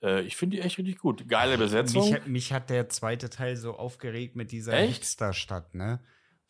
Ja. 0.00 0.08
Äh, 0.08 0.22
ich 0.22 0.36
finde 0.36 0.56
die 0.56 0.62
echt 0.62 0.78
richtig 0.78 0.98
gut. 0.98 1.28
Geile 1.28 1.58
Besetzung. 1.58 2.10
Mich, 2.10 2.26
mich, 2.26 2.52
hat 2.52 2.70
der 2.70 2.88
zweite 2.88 3.30
Teil 3.30 3.56
so 3.56 3.76
aufgeregt 3.76 4.36
mit 4.36 4.52
dieser 4.52 4.76
Hipsterstadt, 4.76 5.74
ne? 5.74 6.00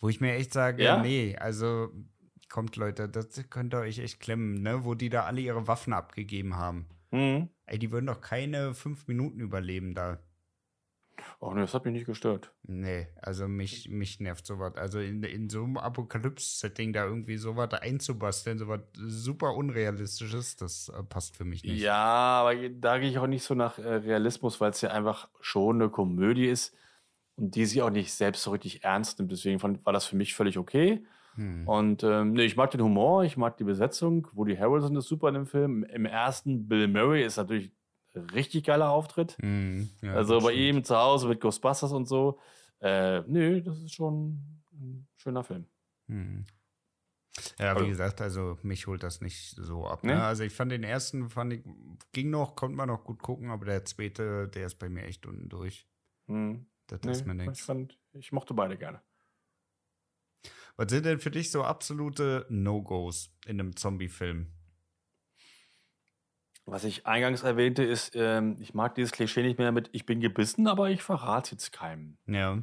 Wo 0.01 0.09
ich 0.09 0.21
mir 0.21 0.35
echt 0.35 0.53
sage, 0.53 0.83
ja? 0.83 1.01
nee, 1.01 1.37
also 1.37 1.91
kommt 2.49 2.77
Leute, 2.77 3.09
das 3.09 3.49
könnt 3.51 3.75
ihr 3.75 3.81
euch 3.81 3.99
echt 3.99 4.21
klemmen, 4.21 4.63
ne? 4.63 4.85
Wo 4.85 4.95
die 4.95 5.11
da 5.11 5.25
alle 5.25 5.41
ihre 5.41 5.69
Waffen 5.69 5.93
abgegeben 5.93 6.57
haben. 6.57 6.89
Mhm. 7.11 7.51
Ey, 7.67 7.79
die 7.79 7.93
würden 7.93 8.07
doch 8.07 8.21
keine 8.21 8.75
fünf 8.75 9.07
Minuten 9.07 9.41
überleben 9.41 9.95
da. 9.95 10.19
Oh 11.41 11.53
ne, 11.53 11.63
das 11.63 11.75
hat 11.75 11.85
mich 11.85 11.95
nicht 11.95 12.07
gestört. 12.07 12.53
Nee, 12.63 13.09
also 13.21 13.49
mich, 13.49 13.89
mich 13.89 14.21
nervt 14.21 14.47
sowas. 14.47 14.77
Also 14.77 15.01
in, 15.01 15.23
in 15.23 15.49
so 15.49 15.65
einem 15.65 15.77
Apokalypse-Setting 15.77 16.93
da 16.93 17.05
irgendwie 17.05 17.37
sowas 17.37 17.73
einzubasteln, 17.73 18.59
sowas 18.59 18.81
super 18.95 19.55
Unrealistisches, 19.55 20.57
das 20.57 20.89
äh, 20.89 21.03
passt 21.03 21.37
für 21.37 21.45
mich 21.45 21.65
nicht. 21.65 21.81
Ja, 21.81 21.97
aber 21.97 22.69
da 22.69 22.99
gehe 22.99 23.11
ich 23.11 23.19
auch 23.19 23.27
nicht 23.27 23.45
so 23.45 23.55
nach 23.55 23.79
äh, 23.79 23.95
Realismus, 23.95 24.61
weil 24.61 24.71
es 24.71 24.81
ja 24.81 24.91
einfach 24.91 25.29
schon 25.41 25.83
eine 25.83 25.91
Komödie 25.91 26.47
ist 26.47 26.75
und 27.37 27.55
die 27.55 27.67
sich 27.67 27.83
auch 27.83 27.91
nicht 27.91 28.13
selbst 28.13 28.43
so 28.43 28.51
richtig 28.51 28.85
ernst 28.85 29.19
nimmt. 29.19 29.33
Deswegen 29.33 29.63
war 29.63 29.93
das 29.93 30.07
für 30.07 30.17
mich 30.17 30.35
völlig 30.35 30.59
okay. 30.59 31.05
Hm. 31.35 31.67
Und 31.67 32.03
ähm, 32.05 32.33
nee, 32.33 32.45
ich 32.45 32.57
mag 32.57 32.71
den 32.71 32.83
Humor, 32.83 33.25
ich 33.25 33.37
mag 33.37 33.57
die 33.57 33.65
Besetzung. 33.65 34.29
Woody 34.33 34.57
Harrelson 34.57 34.97
ist 34.97 35.09
super 35.09 35.29
in 35.29 35.35
dem 35.35 35.47
Film. 35.47 35.85
Im 35.85 36.05
ersten 36.05 36.69
Bill 36.69 36.89
Murray 36.89 37.25
ist 37.25 37.37
natürlich 37.37 37.73
richtig 38.15 38.65
geiler 38.65 38.91
Auftritt. 38.91 39.37
Mm, 39.43 39.85
ja, 40.03 40.15
also 40.15 40.39
bei 40.41 40.53
stimmt. 40.53 40.59
ihm 40.59 40.85
zu 40.85 40.97
Hause 40.97 41.29
mit 41.29 41.41
Ghostbusters 41.41 41.93
und 41.93 42.07
so. 42.07 42.39
Äh, 42.81 43.21
nö, 43.23 43.63
das 43.63 43.79
ist 43.79 43.95
schon 43.95 44.61
ein 44.73 45.09
schöner 45.17 45.45
Film. 45.45 45.67
Mm. 46.09 46.41
Ja, 47.59 47.75
wie 47.75 47.79
also, 47.79 47.87
gesagt, 47.87 48.21
also 48.21 48.59
mich 48.63 48.87
holt 48.87 49.03
das 49.03 49.21
nicht 49.23 49.57
so 49.57 49.87
ab. 49.87 50.05
Ne? 50.05 50.23
Also 50.23 50.45
ich 50.45 50.53
fand 50.53 50.71
den 50.71 50.85
ersten, 50.85 51.31
fand 51.31 51.55
ich, 51.55 51.65
ging 52.13 52.29
noch, 52.29 52.57
konnte 52.57 52.77
man 52.77 52.89
noch 52.89 53.05
gut 53.05 53.23
gucken, 53.23 53.51
aber 53.51 53.65
der 53.65 53.85
zweite, 53.87 54.49
der 54.49 54.67
ist 54.67 54.79
bei 54.79 54.91
mir 54.91 55.05
echt 55.05 55.25
unten 55.27 55.49
durch. 55.49 55.87
Mm. 56.27 56.57
Das 56.89 57.01
nee, 57.03 57.13
ist 57.13 57.27
mir 57.27 57.35
nichts. 57.35 57.61
Ich, 57.61 57.65
fand, 57.65 57.99
ich 58.13 58.33
mochte 58.33 58.53
beide 58.53 58.77
gerne. 58.77 59.01
Was 60.77 60.91
sind 60.91 61.07
denn 61.07 61.21
für 61.21 61.31
dich 61.31 61.51
so 61.51 61.63
absolute 61.63 62.47
No-Gos 62.51 63.35
in 63.47 63.61
einem 63.61 63.77
Zombie-Film? 63.77 64.53
Was 66.65 66.85
ich 66.85 67.07
eingangs 67.07 67.43
erwähnte, 67.43 67.83
ist, 67.83 68.15
ähm, 68.15 68.57
ich 68.61 68.73
mag 68.73 68.95
dieses 68.95 69.13
Klischee 69.13 69.43
nicht 69.43 69.59
mehr 69.59 69.73
mit, 69.73 69.91
ich 69.93 70.07
bin 70.07 70.21
gebissen, 70.21 70.69
aber 70.69 70.91
ich 70.91 71.03
verrate 71.03 71.53
jetzt 71.53 71.73
keinem. 71.73 72.17
Ja. 72.27 72.63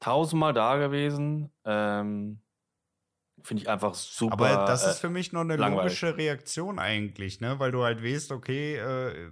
Tausendmal 0.00 0.52
da 0.52 0.76
gewesen. 0.76 1.50
Ähm, 1.64 2.40
Finde 3.42 3.62
ich 3.62 3.68
einfach 3.68 3.94
super. 3.94 4.32
Aber 4.34 4.66
das 4.66 4.86
ist 4.86 4.98
äh, 4.98 5.00
für 5.00 5.10
mich 5.10 5.32
noch 5.32 5.40
eine 5.40 5.56
langweilig. 5.56 6.00
logische 6.00 6.16
Reaktion 6.16 6.78
eigentlich, 6.78 7.40
ne? 7.40 7.58
Weil 7.58 7.72
du 7.72 7.82
halt 7.82 8.02
weißt, 8.04 8.32
okay, 8.32 8.76
äh, 8.76 9.30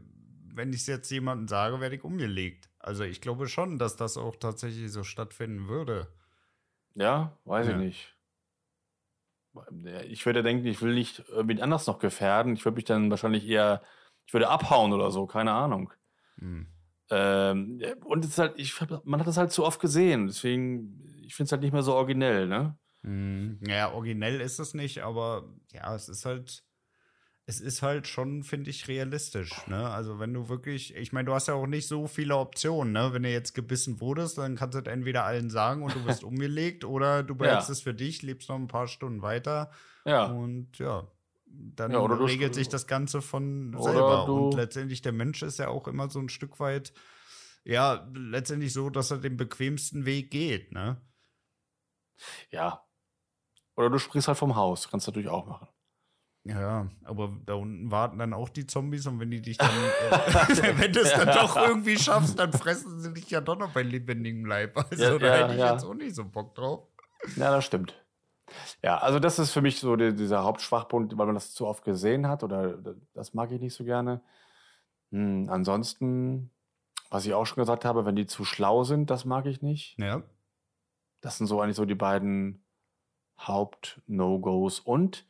wenn 0.54 0.72
ich 0.72 0.80
es 0.80 0.86
jetzt 0.86 1.10
jemandem 1.10 1.48
sage, 1.48 1.80
werde 1.80 1.96
ich 1.96 2.04
umgelegt. 2.04 2.70
Also 2.78 3.04
ich 3.04 3.20
glaube 3.20 3.48
schon, 3.48 3.78
dass 3.78 3.96
das 3.96 4.16
auch 4.16 4.36
tatsächlich 4.36 4.90
so 4.90 5.02
stattfinden 5.02 5.68
würde. 5.68 6.08
Ja, 6.94 7.36
weiß 7.44 7.66
ja. 7.66 7.72
ich 7.72 7.78
nicht. 7.78 8.15
Ich 10.08 10.24
würde 10.26 10.42
denken, 10.42 10.66
ich 10.66 10.82
will 10.82 10.94
nicht 10.94 11.24
irgendwie 11.28 11.60
anders 11.62 11.86
noch 11.86 11.98
gefährden. 11.98 12.54
Ich 12.54 12.64
würde 12.64 12.76
mich 12.76 12.84
dann 12.84 13.10
wahrscheinlich 13.10 13.46
eher, 13.46 13.82
ich 14.26 14.32
würde 14.32 14.48
abhauen 14.48 14.92
oder 14.92 15.10
so, 15.10 15.26
keine 15.26 15.52
Ahnung. 15.52 15.92
Hm. 16.38 16.66
Ähm, 17.10 17.80
und 18.04 18.24
es 18.24 18.32
ist 18.32 18.38
halt, 18.38 18.54
ich, 18.56 18.74
man 19.04 19.20
hat 19.20 19.26
das 19.26 19.36
halt 19.36 19.52
zu 19.52 19.64
oft 19.64 19.80
gesehen, 19.80 20.26
deswegen, 20.26 21.00
ich 21.22 21.34
finde 21.34 21.46
es 21.46 21.52
halt 21.52 21.62
nicht 21.62 21.72
mehr 21.72 21.82
so 21.82 21.94
originell, 21.94 22.48
ne? 22.48 22.76
Hm. 23.02 23.60
Ja, 23.66 23.92
originell 23.92 24.40
ist 24.40 24.58
es 24.58 24.74
nicht, 24.74 25.02
aber 25.02 25.54
ja, 25.72 25.94
es 25.94 26.08
ist 26.08 26.24
halt, 26.24 26.64
es 27.48 27.60
ist 27.60 27.80
halt 27.80 28.08
schon, 28.08 28.42
finde 28.42 28.70
ich, 28.70 28.88
realistisch. 28.88 29.66
Ne? 29.68 29.88
Also 29.88 30.18
wenn 30.18 30.34
du 30.34 30.48
wirklich, 30.48 30.96
ich 30.96 31.12
meine, 31.12 31.26
du 31.26 31.32
hast 31.32 31.46
ja 31.46 31.54
auch 31.54 31.68
nicht 31.68 31.86
so 31.86 32.08
viele 32.08 32.36
Optionen. 32.36 32.92
Ne? 32.92 33.12
Wenn 33.12 33.22
du 33.22 33.30
jetzt 33.30 33.54
gebissen 33.54 34.00
wurdest, 34.00 34.36
dann 34.38 34.56
kannst 34.56 34.74
du 34.74 34.80
es 34.80 34.86
entweder 34.86 35.24
allen 35.24 35.48
sagen 35.48 35.84
und 35.84 35.94
du 35.94 36.04
wirst 36.04 36.24
umgelegt 36.24 36.84
oder 36.84 37.22
du 37.22 37.36
behältst 37.36 37.68
ja. 37.68 37.72
es 37.72 37.82
für 37.82 37.94
dich, 37.94 38.22
lebst 38.22 38.48
noch 38.48 38.56
ein 38.56 38.66
paar 38.66 38.88
Stunden 38.88 39.22
weiter. 39.22 39.70
Ja. 40.04 40.24
Und 40.24 40.76
ja, 40.80 41.06
dann 41.46 41.92
ja, 41.92 42.04
regelt 42.04 42.56
sich 42.56 42.68
das 42.68 42.88
Ganze 42.88 43.22
von 43.22 43.76
selber. 43.80 44.28
Und 44.28 44.54
letztendlich 44.54 45.02
der 45.02 45.12
Mensch 45.12 45.42
ist 45.42 45.60
ja 45.60 45.68
auch 45.68 45.86
immer 45.86 46.10
so 46.10 46.18
ein 46.18 46.28
Stück 46.28 46.58
weit, 46.58 46.92
ja, 47.64 48.08
letztendlich 48.12 48.72
so, 48.72 48.90
dass 48.90 49.12
er 49.12 49.18
den 49.18 49.36
bequemsten 49.36 50.04
Weg 50.04 50.32
geht. 50.32 50.72
Ne? 50.72 51.00
Ja. 52.50 52.84
Oder 53.76 53.90
du 53.90 53.98
sprichst 53.98 54.26
halt 54.26 54.38
vom 54.38 54.56
Haus, 54.56 54.88
kannst 54.88 55.06
du 55.06 55.12
natürlich 55.12 55.28
auch 55.30 55.46
machen. 55.46 55.68
Ja, 56.48 56.86
aber 57.04 57.36
da 57.44 57.54
unten 57.54 57.90
warten 57.90 58.18
dann 58.18 58.32
auch 58.32 58.48
die 58.48 58.66
Zombies 58.66 59.06
und 59.06 59.18
wenn 59.18 59.30
die 59.30 59.42
dich 59.42 59.56
dann, 59.56 59.70
äh, 59.70 60.78
wenn 60.78 60.92
du 60.92 61.00
es 61.00 61.12
dann 61.12 61.26
doch 61.26 61.56
irgendwie 61.56 61.98
schaffst, 61.98 62.38
dann 62.38 62.52
fressen 62.52 63.00
sie 63.00 63.12
dich 63.12 63.30
ja 63.30 63.40
doch 63.40 63.58
noch 63.58 63.72
bei 63.72 63.82
lebendigem 63.82 64.44
Leib. 64.44 64.76
Also 64.76 65.02
ja, 65.02 65.18
da 65.18 65.26
ja, 65.26 65.42
hätte 65.42 65.54
ich 65.54 65.60
ja. 65.60 65.72
jetzt 65.72 65.84
auch 65.84 65.94
nicht 65.94 66.14
so 66.14 66.24
Bock 66.24 66.54
drauf. 66.54 66.86
Ja, 67.34 67.50
das 67.50 67.64
stimmt. 67.64 68.00
Ja, 68.80 68.98
also 68.98 69.18
das 69.18 69.40
ist 69.40 69.50
für 69.50 69.60
mich 69.60 69.80
so 69.80 69.96
die, 69.96 70.14
dieser 70.14 70.44
Hauptschwachpunkt, 70.44 71.18
weil 71.18 71.26
man 71.26 71.34
das 71.34 71.52
zu 71.52 71.66
oft 71.66 71.84
gesehen 71.84 72.28
hat 72.28 72.44
oder 72.44 72.78
das 73.12 73.34
mag 73.34 73.50
ich 73.50 73.60
nicht 73.60 73.74
so 73.74 73.82
gerne. 73.82 74.20
Hm, 75.10 75.48
ansonsten, 75.50 76.52
was 77.10 77.26
ich 77.26 77.34
auch 77.34 77.44
schon 77.44 77.62
gesagt 77.62 77.84
habe, 77.84 78.06
wenn 78.06 78.14
die 78.14 78.26
zu 78.26 78.44
schlau 78.44 78.84
sind, 78.84 79.10
das 79.10 79.24
mag 79.24 79.46
ich 79.46 79.62
nicht. 79.62 79.98
Ja. 79.98 80.22
Das 81.20 81.38
sind 81.38 81.48
so 81.48 81.60
eigentlich 81.60 81.76
so 81.76 81.86
die 81.86 81.96
beiden 81.96 82.64
Haupt-No-Gos. 83.40 84.78
Und 84.78 85.26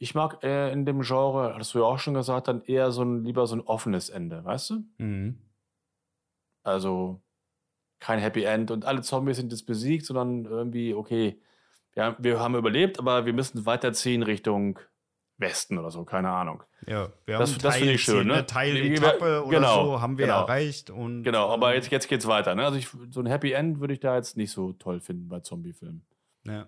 ich 0.00 0.14
mag 0.14 0.42
äh, 0.42 0.72
in 0.72 0.86
dem 0.86 1.02
Genre, 1.02 1.54
hast 1.56 1.74
du 1.74 1.80
ja 1.80 1.84
auch 1.84 1.98
schon 1.98 2.14
gesagt, 2.14 2.48
dann 2.48 2.62
eher 2.62 2.90
so 2.90 3.02
ein, 3.02 3.22
lieber 3.22 3.46
so 3.46 3.54
ein 3.54 3.60
offenes 3.60 4.08
Ende, 4.08 4.42
weißt 4.42 4.70
du? 4.70 4.84
Mhm. 4.96 5.38
Also 6.62 7.20
kein 7.98 8.18
Happy 8.18 8.44
End 8.44 8.70
und 8.70 8.86
alle 8.86 9.02
Zombies 9.02 9.36
sind 9.36 9.52
jetzt 9.52 9.66
besiegt, 9.66 10.06
sondern 10.06 10.46
irgendwie, 10.46 10.94
okay, 10.94 11.38
ja, 11.94 12.16
wir 12.18 12.40
haben 12.40 12.54
überlebt, 12.54 12.98
aber 12.98 13.26
wir 13.26 13.34
müssen 13.34 13.66
weiterziehen 13.66 14.22
Richtung 14.22 14.78
Westen 15.36 15.76
oder 15.76 15.90
so, 15.90 16.06
keine 16.06 16.30
Ahnung. 16.30 16.62
Ja, 16.86 17.10
wir 17.26 17.34
haben 17.34 17.40
das, 17.40 17.58
das 17.58 17.76
finde 17.76 17.92
ich 17.92 18.02
schön, 18.02 18.26
ne? 18.26 18.34
Eine 18.34 18.46
Teiletappe 18.46 19.44
oder 19.44 19.50
genau, 19.58 19.84
so 19.84 20.00
haben 20.00 20.16
wir 20.16 20.26
genau. 20.26 20.40
erreicht 20.40 20.88
und 20.88 21.24
genau, 21.24 21.50
aber 21.50 21.70
ähm, 21.70 21.74
jetzt 21.74 21.90
jetzt 21.90 22.08
geht's 22.08 22.26
weiter, 22.26 22.54
ne? 22.54 22.64
Also 22.64 22.78
ich, 22.78 22.88
so 23.10 23.20
ein 23.20 23.26
Happy 23.26 23.52
End 23.52 23.80
würde 23.80 23.92
ich 23.92 24.00
da 24.00 24.16
jetzt 24.16 24.38
nicht 24.38 24.50
so 24.50 24.72
toll 24.72 25.00
finden 25.00 25.28
bei 25.28 25.40
Zombie-Filmen. 25.40 26.06
Ja. 26.46 26.66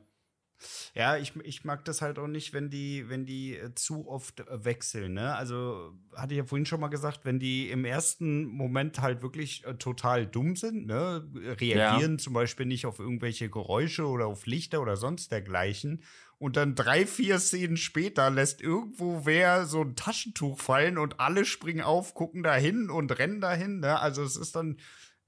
Ja, 0.95 1.17
ich, 1.17 1.35
ich 1.45 1.65
mag 1.65 1.85
das 1.85 2.03
halt 2.03 2.19
auch 2.19 2.27
nicht, 2.27 2.53
wenn 2.53 2.71
die, 2.71 3.09
wenn 3.09 3.27
die 3.27 3.57
äh, 3.57 3.75
zu 3.75 4.09
oft 4.09 4.41
äh, 4.41 4.65
wechseln. 4.65 5.15
Ne? 5.15 5.35
Also 5.35 5.93
hatte 6.15 6.35
ich 6.35 6.39
ja 6.39 6.45
vorhin 6.45 6.67
schon 6.67 6.81
mal 6.81 6.89
gesagt, 6.89 7.25
wenn 7.25 7.39
die 7.39 7.71
im 7.71 7.85
ersten 7.85 8.45
Moment 8.45 9.01
halt 9.01 9.23
wirklich 9.23 9.65
äh, 9.65 9.75
total 9.75 10.27
dumm 10.27 10.57
sind, 10.57 10.87
ne? 10.87 11.27
reagieren 11.35 12.13
ja. 12.13 12.19
zum 12.19 12.35
Beispiel 12.35 12.67
nicht 12.67 12.87
auf 12.87 12.99
irgendwelche 12.99 13.49
Geräusche 13.49 14.07
oder 14.07 14.27
auf 14.27 14.47
Lichter 14.47 14.81
oder 14.83 14.97
sonst 14.97 15.33
dergleichen. 15.33 16.03
Und 16.43 16.57
dann 16.57 16.75
drei, 16.75 17.07
vier 17.07 17.39
Szenen 17.39 17.77
später 17.77 18.29
lässt 18.29 18.61
irgendwo 18.61 19.25
wer 19.25 19.65
so 19.65 19.83
ein 19.83 19.95
Taschentuch 19.95 20.59
fallen 20.59 20.99
und 20.99 21.21
alle 21.21 21.45
springen 21.45 21.83
auf, 21.83 22.15
gucken 22.15 22.43
dahin 22.43 22.91
und 22.91 23.17
rennen 23.17 23.41
dahin. 23.41 23.79
Ne? 23.79 24.01
Also 24.01 24.25
es 24.25 24.37
ist 24.37 24.57
dann 24.57 24.79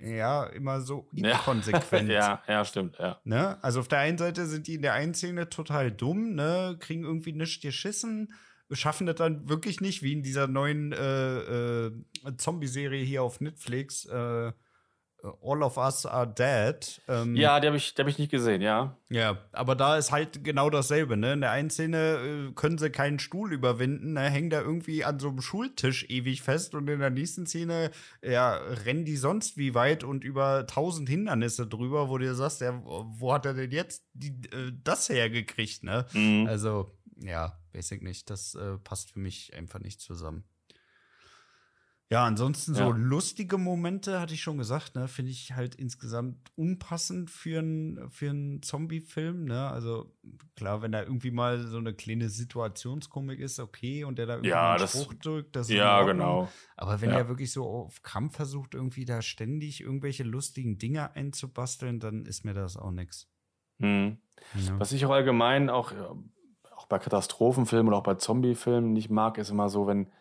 ja, 0.04 0.44
immer 0.44 0.80
so 0.80 1.08
inkonsequent. 1.14 2.10
Ja, 2.10 2.42
ja, 2.46 2.64
stimmt, 2.64 2.98
ja. 2.98 3.20
Ne? 3.24 3.62
Also 3.62 3.80
auf 3.80 3.88
der 3.88 3.98
einen 4.00 4.18
Seite 4.18 4.46
sind 4.46 4.66
die 4.66 4.74
in 4.74 4.82
der 4.82 4.94
einen 4.94 5.14
Szene 5.14 5.48
total 5.48 5.90
dumm, 5.90 6.34
ne, 6.34 6.76
kriegen 6.78 7.04
irgendwie 7.04 7.32
nichts 7.32 7.62
geschissen, 7.62 8.32
schaffen 8.70 9.06
das 9.06 9.16
dann 9.16 9.48
wirklich 9.48 9.80
nicht, 9.80 10.02
wie 10.02 10.12
in 10.12 10.22
dieser 10.22 10.46
neuen 10.46 10.92
äh, 10.92 11.86
äh, 11.86 11.92
Zombie-Serie 12.36 13.04
hier 13.04 13.22
auf 13.22 13.40
Netflix, 13.40 14.04
äh, 14.06 14.52
All 15.42 15.62
of 15.62 15.78
Us 15.78 16.04
Are 16.04 16.26
Dead. 16.26 17.00
Ähm, 17.08 17.34
ja, 17.34 17.58
die 17.58 17.66
habe 17.68 17.76
ich, 17.76 17.94
hab 17.98 18.06
ich 18.06 18.18
nicht 18.18 18.30
gesehen, 18.30 18.60
ja. 18.60 18.96
Ja, 19.08 19.38
aber 19.52 19.74
da 19.74 19.96
ist 19.96 20.12
halt 20.12 20.44
genau 20.44 20.68
dasselbe. 20.68 21.16
Ne? 21.16 21.32
In 21.32 21.40
der 21.40 21.50
einen 21.50 21.70
Szene 21.70 22.48
äh, 22.50 22.52
können 22.52 22.78
sie 22.78 22.90
keinen 22.90 23.18
Stuhl 23.18 23.52
überwinden, 23.52 24.12
ne? 24.12 24.28
hängen 24.28 24.50
da 24.50 24.60
irgendwie 24.60 25.04
an 25.04 25.18
so 25.18 25.28
einem 25.28 25.40
Schultisch 25.40 26.04
ewig 26.10 26.42
fest 26.42 26.74
und 26.74 26.88
in 26.88 27.00
der 27.00 27.10
nächsten 27.10 27.46
Szene 27.46 27.90
ja, 28.22 28.54
rennen 28.54 29.04
die 29.04 29.16
sonst 29.16 29.56
wie 29.56 29.74
weit 29.74 30.04
und 30.04 30.24
über 30.24 30.66
tausend 30.66 31.08
Hindernisse 31.08 31.66
drüber, 31.66 32.08
wo 32.08 32.18
du 32.18 32.34
sagst, 32.34 32.60
ja, 32.60 32.80
wo 32.84 33.32
hat 33.32 33.46
er 33.46 33.54
denn 33.54 33.70
jetzt 33.70 34.04
die, 34.12 34.32
äh, 34.52 34.72
das 34.82 35.08
hergekriegt? 35.08 35.84
Ne? 35.84 36.06
Mhm. 36.12 36.46
Also, 36.48 36.90
ja, 37.16 37.58
basic 37.72 38.02
nicht. 38.02 38.28
Das 38.28 38.54
äh, 38.54 38.78
passt 38.78 39.12
für 39.12 39.20
mich 39.20 39.54
einfach 39.54 39.80
nicht 39.80 40.00
zusammen. 40.00 40.44
Ja, 42.10 42.24
ansonsten 42.26 42.74
so 42.74 42.92
lustige 42.92 43.56
Momente, 43.56 44.20
hatte 44.20 44.34
ich 44.34 44.42
schon 44.42 44.58
gesagt, 44.58 44.94
ne, 44.94 45.08
finde 45.08 45.30
ich 45.30 45.52
halt 45.52 45.74
insgesamt 45.74 46.52
unpassend 46.54 47.30
für 47.30 47.60
einen 47.60 48.10
für 48.10 48.28
einen 48.28 48.62
Zombie-Film, 48.62 49.46
ne? 49.46 49.68
Also 49.70 50.12
klar, 50.54 50.82
wenn 50.82 50.92
da 50.92 51.02
irgendwie 51.02 51.30
mal 51.30 51.66
so 51.66 51.78
eine 51.78 51.94
kleine 51.94 52.28
Situationskomik 52.28 53.40
ist, 53.40 53.58
okay, 53.58 54.04
und 54.04 54.18
der 54.18 54.26
da 54.26 54.34
irgendwie 54.34 54.50
ja, 54.50 54.74
einen 54.74 54.86
Spruch 54.86 55.14
drückt, 55.14 55.56
das 55.56 55.70
ist 55.70 55.76
Ja, 55.76 56.02
genau. 56.02 56.48
Aber 56.76 57.00
wenn 57.00 57.10
ja. 57.10 57.16
er 57.16 57.28
wirklich 57.28 57.50
so 57.50 57.64
auf 57.64 58.02
Krampf 58.02 58.36
versucht, 58.36 58.74
irgendwie 58.74 59.06
da 59.06 59.22
ständig 59.22 59.80
irgendwelche 59.80 60.24
lustigen 60.24 60.76
Dinge 60.76 61.16
einzubasteln, 61.16 62.00
dann 62.00 62.26
ist 62.26 62.44
mir 62.44 62.54
das 62.54 62.76
auch 62.76 62.90
nichts. 62.90 63.30
Hm. 63.80 64.18
Ja. 64.54 64.78
Was 64.78 64.92
ich 64.92 65.06
auch 65.06 65.10
allgemein 65.10 65.70
auch, 65.70 65.92
auch 66.76 66.86
bei 66.86 66.98
Katastrophenfilmen 66.98 67.88
oder 67.88 67.96
auch 67.96 68.04
bei 68.04 68.14
Zombie-Filmen 68.14 68.92
nicht 68.92 69.08
mag, 69.08 69.38
ist 69.38 69.50
immer 69.50 69.70
so, 69.70 69.86
wenn 69.86 70.12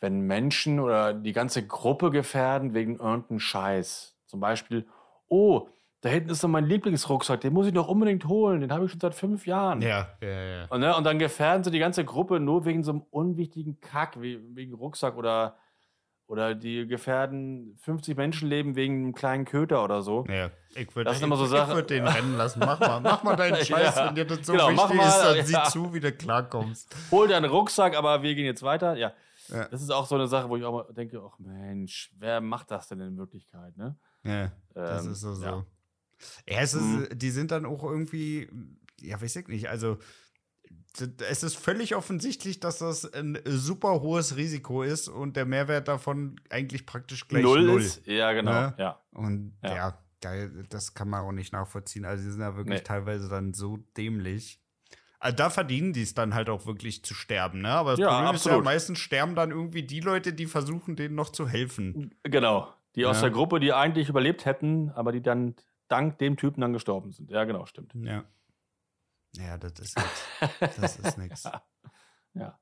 wenn 0.00 0.20
Menschen 0.20 0.80
oder 0.80 1.14
die 1.14 1.32
ganze 1.32 1.66
Gruppe 1.66 2.10
gefährden 2.10 2.74
wegen 2.74 2.96
irgendeinem 2.96 3.40
Scheiß. 3.40 4.16
Zum 4.26 4.40
Beispiel, 4.40 4.86
oh, 5.28 5.68
da 6.02 6.10
hinten 6.10 6.30
ist 6.30 6.44
doch 6.44 6.48
mein 6.48 6.66
Lieblingsrucksack, 6.66 7.40
den 7.40 7.52
muss 7.52 7.66
ich 7.66 7.72
noch 7.72 7.88
unbedingt 7.88 8.26
holen, 8.26 8.60
den 8.60 8.72
habe 8.72 8.84
ich 8.84 8.90
schon 8.90 9.00
seit 9.00 9.14
fünf 9.14 9.46
Jahren. 9.46 9.80
Ja, 9.80 10.08
ja, 10.20 10.28
ja. 10.28 10.64
Und, 10.66 10.80
ne, 10.80 10.94
und 10.94 11.04
dann 11.04 11.18
gefährden 11.18 11.64
sie 11.64 11.70
die 11.70 11.78
ganze 11.78 12.04
Gruppe 12.04 12.38
nur 12.38 12.64
wegen 12.64 12.84
so 12.84 12.92
einem 12.92 13.02
unwichtigen 13.10 13.80
Kack, 13.80 14.20
wie, 14.20 14.38
wegen 14.54 14.74
Rucksack 14.74 15.16
oder, 15.16 15.56
oder 16.26 16.54
die 16.54 16.86
gefährden 16.86 17.76
50 17.80 18.16
Menschenleben 18.16 18.76
wegen 18.76 19.04
einem 19.04 19.14
kleinen 19.14 19.46
Köter 19.46 19.82
oder 19.82 20.02
so. 20.02 20.26
Ja, 20.28 20.50
ich 20.74 20.94
würde 20.94 21.12
so 21.14 21.28
würd 21.28 21.90
den 21.90 22.06
rennen 22.06 22.36
lassen. 22.36 22.60
Mach 22.60 22.78
mal, 22.78 23.00
mach 23.00 23.22
mal 23.22 23.34
deinen 23.34 23.56
Scheiß, 23.64 23.96
ja. 23.96 24.06
wenn 24.06 24.14
dir 24.14 24.26
das 24.26 24.46
so 24.46 24.52
genau, 24.52 24.68
wichtig 24.70 24.96
mal, 24.96 25.08
ist, 25.08 25.22
dann 25.22 25.36
ja. 25.36 25.44
sieh 25.44 25.70
zu, 25.70 25.94
wie 25.94 26.00
du 26.00 26.12
klarkommst. 26.12 26.94
Hol 27.10 27.26
deinen 27.26 27.50
Rucksack, 27.50 27.96
aber 27.96 28.22
wir 28.22 28.34
gehen 28.34 28.44
jetzt 28.46 28.62
weiter. 28.62 28.96
Ja. 28.96 29.12
Ja. 29.48 29.68
Das 29.68 29.82
ist 29.82 29.90
auch 29.90 30.06
so 30.06 30.14
eine 30.14 30.26
Sache, 30.26 30.48
wo 30.48 30.56
ich 30.56 30.64
auch 30.64 30.72
mal 30.72 30.92
denke, 30.92 31.22
ach 31.24 31.38
Mensch, 31.38 32.12
wer 32.18 32.40
macht 32.40 32.70
das 32.70 32.88
denn 32.88 33.00
in 33.00 33.16
Wirklichkeit, 33.16 33.76
ne? 33.76 33.98
Ja, 34.24 34.52
das 34.74 35.04
ähm, 35.04 35.12
ist 35.12 35.20
so. 35.20 35.42
Ja. 35.42 35.64
ja 36.48 36.60
es 36.60 36.74
ist, 36.74 36.82
mhm. 36.82 37.08
die 37.12 37.30
sind 37.30 37.50
dann 37.50 37.64
auch 37.64 37.84
irgendwie, 37.84 38.48
ja, 39.00 39.20
weiß 39.20 39.36
ich 39.36 39.48
nicht, 39.48 39.68
also 39.68 39.98
es 41.28 41.42
ist 41.42 41.56
völlig 41.56 41.94
offensichtlich, 41.94 42.60
dass 42.60 42.78
das 42.78 43.12
ein 43.12 43.38
super 43.44 44.00
hohes 44.00 44.36
Risiko 44.36 44.82
ist 44.82 45.08
und 45.08 45.36
der 45.36 45.44
Mehrwert 45.44 45.88
davon 45.88 46.40
eigentlich 46.50 46.86
praktisch 46.86 47.28
gleich 47.28 47.42
null, 47.42 47.62
null. 47.66 47.82
ist. 47.82 48.06
Ja, 48.06 48.32
genau. 48.32 48.52
Ne? 48.52 48.74
Ja. 48.78 49.00
Und 49.12 49.56
ja. 49.62 49.98
ja, 50.22 50.48
das 50.68 50.94
kann 50.94 51.08
man 51.08 51.24
auch 51.24 51.32
nicht 51.32 51.52
nachvollziehen. 51.52 52.04
Also, 52.04 52.24
sie 52.24 52.30
sind 52.32 52.40
ja 52.40 52.56
wirklich 52.56 52.80
nee. 52.80 52.84
teilweise 52.84 53.28
dann 53.28 53.52
so 53.52 53.78
dämlich. 53.96 54.60
Also 55.26 55.38
da 55.38 55.50
verdienen 55.50 55.92
die 55.92 56.02
es 56.02 56.14
dann 56.14 56.34
halt 56.34 56.48
auch 56.48 56.66
wirklich 56.66 57.02
zu 57.02 57.12
sterben, 57.12 57.62
ne? 57.62 57.70
Aber 57.70 57.90
das 57.90 57.98
ja, 57.98 58.10
Problem 58.10 58.28
absolut. 58.28 58.58
ist 58.60 58.64
ja, 58.64 58.64
meistens 58.64 58.98
sterben 59.00 59.34
dann 59.34 59.50
irgendwie 59.50 59.82
die 59.82 59.98
Leute, 59.98 60.32
die 60.32 60.46
versuchen, 60.46 60.94
denen 60.94 61.16
noch 61.16 61.30
zu 61.30 61.48
helfen. 61.48 62.14
Genau. 62.22 62.72
Die 62.94 63.00
ja. 63.00 63.10
aus 63.10 63.22
der 63.22 63.32
Gruppe, 63.32 63.58
die 63.58 63.72
eigentlich 63.72 64.08
überlebt 64.08 64.44
hätten, 64.44 64.90
aber 64.90 65.10
die 65.10 65.20
dann 65.20 65.56
dank 65.88 66.18
dem 66.18 66.36
Typen 66.36 66.60
dann 66.60 66.72
gestorben 66.72 67.10
sind. 67.10 67.32
Ja, 67.32 67.42
genau, 67.42 67.66
stimmt. 67.66 67.92
Ja. 67.96 68.24
Ja, 69.32 69.58
das 69.58 69.72
ist 69.80 69.98
nix. 69.98 70.50
Das 70.80 70.96
ist 70.96 71.18
nix. 71.18 71.42
ja. 72.34 72.60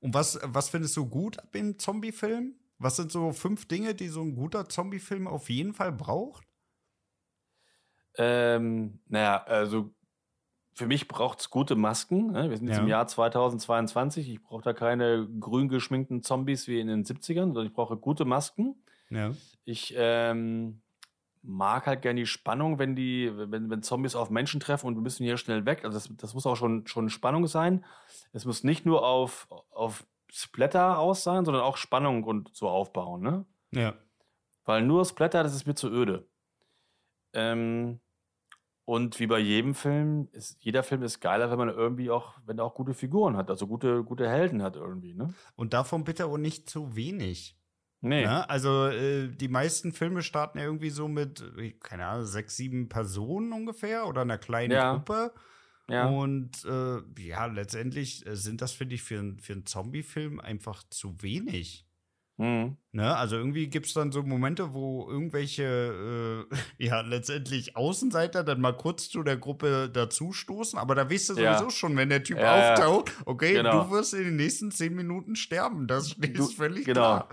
Und 0.00 0.12
was, 0.12 0.38
was 0.42 0.68
findest 0.68 0.98
du 0.98 1.08
gut 1.08 1.38
im 1.52 1.78
Zombie-Film? 1.78 2.56
Was 2.76 2.96
sind 2.96 3.10
so 3.10 3.32
fünf 3.32 3.66
Dinge, 3.66 3.94
die 3.94 4.08
so 4.08 4.20
ein 4.20 4.34
guter 4.34 4.68
Zombie-Film 4.68 5.26
auf 5.26 5.48
jeden 5.48 5.72
Fall 5.72 5.92
braucht? 5.92 6.46
Ähm, 8.18 9.00
naja, 9.06 9.42
also 9.44 9.94
für 10.74 10.86
mich 10.86 11.08
braucht 11.08 11.40
es 11.40 11.50
gute 11.50 11.76
Masken. 11.76 12.32
Ne? 12.32 12.50
Wir 12.50 12.56
sind 12.56 12.68
jetzt 12.68 12.78
ja. 12.78 12.82
im 12.82 12.88
Jahr 12.88 13.06
2022. 13.06 14.30
Ich 14.30 14.42
brauche 14.42 14.62
da 14.62 14.72
keine 14.72 15.28
grün 15.38 15.68
geschminkten 15.68 16.22
Zombies 16.22 16.66
wie 16.66 16.80
in 16.80 16.86
den 16.86 17.04
70ern, 17.04 17.46
sondern 17.46 17.66
ich 17.66 17.74
brauche 17.74 17.96
gute 17.96 18.24
Masken. 18.24 18.82
Ja. 19.10 19.32
Ich 19.64 19.94
ähm, 19.96 20.80
mag 21.42 21.86
halt 21.86 22.02
gerne 22.02 22.20
die 22.20 22.26
Spannung, 22.26 22.78
wenn 22.78 22.96
die, 22.96 23.30
wenn, 23.34 23.68
wenn 23.68 23.82
Zombies 23.82 24.14
auf 24.14 24.30
Menschen 24.30 24.60
treffen 24.60 24.86
und 24.86 24.94
wir 24.94 25.02
müssen 25.02 25.24
hier 25.24 25.36
schnell 25.36 25.66
weg. 25.66 25.84
Also 25.84 25.98
das, 25.98 26.08
das 26.16 26.34
muss 26.34 26.46
auch 26.46 26.56
schon, 26.56 26.86
schon 26.86 27.10
Spannung 27.10 27.46
sein. 27.46 27.84
Es 28.32 28.46
muss 28.46 28.64
nicht 28.64 28.86
nur 28.86 29.06
auf, 29.06 29.48
auf 29.70 30.06
Splatter 30.30 30.98
aus 30.98 31.22
sein, 31.22 31.44
sondern 31.44 31.62
auch 31.62 31.76
Spannung 31.76 32.24
und 32.24 32.54
so 32.54 32.68
aufbauen. 32.68 33.20
Ne? 33.20 33.44
Ja. 33.72 33.94
Weil 34.64 34.82
nur 34.82 35.04
Splatter, 35.04 35.42
das 35.42 35.54
ist 35.54 35.66
mir 35.66 35.74
zu 35.74 35.90
öde. 35.90 36.26
Ähm, 37.34 38.00
und 38.84 39.20
wie 39.20 39.26
bei 39.26 39.38
jedem 39.38 39.74
Film, 39.74 40.28
ist, 40.32 40.56
jeder 40.60 40.82
Film 40.82 41.02
ist 41.02 41.20
geiler, 41.20 41.50
wenn 41.50 41.58
man 41.58 41.68
irgendwie 41.68 42.10
auch, 42.10 42.34
wenn 42.46 42.58
er 42.58 42.64
auch 42.64 42.74
gute 42.74 42.94
Figuren 42.94 43.36
hat, 43.36 43.48
also 43.48 43.66
gute, 43.66 44.02
gute 44.02 44.28
Helden 44.28 44.62
hat 44.62 44.76
irgendwie, 44.76 45.14
ne? 45.14 45.34
Und 45.54 45.72
davon 45.72 46.04
bitte 46.04 46.26
auch 46.26 46.38
nicht 46.38 46.68
zu 46.68 46.96
wenig. 46.96 47.56
Nee. 48.00 48.22
Ja, 48.22 48.40
ne? 48.40 48.50
also 48.50 48.88
äh, 48.88 49.28
die 49.28 49.48
meisten 49.48 49.92
Filme 49.92 50.22
starten 50.22 50.58
ja 50.58 50.64
irgendwie 50.64 50.90
so 50.90 51.06
mit, 51.06 51.44
keine 51.80 52.06
Ahnung, 52.06 52.26
sechs, 52.26 52.56
sieben 52.56 52.88
Personen 52.88 53.52
ungefähr 53.52 54.08
oder 54.08 54.22
einer 54.22 54.38
kleinen 54.38 54.72
ja. 54.72 54.94
Gruppe. 54.94 55.32
Ja. 55.88 56.08
Und 56.08 56.64
äh, 56.64 57.00
ja, 57.22 57.46
letztendlich 57.46 58.26
äh, 58.26 58.34
sind 58.34 58.60
das, 58.60 58.72
finde 58.72 58.96
ich, 58.96 59.02
für, 59.02 59.36
für 59.40 59.52
einen 59.52 59.66
Zombie-Film 59.66 60.40
einfach 60.40 60.82
zu 60.90 61.22
wenig. 61.22 61.86
Mhm. 62.38 62.76
Ne? 62.92 63.16
Also 63.16 63.36
irgendwie 63.36 63.68
gibt 63.68 63.86
es 63.86 63.94
dann 63.94 64.10
so 64.10 64.22
Momente, 64.22 64.74
wo 64.74 65.08
irgendwelche, 65.08 66.46
äh, 66.50 66.56
ja, 66.84 67.00
letztendlich 67.00 67.76
Außenseiter 67.76 68.44
dann 68.44 68.60
mal 68.60 68.76
kurz 68.76 69.08
zu 69.08 69.22
der 69.22 69.36
Gruppe 69.36 69.90
dazustoßen, 69.90 70.78
aber 70.78 70.94
da 70.94 71.10
weißt 71.10 71.30
du 71.30 71.34
sowieso 71.34 71.64
ja. 71.64 71.70
schon, 71.70 71.96
wenn 71.96 72.08
der 72.08 72.22
Typ 72.22 72.38
ja, 72.38 72.74
auftaucht, 72.74 73.12
okay, 73.26 73.54
genau. 73.54 73.84
du 73.84 73.90
wirst 73.90 74.14
in 74.14 74.24
den 74.24 74.36
nächsten 74.36 74.70
zehn 74.70 74.94
Minuten 74.94 75.36
sterben. 75.36 75.86
Das 75.86 76.08
ist 76.08 76.38
du, 76.38 76.46
völlig 76.46 76.84
genau. 76.84 77.00
klar. 77.00 77.28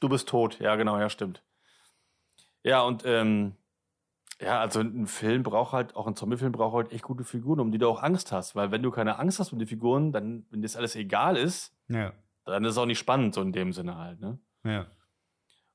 Du 0.00 0.08
bist 0.08 0.28
tot, 0.28 0.58
ja, 0.60 0.76
genau, 0.76 0.98
ja, 0.98 1.08
stimmt. 1.08 1.42
Ja, 2.62 2.82
und 2.82 3.04
ähm, 3.06 3.54
Ja, 4.40 4.60
also 4.60 4.80
ein 4.80 5.06
Film 5.06 5.42
braucht 5.42 5.72
halt, 5.72 5.96
auch 5.96 6.06
ein 6.06 6.14
Zombie-Film 6.14 6.52
braucht 6.52 6.74
halt 6.74 6.92
echt 6.92 7.04
gute 7.04 7.24
Figuren, 7.24 7.60
um 7.60 7.72
die 7.72 7.78
du 7.78 7.88
auch 7.88 8.02
Angst 8.02 8.32
hast. 8.32 8.54
Weil 8.54 8.70
wenn 8.70 8.82
du 8.82 8.90
keine 8.90 9.18
Angst 9.18 9.38
hast 9.38 9.52
um 9.52 9.58
die 9.58 9.66
Figuren, 9.66 10.12
dann, 10.12 10.44
wenn 10.50 10.62
das 10.62 10.76
alles 10.76 10.94
egal 10.96 11.36
ist, 11.36 11.74
ja. 11.88 12.12
Dann 12.52 12.64
ist 12.64 12.72
es 12.72 12.78
auch 12.78 12.86
nicht 12.86 12.98
spannend, 12.98 13.34
so 13.34 13.42
in 13.42 13.52
dem 13.52 13.72
Sinne 13.72 13.96
halt, 13.96 14.20
ne? 14.20 14.38
Ja. 14.64 14.86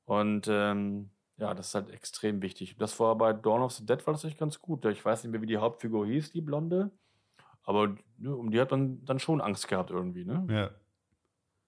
Und 0.05 0.47
ähm, 0.49 1.09
ja, 1.37 1.53
das 1.53 1.69
ist 1.69 1.75
halt 1.75 1.89
extrem 1.89 2.41
wichtig. 2.41 2.77
Das 2.77 2.99
war 2.99 3.15
bei 3.17 3.33
Dawn 3.33 3.61
of 3.61 3.71
the 3.71 3.85
Dead 3.85 4.05
war 4.05 4.13
das 4.13 4.23
echt 4.23 4.37
ganz 4.37 4.59
gut. 4.59 4.85
Ich 4.85 5.03
weiß 5.03 5.23
nicht 5.23 5.31
mehr, 5.31 5.41
wie 5.41 5.47
die 5.47 5.57
Hauptfigur 5.57 6.05
hieß, 6.05 6.31
die 6.31 6.41
Blonde. 6.41 6.91
Aber 7.63 7.95
ne, 8.17 8.35
um 8.35 8.51
die 8.51 8.59
hat 8.59 8.71
man 8.71 9.03
dann 9.05 9.19
schon 9.19 9.41
Angst 9.41 9.67
gehabt 9.67 9.91
irgendwie, 9.91 10.25
ne? 10.25 10.45
Ja. 10.49 10.69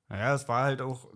Naja, 0.10 0.36
es 0.36 0.47
war 0.47 0.64
halt 0.64 0.82
auch, 0.82 1.12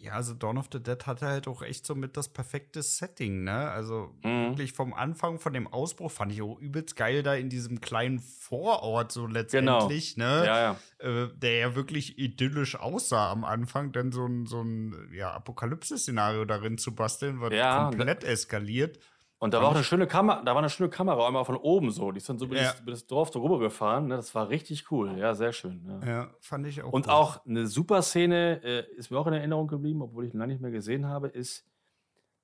ja, 0.00 0.12
also 0.12 0.34
Dawn 0.34 0.58
of 0.58 0.68
the 0.72 0.82
Dead 0.82 1.06
hatte 1.06 1.26
halt 1.26 1.48
auch 1.48 1.62
echt 1.62 1.86
so 1.86 1.94
mit 1.94 2.16
das 2.16 2.28
perfekte 2.28 2.82
Setting, 2.82 3.44
ne? 3.44 3.70
Also 3.70 4.14
mhm. 4.22 4.50
wirklich 4.50 4.72
vom 4.72 4.94
Anfang, 4.94 5.38
von 5.38 5.52
dem 5.52 5.66
Ausbruch 5.66 6.10
fand 6.10 6.32
ich 6.32 6.42
auch 6.42 6.58
übelst 6.58 6.96
geil 6.96 7.22
da 7.22 7.34
in 7.34 7.48
diesem 7.48 7.80
kleinen 7.80 8.18
Vorort 8.18 9.12
so 9.12 9.26
letztendlich, 9.26 10.14
genau. 10.14 10.26
ne? 10.26 10.46
Ja, 10.46 10.58
ja. 10.58 10.76
Äh, 10.98 11.28
der 11.36 11.56
ja 11.56 11.74
wirklich 11.74 12.18
idyllisch 12.18 12.76
aussah 12.76 13.30
am 13.30 13.44
Anfang, 13.44 13.92
dann 13.92 14.12
so 14.12 14.26
ein, 14.26 14.46
so 14.46 14.62
ein 14.62 15.10
ja, 15.12 15.32
Apokalypse-Szenario 15.32 16.44
darin 16.44 16.78
zu 16.78 16.94
basteln, 16.94 17.40
was 17.40 17.52
ja, 17.52 17.84
komplett 17.84 18.24
eskaliert. 18.24 18.98
Und 19.40 19.54
da 19.54 19.62
war 19.62 19.68
auch 19.68 19.74
eine 19.74 19.84
schöne 19.84 20.06
Kamera, 20.06 20.42
da 20.44 20.52
war 20.52 20.58
eine 20.58 20.68
schöne 20.68 20.90
Kamera 20.90 21.26
einmal 21.26 21.46
von 21.46 21.56
oben 21.56 21.90
so. 21.90 22.12
Die 22.12 22.18
ist 22.18 22.28
dann 22.28 22.38
so 22.38 22.44
über, 22.44 22.56
ja. 22.56 22.64
das, 22.64 22.80
über 22.80 22.90
das 22.90 23.06
Dorf 23.06 23.32
so 23.32 23.42
rübergefahren. 23.42 24.06
Ne? 24.06 24.16
Das 24.16 24.34
war 24.34 24.50
richtig 24.50 24.92
cool. 24.92 25.16
Ja, 25.16 25.34
sehr 25.34 25.54
schön. 25.54 25.82
Ja, 26.02 26.08
ja 26.08 26.30
fand 26.40 26.66
ich 26.66 26.82
auch. 26.82 26.92
Und 26.92 27.06
gut. 27.06 27.12
auch 27.12 27.46
eine 27.46 27.66
super 27.66 28.02
Szene, 28.02 28.60
äh, 28.62 28.94
ist 28.96 29.10
mir 29.10 29.18
auch 29.18 29.26
in 29.26 29.32
Erinnerung 29.32 29.66
geblieben, 29.66 30.02
obwohl 30.02 30.26
ich 30.26 30.34
ihn 30.34 30.38
lange 30.38 30.52
nicht 30.52 30.60
mehr 30.60 30.70
gesehen 30.70 31.06
habe, 31.06 31.28
ist, 31.28 31.66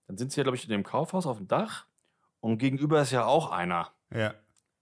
dann 0.07 0.17
sind 0.17 0.33
sie 0.33 0.41
ja, 0.41 0.45
glaube 0.45 0.57
ich, 0.57 0.65
in 0.65 0.71
dem 0.71 0.85
Kaufhaus 0.85 1.27
auf 1.27 1.37
dem 1.37 1.49
Dach 1.49 1.85
und 2.41 2.57
gegenüber 2.57 3.03
ist 3.03 3.11
ja 3.11 3.27
auch 3.27 3.51
einer. 3.51 3.93
Ja. 4.11 4.33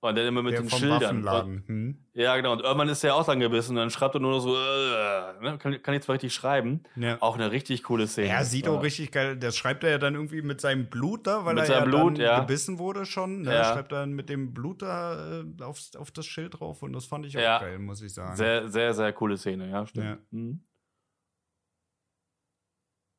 Und 0.05 0.19
dann 0.19 0.27
immer 0.27 0.43
mit 0.43 0.53
der 0.53 0.61
den 0.61 0.69
Schildern. 0.69 1.27
Und, 1.27 1.67
hm. 1.67 1.99
Ja, 2.13 2.37
genau. 2.37 2.53
Und 2.53 2.61
irgendwann 2.61 2.91
ist 2.91 3.03
er 3.05 3.15
auch 3.15 3.25
dran 3.25 3.41
gebissen 3.41 3.71
und 3.71 3.77
dann 3.77 3.91
schreibt 3.91 4.15
er 4.15 4.21
nur 4.21 4.33
noch 4.33 4.41
so, 4.41 4.55
äh, 4.55 5.43
ne? 5.43 5.57
kann, 5.59 5.83
kann 5.83 5.95
ich 5.95 6.03
zwar 6.03 6.13
richtig 6.13 6.35
schreiben. 6.35 6.83
Ja. 6.95 7.17
Auch 7.23 7.37
eine 7.37 7.51
richtig 7.51 7.85
coole 7.85 8.07
Szene. 8.07 8.29
Er 8.29 8.45
sieht 8.45 8.69
auch 8.69 8.83
richtig 8.83 9.13
geil. 9.13 9.39
Das 9.39 9.57
schreibt 9.57 9.83
er 9.83 9.93
ja 9.93 9.99
dann 9.99 10.15
irgendwie 10.15 10.43
mit 10.43 10.61
seinem 10.61 10.91
Blut 10.91 11.27
da, 11.27 11.47
weil 11.47 11.55
mit 11.55 11.71
er 11.71 11.79
ja 11.79 11.85
Blut, 11.87 12.19
ja. 12.19 12.41
gebissen 12.41 12.79
wurde 12.79 13.07
schon. 13.07 13.43
Ne? 13.43 13.55
Ja. 13.55 13.73
Schreibt 13.73 13.93
dann 13.93 14.13
mit 14.13 14.29
dem 14.29 14.53
Blut 14.53 14.83
da 14.83 15.41
äh, 15.41 15.63
auf, 15.63 15.81
auf 15.97 16.11
das 16.11 16.27
Schild 16.27 16.61
drauf 16.61 16.83
und 16.83 16.93
das 16.93 17.07
fand 17.07 17.25
ich 17.25 17.39
auch 17.39 17.43
ja. 17.43 17.61
geil, 17.61 17.79
muss 17.79 18.03
ich 18.03 18.13
sagen. 18.13 18.37
Sehr, 18.37 18.69
sehr, 18.69 18.93
sehr 18.93 19.11
coole 19.15 19.39
Szene, 19.39 19.71
ja, 19.71 19.87
stimmt. 19.87 20.05
Ja. 20.07 20.19
Mhm. 20.33 20.61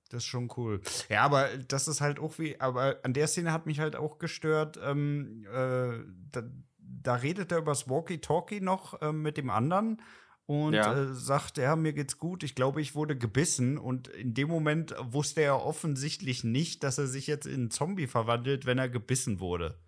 Das 0.10 0.20
ist 0.20 0.28
schon 0.28 0.52
cool. 0.56 0.82
Ja, 1.10 1.24
aber 1.24 1.50
das 1.68 1.88
ist 1.88 2.00
halt 2.00 2.20
auch 2.20 2.38
wie, 2.38 2.60
aber 2.60 3.00
an 3.02 3.14
der 3.14 3.26
Szene 3.26 3.52
hat 3.52 3.66
mich 3.66 3.80
halt 3.80 3.96
auch 3.96 4.20
gestört, 4.20 4.80
ähm, 4.84 5.46
äh, 5.52 6.40
da, 7.08 7.16
redet 7.16 7.52
er 7.52 7.60
übers 7.60 7.90
Walkie-Talkie 7.90 8.62
noch 8.62 9.02
äh, 9.02 9.12
mit 9.12 9.38
dem 9.38 9.50
anderen 9.50 10.02
und 10.48 10.74
ja. 10.74 10.94
äh, 10.94 11.14
sagt, 11.14 11.58
ja, 11.58 11.76
mir 11.76 11.94
geht's 11.94 12.20
gut, 12.20 12.44
ich 12.44 12.54
glaube, 12.54 12.80
ich 12.80 12.94
wurde 12.94 13.18
gebissen. 13.18 13.78
Und 13.78 14.08
in 14.10 14.34
dem 14.34 14.48
Moment 14.48 14.96
wusste 15.02 15.42
er 15.42 15.66
offensichtlich 15.66 16.44
nicht, 16.44 16.84
dass 16.84 16.98
er 16.98 17.08
sich 17.08 17.26
jetzt 17.26 17.48
in 17.48 17.54
einen 17.54 17.72
Zombie 17.72 18.08
verwandelt, 18.08 18.66
wenn 18.66 18.78
er 18.78 18.90
gebissen 18.90 19.40
wurde. 19.40 19.80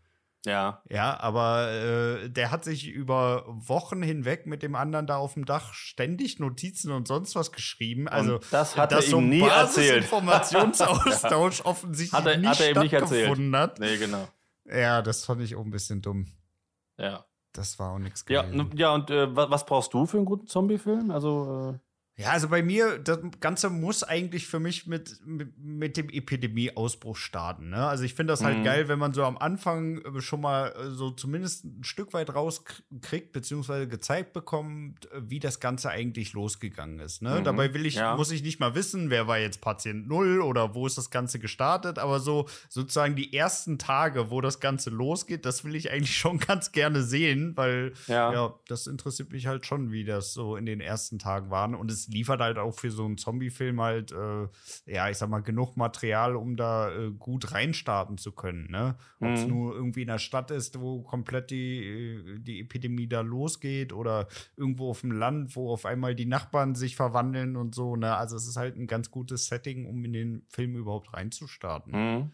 Ja. 0.45 0.81
Ja, 0.89 1.19
aber 1.19 1.71
äh, 1.71 2.29
der 2.29 2.51
hat 2.51 2.63
sich 2.63 2.87
über 2.87 3.43
Wochen 3.47 4.01
hinweg 4.01 4.47
mit 4.47 4.63
dem 4.63 4.75
anderen 4.75 5.05
da 5.05 5.17
auf 5.17 5.33
dem 5.33 5.45
Dach 5.45 5.73
ständig 5.73 6.39
Notizen 6.39 6.91
und 6.91 7.07
sonst 7.07 7.35
was 7.35 7.51
geschrieben. 7.51 8.07
Also 8.07 8.35
und 8.35 8.45
das 8.51 8.77
hat 8.77 8.93
er 8.93 9.01
so 9.01 9.19
ihm 9.19 9.29
nie 9.29 9.41
erzählt. 9.41 10.05
Informationsaustausch 10.05 11.61
offensichtlich 11.65 12.13
hat 12.13 12.25
er, 12.25 12.37
nicht 12.37 12.49
hat 12.49 12.61
er 12.61 12.71
ihm 12.71 12.81
nicht 12.81 12.93
erzählt. 12.93 13.53
hat. 13.53 13.79
Nee, 13.79 13.97
genau. 13.97 14.27
Ja, 14.65 15.01
das 15.01 15.25
fand 15.25 15.41
ich 15.41 15.55
auch 15.55 15.65
ein 15.65 15.71
bisschen 15.71 16.01
dumm. 16.01 16.25
Ja. 16.97 17.25
Das 17.53 17.79
war 17.79 17.93
auch 17.93 17.99
nichts 17.99 18.23
Ja, 18.27 18.45
ja 18.75 18.93
und 18.93 19.09
äh, 19.09 19.35
was 19.35 19.65
brauchst 19.65 19.93
du 19.93 20.05
für 20.05 20.17
einen 20.17 20.25
guten 20.25 20.47
Zombie-Film? 20.47 21.11
Also. 21.11 21.79
Ja, 22.19 22.31
also 22.31 22.49
bei 22.49 22.63
mir, 22.63 22.97
das 22.97 23.19
Ganze 23.39 23.69
muss 23.69 24.01
eigentlich 24.01 24.47
für 24.47 24.59
mich 24.59 24.87
mit, 24.87 25.23
mit, 25.23 25.55
mit 25.55 25.97
dem 25.97 26.09
Epidemieausbruch 26.09 27.15
starten. 27.15 27.69
Ne? 27.69 27.85
Also 27.85 28.05
ich 28.05 28.15
finde 28.15 28.33
das 28.33 28.43
halt 28.43 28.57
mhm. 28.57 28.63
geil, 28.63 28.87
wenn 28.87 28.97
man 28.97 29.13
so 29.13 29.23
am 29.23 29.37
Anfang 29.37 29.99
äh, 29.99 30.19
schon 30.19 30.41
mal 30.41 30.69
äh, 30.69 30.89
so 30.89 31.11
zumindest 31.11 31.65
ein 31.65 31.83
Stück 31.83 32.13
weit 32.13 32.33
rauskriegt, 32.33 33.33
beziehungsweise 33.33 33.87
gezeigt 33.87 34.33
bekommt, 34.33 35.11
äh, 35.11 35.29
wie 35.29 35.37
das 35.37 35.59
Ganze 35.59 35.91
eigentlich 35.91 36.33
losgegangen 36.33 36.99
ist. 36.99 37.21
Ne? 37.21 37.39
Mhm. 37.39 37.43
Dabei 37.43 37.75
will 37.75 37.85
ich, 37.85 37.95
ja. 37.95 38.15
muss 38.15 38.31
ich 38.31 38.41
nicht 38.41 38.59
mal 38.59 38.73
wissen, 38.73 39.11
wer 39.11 39.27
war 39.27 39.37
jetzt 39.37 39.61
Patient 39.61 40.07
Null 40.07 40.41
oder 40.41 40.73
wo 40.73 40.87
ist 40.87 40.97
das 40.97 41.11
Ganze 41.11 41.37
gestartet, 41.37 41.99
aber 41.99 42.19
so 42.19 42.47
sozusagen 42.67 43.15
die 43.15 43.31
ersten 43.31 43.77
Tage, 43.77 44.31
wo 44.31 44.41
das 44.41 44.59
Ganze 44.59 44.89
losgeht, 44.89 45.45
das 45.45 45.63
will 45.63 45.75
ich 45.75 45.91
eigentlich 45.91 46.17
schon 46.17 46.39
ganz 46.39 46.71
gerne 46.71 47.03
sehen, 47.03 47.55
weil 47.55 47.93
ja, 48.07 48.33
ja 48.33 48.55
das 48.67 48.87
interessiert 48.87 49.31
mich 49.31 49.45
halt 49.45 49.67
schon, 49.67 49.91
wie 49.91 50.03
das 50.03 50.33
so 50.33 50.55
in 50.55 50.65
den 50.65 50.81
ersten 50.81 51.19
Tagen 51.19 51.51
waren. 51.51 51.75
Und 51.75 51.91
es 51.91 52.06
liefert 52.07 52.41
halt 52.41 52.57
auch 52.57 52.73
für 52.73 52.91
so 52.91 53.05
einen 53.05 53.17
Zombie-Film 53.17 53.81
halt, 53.81 54.11
äh, 54.11 54.47
ja, 54.85 55.09
ich 55.09 55.17
sag 55.17 55.29
mal, 55.29 55.41
genug 55.41 55.77
Material, 55.77 56.35
um 56.35 56.55
da 56.55 56.91
äh, 56.91 57.11
gut 57.11 57.51
reinstarten 57.51 58.17
zu 58.17 58.31
können. 58.31 58.69
Ne? 58.71 58.97
Ob 59.19 59.29
es 59.29 59.43
mhm. 59.43 59.49
nur 59.49 59.75
irgendwie 59.75 60.01
in 60.01 60.07
der 60.07 60.19
Stadt 60.19 60.51
ist, 60.51 60.79
wo 60.79 61.01
komplett 61.03 61.51
die, 61.51 61.83
äh, 61.83 62.39
die 62.39 62.61
Epidemie 62.61 63.07
da 63.07 63.21
losgeht 63.21 63.93
oder 63.93 64.27
irgendwo 64.55 64.89
auf 64.89 65.01
dem 65.01 65.11
Land, 65.11 65.55
wo 65.55 65.71
auf 65.71 65.85
einmal 65.85 66.15
die 66.15 66.25
Nachbarn 66.25 66.75
sich 66.75 66.95
verwandeln 66.95 67.55
und 67.55 67.75
so. 67.75 67.95
Ne? 67.95 68.15
Also 68.15 68.35
es 68.35 68.47
ist 68.47 68.57
halt 68.57 68.77
ein 68.77 68.87
ganz 68.87 69.11
gutes 69.11 69.47
Setting, 69.47 69.85
um 69.85 70.03
in 70.05 70.13
den 70.13 70.45
Film 70.49 70.75
überhaupt 70.75 71.13
reinzustarten. 71.13 71.93
Mhm. 71.93 72.31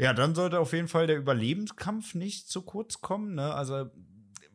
Ja, 0.00 0.12
dann 0.12 0.36
sollte 0.36 0.60
auf 0.60 0.72
jeden 0.72 0.86
Fall 0.86 1.08
der 1.08 1.16
Überlebenskampf 1.18 2.14
nicht 2.14 2.48
zu 2.48 2.62
kurz 2.62 3.00
kommen. 3.00 3.34
Ne? 3.34 3.52
Also 3.52 3.90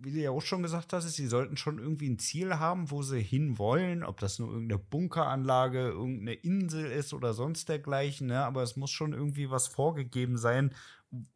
wie 0.03 0.11
du 0.11 0.19
ja 0.19 0.31
auch 0.31 0.41
schon 0.41 0.63
gesagt 0.63 0.93
hast, 0.93 1.09
sie 1.09 1.27
sollten 1.27 1.57
schon 1.57 1.79
irgendwie 1.79 2.09
ein 2.09 2.19
Ziel 2.19 2.55
haben, 2.55 2.91
wo 2.91 3.01
sie 3.01 3.21
hinwollen, 3.21 4.03
ob 4.03 4.19
das 4.19 4.39
nur 4.39 4.51
irgendeine 4.51 4.79
Bunkeranlage, 4.79 5.87
irgendeine 5.89 6.33
Insel 6.33 6.91
ist 6.91 7.13
oder 7.13 7.33
sonst 7.33 7.69
dergleichen, 7.69 8.27
ne? 8.27 8.43
aber 8.43 8.63
es 8.63 8.75
muss 8.75 8.91
schon 8.91 9.13
irgendwie 9.13 9.49
was 9.49 9.67
vorgegeben 9.67 10.37
sein, 10.37 10.73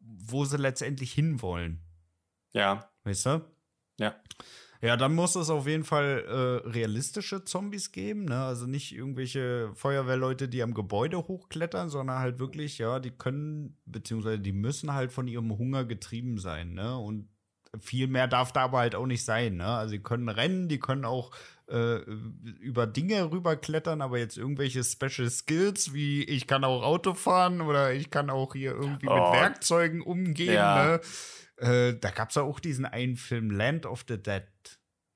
wo 0.00 0.44
sie 0.44 0.58
letztendlich 0.58 1.12
hinwollen. 1.12 1.80
Ja. 2.52 2.90
Weißt 3.04 3.26
du? 3.26 3.44
Ja. 3.98 4.14
Ja, 4.80 4.96
dann 4.96 5.14
muss 5.14 5.34
es 5.34 5.50
auf 5.50 5.66
jeden 5.66 5.82
Fall 5.82 6.24
äh, 6.28 6.68
realistische 6.68 7.44
Zombies 7.44 7.90
geben, 7.90 8.26
ne? 8.26 8.44
Also 8.44 8.66
nicht 8.66 8.94
irgendwelche 8.94 9.72
Feuerwehrleute, 9.74 10.48
die 10.48 10.62
am 10.62 10.72
Gebäude 10.72 11.18
hochklettern, 11.18 11.88
sondern 11.88 12.20
halt 12.20 12.38
wirklich, 12.38 12.78
ja, 12.78 13.00
die 13.00 13.10
können, 13.10 13.76
beziehungsweise 13.86 14.38
die 14.38 14.52
müssen 14.52 14.94
halt 14.94 15.10
von 15.10 15.26
ihrem 15.26 15.58
Hunger 15.58 15.84
getrieben 15.84 16.38
sein, 16.38 16.74
ne? 16.74 16.96
Und 16.96 17.28
viel 17.80 18.06
mehr 18.06 18.28
darf 18.28 18.52
da 18.52 18.62
aber 18.62 18.78
halt 18.78 18.94
auch 18.94 19.06
nicht 19.06 19.24
sein. 19.24 19.56
Ne? 19.56 19.66
Also 19.66 19.90
sie 19.90 20.02
können 20.02 20.28
rennen, 20.28 20.68
die 20.68 20.78
können 20.78 21.04
auch 21.04 21.30
äh, 21.68 21.96
über 22.60 22.86
Dinge 22.86 23.30
rüberklettern, 23.30 24.00
aber 24.00 24.18
jetzt 24.18 24.36
irgendwelche 24.36 24.82
Special 24.84 25.28
Skills 25.30 25.92
wie 25.92 26.24
ich 26.24 26.46
kann 26.46 26.64
auch 26.64 26.82
Auto 26.82 27.14
fahren 27.14 27.60
oder 27.60 27.92
ich 27.92 28.10
kann 28.10 28.30
auch 28.30 28.54
hier 28.54 28.72
irgendwie 28.72 29.08
oh. 29.08 29.14
mit 29.14 29.40
Werkzeugen 29.40 30.02
umgehen. 30.02 30.54
Ja. 30.54 30.84
Ne? 30.84 31.00
Äh, 31.58 31.98
da 31.98 32.10
gab 32.10 32.30
es 32.30 32.36
ja 32.36 32.42
auch 32.42 32.60
diesen 32.60 32.86
einen 32.86 33.16
Film 33.16 33.50
Land 33.50 33.84
of 33.84 34.04
the 34.08 34.20
Dead. 34.20 34.44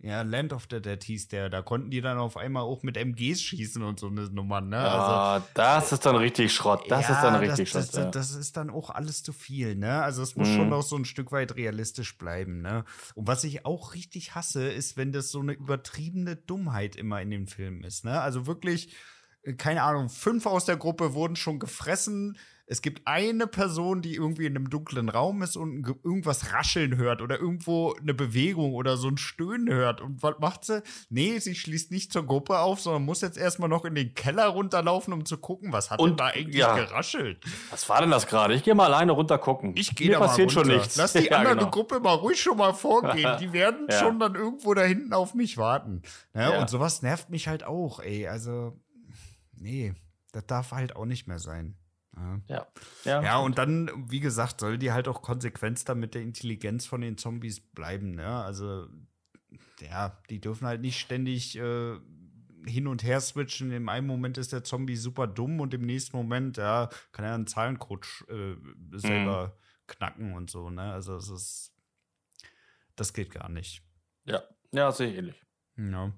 Ja, 0.02 0.22
Land 0.22 0.52
of 0.52 0.66
the 0.68 0.82
Dead 0.82 1.02
hieß 1.02 1.28
der. 1.28 1.48
Da 1.48 1.62
konnten 1.62 1.90
die 1.90 2.00
dann 2.00 2.18
auf 2.18 2.36
einmal 2.36 2.64
auch 2.64 2.82
mit 2.82 2.96
MGs 2.96 3.40
schießen 3.40 3.80
und 3.84 4.00
so 4.00 4.08
eine 4.08 4.22
Nummer, 4.22 4.60
ne? 4.60 4.78
Ah, 4.78 5.34
also, 5.34 5.46
das 5.54 5.92
ist 5.92 6.04
dann 6.04 6.16
richtig 6.16 6.52
Schrott. 6.52 6.84
Das 6.88 7.08
ja, 7.08 7.14
ist 7.14 7.22
dann 7.22 7.36
richtig 7.36 7.70
das, 7.70 7.86
Schrott. 7.86 7.94
Das, 7.94 8.04
ja. 8.04 8.10
das, 8.10 8.34
ist 8.34 8.56
dann 8.56 8.68
auch 8.68 8.90
alles 8.90 9.22
zu 9.22 9.32
viel, 9.32 9.76
ne? 9.76 10.02
Also 10.02 10.22
es 10.22 10.34
muss 10.34 10.48
mhm. 10.48 10.56
schon 10.56 10.72
auch 10.72 10.82
so 10.82 10.96
ein 10.96 11.04
Stück 11.04 11.30
weit 11.30 11.54
realistisch 11.54 12.18
bleiben, 12.18 12.62
ne? 12.62 12.84
Und 13.14 13.28
was 13.28 13.44
ich 13.44 13.64
auch 13.64 13.94
richtig 13.94 14.34
hasse, 14.34 14.68
ist, 14.68 14.96
wenn 14.96 15.12
das 15.12 15.30
so 15.30 15.38
eine 15.38 15.52
übertriebene 15.52 16.34
Dummheit 16.34 16.96
immer 16.96 17.22
in 17.22 17.30
den 17.30 17.46
Filmen 17.46 17.84
ist, 17.84 18.04
ne? 18.04 18.20
Also 18.20 18.48
wirklich, 18.48 18.92
äh, 19.44 19.52
keine 19.52 19.84
Ahnung, 19.84 20.08
fünf 20.08 20.46
aus 20.46 20.64
der 20.64 20.78
Gruppe 20.78 21.14
wurden 21.14 21.36
schon 21.36 21.60
gefressen 21.60 22.36
es 22.66 22.80
gibt 22.80 23.02
eine 23.06 23.46
Person, 23.46 24.02
die 24.02 24.14
irgendwie 24.14 24.46
in 24.46 24.56
einem 24.56 24.70
dunklen 24.70 25.08
Raum 25.08 25.42
ist 25.42 25.56
und 25.56 25.86
irgendwas 26.04 26.52
rascheln 26.52 26.96
hört 26.96 27.20
oder 27.20 27.38
irgendwo 27.38 27.94
eine 27.94 28.14
Bewegung 28.14 28.74
oder 28.74 28.96
so 28.96 29.08
ein 29.08 29.18
Stöhnen 29.18 29.68
hört. 29.68 30.00
Und 30.00 30.22
was 30.22 30.38
macht 30.38 30.64
sie? 30.64 30.82
Nee, 31.10 31.38
sie 31.38 31.54
schließt 31.54 31.90
nicht 31.90 32.12
zur 32.12 32.24
Gruppe 32.24 32.58
auf, 32.60 32.80
sondern 32.80 33.04
muss 33.04 33.20
jetzt 33.20 33.36
erstmal 33.36 33.68
noch 33.68 33.84
in 33.84 33.94
den 33.94 34.14
Keller 34.14 34.46
runterlaufen, 34.46 35.12
um 35.12 35.24
zu 35.24 35.38
gucken, 35.38 35.72
was 35.72 35.90
hat 35.90 35.98
und, 35.98 36.10
denn 36.10 36.16
da 36.16 36.26
eigentlich 36.28 36.56
ja. 36.56 36.76
geraschelt. 36.76 37.44
Was 37.70 37.88
war 37.88 38.00
denn 38.00 38.10
das 38.10 38.26
gerade? 38.26 38.54
Ich 38.54 38.62
gehe 38.62 38.74
mal 38.74 38.86
alleine 38.86 39.12
runter 39.12 39.38
gucken. 39.38 39.72
Ich 39.76 39.94
gehe 39.94 40.12
da 40.12 40.20
passiert 40.20 40.54
mal 40.54 40.60
runter. 40.60 40.70
schon 40.70 40.80
nichts. 40.80 40.96
Lass 40.96 41.12
die 41.12 41.26
ja, 41.30 41.38
andere 41.38 41.56
genau. 41.56 41.70
Gruppe 41.70 42.00
mal 42.00 42.14
ruhig 42.14 42.40
schon 42.40 42.56
mal 42.56 42.72
vorgehen. 42.72 43.36
Die 43.40 43.52
werden 43.52 43.86
ja. 43.90 43.98
schon 43.98 44.20
dann 44.20 44.34
irgendwo 44.34 44.72
da 44.74 44.82
hinten 44.82 45.12
auf 45.12 45.34
mich 45.34 45.58
warten. 45.58 46.02
Ja, 46.34 46.60
und 46.60 46.70
sowas 46.70 47.02
nervt 47.02 47.28
mich 47.28 47.48
halt 47.48 47.64
auch, 47.64 48.00
ey. 48.00 48.28
Also, 48.28 48.78
nee, 49.58 49.94
das 50.32 50.46
darf 50.46 50.70
halt 50.70 50.96
auch 50.96 51.06
nicht 51.06 51.26
mehr 51.26 51.38
sein. 51.38 51.76
Ja. 52.48 52.66
Ja, 53.04 53.22
ja 53.22 53.38
und 53.38 53.58
dann, 53.58 53.90
wie 54.10 54.20
gesagt, 54.20 54.60
soll 54.60 54.78
die 54.78 54.92
halt 54.92 55.08
auch 55.08 55.22
konsequenter 55.22 55.94
mit 55.94 56.14
der 56.14 56.22
Intelligenz 56.22 56.86
von 56.86 57.00
den 57.00 57.16
Zombies 57.16 57.60
bleiben. 57.60 58.14
Ne? 58.14 58.26
Also, 58.26 58.86
ja, 59.80 60.20
die 60.28 60.40
dürfen 60.40 60.66
halt 60.66 60.80
nicht 60.80 61.00
ständig 61.00 61.56
äh, 61.56 61.98
hin 62.66 62.86
und 62.86 63.02
her 63.02 63.20
switchen. 63.20 63.72
Im 63.72 63.88
einen 63.88 64.06
Moment 64.06 64.38
ist 64.38 64.52
der 64.52 64.64
Zombie 64.64 64.96
super 64.96 65.26
dumm 65.26 65.60
und 65.60 65.74
im 65.74 65.82
nächsten 65.82 66.16
Moment, 66.16 66.56
ja, 66.56 66.90
kann 67.12 67.24
er 67.24 67.34
einen 67.34 67.46
Zahlencode 67.46 68.06
äh, 68.28 68.56
selber 68.98 69.56
knacken 69.86 70.34
und 70.34 70.50
so, 70.50 70.70
ne? 70.70 70.92
Also 70.92 71.16
es 71.16 71.28
ist, 71.28 71.74
das 72.96 73.12
geht 73.12 73.30
gar 73.30 73.48
nicht. 73.48 73.82
Ja, 74.24 74.42
ja, 74.70 74.92
sehe 74.92 75.10
ich 75.10 75.18
ähnlich. 75.18 75.44
Ja. 75.76 76.12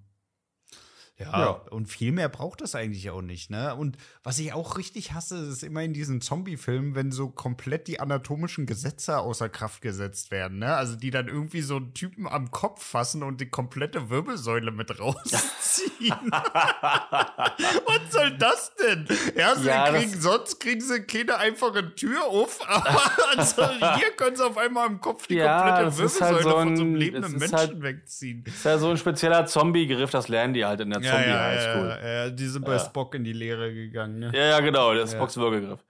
Ja, 1.17 1.39
ja, 1.39 1.51
und 1.71 1.87
viel 1.87 2.11
mehr 2.11 2.29
braucht 2.29 2.61
es 2.61 2.75
eigentlich 2.75 3.09
auch 3.11 3.23
nicht, 3.23 3.49
ne? 3.49 3.77
Und 3.77 3.99
was 4.25 4.41
ich 4.41 4.53
auch 4.53 4.77
richtig 4.77 5.12
hasse, 5.12 5.37
ist 5.47 5.62
immer 5.62 5.81
in 5.85 5.93
diesen 5.93 6.21
Zombie-Filmen, 6.21 6.97
wenn 6.97 7.12
so 7.12 7.29
komplett 7.29 7.87
die 7.87 8.01
anatomischen 8.01 8.67
Gesetze 8.67 9.21
außer 9.21 9.49
Kraft 9.49 9.81
gesetzt 9.81 10.33
werden, 10.33 10.59
ne? 10.59 10.75
Also 10.75 10.97
die 10.97 11.12
dann 11.12 11.29
irgendwie 11.29 11.61
so 11.61 11.77
einen 11.77 11.95
Typen 11.95 12.27
am 12.27 12.51
Kopf 12.51 12.85
fassen 12.85 13.23
und 13.23 13.41
die 13.41 13.49
komplette 13.49 14.11
Wirbelsäule 14.11 14.73
mit 14.73 14.99
rausziehen. 14.99 16.17
was 16.33 18.11
soll 18.11 18.37
das 18.37 18.73
denn? 18.75 19.07
Ja, 19.37 19.55
sie 19.55 19.69
ja, 19.69 19.93
kriegen, 19.93 20.21
sonst 20.21 20.59
kriegen 20.59 20.81
sie 20.81 21.03
keine 21.03 21.37
einfache 21.37 21.95
Tür 21.95 22.25
auf, 22.25 22.59
aber 22.69 23.01
also 23.37 23.69
hier 23.69 24.11
können 24.17 24.35
sie 24.35 24.45
auf 24.45 24.59
einmal 24.59 24.89
am 24.89 25.01
Kopf 25.01 25.29
die 25.29 25.37
ja, 25.37 25.59
komplette 25.59 25.85
halt 25.85 25.97
Wirbelsäule 25.97 26.35
halt 26.35 26.43
so 26.43 26.57
ein, 26.57 26.67
von 26.67 26.77
so 26.77 26.83
einem 26.83 26.95
lebenden 26.97 27.37
Menschen 27.37 27.57
halt, 27.57 27.83
wegziehen. 27.83 28.43
Das 28.45 28.55
ist 28.55 28.65
ja 28.65 28.79
so 28.79 28.91
ein 28.91 28.97
spezieller 28.97 29.47
Zombie-Griff, 29.47 30.11
das 30.11 30.27
lernen 30.27 30.55
die 30.55 30.65
halt 30.65 30.81
in 30.81 30.91
der 30.91 31.04
ja, 31.05 31.13
Zombie 31.13 31.29
ja, 31.29 31.41
High 31.41 31.63
School. 31.63 31.89
Ja, 31.89 32.09
ja, 32.09 32.31
die 32.31 32.47
sind 32.47 32.65
bei 32.65 32.79
Spock 32.79 33.15
in 33.15 33.25
die 33.25 33.33
Lehre 33.33 33.73
gegangen. 33.73 34.19
Ne? 34.19 34.33
Ja, 34.35 34.45
ja, 34.47 34.61
genau, 34.61 34.93
der 34.95 35.07
Spocks 35.07 35.37
Würgegriff. 35.37 35.85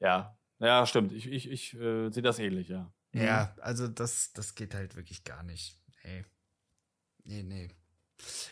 Ja, 0.00 0.36
ja, 0.58 0.86
stimmt. 0.86 1.12
Ich, 1.12 1.26
ich, 1.30 1.50
ich 1.50 1.74
äh, 1.74 2.10
sehe 2.10 2.22
das 2.22 2.38
ähnlich, 2.38 2.68
ja. 2.68 2.92
Ja, 3.12 3.54
also 3.60 3.86
das, 3.86 4.32
das 4.32 4.54
geht 4.54 4.74
halt 4.74 4.96
wirklich 4.96 5.24
gar 5.24 5.42
nicht. 5.44 5.78
Nee. 6.04 6.24
Nee, 7.24 7.42
nee. 7.42 7.68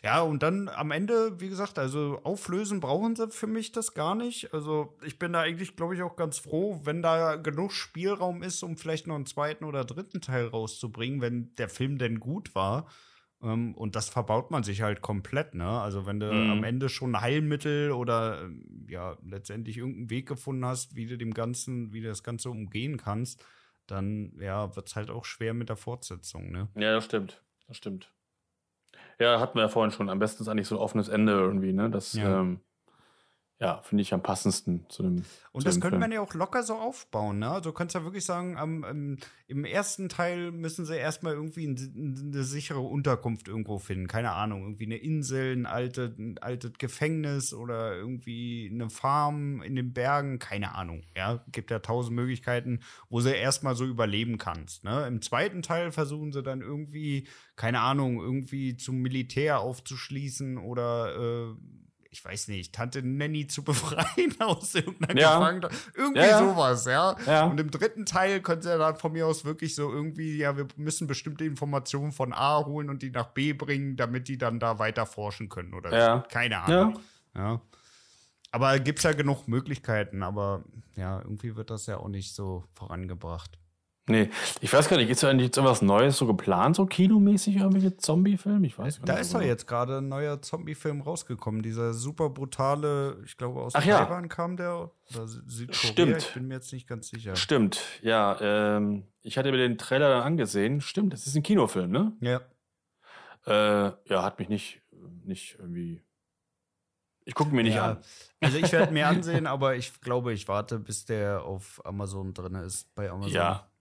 Ja, 0.02 0.22
und 0.22 0.42
dann 0.42 0.68
am 0.68 0.90
Ende, 0.90 1.40
wie 1.40 1.48
gesagt, 1.48 1.78
also 1.78 2.20
auflösen 2.24 2.80
brauchen 2.80 3.16
sie 3.16 3.30
für 3.30 3.46
mich 3.46 3.72
das 3.72 3.94
gar 3.94 4.14
nicht. 4.14 4.52
Also 4.52 4.96
ich 5.04 5.18
bin 5.18 5.32
da 5.32 5.40
eigentlich, 5.40 5.76
glaube 5.76 5.94
ich, 5.94 6.02
auch 6.02 6.16
ganz 6.16 6.38
froh, 6.38 6.80
wenn 6.84 7.02
da 7.02 7.36
genug 7.36 7.72
Spielraum 7.72 8.42
ist, 8.42 8.62
um 8.62 8.76
vielleicht 8.76 9.06
noch 9.06 9.14
einen 9.14 9.26
zweiten 9.26 9.64
oder 9.64 9.84
dritten 9.84 10.20
Teil 10.20 10.46
rauszubringen, 10.46 11.20
wenn 11.20 11.54
der 11.56 11.68
Film 11.68 11.98
denn 11.98 12.20
gut 12.20 12.54
war. 12.54 12.88
Ähm, 13.42 13.74
und 13.74 13.96
das 13.96 14.08
verbaut 14.08 14.50
man 14.50 14.62
sich 14.62 14.82
halt 14.82 15.00
komplett, 15.00 15.54
ne? 15.54 15.68
Also 15.68 16.06
wenn 16.06 16.20
du 16.20 16.32
mhm. 16.32 16.50
am 16.50 16.64
Ende 16.64 16.88
schon 16.88 17.20
Heilmittel 17.20 17.90
oder 17.90 18.42
ähm, 18.42 18.86
ja, 18.88 19.16
letztendlich 19.24 19.78
irgendeinen 19.78 20.10
Weg 20.10 20.28
gefunden 20.28 20.64
hast, 20.64 20.94
wie 20.96 21.06
du 21.06 21.18
dem 21.18 21.34
Ganzen, 21.34 21.92
wie 21.92 22.00
du 22.00 22.08
das 22.08 22.22
Ganze 22.22 22.50
umgehen 22.50 22.96
kannst, 22.96 23.44
dann 23.86 24.32
ja, 24.40 24.74
wird 24.76 24.88
es 24.88 24.96
halt 24.96 25.10
auch 25.10 25.24
schwer 25.24 25.54
mit 25.54 25.68
der 25.68 25.76
Fortsetzung, 25.76 26.52
ne? 26.52 26.68
Ja, 26.76 26.94
das 26.94 27.04
stimmt. 27.04 27.42
Das 27.66 27.76
stimmt. 27.76 28.12
Ja, 29.18 29.40
hatten 29.40 29.56
wir 29.56 29.62
ja 29.62 29.68
vorhin 29.68 29.92
schon. 29.92 30.08
Am 30.08 30.18
besten 30.18 30.42
ist 30.42 30.48
eigentlich 30.48 30.68
so 30.68 30.76
ein 30.76 30.80
offenes 30.82 31.08
Ende 31.08 31.32
irgendwie, 31.32 31.72
ne? 31.72 31.90
Das, 31.90 32.12
ja. 32.12 32.40
ähm, 32.40 32.60
ja, 33.62 33.80
finde 33.82 34.02
ich 34.02 34.12
am 34.12 34.24
passendsten 34.24 34.84
zu 34.88 35.04
dem. 35.04 35.24
Und 35.52 35.60
zu 35.60 35.66
das 35.66 35.76
dem 35.76 35.82
könnte 35.82 35.98
man 35.98 36.10
ja 36.10 36.20
auch 36.20 36.34
locker 36.34 36.64
so 36.64 36.74
aufbauen, 36.74 37.38
ne? 37.38 37.48
Also 37.48 37.70
du 37.70 37.72
kannst 37.72 37.94
ja 37.94 38.02
wirklich 38.02 38.24
sagen, 38.24 38.56
am, 38.56 38.82
im, 38.82 39.18
im 39.46 39.64
ersten 39.64 40.08
Teil 40.08 40.50
müssen 40.50 40.84
sie 40.84 40.96
erstmal 40.96 41.34
irgendwie 41.34 41.68
eine, 41.68 42.20
eine, 42.20 42.42
sichere 42.42 42.80
Unterkunft 42.80 43.46
irgendwo 43.46 43.78
finden. 43.78 44.08
Keine 44.08 44.32
Ahnung, 44.32 44.62
irgendwie 44.62 44.86
eine 44.86 44.96
Insel, 44.96 45.54
ein, 45.54 45.66
alte, 45.66 46.12
ein 46.18 46.38
altes 46.38 46.72
Gefängnis 46.78 47.54
oder 47.54 47.94
irgendwie 47.94 48.68
eine 48.72 48.90
Farm 48.90 49.62
in 49.62 49.76
den 49.76 49.92
Bergen, 49.92 50.40
keine 50.40 50.74
Ahnung. 50.74 51.04
Ja, 51.16 51.44
gibt 51.52 51.70
ja 51.70 51.78
tausend 51.78 52.16
Möglichkeiten, 52.16 52.80
wo 53.10 53.20
sie 53.20 53.32
erstmal 53.32 53.76
so 53.76 53.84
überleben 53.84 54.38
kannst. 54.38 54.82
Ne? 54.82 55.06
Im 55.06 55.22
zweiten 55.22 55.62
Teil 55.62 55.92
versuchen 55.92 56.32
sie 56.32 56.42
dann 56.42 56.62
irgendwie, 56.62 57.28
keine 57.54 57.78
Ahnung, 57.78 58.18
irgendwie 58.18 58.76
zum 58.76 58.96
Militär 59.02 59.60
aufzuschließen 59.60 60.58
oder 60.58 61.14
äh, 61.14 61.54
ich 62.12 62.22
weiß 62.22 62.48
nicht, 62.48 62.74
Tante 62.74 63.02
Nanny 63.02 63.46
zu 63.46 63.64
befreien 63.64 64.38
aus 64.40 64.74
irgendeiner 64.74 65.18
ja. 65.18 65.38
Gefangenschaft. 65.38 65.96
Irgendwie 65.96 66.20
ja, 66.20 66.26
ja. 66.26 66.38
sowas, 66.38 66.84
ja? 66.84 67.16
ja. 67.26 67.46
Und 67.46 67.58
im 67.58 67.70
dritten 67.70 68.04
Teil 68.04 68.40
könnte 68.42 68.70
er 68.70 68.78
dann 68.78 68.96
von 68.96 69.12
mir 69.12 69.26
aus 69.26 69.44
wirklich 69.46 69.74
so 69.74 69.90
irgendwie, 69.90 70.36
ja, 70.36 70.56
wir 70.56 70.68
müssen 70.76 71.06
bestimmte 71.06 71.44
Informationen 71.44 72.12
von 72.12 72.34
A 72.34 72.64
holen 72.66 72.90
und 72.90 73.02
die 73.02 73.10
nach 73.10 73.28
B 73.28 73.54
bringen, 73.54 73.96
damit 73.96 74.28
die 74.28 74.36
dann 74.36 74.60
da 74.60 74.78
weiter 74.78 75.06
forschen 75.06 75.48
können 75.48 75.72
oder 75.72 75.96
ja. 75.96 76.16
so. 76.18 76.28
Keine 76.28 76.58
Ahnung. 76.58 77.00
Ja. 77.34 77.62
Aber 78.50 78.78
gibt 78.78 78.98
es 78.98 79.04
ja 79.04 79.12
genug 79.12 79.48
Möglichkeiten, 79.48 80.22
aber 80.22 80.64
ja, 80.94 81.18
irgendwie 81.20 81.56
wird 81.56 81.70
das 81.70 81.86
ja 81.86 81.96
auch 81.96 82.08
nicht 82.08 82.34
so 82.34 82.64
vorangebracht. 82.74 83.58
Nee, 84.12 84.28
ich 84.60 84.70
weiß 84.70 84.90
gar 84.90 84.98
nicht, 84.98 85.08
ist 85.08 85.22
da 85.22 85.30
eigentlich 85.30 85.46
jetzt 85.46 85.56
irgendwas 85.56 85.80
Neues 85.80 86.18
so 86.18 86.26
geplant, 86.26 86.76
so 86.76 86.84
kinomäßig, 86.84 87.56
irgendwelche 87.56 87.96
Zombie-Filme? 87.96 88.66
Ich 88.66 88.78
weiß 88.78 88.96
gar 88.96 89.00
nicht. 89.00 89.08
Da 89.08 89.16
ist 89.18 89.32
doch 89.32 89.40
jetzt 89.40 89.66
gerade 89.66 89.98
ein 89.98 90.08
neuer 90.08 90.42
Zombie-Film 90.42 91.00
rausgekommen. 91.00 91.62
Dieser 91.62 91.94
super 91.94 92.28
brutale, 92.28 93.16
ich 93.24 93.38
glaube 93.38 93.60
aus 93.60 93.74
Ach 93.74 93.82
Taiwan 93.82 94.24
ja. 94.24 94.28
kam 94.28 94.58
der. 94.58 94.90
Oder 95.14 95.26
Südkorea, 95.26 95.90
Stimmt. 95.92 96.18
ich 96.18 96.34
bin 96.34 96.48
mir 96.48 96.54
jetzt 96.54 96.72
nicht 96.74 96.86
ganz 96.86 97.08
sicher. 97.08 97.36
Stimmt, 97.36 97.80
ja. 98.02 98.38
Ähm, 98.40 99.04
ich 99.22 99.38
hatte 99.38 99.50
mir 99.50 99.56
den 99.56 99.78
Trailer 99.78 100.10
dann 100.10 100.22
angesehen. 100.22 100.82
Stimmt, 100.82 101.14
das 101.14 101.26
ist 101.26 101.34
ein 101.34 101.42
Kinofilm, 101.42 101.90
ne? 101.90 102.12
Ja. 102.20 102.40
Äh, 103.46 103.92
ja, 104.04 104.22
hat 104.22 104.38
mich 104.38 104.50
nicht, 104.50 104.82
nicht 105.24 105.56
irgendwie. 105.58 106.02
Ich 107.24 107.34
gucke 107.34 107.54
mir 107.54 107.62
nicht 107.62 107.76
ja. 107.76 107.92
an. 107.92 107.98
Also 108.40 108.58
ich 108.58 108.70
werde 108.72 108.92
mir 108.92 109.08
ansehen, 109.08 109.46
aber 109.46 109.76
ich 109.76 110.00
glaube, 110.02 110.34
ich 110.34 110.48
warte, 110.48 110.78
bis 110.78 111.06
der 111.06 111.44
auf 111.44 111.80
Amazon 111.86 112.34
drin 112.34 112.56
ist. 112.56 112.94
Bei 112.94 113.10
Amazon. 113.10 113.32
Ja. 113.32 113.71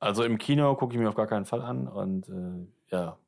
Also 0.00 0.24
im 0.24 0.38
Kino 0.38 0.74
gucke 0.74 0.94
ich 0.94 1.00
mir 1.00 1.08
auf 1.08 1.14
gar 1.14 1.26
keinen 1.26 1.44
Fall 1.44 1.62
an 1.62 1.86
und 1.86 2.28
äh, 2.28 2.66
ja, 2.90 3.18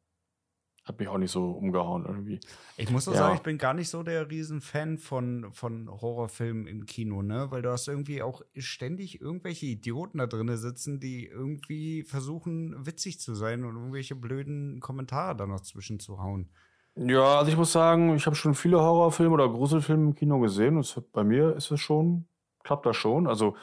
hat 0.84 0.98
mich 0.98 1.06
auch 1.08 1.18
nicht 1.18 1.30
so 1.30 1.52
umgehauen 1.52 2.04
irgendwie. 2.06 2.40
Ich 2.76 2.90
muss 2.90 3.06
auch 3.06 3.12
ja. 3.12 3.18
sagen, 3.18 3.36
ich 3.36 3.42
bin 3.42 3.58
gar 3.58 3.74
nicht 3.74 3.88
so 3.88 4.02
der 4.02 4.28
Riesenfan 4.28 4.98
von, 4.98 5.52
von 5.52 5.88
Horrorfilmen 5.88 6.66
im 6.66 6.86
Kino, 6.86 7.22
ne? 7.22 7.46
Weil 7.50 7.62
du 7.62 7.70
hast 7.70 7.86
irgendwie 7.86 8.22
auch 8.22 8.42
ständig 8.56 9.20
irgendwelche 9.20 9.66
Idioten 9.66 10.18
da 10.18 10.26
drin 10.26 10.56
sitzen, 10.56 10.98
die 10.98 11.26
irgendwie 11.26 12.02
versuchen, 12.02 12.84
witzig 12.84 13.20
zu 13.20 13.34
sein 13.34 13.64
und 13.64 13.76
irgendwelche 13.76 14.16
blöden 14.16 14.80
Kommentare 14.80 15.36
da 15.36 15.46
noch 15.46 15.60
zwischen 15.60 16.00
zu 16.00 16.18
hauen. 16.20 16.50
Ja, 16.96 17.38
also 17.38 17.50
ich 17.50 17.56
muss 17.56 17.72
sagen, 17.72 18.16
ich 18.16 18.26
habe 18.26 18.36
schon 18.36 18.54
viele 18.54 18.80
Horrorfilme 18.80 19.32
oder 19.32 19.48
Gruselfilme 19.48 20.08
im 20.08 20.14
Kino 20.14 20.40
gesehen 20.40 20.76
und 20.76 21.12
bei 21.12 21.22
mir 21.22 21.54
ist 21.54 21.70
es 21.70 21.80
schon, 21.80 22.26
klappt 22.64 22.86
das 22.86 22.96
schon. 22.96 23.28
Also 23.28 23.56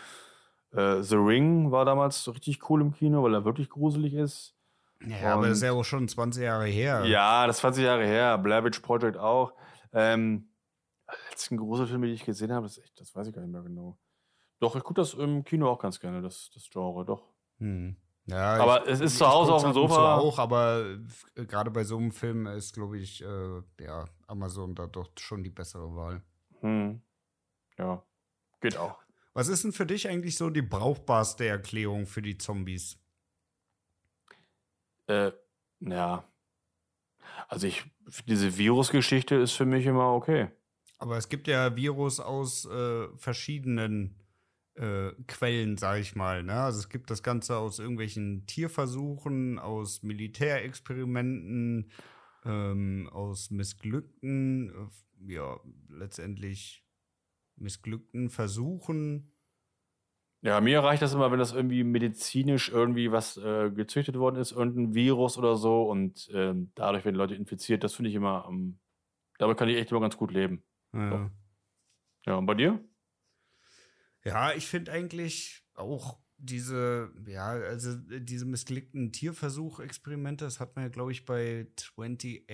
äh, 0.72 1.02
The 1.02 1.16
Ring 1.16 1.72
war 1.72 1.86
damals 1.86 2.28
richtig 2.34 2.70
cool 2.70 2.82
im 2.82 2.94
Kino, 2.94 3.24
weil 3.24 3.34
er 3.34 3.46
wirklich 3.46 3.70
gruselig 3.70 4.14
ist. 4.14 4.56
Ja, 5.02 5.18
und, 5.18 5.26
aber 5.26 5.48
das 5.48 5.58
ist 5.58 5.64
ja 5.64 5.72
auch 5.72 5.84
schon 5.84 6.08
20 6.08 6.44
Jahre 6.44 6.66
her. 6.66 7.06
Ja, 7.06 7.48
das 7.48 7.58
ist 7.58 7.62
20 7.62 7.84
Jahre 7.84 8.06
her. 8.06 8.38
Blair 8.38 8.64
Witch 8.64 8.80
Project 8.80 9.18
auch. 9.18 9.54
Ähm, 9.94 10.50
letzten 11.30 11.58
Gruselfilm, 11.58 12.02
die 12.04 12.10
ich 12.10 12.26
gesehen 12.26 12.52
habe, 12.52 12.66
das, 12.66 12.78
echt, 12.78 13.00
das 13.00 13.16
weiß 13.16 13.28
ich 13.28 13.34
gar 13.34 13.42
nicht 13.42 13.52
mehr 13.52 13.62
genau. 13.62 13.98
Doch, 14.60 14.76
ich 14.76 14.84
gucke 14.84 15.00
das 15.02 15.14
im 15.14 15.44
Kino 15.44 15.70
auch 15.70 15.80
ganz 15.80 16.00
gerne, 16.00 16.22
das, 16.22 16.50
das 16.54 16.70
Genre, 16.70 17.06
doch. 17.06 17.24
Hm. 17.60 17.96
Ja, 18.26 18.58
aber 18.58 18.84
ich, 18.84 18.94
es 18.94 19.00
ist 19.00 19.18
zu 19.18 19.28
Hause 19.28 19.54
auf 19.54 19.64
dem 19.64 19.74
Sofa. 19.74 20.18
auch, 20.18 20.38
aber 20.38 21.00
gerade 21.36 21.72
bei 21.72 21.84
so 21.84 21.98
einem 21.98 22.12
Film 22.12 22.46
ist, 22.46 22.76
glaube 22.76 23.00
ich, 23.00 23.24
äh, 23.24 23.62
ja, 23.80 24.06
Amazon 24.28 24.76
da 24.76 24.86
doch 24.86 25.10
schon 25.18 25.44
die 25.44 25.50
bessere 25.50 25.96
Wahl. 25.96 26.22
Hm. 26.60 27.02
Ja, 27.78 28.04
geht 28.62 28.78
auch. 28.78 29.00
Was 29.40 29.48
ist 29.48 29.64
denn 29.64 29.72
für 29.72 29.86
dich 29.86 30.10
eigentlich 30.10 30.36
so 30.36 30.50
die 30.50 30.62
brauchbarste 30.62 31.48
Erklärung 31.48 32.08
für 32.08 32.22
die 32.22 32.38
Zombies? 32.38 33.00
Äh, 35.08 35.32
ja. 35.80 36.26
Also 37.48 37.68
ich, 37.68 37.86
diese 38.28 38.58
Virusgeschichte 38.58 39.36
ist 39.36 39.54
für 39.54 39.64
mich 39.64 39.86
immer 39.86 40.12
okay. 40.12 40.50
Aber 40.98 41.16
es 41.16 41.30
gibt 41.30 41.48
ja 41.48 41.74
Virus 41.78 42.20
aus 42.20 42.66
äh, 42.66 43.08
verschiedenen 43.16 44.20
äh, 44.74 45.12
Quellen, 45.26 45.78
sag 45.78 46.02
ich 46.02 46.18
mal. 46.18 46.44
Ne? 46.44 46.60
Also 46.60 46.80
es 46.80 46.90
gibt 46.90 47.10
das 47.10 47.24
Ganze 47.24 47.56
aus 47.56 47.80
irgendwelchen 47.80 48.46
Tierversuchen, 48.46 49.58
aus 49.58 50.04
Militärexperimenten, 50.04 51.90
ähm, 52.44 53.10
aus 53.14 53.52
missglückten, 53.52 54.70
äh, 54.70 55.34
ja, 55.34 55.58
letztendlich 55.88 56.84
missglückten 57.62 58.30
Versuchen. 58.30 59.32
Ja, 60.42 60.62
mir 60.62 60.82
reicht 60.82 61.02
das 61.02 61.14
immer, 61.14 61.32
wenn 61.32 61.40
das 61.40 61.52
irgendwie 61.52 61.84
medizinisch 61.84 62.70
irgendwie 62.70 63.12
was 63.12 63.36
äh, 63.38 63.72
gezüchtet 63.72 64.18
worden 64.18 64.38
ist, 64.38 64.54
irgendein 64.54 64.94
Virus 64.94 65.38
oder 65.38 65.58
so 65.58 65.84
und 65.84 66.30
äh, 66.30 66.54
dadurch 66.76 67.04
werden 67.04 67.18
Leute 67.18 67.36
infiziert. 67.36 67.84
Das 67.84 67.94
finde 67.94 68.10
ich 68.10 68.16
immer, 68.16 68.48
ähm, 68.50 68.80
damit 69.38 69.58
kann 69.58 69.68
ich 69.68 69.76
echt 69.76 69.92
immer 69.92 70.00
ganz 70.00 70.16
gut 70.16 70.32
leben. 70.32 70.64
Ja, 70.94 71.30
ja 72.26 72.36
und 72.36 72.46
bei 72.46 72.54
dir? 72.54 72.82
Ja, 74.24 74.54
ich 74.54 74.68
finde 74.68 74.92
eigentlich 74.92 75.64
auch 75.74 76.20
diese, 76.38 77.12
ja, 77.28 77.50
also 77.50 77.96
diese 77.98 78.46
missglückten 78.46 79.12
Tierversuchexperimente, 79.12 80.46
das 80.46 80.60
hat 80.60 80.76
man 80.76 80.86
ja, 80.86 80.90
glaube 80.90 81.12
ich, 81.12 81.26
bei 81.26 81.68
28 81.78 82.50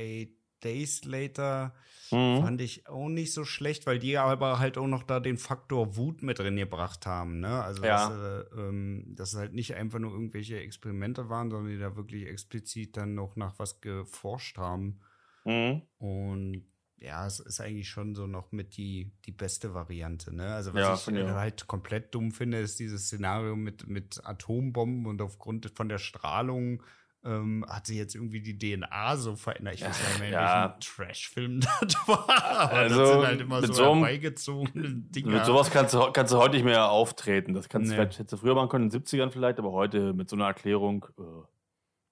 Days 0.64 1.04
Later 1.06 1.74
mhm. 2.12 2.42
fand 2.42 2.62
ich 2.62 2.88
auch 2.88 3.10
nicht 3.10 3.34
so 3.34 3.46
schlecht, 3.46 3.86
weil 3.86 4.00
die 4.00 4.18
aber 4.18 4.60
halt 4.60 4.78
auch 4.78 4.88
noch 4.88 5.04
da 5.04 5.20
den 5.20 5.38
Faktor 5.38 5.96
Wut 5.96 6.24
mit 6.24 6.40
drin 6.40 6.56
gebracht 6.56 7.06
haben. 7.06 7.40
Ne? 7.40 7.64
Also, 7.64 7.84
ja. 7.84 8.10
dass, 8.10 8.18
äh, 8.18 8.60
ähm, 8.60 9.16
dass 9.16 9.34
es 9.34 9.40
halt 9.40 9.54
nicht 9.54 9.76
einfach 9.76 10.00
nur 10.00 10.12
irgendwelche 10.12 10.60
Experimente 10.60 11.30
waren, 11.30 11.50
sondern 11.50 11.72
die 11.72 11.80
da 11.80 11.96
wirklich 11.96 12.28
explizit 12.28 12.98
dann 12.98 13.16
noch 13.16 13.36
nach 13.36 13.58
was 13.60 13.82
geforscht 13.82 14.58
haben. 14.58 15.00
Mhm. 15.44 15.82
Und 15.98 16.66
ja, 16.98 17.28
es 17.28 17.40
ist 17.40 17.60
eigentlich 17.60 17.90
schon 17.90 18.16
so 18.16 18.26
noch 18.26 18.52
mit 18.52 18.78
die, 18.78 19.12
die 19.26 19.32
beste 19.32 19.74
Variante. 19.74 20.34
Ne? 20.34 20.48
Also 20.48 20.74
was 20.74 21.06
ja, 21.06 21.14
ich 21.14 21.20
ja. 21.20 21.36
halt 21.36 21.68
komplett 21.68 22.16
dumm 22.16 22.32
finde, 22.32 22.60
ist 22.60 22.80
dieses 22.80 23.06
Szenario 23.06 23.56
mit, 23.56 23.88
mit 23.88 24.26
Atombomben 24.26 25.06
und 25.06 25.22
aufgrund 25.22 25.72
von 25.76 25.90
der 25.90 26.00
Strahlung 26.00 26.82
ähm, 27.26 27.66
hat 27.68 27.88
sich 27.88 27.98
jetzt 27.98 28.16
irgendwie 28.16 28.40
die 28.40 28.58
DNA 28.58 29.18
so 29.18 29.36
verändert. 29.36 29.76
Ich 29.76 29.84
weiß 29.84 30.20
nicht 30.20 30.32
ja. 30.32 30.76
welchen 30.78 30.80
Trash-Film 30.80 31.60
das 31.82 32.08
war. 32.08 32.30
Also, 32.72 33.00
das 33.00 33.10
sind 33.10 33.26
halt 33.26 33.42
immer 33.42 33.62
so, 33.66 33.74
so 33.74 33.96
herbeigezogene 33.96 34.90
Dinge. 34.90 35.32
Mit 35.32 35.46
sowas 35.46 35.72
kannst 35.72 35.94
du, 35.94 36.12
kannst 36.12 36.32
du 36.32 36.38
heute 36.38 36.56
nicht 36.56 36.66
mehr 36.66 36.90
auftreten. 36.90 37.54
Das 37.54 37.68
kannst 37.68 37.90
nee. 37.90 37.96
du 37.96 38.02
vielleicht 38.02 38.20
hättest 38.20 38.34
du 38.34 38.38
früher 38.38 38.56
machen 38.56 38.70
können, 38.70 38.86
in 38.86 38.90
den 38.92 39.02
70ern 39.02 39.32
vielleicht, 39.32 39.60
aber 39.60 39.72
heute 39.72 40.14
mit 40.14 40.30
so 40.30 40.36
einer 40.36 40.46
Erklärung, 40.46 41.06
äh, 41.18 41.24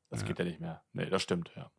das 0.09 0.21
ja. 0.21 0.27
geht 0.27 0.39
ja 0.39 0.45
nicht 0.45 0.59
mehr. 0.59 0.81
Nee, 0.93 1.05
das 1.05 1.21
stimmt, 1.21 1.51
ja. 1.55 1.71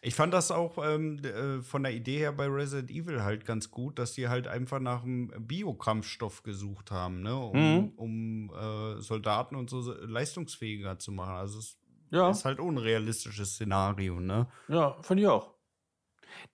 Ich 0.00 0.14
fand 0.14 0.32
das 0.32 0.50
auch 0.50 0.78
ähm, 0.82 1.18
äh, 1.18 1.62
von 1.62 1.82
der 1.82 1.92
Idee 1.92 2.18
her 2.18 2.32
bei 2.32 2.46
Resident 2.46 2.90
Evil 2.90 3.22
halt 3.22 3.44
ganz 3.44 3.70
gut, 3.70 3.98
dass 3.98 4.14
sie 4.14 4.28
halt 4.28 4.46
einfach 4.46 4.80
nach 4.80 5.02
einem 5.02 5.30
Biokrampfstoff 5.46 6.42
gesucht 6.42 6.90
haben, 6.90 7.20
ne? 7.20 7.36
um, 7.36 7.58
mhm. 7.58 7.88
um 7.96 8.50
äh, 8.54 9.00
Soldaten 9.00 9.56
und 9.56 9.68
so 9.68 9.92
leistungsfähiger 9.92 10.98
zu 10.98 11.12
machen. 11.12 11.34
Also 11.34 11.58
es 11.58 11.78
ja. 12.10 12.30
ist 12.30 12.44
halt 12.44 12.60
unrealistisches 12.60 13.54
Szenario, 13.54 14.20
ne? 14.20 14.46
Ja, 14.68 14.96
finde 15.02 15.22
ich 15.22 15.28
auch. 15.28 15.54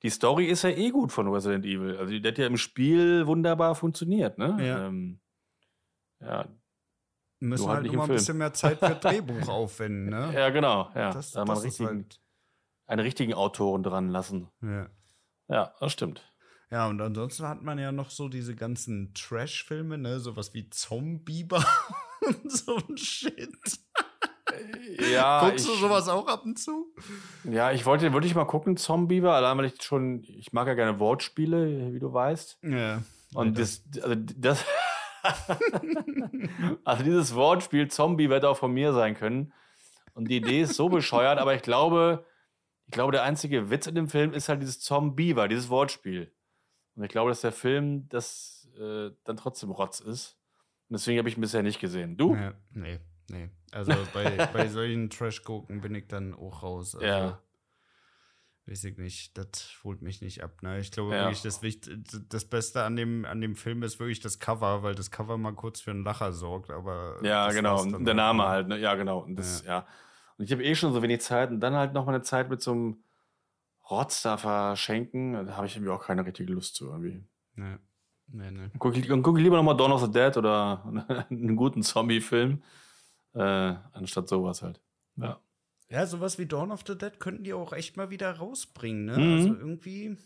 Die 0.03 0.11
Story 0.11 0.47
ist 0.47 0.63
ja 0.63 0.71
eh 0.71 0.91
gut 0.91 1.13
von 1.13 1.29
Resident 1.29 1.65
Evil. 1.65 1.97
Also 1.97 2.13
die 2.19 2.27
hat 2.27 2.39
ja 2.39 2.47
im 2.47 2.57
Spiel 2.57 3.27
wunderbar 3.27 3.75
funktioniert, 3.75 4.39
ne? 4.39 4.57
Ja. 4.61 4.87
Ähm, 4.87 5.21
ja. 6.21 6.49
Müssen 7.41 7.69
halt, 7.69 7.83
halt 7.83 7.93
immer 7.93 8.05
ein 8.05 8.09
bisschen 8.09 8.39
mehr 8.39 8.53
Zeit 8.53 8.79
für 8.79 8.95
Drehbuch 9.01 9.49
aufwenden, 9.49 10.11
ne? 10.11 10.33
Ja, 10.35 10.51
genau. 10.51 10.91
Ja. 10.95 11.13
Das, 11.13 11.33
da 11.33 11.45
das 11.45 11.49
man 11.49 11.65
richtig 11.65 11.87
halt 11.87 12.21
einen 12.87 13.01
richtigen 13.01 13.35
Autoren 13.35 13.83
dran 13.83 14.09
lassen. 14.09 14.49
Ja. 14.63 14.89
Ja, 15.49 15.75
das 15.81 15.93
stimmt. 15.93 16.23
Ja, 16.71 16.89
und 16.89 17.01
ansonsten 17.01 17.47
hat 17.47 17.63
man 17.63 17.79
ja 17.79 17.93
noch 17.93 18.11
so 18.11 18.29
diese 18.29 18.55
ganzen 18.55 19.13
Trash-Filme, 19.15 19.99
ne, 19.99 20.19
sowas 20.19 20.55
wie 20.55 20.69
Zombieber 20.71 21.65
und 22.27 22.51
so 22.51 22.77
ein 22.77 22.97
Shit. 22.97 23.55
Ja. 25.13 25.41
Guckst 25.49 25.67
du 25.67 25.75
sowas 25.75 26.09
auch 26.09 26.27
ab 26.27 26.45
und 26.45 26.59
zu? 26.59 26.93
Ja, 27.45 27.73
ich 27.73 27.87
wollte 27.87 28.13
wirklich 28.13 28.35
mal 28.35 28.45
gucken, 28.45 28.77
Zombieber, 28.77 29.35
allein 29.35 29.59
weil 29.59 29.67
ich 29.67 29.83
schon, 29.83 30.23
ich 30.25 30.53
mag 30.53 30.67
ja 30.67 30.75
gerne 30.75 30.99
Wortspiele, 30.99 31.93
wie 31.93 31.99
du 31.99 32.13
weißt. 32.13 32.59
Ja. 32.63 33.03
Und 33.35 33.59
das, 33.59 33.83
also 34.03 34.15
das, 34.15 34.65
also 36.85 37.03
dieses 37.03 37.35
Wortspiel 37.35 37.89
Zombie 37.89 38.29
wird 38.29 38.45
auch 38.45 38.57
von 38.57 38.73
mir 38.73 38.93
sein 38.93 39.15
können. 39.15 39.53
Und 40.15 40.29
die 40.29 40.37
Idee 40.37 40.63
ist 40.63 40.75
so 40.75 40.89
bescheuert, 40.89 41.39
aber 41.39 41.55
ich 41.55 41.63
glaube, 41.63 42.25
ich 42.87 42.93
glaube, 42.93 43.13
der 43.13 43.25
einzige 43.25 43.71
Witz 43.71 43.87
in 43.87 43.95
dem 43.95 44.09
Film 44.09 44.33
ist 44.33 44.49
halt 44.49 44.63
dieses 44.63 44.81
Zombie, 44.81 45.35
dieses 45.49 45.69
Wortspiel. 45.69 46.33
Und 46.95 47.03
ich 47.03 47.11
glaube, 47.11 47.31
dass 47.31 47.41
der 47.41 47.53
Film 47.53 48.09
das 48.09 48.69
äh, 48.79 49.11
dann 49.25 49.37
trotzdem 49.37 49.71
Rotz 49.71 50.01
ist. 50.01 50.39
Und 50.89 50.95
deswegen 50.95 51.19
habe 51.19 51.29
ich 51.29 51.37
ihn 51.37 51.41
bisher 51.41 51.63
nicht 51.63 51.81
gesehen. 51.81 52.17
Du? 52.17 52.35
Ja, 52.35 52.53
nee, 52.71 53.01
nee. 53.29 53.51
Also 53.73 53.93
bei, 54.13 54.49
bei 54.53 54.69
solchen 54.69 55.11
Trash-Gucken 55.11 55.81
bin 55.81 55.95
ich 55.95 56.07
dann 56.09 56.35
auch 56.35 56.63
raus. 56.63 56.95
Also, 56.95 57.07
ja. 57.07 57.41
Weiß 58.67 58.85
ich 58.85 58.97
nicht, 58.97 59.37
das 59.37 59.79
holt 59.85 60.01
mich 60.01 60.23
nicht 60.23 60.43
ab. 60.43 60.63
Ne? 60.63 60.79
Ich 60.79 60.91
glaube 60.91 61.15
ja. 61.15 61.25
wirklich, 61.25 61.43
das, 61.43 61.61
das 62.29 62.45
Beste 62.47 62.83
an 62.83 62.97
dem, 62.97 63.27
an 63.27 63.41
dem 63.43 63.57
Film 63.57 63.83
ist 63.83 64.01
wirklich 64.01 64.21
das 64.21 64.39
Cover, 64.39 64.83
weil 64.83 64.95
das 64.95 65.11
Cover 65.11 65.37
mal 65.37 65.53
kurz 65.53 65.81
für 65.81 65.91
einen 65.91 66.03
Lacher 66.03 66.33
sorgt. 66.33 66.71
Aber 66.71 67.19
ja, 67.23 67.51
genau. 67.51 67.83
Und 67.83 68.07
der 68.07 68.15
Name 68.15 68.45
halt. 68.45 68.69
Ne? 68.69 68.79
Ja, 68.79 68.95
genau. 68.95 69.19
Und 69.19 69.37
das, 69.37 69.63
ja. 69.65 69.81
ja. 69.81 69.87
Und 70.39 70.47
ich 70.47 70.53
habe 70.53 70.65
eh 70.65 70.75
schon 70.75 70.93
so 70.93 71.03
wenig 71.03 71.21
Zeit 71.21 71.51
und 71.51 71.61
dann 71.61 71.75
halt 71.75 71.93
noch 71.93 72.07
mal 72.07 72.15
eine 72.15 72.23
Zeit 72.23 72.49
mit 72.49 72.63
so 72.63 72.73
einem 72.73 73.05
Rotz 73.91 74.23
da 74.23 74.37
verschenken, 74.37 75.47
da 75.47 75.57
habe 75.57 75.67
ich 75.67 75.77
irgendwie 75.77 75.93
auch 75.93 76.05
keine 76.05 76.25
richtige 76.25 76.53
Lust 76.53 76.75
zu 76.75 76.87
irgendwie. 76.87 77.23
Nee. 77.55 77.77
Nee, 78.29 78.51
nee. 78.51 78.71
Guck, 78.79 78.95
guck 79.23 79.39
lieber 79.39 79.57
nochmal 79.57 79.77
Dawn 79.77 79.93
of 79.93 80.01
the 80.01 80.11
Dead 80.11 80.37
oder 80.39 80.83
einen 81.31 81.57
guten 81.57 81.83
Zombie-Film, 81.83 82.63
äh, 83.35 83.75
anstatt 83.93 84.29
sowas 84.29 84.63
halt. 84.63 84.81
Ja. 85.17 85.41
Ja, 85.91 86.07
sowas 86.07 86.39
wie 86.39 86.47
Dawn 86.47 86.73
of 86.73 86.83
the 86.87 86.97
Dead 86.97 87.21
könnten 87.21 87.45
die 87.45 87.53
auch 87.53 87.73
echt 87.73 87.97
mal 87.97 88.11
wieder 88.11 88.33
rausbringen, 88.33 89.05
ne? 89.05 89.19
Mhm. 89.19 89.33
Also 89.33 89.55
irgendwie. 89.55 90.17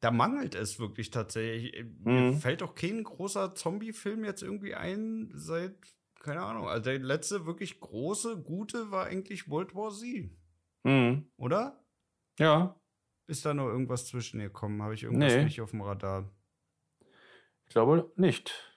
Da 0.00 0.10
mangelt 0.10 0.54
es 0.54 0.78
wirklich 0.78 1.10
tatsächlich. 1.10 1.84
Mhm. 1.84 2.02
Mir 2.04 2.32
fällt 2.34 2.62
auch 2.62 2.74
kein 2.74 3.02
großer 3.02 3.54
Zombie-Film 3.54 4.24
jetzt 4.24 4.42
irgendwie 4.42 4.74
ein 4.74 5.30
seit 5.34 5.74
keine 6.20 6.42
Ahnung. 6.42 6.68
Also 6.68 6.84
der 6.84 6.98
letzte 6.98 7.46
wirklich 7.46 7.80
große, 7.80 8.42
gute 8.42 8.90
war 8.90 9.06
eigentlich 9.06 9.48
World 9.48 9.74
War 9.74 9.90
Z. 9.90 10.30
Mhm. 10.84 11.30
Oder? 11.36 11.82
Ja. 12.38 12.78
Ist 13.26 13.44
da 13.44 13.54
noch 13.54 13.66
irgendwas 13.66 14.06
zwischen 14.06 14.40
gekommen? 14.40 14.82
Habe 14.82 14.94
ich 14.94 15.02
irgendwas 15.02 15.32
nee. 15.32 15.44
nicht 15.44 15.60
auf 15.60 15.70
dem 15.70 15.82
Radar? 15.82 16.30
Ich 17.66 17.72
glaube 17.72 18.12
nicht. 18.16 18.69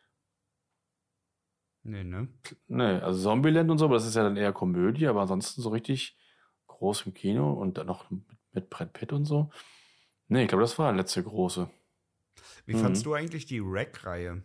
Nee, 1.83 2.03
ne? 2.03 2.29
Nee, 2.67 2.99
also 2.99 3.21
Zombieland 3.21 3.69
und 3.69 3.77
so, 3.77 3.85
aber 3.85 3.95
das 3.95 4.05
ist 4.05 4.15
ja 4.15 4.23
dann 4.23 4.37
eher 4.37 4.53
Komödie, 4.53 5.07
aber 5.07 5.21
ansonsten 5.21 5.61
so 5.61 5.69
richtig 5.69 6.17
groß 6.67 7.05
im 7.05 7.13
Kino 7.13 7.51
und 7.51 7.77
dann 7.77 7.87
noch 7.87 8.09
mit 8.51 8.69
Brad 8.69 8.93
Pitt 8.93 9.11
und 9.11 9.25
so. 9.25 9.51
Nee, 10.27 10.43
ich 10.43 10.47
glaube, 10.47 10.63
das 10.63 10.79
war 10.79 10.91
der 10.91 11.01
letzte 11.01 11.23
große. 11.23 11.69
Wie 12.65 12.75
mhm. 12.75 12.79
fandst 12.79 13.05
du 13.05 13.13
eigentlich 13.13 13.45
die 13.45 13.61
Rack-Reihe? 13.61 14.43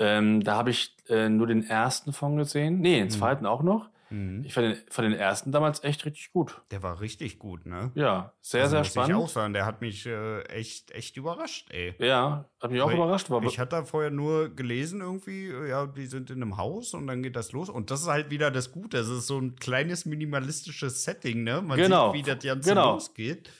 Ähm, 0.00 0.42
da 0.42 0.56
habe 0.56 0.70
ich 0.70 0.96
äh, 1.08 1.28
nur 1.28 1.46
den 1.46 1.62
ersten 1.62 2.12
von 2.12 2.36
gesehen. 2.36 2.80
Nee, 2.80 2.98
den 2.98 3.04
mhm. 3.04 3.10
zweiten 3.10 3.46
auch 3.46 3.62
noch. 3.62 3.90
Mhm. 4.10 4.44
Ich 4.44 4.54
fand 4.54 4.66
den, 4.66 4.76
fand 4.90 5.12
den 5.12 5.18
ersten 5.18 5.52
damals 5.52 5.82
echt 5.84 6.04
richtig 6.04 6.32
gut. 6.32 6.60
Der 6.70 6.82
war 6.82 7.00
richtig 7.00 7.38
gut, 7.38 7.66
ne? 7.66 7.92
Ja, 7.94 8.32
sehr, 8.40 8.62
also, 8.62 8.72
sehr 8.72 8.80
muss 8.80 8.88
spannend. 8.88 9.10
Ich 9.10 9.16
auch 9.16 9.28
sagen, 9.28 9.52
der 9.54 9.66
hat 9.66 9.80
mich 9.80 10.06
äh, 10.06 10.42
echt, 10.42 10.90
echt 10.90 11.16
überrascht, 11.16 11.70
ey. 11.70 11.94
Ja, 11.98 12.44
hat 12.60 12.70
mich 12.70 12.80
auch 12.80 12.88
Weil 12.88 12.96
überrascht. 12.96 13.30
War 13.30 13.42
ich 13.44 13.58
hatte 13.58 13.76
da 13.76 13.84
vorher 13.84 14.10
nur 14.10 14.48
gelesen 14.48 15.00
irgendwie, 15.00 15.50
ja, 15.68 15.86
die 15.86 16.06
sind 16.06 16.30
in 16.30 16.42
einem 16.42 16.56
Haus 16.56 16.94
und 16.94 17.06
dann 17.06 17.22
geht 17.22 17.36
das 17.36 17.52
los. 17.52 17.68
Und 17.68 17.90
das 17.90 18.02
ist 18.02 18.08
halt 18.08 18.30
wieder 18.30 18.50
das 18.50 18.72
Gute. 18.72 18.98
Das 18.98 19.08
ist 19.08 19.26
so 19.26 19.38
ein 19.38 19.56
kleines 19.56 20.04
minimalistisches 20.06 21.04
Setting, 21.04 21.44
ne? 21.44 21.62
Man 21.62 21.78
genau. 21.78 22.12
sieht, 22.12 22.26
wie 22.26 22.30
das 22.30 22.44
Ganze 22.44 22.68
genau. 22.70 22.94
losgeht. 22.94 23.50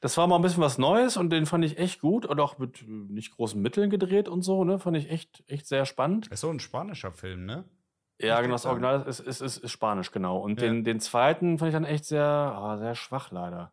Das 0.00 0.16
war 0.16 0.26
mal 0.26 0.36
ein 0.36 0.42
bisschen 0.42 0.62
was 0.62 0.78
Neues 0.78 1.18
und 1.18 1.30
den 1.30 1.44
fand 1.44 1.62
ich 1.64 1.78
echt 1.78 2.00
gut 2.00 2.24
und 2.24 2.40
auch 2.40 2.58
mit 2.58 2.82
äh, 2.82 2.86
nicht 2.86 3.36
großen 3.36 3.60
Mitteln 3.60 3.90
gedreht 3.90 4.28
und 4.28 4.42
so, 4.42 4.64
ne? 4.64 4.78
Fand 4.78 4.96
ich 4.96 5.10
echt, 5.10 5.44
echt 5.46 5.66
sehr 5.66 5.84
spannend. 5.84 6.28
ist 6.28 6.40
so 6.40 6.48
ein 6.50 6.58
spanischer 6.58 7.12
Film, 7.12 7.44
ne? 7.44 7.64
Ja, 8.20 8.40
genau, 8.40 8.54
das 8.54 8.66
Original 8.66 9.02
ist, 9.06 9.20
ist, 9.20 9.40
ist, 9.40 9.58
ist 9.58 9.70
Spanisch, 9.70 10.10
genau. 10.10 10.38
Und 10.38 10.60
ja. 10.60 10.68
den, 10.68 10.84
den 10.84 11.00
zweiten 11.00 11.58
fand 11.58 11.70
ich 11.70 11.74
dann 11.74 11.84
echt 11.84 12.04
sehr, 12.04 12.58
oh, 12.60 12.76
sehr 12.78 12.94
schwach, 12.94 13.30
leider. 13.30 13.72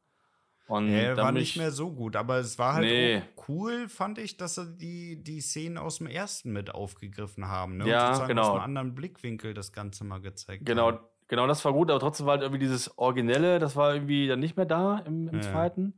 Und 0.68 0.90
ja, 0.90 1.16
war 1.16 1.32
nicht 1.32 1.56
mehr 1.56 1.72
so 1.72 1.94
gut, 1.94 2.18
aber 2.18 2.38
es 2.38 2.60
war 2.60 2.74
halt 2.74 2.86
nee. 2.86 3.22
cool, 3.48 3.88
fand 3.88 4.18
ich, 4.18 4.36
dass 4.36 4.56
sie 4.56 4.78
die, 4.78 5.24
die 5.24 5.40
Szenen 5.40 5.78
aus 5.78 6.00
dem 6.00 6.08
ersten 6.08 6.52
mit 6.52 6.76
aufgegriffen 6.76 7.48
haben. 7.48 7.78
Ne? 7.78 7.88
Ja, 7.88 8.20
Und 8.20 8.28
genau. 8.28 8.42
aus 8.42 8.50
einem 8.50 8.62
anderen 8.62 8.94
Blickwinkel 8.94 9.54
das 9.54 9.72
Ganze 9.72 10.04
mal 10.04 10.20
gezeigt 10.20 10.66
genau, 10.66 10.88
haben. 10.88 11.00
Genau, 11.30 11.48
das 11.48 11.64
war 11.64 11.72
gut, 11.72 11.90
aber 11.90 12.00
trotzdem 12.00 12.26
war 12.26 12.34
halt 12.34 12.42
irgendwie 12.42 12.60
dieses 12.60 12.98
Originelle, 12.98 13.60
das 13.60 13.78
war 13.78 13.94
irgendwie 13.94 14.28
dann 14.28 14.40
nicht 14.40 14.58
mehr 14.58 14.66
da 14.66 15.00
im, 15.00 15.30
im 15.30 15.36
ja. 15.36 15.42
zweiten. 15.42 15.94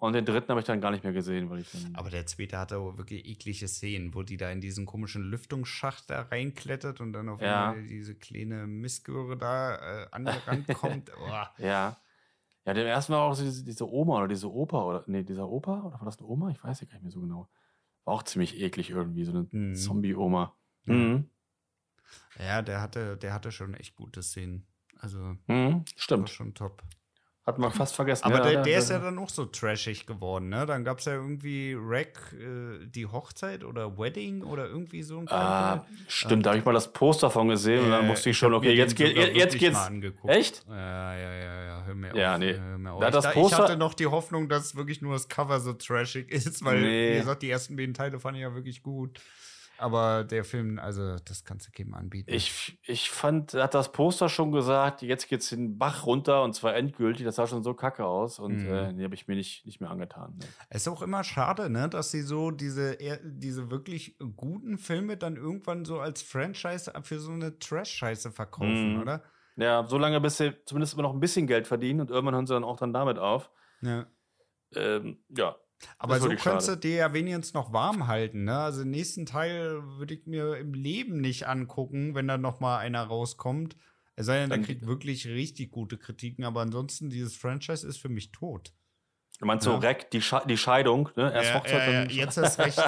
Und 0.00 0.14
den 0.14 0.24
dritten 0.24 0.48
habe 0.48 0.60
ich 0.60 0.66
dann 0.66 0.80
gar 0.80 0.90
nicht 0.92 1.04
mehr 1.04 1.12
gesehen, 1.12 1.50
weil 1.50 1.60
ich 1.60 1.68
Aber 1.92 2.08
der 2.08 2.24
zweite 2.24 2.58
hatte 2.58 2.78
auch 2.78 2.96
wirklich 2.96 3.26
eklige 3.26 3.68
Szenen, 3.68 4.14
wo 4.14 4.22
die 4.22 4.38
da 4.38 4.50
in 4.50 4.62
diesen 4.62 4.86
komischen 4.86 5.22
Lüftungsschacht 5.24 6.08
da 6.08 6.22
reinklettert 6.22 7.02
und 7.02 7.12
dann 7.12 7.28
auf 7.28 7.42
ja. 7.42 7.74
diese 7.74 8.14
kleine 8.14 8.66
Missgöre 8.66 9.36
da 9.36 9.74
äh, 9.74 10.06
angerannt 10.10 10.68
kommt. 10.74 11.12
Oh. 11.20 11.62
Ja. 11.62 11.98
Ja, 12.64 12.74
der 12.74 12.86
erste 12.86 13.12
war 13.12 13.20
auch 13.20 13.34
so 13.34 13.42
diese, 13.42 13.62
diese, 13.62 13.86
Oma 13.90 14.18
oder 14.18 14.28
diese 14.28 14.50
Opa 14.50 14.82
oder 14.84 15.04
nee, 15.06 15.22
dieser 15.22 15.48
Opa 15.48 15.82
oder 15.82 15.98
war 15.98 16.04
das 16.06 16.18
eine 16.18 16.28
Oma? 16.28 16.50
Ich 16.50 16.64
weiß 16.64 16.80
ja 16.80 16.86
gar 16.86 16.94
nicht 16.94 17.02
mehr 17.02 17.12
so 17.12 17.20
genau. 17.20 17.50
War 18.04 18.14
auch 18.14 18.22
ziemlich 18.22 18.58
eklig 18.58 18.90
irgendwie, 18.90 19.24
so 19.24 19.32
eine 19.32 19.48
mhm. 19.50 19.74
Zombie-Oma. 19.74 20.56
Mhm. 20.84 21.28
Ja, 22.38 22.62
der 22.62 22.80
hatte, 22.80 23.18
der 23.18 23.34
hatte 23.34 23.52
schon 23.52 23.74
echt 23.74 23.94
gute 23.96 24.22
Szenen. 24.22 24.66
Also, 24.98 25.36
mhm, 25.46 25.84
stimmt. 25.94 26.30
schon 26.30 26.54
top. 26.54 26.82
Hat 27.50 27.58
man 27.58 27.72
fast 27.72 27.96
vergessen. 27.96 28.22
Aber 28.22 28.36
ja, 28.36 28.44
der, 28.44 28.62
der 28.62 28.78
ist 28.78 28.90
ja 28.90 29.00
dann 29.00 29.18
auch 29.18 29.28
so 29.28 29.44
trashig 29.44 30.06
geworden, 30.06 30.50
ne? 30.50 30.66
Dann 30.66 30.84
gab 30.84 31.00
es 31.00 31.06
ja 31.06 31.14
irgendwie 31.14 31.76
Rack, 31.76 32.32
äh, 32.32 32.86
die 32.86 33.06
Hochzeit 33.06 33.64
oder 33.64 33.98
Wedding 33.98 34.44
oder 34.44 34.68
irgendwie 34.68 35.02
so 35.02 35.18
ein 35.18 35.28
Ah, 35.28 35.84
stimmt, 36.06 36.46
da 36.46 36.50
habe 36.50 36.60
ich 36.60 36.64
mal 36.64 36.72
das 36.72 36.92
Poster 36.92 37.28
von 37.28 37.48
gesehen 37.48 37.80
äh, 37.80 37.84
und 37.86 37.90
dann 37.90 38.06
musste 38.06 38.30
ich 38.30 38.38
schon, 38.38 38.54
okay, 38.54 38.72
jetzt, 38.72 38.94
geht, 38.94 39.16
jetzt 39.16 39.58
geht's. 39.58 39.90
Echt? 40.28 40.64
Ja, 40.68 41.16
ja, 41.16 41.34
ja, 41.34 41.64
ja, 41.64 41.82
hör 41.84 41.94
mir 41.96 42.16
ja, 42.16 42.34
auf. 42.34 42.38
Nee. 42.38 42.54
Hör 42.54 42.78
mir 42.78 42.92
auf. 42.92 43.00
Da 43.00 43.10
das 43.10 43.32
Poster 43.32 43.56
ich 43.56 43.62
hatte 43.64 43.76
noch 43.76 43.94
die 43.94 44.06
Hoffnung, 44.06 44.48
dass 44.48 44.76
wirklich 44.76 45.02
nur 45.02 45.14
das 45.14 45.28
Cover 45.28 45.58
so 45.58 45.72
trashig 45.72 46.30
ist, 46.30 46.64
weil, 46.64 46.82
nee. 46.82 47.14
wie 47.14 47.18
gesagt, 47.18 47.42
die 47.42 47.50
ersten 47.50 47.74
beiden 47.74 47.94
Teile 47.94 48.20
fand 48.20 48.36
ich 48.36 48.42
ja 48.42 48.54
wirklich 48.54 48.84
gut. 48.84 49.20
Aber 49.80 50.24
der 50.24 50.44
Film, 50.44 50.78
also 50.78 51.16
das 51.16 51.44
kannst 51.44 51.66
du 51.66 51.72
keinem 51.72 51.94
anbieten. 51.94 52.30
Ich, 52.30 52.78
ich 52.84 53.10
fand, 53.10 53.54
hat 53.54 53.72
das 53.72 53.92
Poster 53.92 54.28
schon 54.28 54.52
gesagt, 54.52 55.00
jetzt 55.00 55.26
geht's 55.28 55.48
den 55.48 55.78
Bach 55.78 56.04
runter 56.04 56.42
und 56.42 56.54
zwar 56.54 56.76
endgültig. 56.76 57.24
Das 57.24 57.36
sah 57.36 57.46
schon 57.46 57.62
so 57.62 57.72
kacke 57.72 58.04
aus 58.04 58.38
und 58.38 58.64
mhm. 58.64 58.68
äh, 58.68 58.92
die 58.92 59.04
habe 59.04 59.14
ich 59.14 59.26
mir 59.26 59.36
nicht, 59.36 59.64
nicht 59.64 59.80
mehr 59.80 59.90
angetan. 59.90 60.36
Ne. 60.36 60.46
Es 60.68 60.82
ist 60.82 60.88
auch 60.88 61.00
immer 61.00 61.24
schade, 61.24 61.70
ne, 61.70 61.88
dass 61.88 62.10
sie 62.10 62.20
so 62.20 62.50
diese, 62.50 62.98
diese 63.22 63.70
wirklich 63.70 64.18
guten 64.36 64.76
Filme 64.76 65.16
dann 65.16 65.36
irgendwann 65.36 65.86
so 65.86 65.98
als 65.98 66.20
Franchise 66.20 66.92
für 67.02 67.18
so 67.18 67.32
eine 67.32 67.58
Trash-Scheiße 67.58 68.32
verkaufen, 68.32 68.96
mhm. 68.96 69.00
oder? 69.00 69.22
Ja, 69.56 69.86
so 69.88 69.96
lange, 69.96 70.20
bis 70.20 70.36
sie 70.36 70.54
zumindest 70.66 70.92
immer 70.92 71.04
noch 71.04 71.14
ein 71.14 71.20
bisschen 71.20 71.46
Geld 71.46 71.66
verdienen 71.66 72.00
und 72.02 72.10
irgendwann 72.10 72.34
hören 72.34 72.46
sie 72.46 72.54
dann 72.54 72.64
auch 72.64 72.76
dann 72.76 72.92
damit 72.92 73.18
auf. 73.18 73.50
Ja. 73.80 74.06
ähm, 74.74 75.24
ja. 75.30 75.56
Aber 75.98 76.20
so 76.20 76.28
könntest 76.28 76.68
du 76.68 76.76
dir 76.76 76.96
ja 76.96 77.12
wenigstens 77.12 77.54
noch 77.54 77.72
warm 77.72 78.06
halten, 78.06 78.44
ne? 78.44 78.58
Also 78.58 78.82
den 78.82 78.90
nächsten 78.90 79.26
Teil 79.26 79.82
würde 79.98 80.14
ich 80.14 80.26
mir 80.26 80.56
im 80.56 80.74
Leben 80.74 81.20
nicht 81.20 81.46
angucken, 81.46 82.14
wenn 82.14 82.28
da 82.28 82.38
noch 82.38 82.60
mal 82.60 82.78
einer 82.78 83.02
rauskommt. 83.02 83.76
Es 84.16 84.26
sei 84.26 84.40
denn, 84.40 84.50
der 84.50 84.60
kriegt 84.60 84.86
wirklich 84.86 85.26
richtig 85.26 85.70
gute 85.70 85.96
Kritiken, 85.96 86.44
aber 86.44 86.60
ansonsten, 86.60 87.08
dieses 87.08 87.36
Franchise 87.36 87.86
ist 87.86 87.96
für 87.96 88.10
mich 88.10 88.32
tot. 88.32 88.74
Du 89.38 89.46
meinst 89.46 89.66
ja. 89.66 89.72
so 89.72 89.78
Rack, 89.78 90.10
die, 90.10 90.20
Sche 90.20 90.42
die 90.46 90.58
Scheidung, 90.58 91.08
ne? 91.16 91.32
Erst 91.32 91.50
ja, 91.50 91.54
Hochzeit 91.54 91.92
ja, 91.92 92.02
ja, 92.02 92.10
jetzt 92.10 92.36
erst 92.36 92.58
recht. 92.58 92.78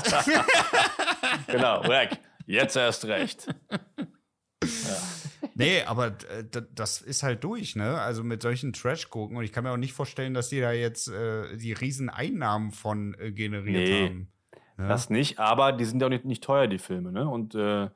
genau, 1.46 1.80
Rack, 1.80 2.18
jetzt 2.46 2.76
erst 2.76 3.06
recht. 3.06 3.46
Ja. 3.70 5.11
Nee, 5.54 5.82
aber 5.82 6.06
äh, 6.06 6.44
das 6.74 7.02
ist 7.02 7.22
halt 7.22 7.44
durch, 7.44 7.76
ne? 7.76 8.00
Also 8.00 8.24
mit 8.24 8.42
solchen 8.42 8.72
Trash-Gucken. 8.72 9.36
Und 9.36 9.44
ich 9.44 9.52
kann 9.52 9.64
mir 9.64 9.70
auch 9.70 9.76
nicht 9.76 9.92
vorstellen, 9.92 10.34
dass 10.34 10.48
die 10.48 10.60
da 10.60 10.72
jetzt 10.72 11.08
äh, 11.08 11.56
die 11.56 11.72
riesen 11.72 12.08
Einnahmen 12.08 12.72
von 12.72 13.14
äh, 13.18 13.32
generiert 13.32 13.88
nee, 13.88 14.04
haben. 14.04 14.32
Ne? 14.78 14.88
Das 14.88 15.10
nicht, 15.10 15.38
aber 15.38 15.72
die 15.72 15.84
sind 15.84 16.00
ja 16.00 16.06
auch 16.06 16.10
nicht, 16.10 16.24
nicht 16.24 16.42
teuer, 16.42 16.66
die 16.66 16.78
Filme, 16.78 17.12
ne? 17.12 17.28
Und 17.28 17.54
äh, 17.54 17.88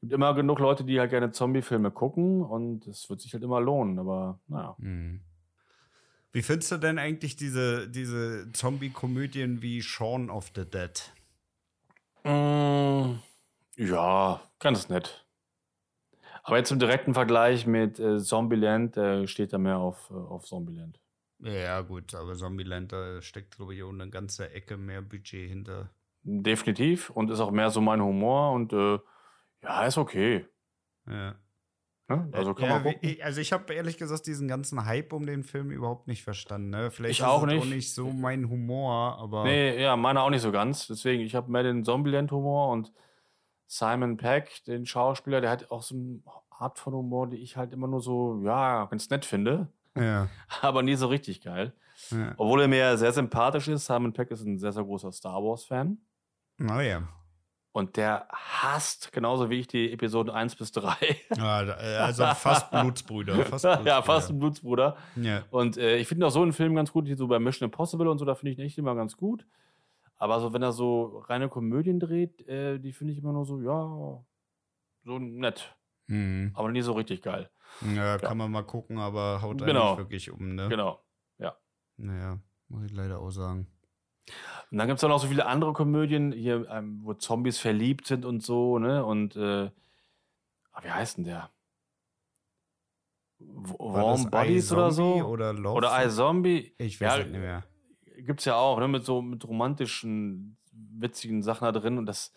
gibt 0.00 0.12
immer 0.12 0.34
genug 0.34 0.58
Leute, 0.58 0.84
die 0.84 0.98
halt 0.98 1.10
gerne 1.10 1.30
Zombie-Filme 1.30 1.90
gucken 1.90 2.42
und 2.42 2.86
es 2.86 3.08
wird 3.10 3.20
sich 3.20 3.32
halt 3.32 3.42
immer 3.42 3.60
lohnen, 3.60 3.98
aber 3.98 4.38
naja. 4.48 4.74
Mhm. 4.78 5.20
Wie 6.32 6.42
findest 6.42 6.72
du 6.72 6.76
denn 6.76 6.98
eigentlich 6.98 7.36
diese, 7.36 7.88
diese 7.88 8.52
Zombie-Komödien 8.52 9.62
wie 9.62 9.82
Shaun 9.82 10.30
of 10.30 10.52
the 10.54 10.64
Dead? 10.64 11.12
Mm, 12.24 13.18
ja, 13.76 14.40
ganz 14.58 14.88
nett. 14.88 15.26
Aber 16.48 16.56
jetzt 16.56 16.70
im 16.70 16.78
direkten 16.78 17.12
Vergleich 17.12 17.66
mit 17.66 18.00
äh, 18.00 18.18
Zombieland 18.18 18.96
äh, 18.96 19.26
steht 19.26 19.52
er 19.52 19.58
mehr 19.58 19.76
auf, 19.76 20.10
äh, 20.10 20.14
auf 20.14 20.44
Zombieland. 20.46 20.98
Ja, 21.40 21.82
gut, 21.82 22.14
aber 22.14 22.34
Zombieland, 22.34 22.90
da 22.90 23.20
steckt, 23.20 23.56
glaube 23.56 23.74
ich, 23.74 23.82
auch 23.82 23.92
eine 23.92 24.08
ganze 24.08 24.50
Ecke 24.50 24.78
mehr 24.78 25.02
Budget 25.02 25.48
hinter. 25.48 25.90
Definitiv 26.22 27.10
und 27.10 27.30
ist 27.30 27.40
auch 27.40 27.50
mehr 27.50 27.68
so 27.68 27.82
mein 27.82 28.02
Humor 28.02 28.52
und 28.52 28.72
äh, 28.72 28.98
ja, 29.62 29.84
ist 29.84 29.98
okay. 29.98 30.46
Ja. 31.06 31.36
Ne? 32.08 32.30
Also 32.32 32.54
kann 32.54 32.64
ja, 32.64 32.78
man 32.78 32.82
gucken. 32.94 33.16
Also 33.22 33.42
ich 33.42 33.52
habe 33.52 33.74
ehrlich 33.74 33.98
gesagt 33.98 34.26
diesen 34.26 34.48
ganzen 34.48 34.86
Hype 34.86 35.12
um 35.12 35.26
den 35.26 35.44
Film 35.44 35.70
überhaupt 35.70 36.08
nicht 36.08 36.22
verstanden. 36.22 36.70
Ne? 36.70 36.90
Vielleicht 36.90 37.20
ich 37.20 37.24
auch 37.26 37.42
ist 37.42 37.52
nicht. 37.52 37.62
auch 37.62 37.66
nicht 37.66 37.92
so 37.92 38.10
mein 38.10 38.48
Humor, 38.48 39.18
aber. 39.18 39.44
Nee, 39.44 39.80
ja, 39.82 39.96
meiner 39.96 40.22
auch 40.22 40.30
nicht 40.30 40.40
so 40.40 40.50
ganz. 40.50 40.86
Deswegen, 40.86 41.22
ich 41.22 41.34
habe 41.34 41.52
mehr 41.52 41.62
den 41.62 41.84
Zombieland-Humor 41.84 42.70
und 42.70 42.90
Simon 43.68 44.16
Peck, 44.16 44.64
den 44.66 44.86
Schauspieler, 44.86 45.40
der 45.42 45.50
hat 45.50 45.70
auch 45.70 45.82
so 45.82 45.94
eine 45.94 46.20
Art 46.50 46.78
von 46.78 46.94
Humor, 46.94 47.28
die 47.28 47.36
ich 47.36 47.56
halt 47.56 47.72
immer 47.72 47.86
nur 47.86 48.00
so, 48.00 48.40
ja, 48.42 48.86
ganz 48.86 49.08
nett 49.10 49.24
finde. 49.24 49.68
Ja. 49.94 50.28
aber 50.62 50.82
nie 50.82 50.94
so 50.94 51.06
richtig 51.06 51.42
geil. 51.42 51.72
Ja. 52.10 52.32
Obwohl 52.38 52.62
er 52.62 52.68
mir 52.68 52.96
sehr 52.96 53.12
sympathisch 53.12 53.68
ist. 53.68 53.86
Simon 53.86 54.12
Peck 54.12 54.30
ist 54.30 54.42
ein 54.42 54.58
sehr, 54.58 54.72
sehr 54.72 54.84
großer 54.84 55.12
Star 55.12 55.42
Wars-Fan. 55.42 55.98
Oh 56.60 56.80
ja. 56.80 57.02
Und 57.72 57.96
der 57.96 58.26
hasst, 58.32 59.12
genauso 59.12 59.50
wie 59.50 59.60
ich, 59.60 59.68
die 59.68 59.92
Episoden 59.92 60.32
1 60.32 60.56
bis 60.56 60.72
3. 60.72 60.94
Ja, 61.36 61.62
äh, 61.78 61.96
also 61.98 62.24
fast 62.24 62.70
Blutsbrüder. 62.70 63.34
Fast 63.44 63.64
Blutsbrüder. 63.64 63.90
ja, 63.90 64.02
fast 64.02 64.30
ein 64.30 64.38
Blutsbruder. 64.38 64.96
Ja. 65.16 65.42
Und 65.50 65.76
äh, 65.76 65.98
ich 65.98 66.08
finde 66.08 66.26
auch 66.26 66.30
so 66.30 66.42
einen 66.42 66.54
Film 66.54 66.74
ganz 66.74 66.90
gut, 66.90 67.06
wie 67.06 67.14
so 67.14 67.28
bei 67.28 67.38
Mission 67.38 67.66
Impossible 67.66 68.08
und 68.08 68.18
so, 68.18 68.24
da 68.24 68.34
finde 68.34 68.52
ich 68.52 68.58
ihn 68.58 68.64
echt 68.64 68.78
immer 68.78 68.94
ganz 68.94 69.16
gut. 69.16 69.44
Aber 70.18 70.40
so, 70.40 70.52
wenn 70.52 70.62
er 70.62 70.72
so 70.72 71.18
reine 71.28 71.48
Komödien 71.48 72.00
dreht, 72.00 72.46
äh, 72.48 72.78
die 72.78 72.92
finde 72.92 73.12
ich 73.12 73.20
immer 73.20 73.32
nur 73.32 73.44
so, 73.44 73.60
ja, 73.60 74.24
so 75.04 75.18
nett. 75.18 75.76
Mhm. 76.08 76.50
Aber 76.54 76.70
nie 76.70 76.82
so 76.82 76.92
richtig 76.92 77.22
geil. 77.22 77.50
Ja, 77.94 78.18
kann 78.18 78.30
ja. 78.30 78.34
man 78.34 78.50
mal 78.50 78.62
gucken, 78.62 78.98
aber 78.98 79.40
haut 79.42 79.64
genau. 79.64 79.92
eigentlich 79.92 79.98
wirklich 79.98 80.30
um, 80.30 80.54
ne? 80.54 80.68
Genau, 80.68 81.04
ja. 81.38 81.56
Naja, 81.96 82.38
muss 82.68 82.84
ich 82.84 82.92
leider 82.92 83.20
auch 83.20 83.30
sagen. 83.30 83.68
Und 84.70 84.78
dann 84.78 84.88
gibt 84.88 84.98
es 84.98 85.04
auch 85.04 85.08
noch 85.08 85.20
so 85.20 85.28
viele 85.28 85.46
andere 85.46 85.72
Komödien, 85.72 86.32
hier, 86.32 86.68
ähm, 86.70 87.00
wo 87.02 87.14
Zombies 87.14 87.58
verliebt 87.58 88.06
sind 88.06 88.24
und 88.24 88.42
so, 88.42 88.78
ne? 88.78 89.04
Und 89.04 89.36
äh, 89.36 89.70
ah, 90.72 90.82
wie 90.82 90.90
heißt 90.90 91.18
denn 91.18 91.24
der? 91.24 91.50
Warm 93.38 94.30
Bodies 94.30 94.72
oder 94.72 94.90
so? 94.90 95.24
Oder 95.24 95.52
Love? 95.52 95.74
Oder 95.74 96.04
iZombie. 96.04 96.74
Ich 96.78 97.00
weiß 97.00 97.18
ja, 97.18 97.24
nicht 97.24 97.38
mehr. 97.38 97.64
Gibt's 98.28 98.44
ja 98.44 98.56
auch, 98.56 98.78
ne? 98.78 98.88
Mit 98.88 99.06
so 99.06 99.22
mit 99.22 99.42
romantischen, 99.48 100.58
witzigen 100.70 101.42
Sachen 101.42 101.64
da 101.64 101.72
drin 101.72 101.96
und 101.96 102.04
das. 102.04 102.30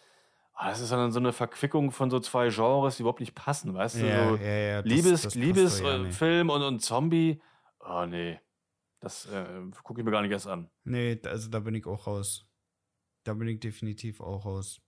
Ah, 0.53 0.69
das 0.69 0.79
ist 0.79 0.89
dann 0.89 1.11
so 1.11 1.19
eine 1.19 1.33
Verquickung 1.33 1.91
von 1.91 2.09
so 2.09 2.21
zwei 2.21 2.47
Genres, 2.47 2.95
die 2.95 3.03
überhaupt 3.03 3.19
nicht 3.19 3.35
passen, 3.35 3.73
weißt 3.73 3.95
du? 3.95 4.07
Ja, 4.07 4.29
so 4.29 4.35
ja, 4.37 4.57
ja, 4.57 4.79
Liebes, 4.79 5.35
Liebesfilm 5.35 6.47
ja 6.47 6.55
und, 6.55 6.61
und 6.61 6.79
Zombie. 6.79 7.41
Oh 7.81 8.05
nee. 8.05 8.39
Das 9.01 9.25
äh, 9.25 9.63
gucke 9.83 9.99
ich 9.99 10.05
mir 10.05 10.11
gar 10.11 10.21
nicht 10.21 10.31
erst 10.31 10.47
an. 10.47 10.69
Nee, 10.85 11.19
also 11.25 11.49
da 11.49 11.59
bin 11.59 11.75
ich 11.75 11.85
auch 11.85 12.07
raus. 12.07 12.47
Da 13.23 13.33
bin 13.33 13.49
ich 13.49 13.59
definitiv 13.59 14.21
auch 14.21 14.45
raus. 14.45 14.81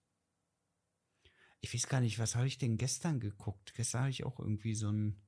Ich 1.59 1.73
weiß 1.73 1.89
gar 1.89 1.99
nicht, 1.99 2.17
was 2.17 2.37
habe 2.37 2.47
ich 2.47 2.57
denn 2.57 2.77
gestern 2.77 3.19
geguckt? 3.19 3.73
Gestern 3.75 4.01
habe 4.01 4.11
ich 4.11 4.23
auch 4.23 4.39
irgendwie 4.39 4.73
so 4.73 4.89
ein 4.89 5.21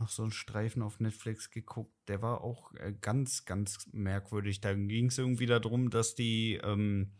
noch 0.00 0.08
so 0.08 0.22
einen 0.22 0.32
Streifen 0.32 0.82
auf 0.82 0.98
Netflix 0.98 1.50
geguckt. 1.50 1.94
Der 2.08 2.22
war 2.22 2.42
auch 2.42 2.74
äh, 2.74 2.92
ganz, 3.00 3.44
ganz 3.44 3.88
merkwürdig. 3.92 4.60
Da 4.60 4.74
ging 4.74 5.06
es 5.06 5.18
irgendwie 5.18 5.46
darum, 5.46 5.90
dass 5.90 6.14
die, 6.14 6.58
ähm, 6.64 7.12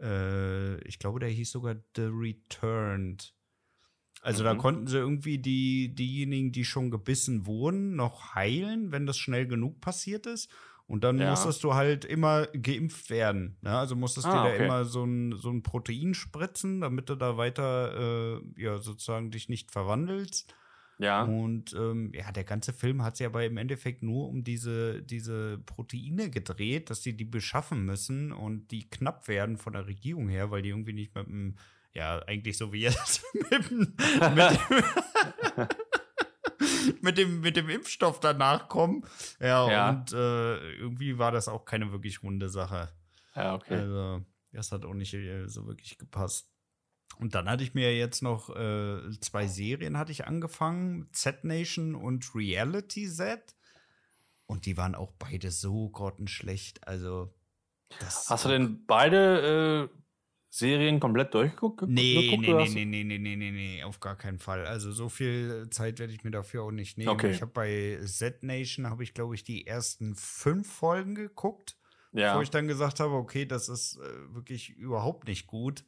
äh, 0.00 0.76
ich 0.86 0.98
glaube, 0.98 1.20
der 1.20 1.30
hieß 1.30 1.50
sogar 1.50 1.76
The 1.94 2.08
Returned. 2.12 3.34
Also 4.20 4.42
mhm. 4.42 4.46
da 4.46 4.54
konnten 4.56 4.86
sie 4.88 4.98
irgendwie 4.98 5.38
die, 5.38 5.94
diejenigen, 5.94 6.52
die 6.52 6.64
schon 6.64 6.90
gebissen 6.90 7.46
wurden, 7.46 7.94
noch 7.96 8.34
heilen, 8.34 8.92
wenn 8.92 9.06
das 9.06 9.18
schnell 9.18 9.46
genug 9.46 9.80
passiert 9.80 10.26
ist. 10.26 10.50
Und 10.88 11.02
dann 11.02 11.18
ja. 11.18 11.30
musstest 11.30 11.64
du 11.64 11.74
halt 11.74 12.04
immer 12.04 12.46
geimpft 12.46 13.10
werden. 13.10 13.56
Ne? 13.60 13.76
Also 13.76 13.96
musstest 13.96 14.26
ah, 14.26 14.32
du 14.32 14.48
okay. 14.48 14.58
da 14.58 14.64
immer 14.64 14.84
so 14.84 15.04
ein, 15.04 15.32
so 15.36 15.50
ein 15.50 15.62
Protein 15.62 16.14
spritzen, 16.14 16.80
damit 16.80 17.08
du 17.08 17.16
da 17.16 17.36
weiter, 17.36 18.38
äh, 18.38 18.62
ja, 18.62 18.78
sozusagen 18.78 19.32
dich 19.32 19.48
nicht 19.48 19.72
verwandelst. 19.72 20.54
Ja. 20.98 21.24
Und 21.24 21.74
ähm, 21.74 22.12
ja, 22.14 22.32
der 22.32 22.44
ganze 22.44 22.72
Film 22.72 23.02
hat 23.02 23.16
sich 23.16 23.26
aber 23.26 23.44
im 23.44 23.58
Endeffekt 23.58 24.02
nur 24.02 24.28
um 24.28 24.44
diese, 24.44 25.02
diese 25.02 25.58
Proteine 25.58 26.30
gedreht, 26.30 26.88
dass 26.88 27.02
sie 27.02 27.14
die 27.14 27.24
beschaffen 27.24 27.84
müssen 27.84 28.32
und 28.32 28.70
die 28.70 28.88
knapp 28.88 29.28
werden 29.28 29.58
von 29.58 29.74
der 29.74 29.86
Regierung 29.86 30.28
her, 30.28 30.50
weil 30.50 30.62
die 30.62 30.70
irgendwie 30.70 30.94
nicht 30.94 31.14
mit 31.14 31.26
dem 31.26 31.56
ja, 31.96 32.22
eigentlich 32.26 32.58
so 32.58 32.72
wie 32.72 32.82
jetzt 32.82 33.24
mit, 33.32 33.70
mit, 33.70 33.70
dem, 33.70 33.88
mit, 37.00 37.18
dem, 37.18 37.40
mit 37.40 37.56
dem 37.56 37.70
Impfstoff 37.70 38.20
danach 38.20 38.68
kommen. 38.68 39.04
Ja, 39.40 39.70
ja. 39.70 39.90
und 39.90 40.12
äh, 40.12 40.72
irgendwie 40.74 41.18
war 41.18 41.32
das 41.32 41.48
auch 41.48 41.64
keine 41.64 41.90
wirklich 41.92 42.22
runde 42.22 42.50
Sache. 42.50 42.90
Ja, 43.34 43.54
okay. 43.54 43.76
Also, 43.76 44.22
das 44.52 44.72
hat 44.72 44.84
auch 44.84 44.94
nicht 44.94 45.14
äh, 45.14 45.46
so 45.48 45.66
wirklich 45.66 45.96
gepasst. 45.96 46.50
Und 47.18 47.34
dann 47.34 47.48
hatte 47.48 47.64
ich 47.64 47.74
mir 47.74 47.96
jetzt 47.96 48.22
noch 48.22 48.54
äh, 48.54 49.00
zwei 49.20 49.46
Serien 49.46 49.98
hatte 49.98 50.12
ich 50.12 50.26
angefangen, 50.26 51.08
Z-Nation 51.12 51.94
und 51.94 52.34
Reality 52.34 53.08
Z. 53.08 53.54
Und 54.46 54.66
die 54.66 54.76
waren 54.76 54.94
auch 54.94 55.12
beide 55.18 55.50
so 55.50 55.88
grottenschlecht. 55.88 56.86
Also, 56.86 57.34
Hast 58.00 58.44
du 58.44 58.48
denn 58.48 58.84
beide 58.86 59.90
äh, 59.92 59.98
Serien 60.48 61.00
komplett 61.00 61.34
durchgeguckt? 61.34 61.82
Nee, 61.82 62.36
nee, 62.40 62.64
nee, 62.66 62.84
nee, 62.84 62.84
nee, 62.84 63.04
nee, 63.04 63.18
nee, 63.18 63.36
nee, 63.36 63.50
nee, 63.50 63.82
auf 63.84 64.00
gar 64.00 64.16
keinen 64.16 64.38
Fall. 64.38 64.66
Also 64.66 64.90
so 64.90 65.08
viel 65.08 65.68
Zeit 65.70 65.98
werde 65.98 66.12
ich 66.12 66.24
mir 66.24 66.30
dafür 66.30 66.62
auch 66.62 66.70
nicht 66.70 66.96
nehmen. 66.98 67.10
Okay. 67.10 67.30
Ich 67.30 67.42
habe 67.42 67.52
bei 67.52 68.00
Z 68.04 68.42
Nation 68.42 68.88
habe 68.88 69.02
ich 69.02 69.14
glaube 69.14 69.34
ich 69.34 69.44
die 69.44 69.66
ersten 69.66 70.14
fünf 70.14 70.72
Folgen 70.72 71.14
geguckt, 71.14 71.76
ja. 72.12 72.28
bevor 72.28 72.42
ich 72.42 72.50
dann 72.50 72.68
gesagt 72.68 73.00
habe, 73.00 73.14
okay, 73.14 73.44
das 73.44 73.68
ist 73.68 73.98
äh, 73.98 74.34
wirklich 74.34 74.70
überhaupt 74.70 75.28
nicht 75.28 75.46
gut. 75.46 75.84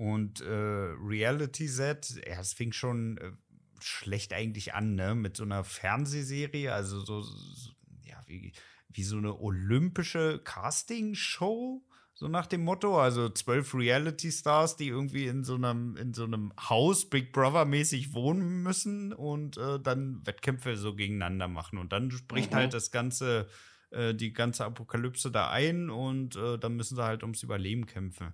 Und 0.00 0.40
äh, 0.40 0.46
Reality 0.48 1.66
Z, 1.66 2.22
ja, 2.26 2.40
es 2.40 2.54
fing 2.54 2.72
schon 2.72 3.18
äh, 3.18 3.32
schlecht 3.80 4.32
eigentlich 4.32 4.72
an, 4.72 4.94
ne, 4.94 5.14
mit 5.14 5.36
so 5.36 5.42
einer 5.42 5.62
Fernsehserie, 5.62 6.72
also 6.72 7.00
so, 7.00 7.20
so 7.20 7.72
ja, 8.06 8.16
wie, 8.26 8.54
wie 8.88 9.02
so 9.02 9.18
eine 9.18 9.38
olympische 9.38 10.40
Castingshow 10.42 11.84
so 12.14 12.28
nach 12.28 12.46
dem 12.46 12.64
Motto, 12.64 12.98
also 12.98 13.28
zwölf 13.28 13.74
Reality-Stars, 13.74 14.76
die 14.76 14.88
irgendwie 14.88 15.26
in 15.26 15.44
so 15.44 15.56
einem, 15.56 15.98
in 15.98 16.14
so 16.14 16.24
einem 16.24 16.54
Haus 16.58 17.10
Big 17.10 17.34
Brother-mäßig 17.34 18.14
wohnen 18.14 18.62
müssen 18.62 19.12
und 19.12 19.58
äh, 19.58 19.78
dann 19.80 20.26
Wettkämpfe 20.26 20.78
so 20.78 20.94
gegeneinander 20.94 21.48
machen. 21.48 21.78
Und 21.78 21.92
dann 21.92 22.10
spricht 22.10 22.52
mhm. 22.52 22.56
halt 22.56 22.72
das 22.72 22.90
ganze, 22.90 23.48
äh, 23.90 24.14
die 24.14 24.32
ganze 24.32 24.64
Apokalypse 24.64 25.30
da 25.30 25.50
ein 25.50 25.90
und 25.90 26.36
äh, 26.36 26.58
dann 26.58 26.76
müssen 26.76 26.96
sie 26.96 27.04
halt 27.04 27.22
ums 27.22 27.42
Überleben 27.42 27.84
kämpfen. 27.84 28.32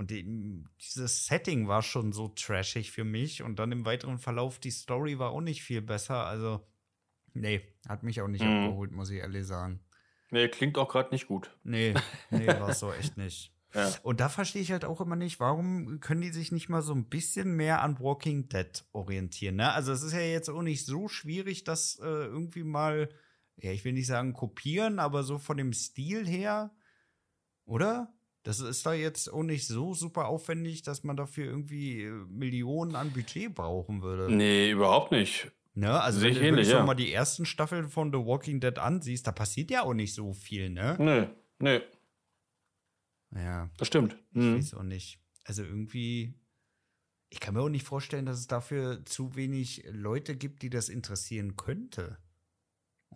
Und 0.00 0.10
die, 0.10 0.64
dieses 0.80 1.26
Setting 1.26 1.68
war 1.68 1.82
schon 1.82 2.14
so 2.14 2.28
trashig 2.28 2.90
für 2.90 3.04
mich. 3.04 3.42
Und 3.42 3.58
dann 3.58 3.70
im 3.70 3.84
weiteren 3.84 4.18
Verlauf, 4.18 4.58
die 4.58 4.70
Story 4.70 5.18
war 5.18 5.32
auch 5.32 5.42
nicht 5.42 5.62
viel 5.62 5.82
besser. 5.82 6.24
Also, 6.24 6.66
nee, 7.34 7.60
hat 7.86 8.02
mich 8.02 8.22
auch 8.22 8.26
nicht 8.26 8.42
mhm. 8.42 8.64
abgeholt, 8.64 8.92
muss 8.92 9.10
ich 9.10 9.18
ehrlich 9.18 9.46
sagen. 9.46 9.80
Nee, 10.30 10.48
klingt 10.48 10.78
auch 10.78 10.88
gerade 10.88 11.10
nicht 11.10 11.26
gut. 11.26 11.54
Nee, 11.64 11.92
nee, 12.30 12.46
war 12.46 12.72
so 12.72 12.90
echt 12.94 13.18
nicht. 13.18 13.52
Ja. 13.74 13.92
Und 14.02 14.20
da 14.20 14.30
verstehe 14.30 14.62
ich 14.62 14.72
halt 14.72 14.86
auch 14.86 15.02
immer 15.02 15.16
nicht, 15.16 15.38
warum 15.38 16.00
können 16.00 16.22
die 16.22 16.32
sich 16.32 16.50
nicht 16.50 16.70
mal 16.70 16.80
so 16.80 16.94
ein 16.94 17.10
bisschen 17.10 17.54
mehr 17.54 17.82
an 17.82 18.00
Walking 18.00 18.48
Dead 18.48 18.82
orientieren? 18.92 19.56
Ne? 19.56 19.70
Also 19.70 19.92
es 19.92 20.02
ist 20.02 20.14
ja 20.14 20.20
jetzt 20.20 20.48
auch 20.48 20.62
nicht 20.62 20.86
so 20.86 21.08
schwierig, 21.08 21.64
das 21.64 21.98
äh, 22.02 22.06
irgendwie 22.06 22.64
mal, 22.64 23.10
ja, 23.56 23.70
ich 23.70 23.84
will 23.84 23.92
nicht 23.92 24.06
sagen 24.06 24.32
kopieren, 24.32 24.98
aber 24.98 25.24
so 25.24 25.38
von 25.38 25.58
dem 25.58 25.74
Stil 25.74 26.26
her 26.26 26.74
Oder? 27.66 28.14
Das 28.42 28.60
ist 28.60 28.86
da 28.86 28.94
jetzt 28.94 29.30
auch 29.32 29.42
nicht 29.42 29.66
so 29.66 29.92
super 29.92 30.26
aufwendig, 30.28 30.82
dass 30.82 31.04
man 31.04 31.16
dafür 31.16 31.44
irgendwie 31.44 32.04
äh, 32.04 32.10
Millionen 32.28 32.96
an 32.96 33.12
Budget 33.12 33.54
brauchen 33.54 34.02
würde. 34.02 34.34
Nee, 34.34 34.70
überhaupt 34.70 35.12
nicht. 35.12 35.50
Ne? 35.74 36.00
Also, 36.00 36.20
Sehe 36.20 36.40
wenn 36.40 36.56
du 36.56 36.62
ja. 36.62 36.84
mal 36.84 36.94
die 36.94 37.12
ersten 37.12 37.44
Staffeln 37.44 37.88
von 37.88 38.10
The 38.12 38.18
Walking 38.18 38.60
Dead 38.60 38.78
ansiehst, 38.78 39.26
da 39.26 39.32
passiert 39.32 39.70
ja 39.70 39.82
auch 39.82 39.94
nicht 39.94 40.14
so 40.14 40.32
viel, 40.32 40.70
ne? 40.70 40.96
Nee, 40.98 41.28
nee. 41.58 41.80
Ja. 43.34 43.70
Das 43.76 43.88
stimmt. 43.88 44.16
Ich 44.32 44.36
mhm. 44.36 44.56
weiß 44.56 44.74
auch 44.74 44.82
nicht. 44.82 45.20
Also 45.44 45.62
irgendwie, 45.62 46.34
ich 47.28 47.40
kann 47.40 47.54
mir 47.54 47.60
auch 47.60 47.68
nicht 47.68 47.86
vorstellen, 47.86 48.26
dass 48.26 48.38
es 48.38 48.46
dafür 48.46 49.04
zu 49.04 49.36
wenig 49.36 49.84
Leute 49.90 50.36
gibt, 50.36 50.62
die 50.62 50.70
das 50.70 50.88
interessieren 50.88 51.56
könnte. 51.56 52.18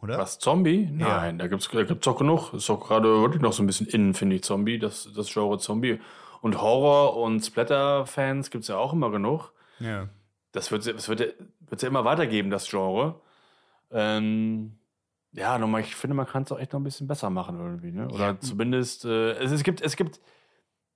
Oder? 0.01 0.19
Was, 0.19 0.39
Zombie? 0.39 0.91
Ja. 0.99 1.21
Nein, 1.21 1.39
da 1.39 1.47
gibt's, 1.47 1.69
da 1.71 1.83
gibt's 1.83 2.07
auch 2.07 2.19
genug. 2.19 2.53
Ist 2.53 2.69
auch 2.71 2.87
gerade 2.87 3.09
wirklich 3.23 3.43
noch 3.43 3.53
so 3.53 3.63
ein 3.63 3.67
bisschen 3.67 3.87
innen, 3.87 4.15
finde 4.15 4.37
ich, 4.37 4.43
Zombie, 4.43 4.79
das, 4.79 5.09
das 5.15 5.33
Genre 5.33 5.59
Zombie. 5.59 6.01
Und 6.41 6.61
Horror- 6.61 7.17
und 7.17 7.41
Splatter-Fans 7.41 8.51
gibt 8.51 8.63
es 8.63 8.69
ja 8.69 8.77
auch 8.77 8.93
immer 8.93 9.11
genug. 9.11 9.53
Ja. 9.79 10.09
Das 10.53 10.71
wird 10.71 10.87
es 10.87 11.09
wird, 11.09 11.35
wird 11.61 11.83
ja 11.83 11.89
immer 11.89 12.05
weitergeben, 12.05 12.51
das 12.51 12.69
Genre. 12.69 13.21
Ähm, 13.91 14.77
ja, 15.33 15.59
nochmal, 15.59 15.81
ich 15.81 15.97
finde, 15.97 16.15
man 16.15 16.27
kann 16.27 16.43
es 16.45 16.53
auch 16.53 16.59
echt 16.59 16.73
noch 16.73 16.81
ein 16.81 16.85
bisschen 16.85 17.09
besser 17.09 17.31
machen 17.31 17.59
irgendwie, 17.59 17.91
ne? 17.91 18.09
Oder 18.09 18.27
ja. 18.27 18.41
zumindest, 18.41 19.05
äh, 19.05 19.33
es, 19.33 19.51
es, 19.51 19.65
gibt, 19.65 19.81
es 19.81 19.97
gibt 19.97 20.21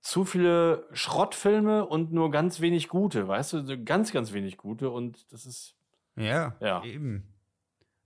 zu 0.00 0.24
viele 0.24 0.86
Schrottfilme 0.92 1.86
und 1.86 2.12
nur 2.12 2.30
ganz 2.30 2.60
wenig 2.60 2.88
gute, 2.88 3.26
weißt 3.26 3.52
du? 3.54 3.84
Ganz, 3.84 4.12
ganz 4.12 4.32
wenig 4.32 4.56
gute 4.56 4.90
und 4.90 5.32
das 5.32 5.46
ist. 5.46 5.74
Ja, 6.16 6.56
ja. 6.60 6.84
eben. 6.84 7.24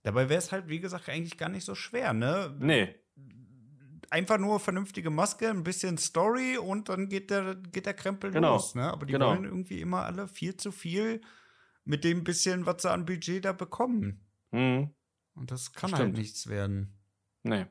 Dabei 0.03 0.29
wäre 0.29 0.39
es 0.39 0.51
halt, 0.51 0.67
wie 0.67 0.79
gesagt, 0.79 1.09
eigentlich 1.09 1.37
gar 1.37 1.49
nicht 1.49 1.65
so 1.65 1.75
schwer, 1.75 2.13
ne? 2.13 2.55
Nee. 2.59 2.95
Einfach 4.09 4.37
nur 4.37 4.59
vernünftige 4.59 5.09
Maske, 5.09 5.49
ein 5.49 5.63
bisschen 5.63 5.97
Story 5.97 6.57
und 6.57 6.89
dann 6.89 7.09
geht 7.09 7.31
der, 7.31 7.55
geht 7.55 7.85
der 7.85 7.93
Krempel 7.93 8.31
genau. 8.31 8.53
los, 8.53 8.75
ne? 8.75 8.91
Aber 8.91 9.05
die 9.05 9.13
genau. 9.13 9.29
wollen 9.29 9.45
irgendwie 9.45 9.81
immer 9.81 10.03
alle 10.03 10.27
viel 10.27 10.55
zu 10.55 10.71
viel 10.71 11.21
mit 11.85 12.03
dem 12.03 12.23
bisschen, 12.23 12.65
was 12.65 12.83
sie 12.83 12.91
an 12.91 13.05
Budget 13.05 13.45
da 13.45 13.53
bekommen. 13.53 14.25
Mhm. 14.51 14.93
Und 15.35 15.51
das 15.51 15.73
kann 15.73 15.91
halt 15.91 16.01
Stimmt. 16.01 16.15
halt 16.15 16.17
nichts 16.17 16.47
werden. 16.47 16.99
Nee. 17.43 17.65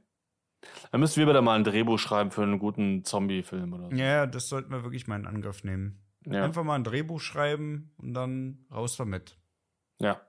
Dann 0.90 1.00
müssten 1.00 1.20
wir 1.20 1.28
wieder 1.28 1.42
mal 1.42 1.56
ein 1.56 1.64
Drehbuch 1.64 1.98
schreiben 1.98 2.30
für 2.30 2.42
einen 2.42 2.58
guten 2.58 3.04
Zombie-Film 3.04 3.72
oder 3.72 3.90
so. 3.90 3.96
Ja, 3.96 4.26
das 4.26 4.48
sollten 4.48 4.70
wir 4.70 4.82
wirklich 4.82 5.06
mal 5.06 5.18
in 5.18 5.26
Angriff 5.26 5.64
nehmen. 5.64 6.02
Ja. 6.24 6.44
Einfach 6.44 6.64
mal 6.64 6.76
ein 6.76 6.84
Drehbuch 6.84 7.20
schreiben 7.20 7.92
und 7.98 8.14
dann 8.14 8.64
raus 8.70 8.96
damit. 8.96 9.38
Ja. 9.98 10.20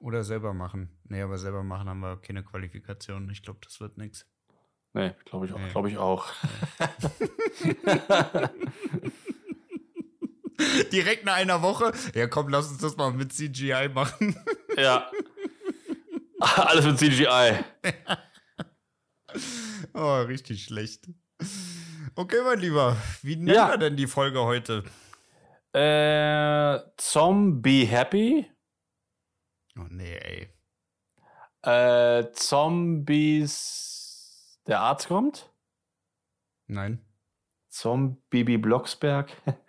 Oder 0.00 0.22
selber 0.22 0.54
machen. 0.54 0.90
Nee, 1.04 1.22
aber 1.22 1.38
selber 1.38 1.62
machen 1.62 1.88
haben 1.88 2.00
wir 2.00 2.20
keine 2.20 2.44
Qualifikation. 2.44 3.30
Ich 3.30 3.42
glaube, 3.42 3.60
das 3.64 3.80
wird 3.80 3.98
nichts. 3.98 4.26
Nee, 4.94 5.14
glaube 5.24 5.46
ich, 5.46 5.52
nee. 5.52 5.68
Glaub 5.70 5.86
ich 5.86 5.98
auch. 5.98 6.26
Direkt 10.92 11.24
nach 11.24 11.34
einer 11.34 11.62
Woche. 11.62 11.92
Ja, 12.14 12.26
komm, 12.26 12.48
lass 12.48 12.68
uns 12.68 12.78
das 12.78 12.96
mal 12.96 13.12
mit 13.12 13.32
CGI 13.32 13.90
machen. 13.92 14.36
ja. 14.76 15.10
Alles 16.40 16.84
mit 16.84 16.98
CGI. 16.98 17.64
oh, 19.94 20.20
richtig 20.22 20.64
schlecht. 20.64 21.08
Okay, 22.14 22.38
mein 22.44 22.58
Lieber, 22.58 22.96
wie 23.22 23.36
nennen 23.36 23.54
ja. 23.54 23.70
wir 23.70 23.78
denn 23.78 23.96
die 23.96 24.06
Folge 24.06 24.42
heute? 24.42 24.84
Äh, 25.72 26.80
Zombie 26.96 27.84
Happy. 27.84 28.46
Oh 29.78 29.86
nee, 29.90 30.16
ey. 30.16 30.48
Äh, 31.62 32.30
Zombies. 32.32 33.88
Der 34.66 34.80
Arzt 34.80 35.08
kommt? 35.08 35.50
Nein. 36.66 37.04
Zombie 37.68 38.58
Blocksberg. 38.58 39.30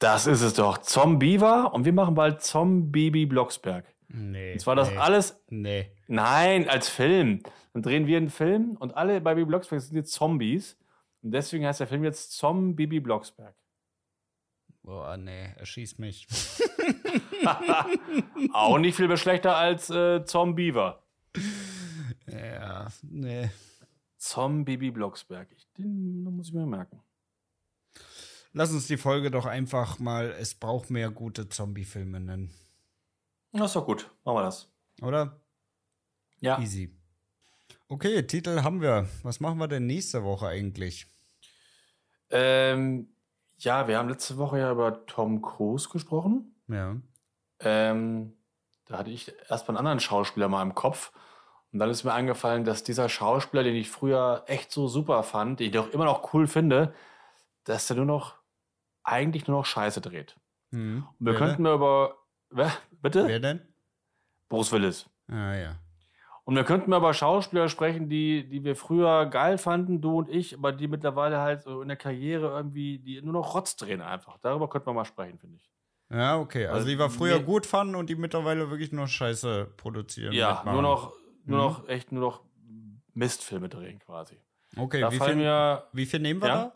Das 0.00 0.28
ist 0.28 0.42
es 0.42 0.54
doch. 0.54 0.78
Zombie 0.78 1.40
war 1.40 1.74
und 1.74 1.84
wir 1.84 1.92
machen 1.92 2.14
bald 2.14 2.40
Zombie 2.40 3.26
Blocksberg. 3.26 3.84
Nee. 4.06 4.52
Und 4.52 4.60
zwar 4.60 4.76
das 4.76 4.90
nee, 4.90 4.96
alles. 4.96 5.42
Nee. 5.48 5.90
Nein, 6.06 6.68
als 6.68 6.88
Film. 6.88 7.42
Dann 7.72 7.82
drehen 7.82 8.06
wir 8.06 8.16
einen 8.16 8.30
Film 8.30 8.76
und 8.78 8.96
alle 8.96 9.20
bei 9.20 9.34
Bibi 9.34 9.46
Blocksberg 9.46 9.80
sind 9.80 9.96
jetzt 9.96 10.12
Zombies. 10.12 10.78
Und 11.22 11.32
deswegen 11.32 11.66
heißt 11.66 11.80
der 11.80 11.88
Film 11.88 12.04
jetzt 12.04 12.30
Zombie 12.32 12.86
Blocksberg. 13.00 13.56
Boah, 14.82 15.16
nee, 15.16 15.52
erschieß 15.56 15.98
mich. 15.98 16.26
Auch 18.52 18.78
nicht 18.78 18.96
viel 18.96 19.16
schlechter 19.16 19.56
als 19.56 19.90
äh, 19.90 20.24
Zombie 20.24 20.74
war. 20.74 21.02
Ja, 22.26 22.88
nee. 23.02 23.50
Zombie 24.16 24.90
Blocksberg. 24.90 25.48
Ich, 25.56 25.66
den 25.72 26.22
muss 26.24 26.48
ich 26.48 26.54
mir 26.54 26.66
merken. 26.66 27.00
Lass 28.52 28.72
uns 28.72 28.86
die 28.86 28.96
Folge 28.96 29.30
doch 29.30 29.46
einfach 29.46 29.98
mal 29.98 30.34
Es 30.38 30.54
braucht 30.54 30.90
mehr 30.90 31.10
gute 31.10 31.48
Zombie-Filme 31.48 32.18
nennen. 32.18 32.50
Das 33.52 33.70
ist 33.70 33.76
doch 33.76 33.86
gut. 33.86 34.10
Machen 34.24 34.38
wir 34.38 34.42
das. 34.42 34.70
Oder? 35.00 35.40
Ja. 36.40 36.58
Easy. 36.58 36.94
Okay, 37.88 38.22
Titel 38.26 38.62
haben 38.62 38.80
wir. 38.80 39.08
Was 39.22 39.40
machen 39.40 39.58
wir 39.58 39.68
denn 39.68 39.86
nächste 39.86 40.24
Woche 40.24 40.48
eigentlich? 40.48 41.06
Ähm, 42.30 43.08
ja, 43.58 43.88
wir 43.88 43.98
haben 43.98 44.08
letzte 44.08 44.36
Woche 44.36 44.58
ja 44.58 44.70
über 44.72 45.06
Tom 45.06 45.40
Cruise 45.40 45.88
gesprochen. 45.88 46.54
Ja. 46.68 46.96
Ähm, 47.60 48.36
da 48.86 48.98
hatte 48.98 49.10
ich 49.10 49.32
erst 49.48 49.66
mal 49.66 49.72
einen 49.72 49.78
anderen 49.78 50.00
Schauspieler 50.00 50.48
mal 50.48 50.62
im 50.62 50.74
Kopf. 50.74 51.12
Und 51.72 51.80
dann 51.80 51.90
ist 51.90 52.04
mir 52.04 52.14
eingefallen, 52.14 52.64
dass 52.64 52.84
dieser 52.84 53.08
Schauspieler, 53.08 53.62
den 53.62 53.74
ich 53.74 53.90
früher 53.90 54.44
echt 54.46 54.70
so 54.72 54.88
super 54.88 55.22
fand, 55.22 55.60
den 55.60 55.70
ich 55.70 55.78
auch 55.78 55.90
immer 55.90 56.06
noch 56.06 56.32
cool 56.32 56.46
finde, 56.46 56.94
dass 57.64 57.86
der 57.86 57.96
nur 57.96 58.06
noch, 58.06 58.36
eigentlich 59.02 59.46
nur 59.46 59.58
noch 59.58 59.66
Scheiße 59.66 60.00
dreht. 60.00 60.36
Mhm. 60.70 61.06
Und 61.18 61.26
wir 61.26 61.32
Wer 61.32 61.38
könnten 61.38 61.64
denn? 61.64 61.74
über 61.74 62.16
Wer? 62.50 62.72
Bitte? 62.90 63.26
Wer 63.26 63.40
denn? 63.40 63.60
Bruce 64.48 64.72
Willis. 64.72 65.08
Ah, 65.28 65.54
ja. 65.54 65.76
Und 66.44 66.56
wir 66.56 66.64
könnten 66.64 66.94
über 66.94 67.12
Schauspieler 67.12 67.68
sprechen, 67.68 68.08
die, 68.08 68.48
die 68.48 68.64
wir 68.64 68.74
früher 68.74 69.26
geil 69.26 69.58
fanden, 69.58 70.00
du 70.00 70.16
und 70.16 70.30
ich, 70.30 70.54
aber 70.56 70.72
die 70.72 70.88
mittlerweile 70.88 71.40
halt 71.40 71.66
in 71.66 71.88
der 71.88 71.98
Karriere 71.98 72.48
irgendwie, 72.48 72.98
die 72.98 73.20
nur 73.20 73.34
noch 73.34 73.54
Rotz 73.54 73.76
drehen 73.76 74.00
einfach. 74.00 74.38
Darüber 74.38 74.70
könnten 74.70 74.86
wir 74.86 74.94
mal 74.94 75.04
sprechen, 75.04 75.38
finde 75.38 75.56
ich. 75.56 75.70
Ja, 76.10 76.38
okay. 76.38 76.66
Also, 76.66 76.76
also 76.76 76.88
die 76.88 76.98
wir 76.98 77.10
früher 77.10 77.40
gut 77.40 77.66
fanden 77.66 77.94
und 77.94 78.08
die 78.08 78.16
mittlerweile 78.16 78.70
wirklich 78.70 78.92
nur 78.92 79.06
Scheiße 79.06 79.72
produzieren. 79.76 80.32
Ja, 80.32 80.62
nur 80.64 80.82
noch, 80.82 81.12
nur 81.44 81.58
mhm. 81.58 81.64
noch, 81.64 81.88
echt 81.88 82.12
nur 82.12 82.22
noch 82.22 82.42
Mistfilme 83.14 83.68
drehen 83.68 83.98
quasi. 83.98 84.40
Okay, 84.76 85.00
da 85.00 85.12
wie, 85.12 85.18
viel, 85.18 85.36
mir, 85.36 85.84
wie 85.92 86.06
viel 86.06 86.20
nehmen 86.20 86.40
wir 86.40 86.48
ja? 86.48 86.54
da? 86.54 86.74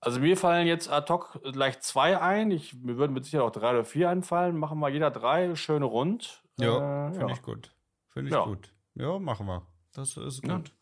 Also 0.00 0.20
mir 0.20 0.36
fallen 0.36 0.66
jetzt 0.66 0.90
ad 0.90 1.10
hoc 1.10 1.40
gleich 1.42 1.80
zwei 1.80 2.20
ein. 2.20 2.50
Ich, 2.50 2.74
mir 2.74 2.98
würden 2.98 3.14
mit 3.14 3.24
Sicherheit 3.24 3.46
auch 3.46 3.52
drei 3.52 3.70
oder 3.70 3.84
vier 3.86 4.10
einfallen. 4.10 4.58
Machen 4.58 4.78
wir 4.80 4.90
jeder 4.90 5.10
drei 5.10 5.54
schöne 5.54 5.86
rund. 5.86 6.42
Ja, 6.58 7.08
äh, 7.08 7.12
finde 7.12 7.28
ja. 7.28 7.32
ich 7.32 7.42
gut. 7.42 7.74
Finde 8.08 8.28
ich 8.28 8.34
ja. 8.34 8.44
gut. 8.44 8.70
Ja, 8.94 9.18
machen 9.18 9.46
wir. 9.46 9.66
Das 9.94 10.16
ist 10.16 10.42
gut. 10.42 10.72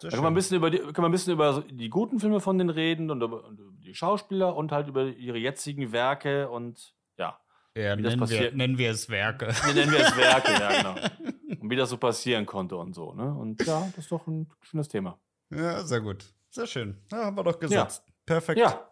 Da 0.00 0.08
können 0.10 0.22
wir, 0.22 0.28
ein 0.28 0.34
bisschen 0.34 0.56
über 0.56 0.70
die, 0.70 0.78
können 0.78 0.96
wir 0.98 1.06
ein 1.06 1.12
bisschen 1.12 1.32
über 1.32 1.64
die 1.68 1.90
guten 1.90 2.20
Filme 2.20 2.40
von 2.40 2.58
denen 2.58 2.70
reden 2.70 3.10
und 3.10 3.22
über, 3.22 3.44
und 3.44 3.58
über 3.58 3.72
die 3.80 3.94
Schauspieler 3.94 4.54
und 4.54 4.72
halt 4.72 4.88
über 4.88 5.06
ihre 5.06 5.38
jetzigen 5.38 5.92
Werke 5.92 6.48
und 6.48 6.94
ja. 7.16 7.38
Ja, 7.74 7.96
wie 7.96 8.02
nennen, 8.02 8.20
das 8.20 8.30
wir, 8.30 8.52
nennen 8.52 8.78
wir 8.78 8.90
es 8.90 9.08
Werke. 9.08 9.48
Wie 9.48 9.74
nennen 9.74 9.92
wir 9.92 10.00
es 10.00 10.16
Werke, 10.16 10.52
ja, 10.52 10.76
genau. 10.76 10.94
Und 11.60 11.70
wie 11.70 11.76
das 11.76 11.90
so 11.90 11.96
passieren 11.96 12.46
konnte 12.46 12.76
und 12.76 12.94
so, 12.94 13.14
ne? 13.14 13.34
Und 13.34 13.66
ja, 13.66 13.80
das 13.96 14.04
ist 14.04 14.12
doch 14.12 14.26
ein 14.28 14.48
schönes 14.60 14.86
Thema. 14.86 15.18
Ja, 15.50 15.82
sehr 15.82 16.00
gut. 16.00 16.24
Sehr 16.50 16.66
schön. 16.66 16.98
Ja, 17.10 17.24
haben 17.24 17.36
wir 17.36 17.42
doch 17.42 17.58
gesetzt. 17.58 18.04
Ja. 18.06 18.14
Perfekt. 18.26 18.60
Ja. 18.60 18.88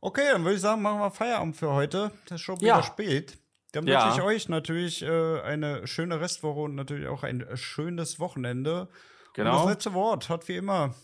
Okay, 0.00 0.28
dann 0.32 0.44
würde 0.44 0.54
ich 0.54 0.60
sagen, 0.60 0.82
machen 0.82 1.00
wir 1.00 1.10
Feierabend 1.10 1.56
für 1.56 1.72
heute. 1.72 2.12
Das 2.26 2.36
ist 2.36 2.42
schon 2.42 2.60
wieder 2.60 2.68
ja. 2.68 2.82
spät. 2.82 3.38
Dann 3.72 3.86
wünsche 3.86 4.08
ich 4.14 4.22
euch 4.22 4.48
natürlich 4.48 5.02
äh, 5.02 5.40
eine 5.40 5.86
schöne 5.86 6.20
Restwoche 6.20 6.60
und 6.60 6.74
natürlich 6.74 7.08
auch 7.08 7.22
ein 7.22 7.44
schönes 7.54 8.18
Wochenende. 8.18 8.88
Genau. 9.36 9.50
Und 9.50 9.56
das 9.58 9.74
letzte 9.74 9.92
Wort 9.92 10.30
hat 10.30 10.48
wie 10.48 10.56
immer 10.56 10.94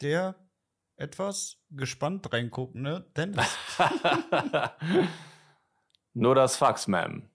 der 0.00 0.34
etwas 0.96 1.58
gespannt 1.70 2.32
reingucken, 2.32 2.80
ne? 2.80 3.04
Dennis. 3.14 3.54
Nur 6.14 6.34
das 6.34 6.56
Fax, 6.56 6.88
Ma'am. 6.88 7.28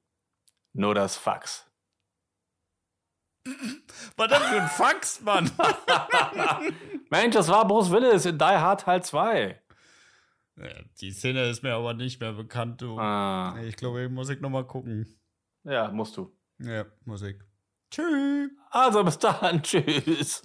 Nur 0.73 0.95
das 0.95 1.15
Fax. 1.15 1.69
Was 4.15 4.27
denn 4.29 4.41
für 4.41 4.61
ein 4.61 4.67
Fax, 4.67 5.21
Mann? 5.21 5.51
Mensch, 7.11 7.35
das 7.35 7.47
war 7.49 7.67
Bruce 7.67 7.91
Willis 7.91 8.25
in 8.25 8.39
Die 8.39 8.43
Hard 8.43 8.81
Teil 8.81 9.03
2. 9.03 9.61
Ja, 10.57 10.65
die 10.99 11.11
Szene 11.11 11.49
ist 11.49 11.61
mir 11.61 11.75
aber 11.75 11.93
nicht 11.93 12.19
mehr 12.19 12.33
bekannt, 12.33 12.81
du. 12.81 12.97
Ah. 12.97 13.55
Ich 13.61 13.75
glaube, 13.75 14.05
ich 14.05 14.09
muss 14.09 14.29
ich 14.29 14.41
noch 14.41 14.49
mal 14.49 14.65
gucken. 14.65 15.05
Ja, 15.63 15.91
musst 15.91 16.17
du. 16.17 16.35
Ja, 16.57 16.85
Musik. 17.05 17.46
Tschüss. 17.91 18.51
Also 18.71 19.03
bis 19.03 19.17
dann. 19.19 19.61
Tschüss. 19.63 20.41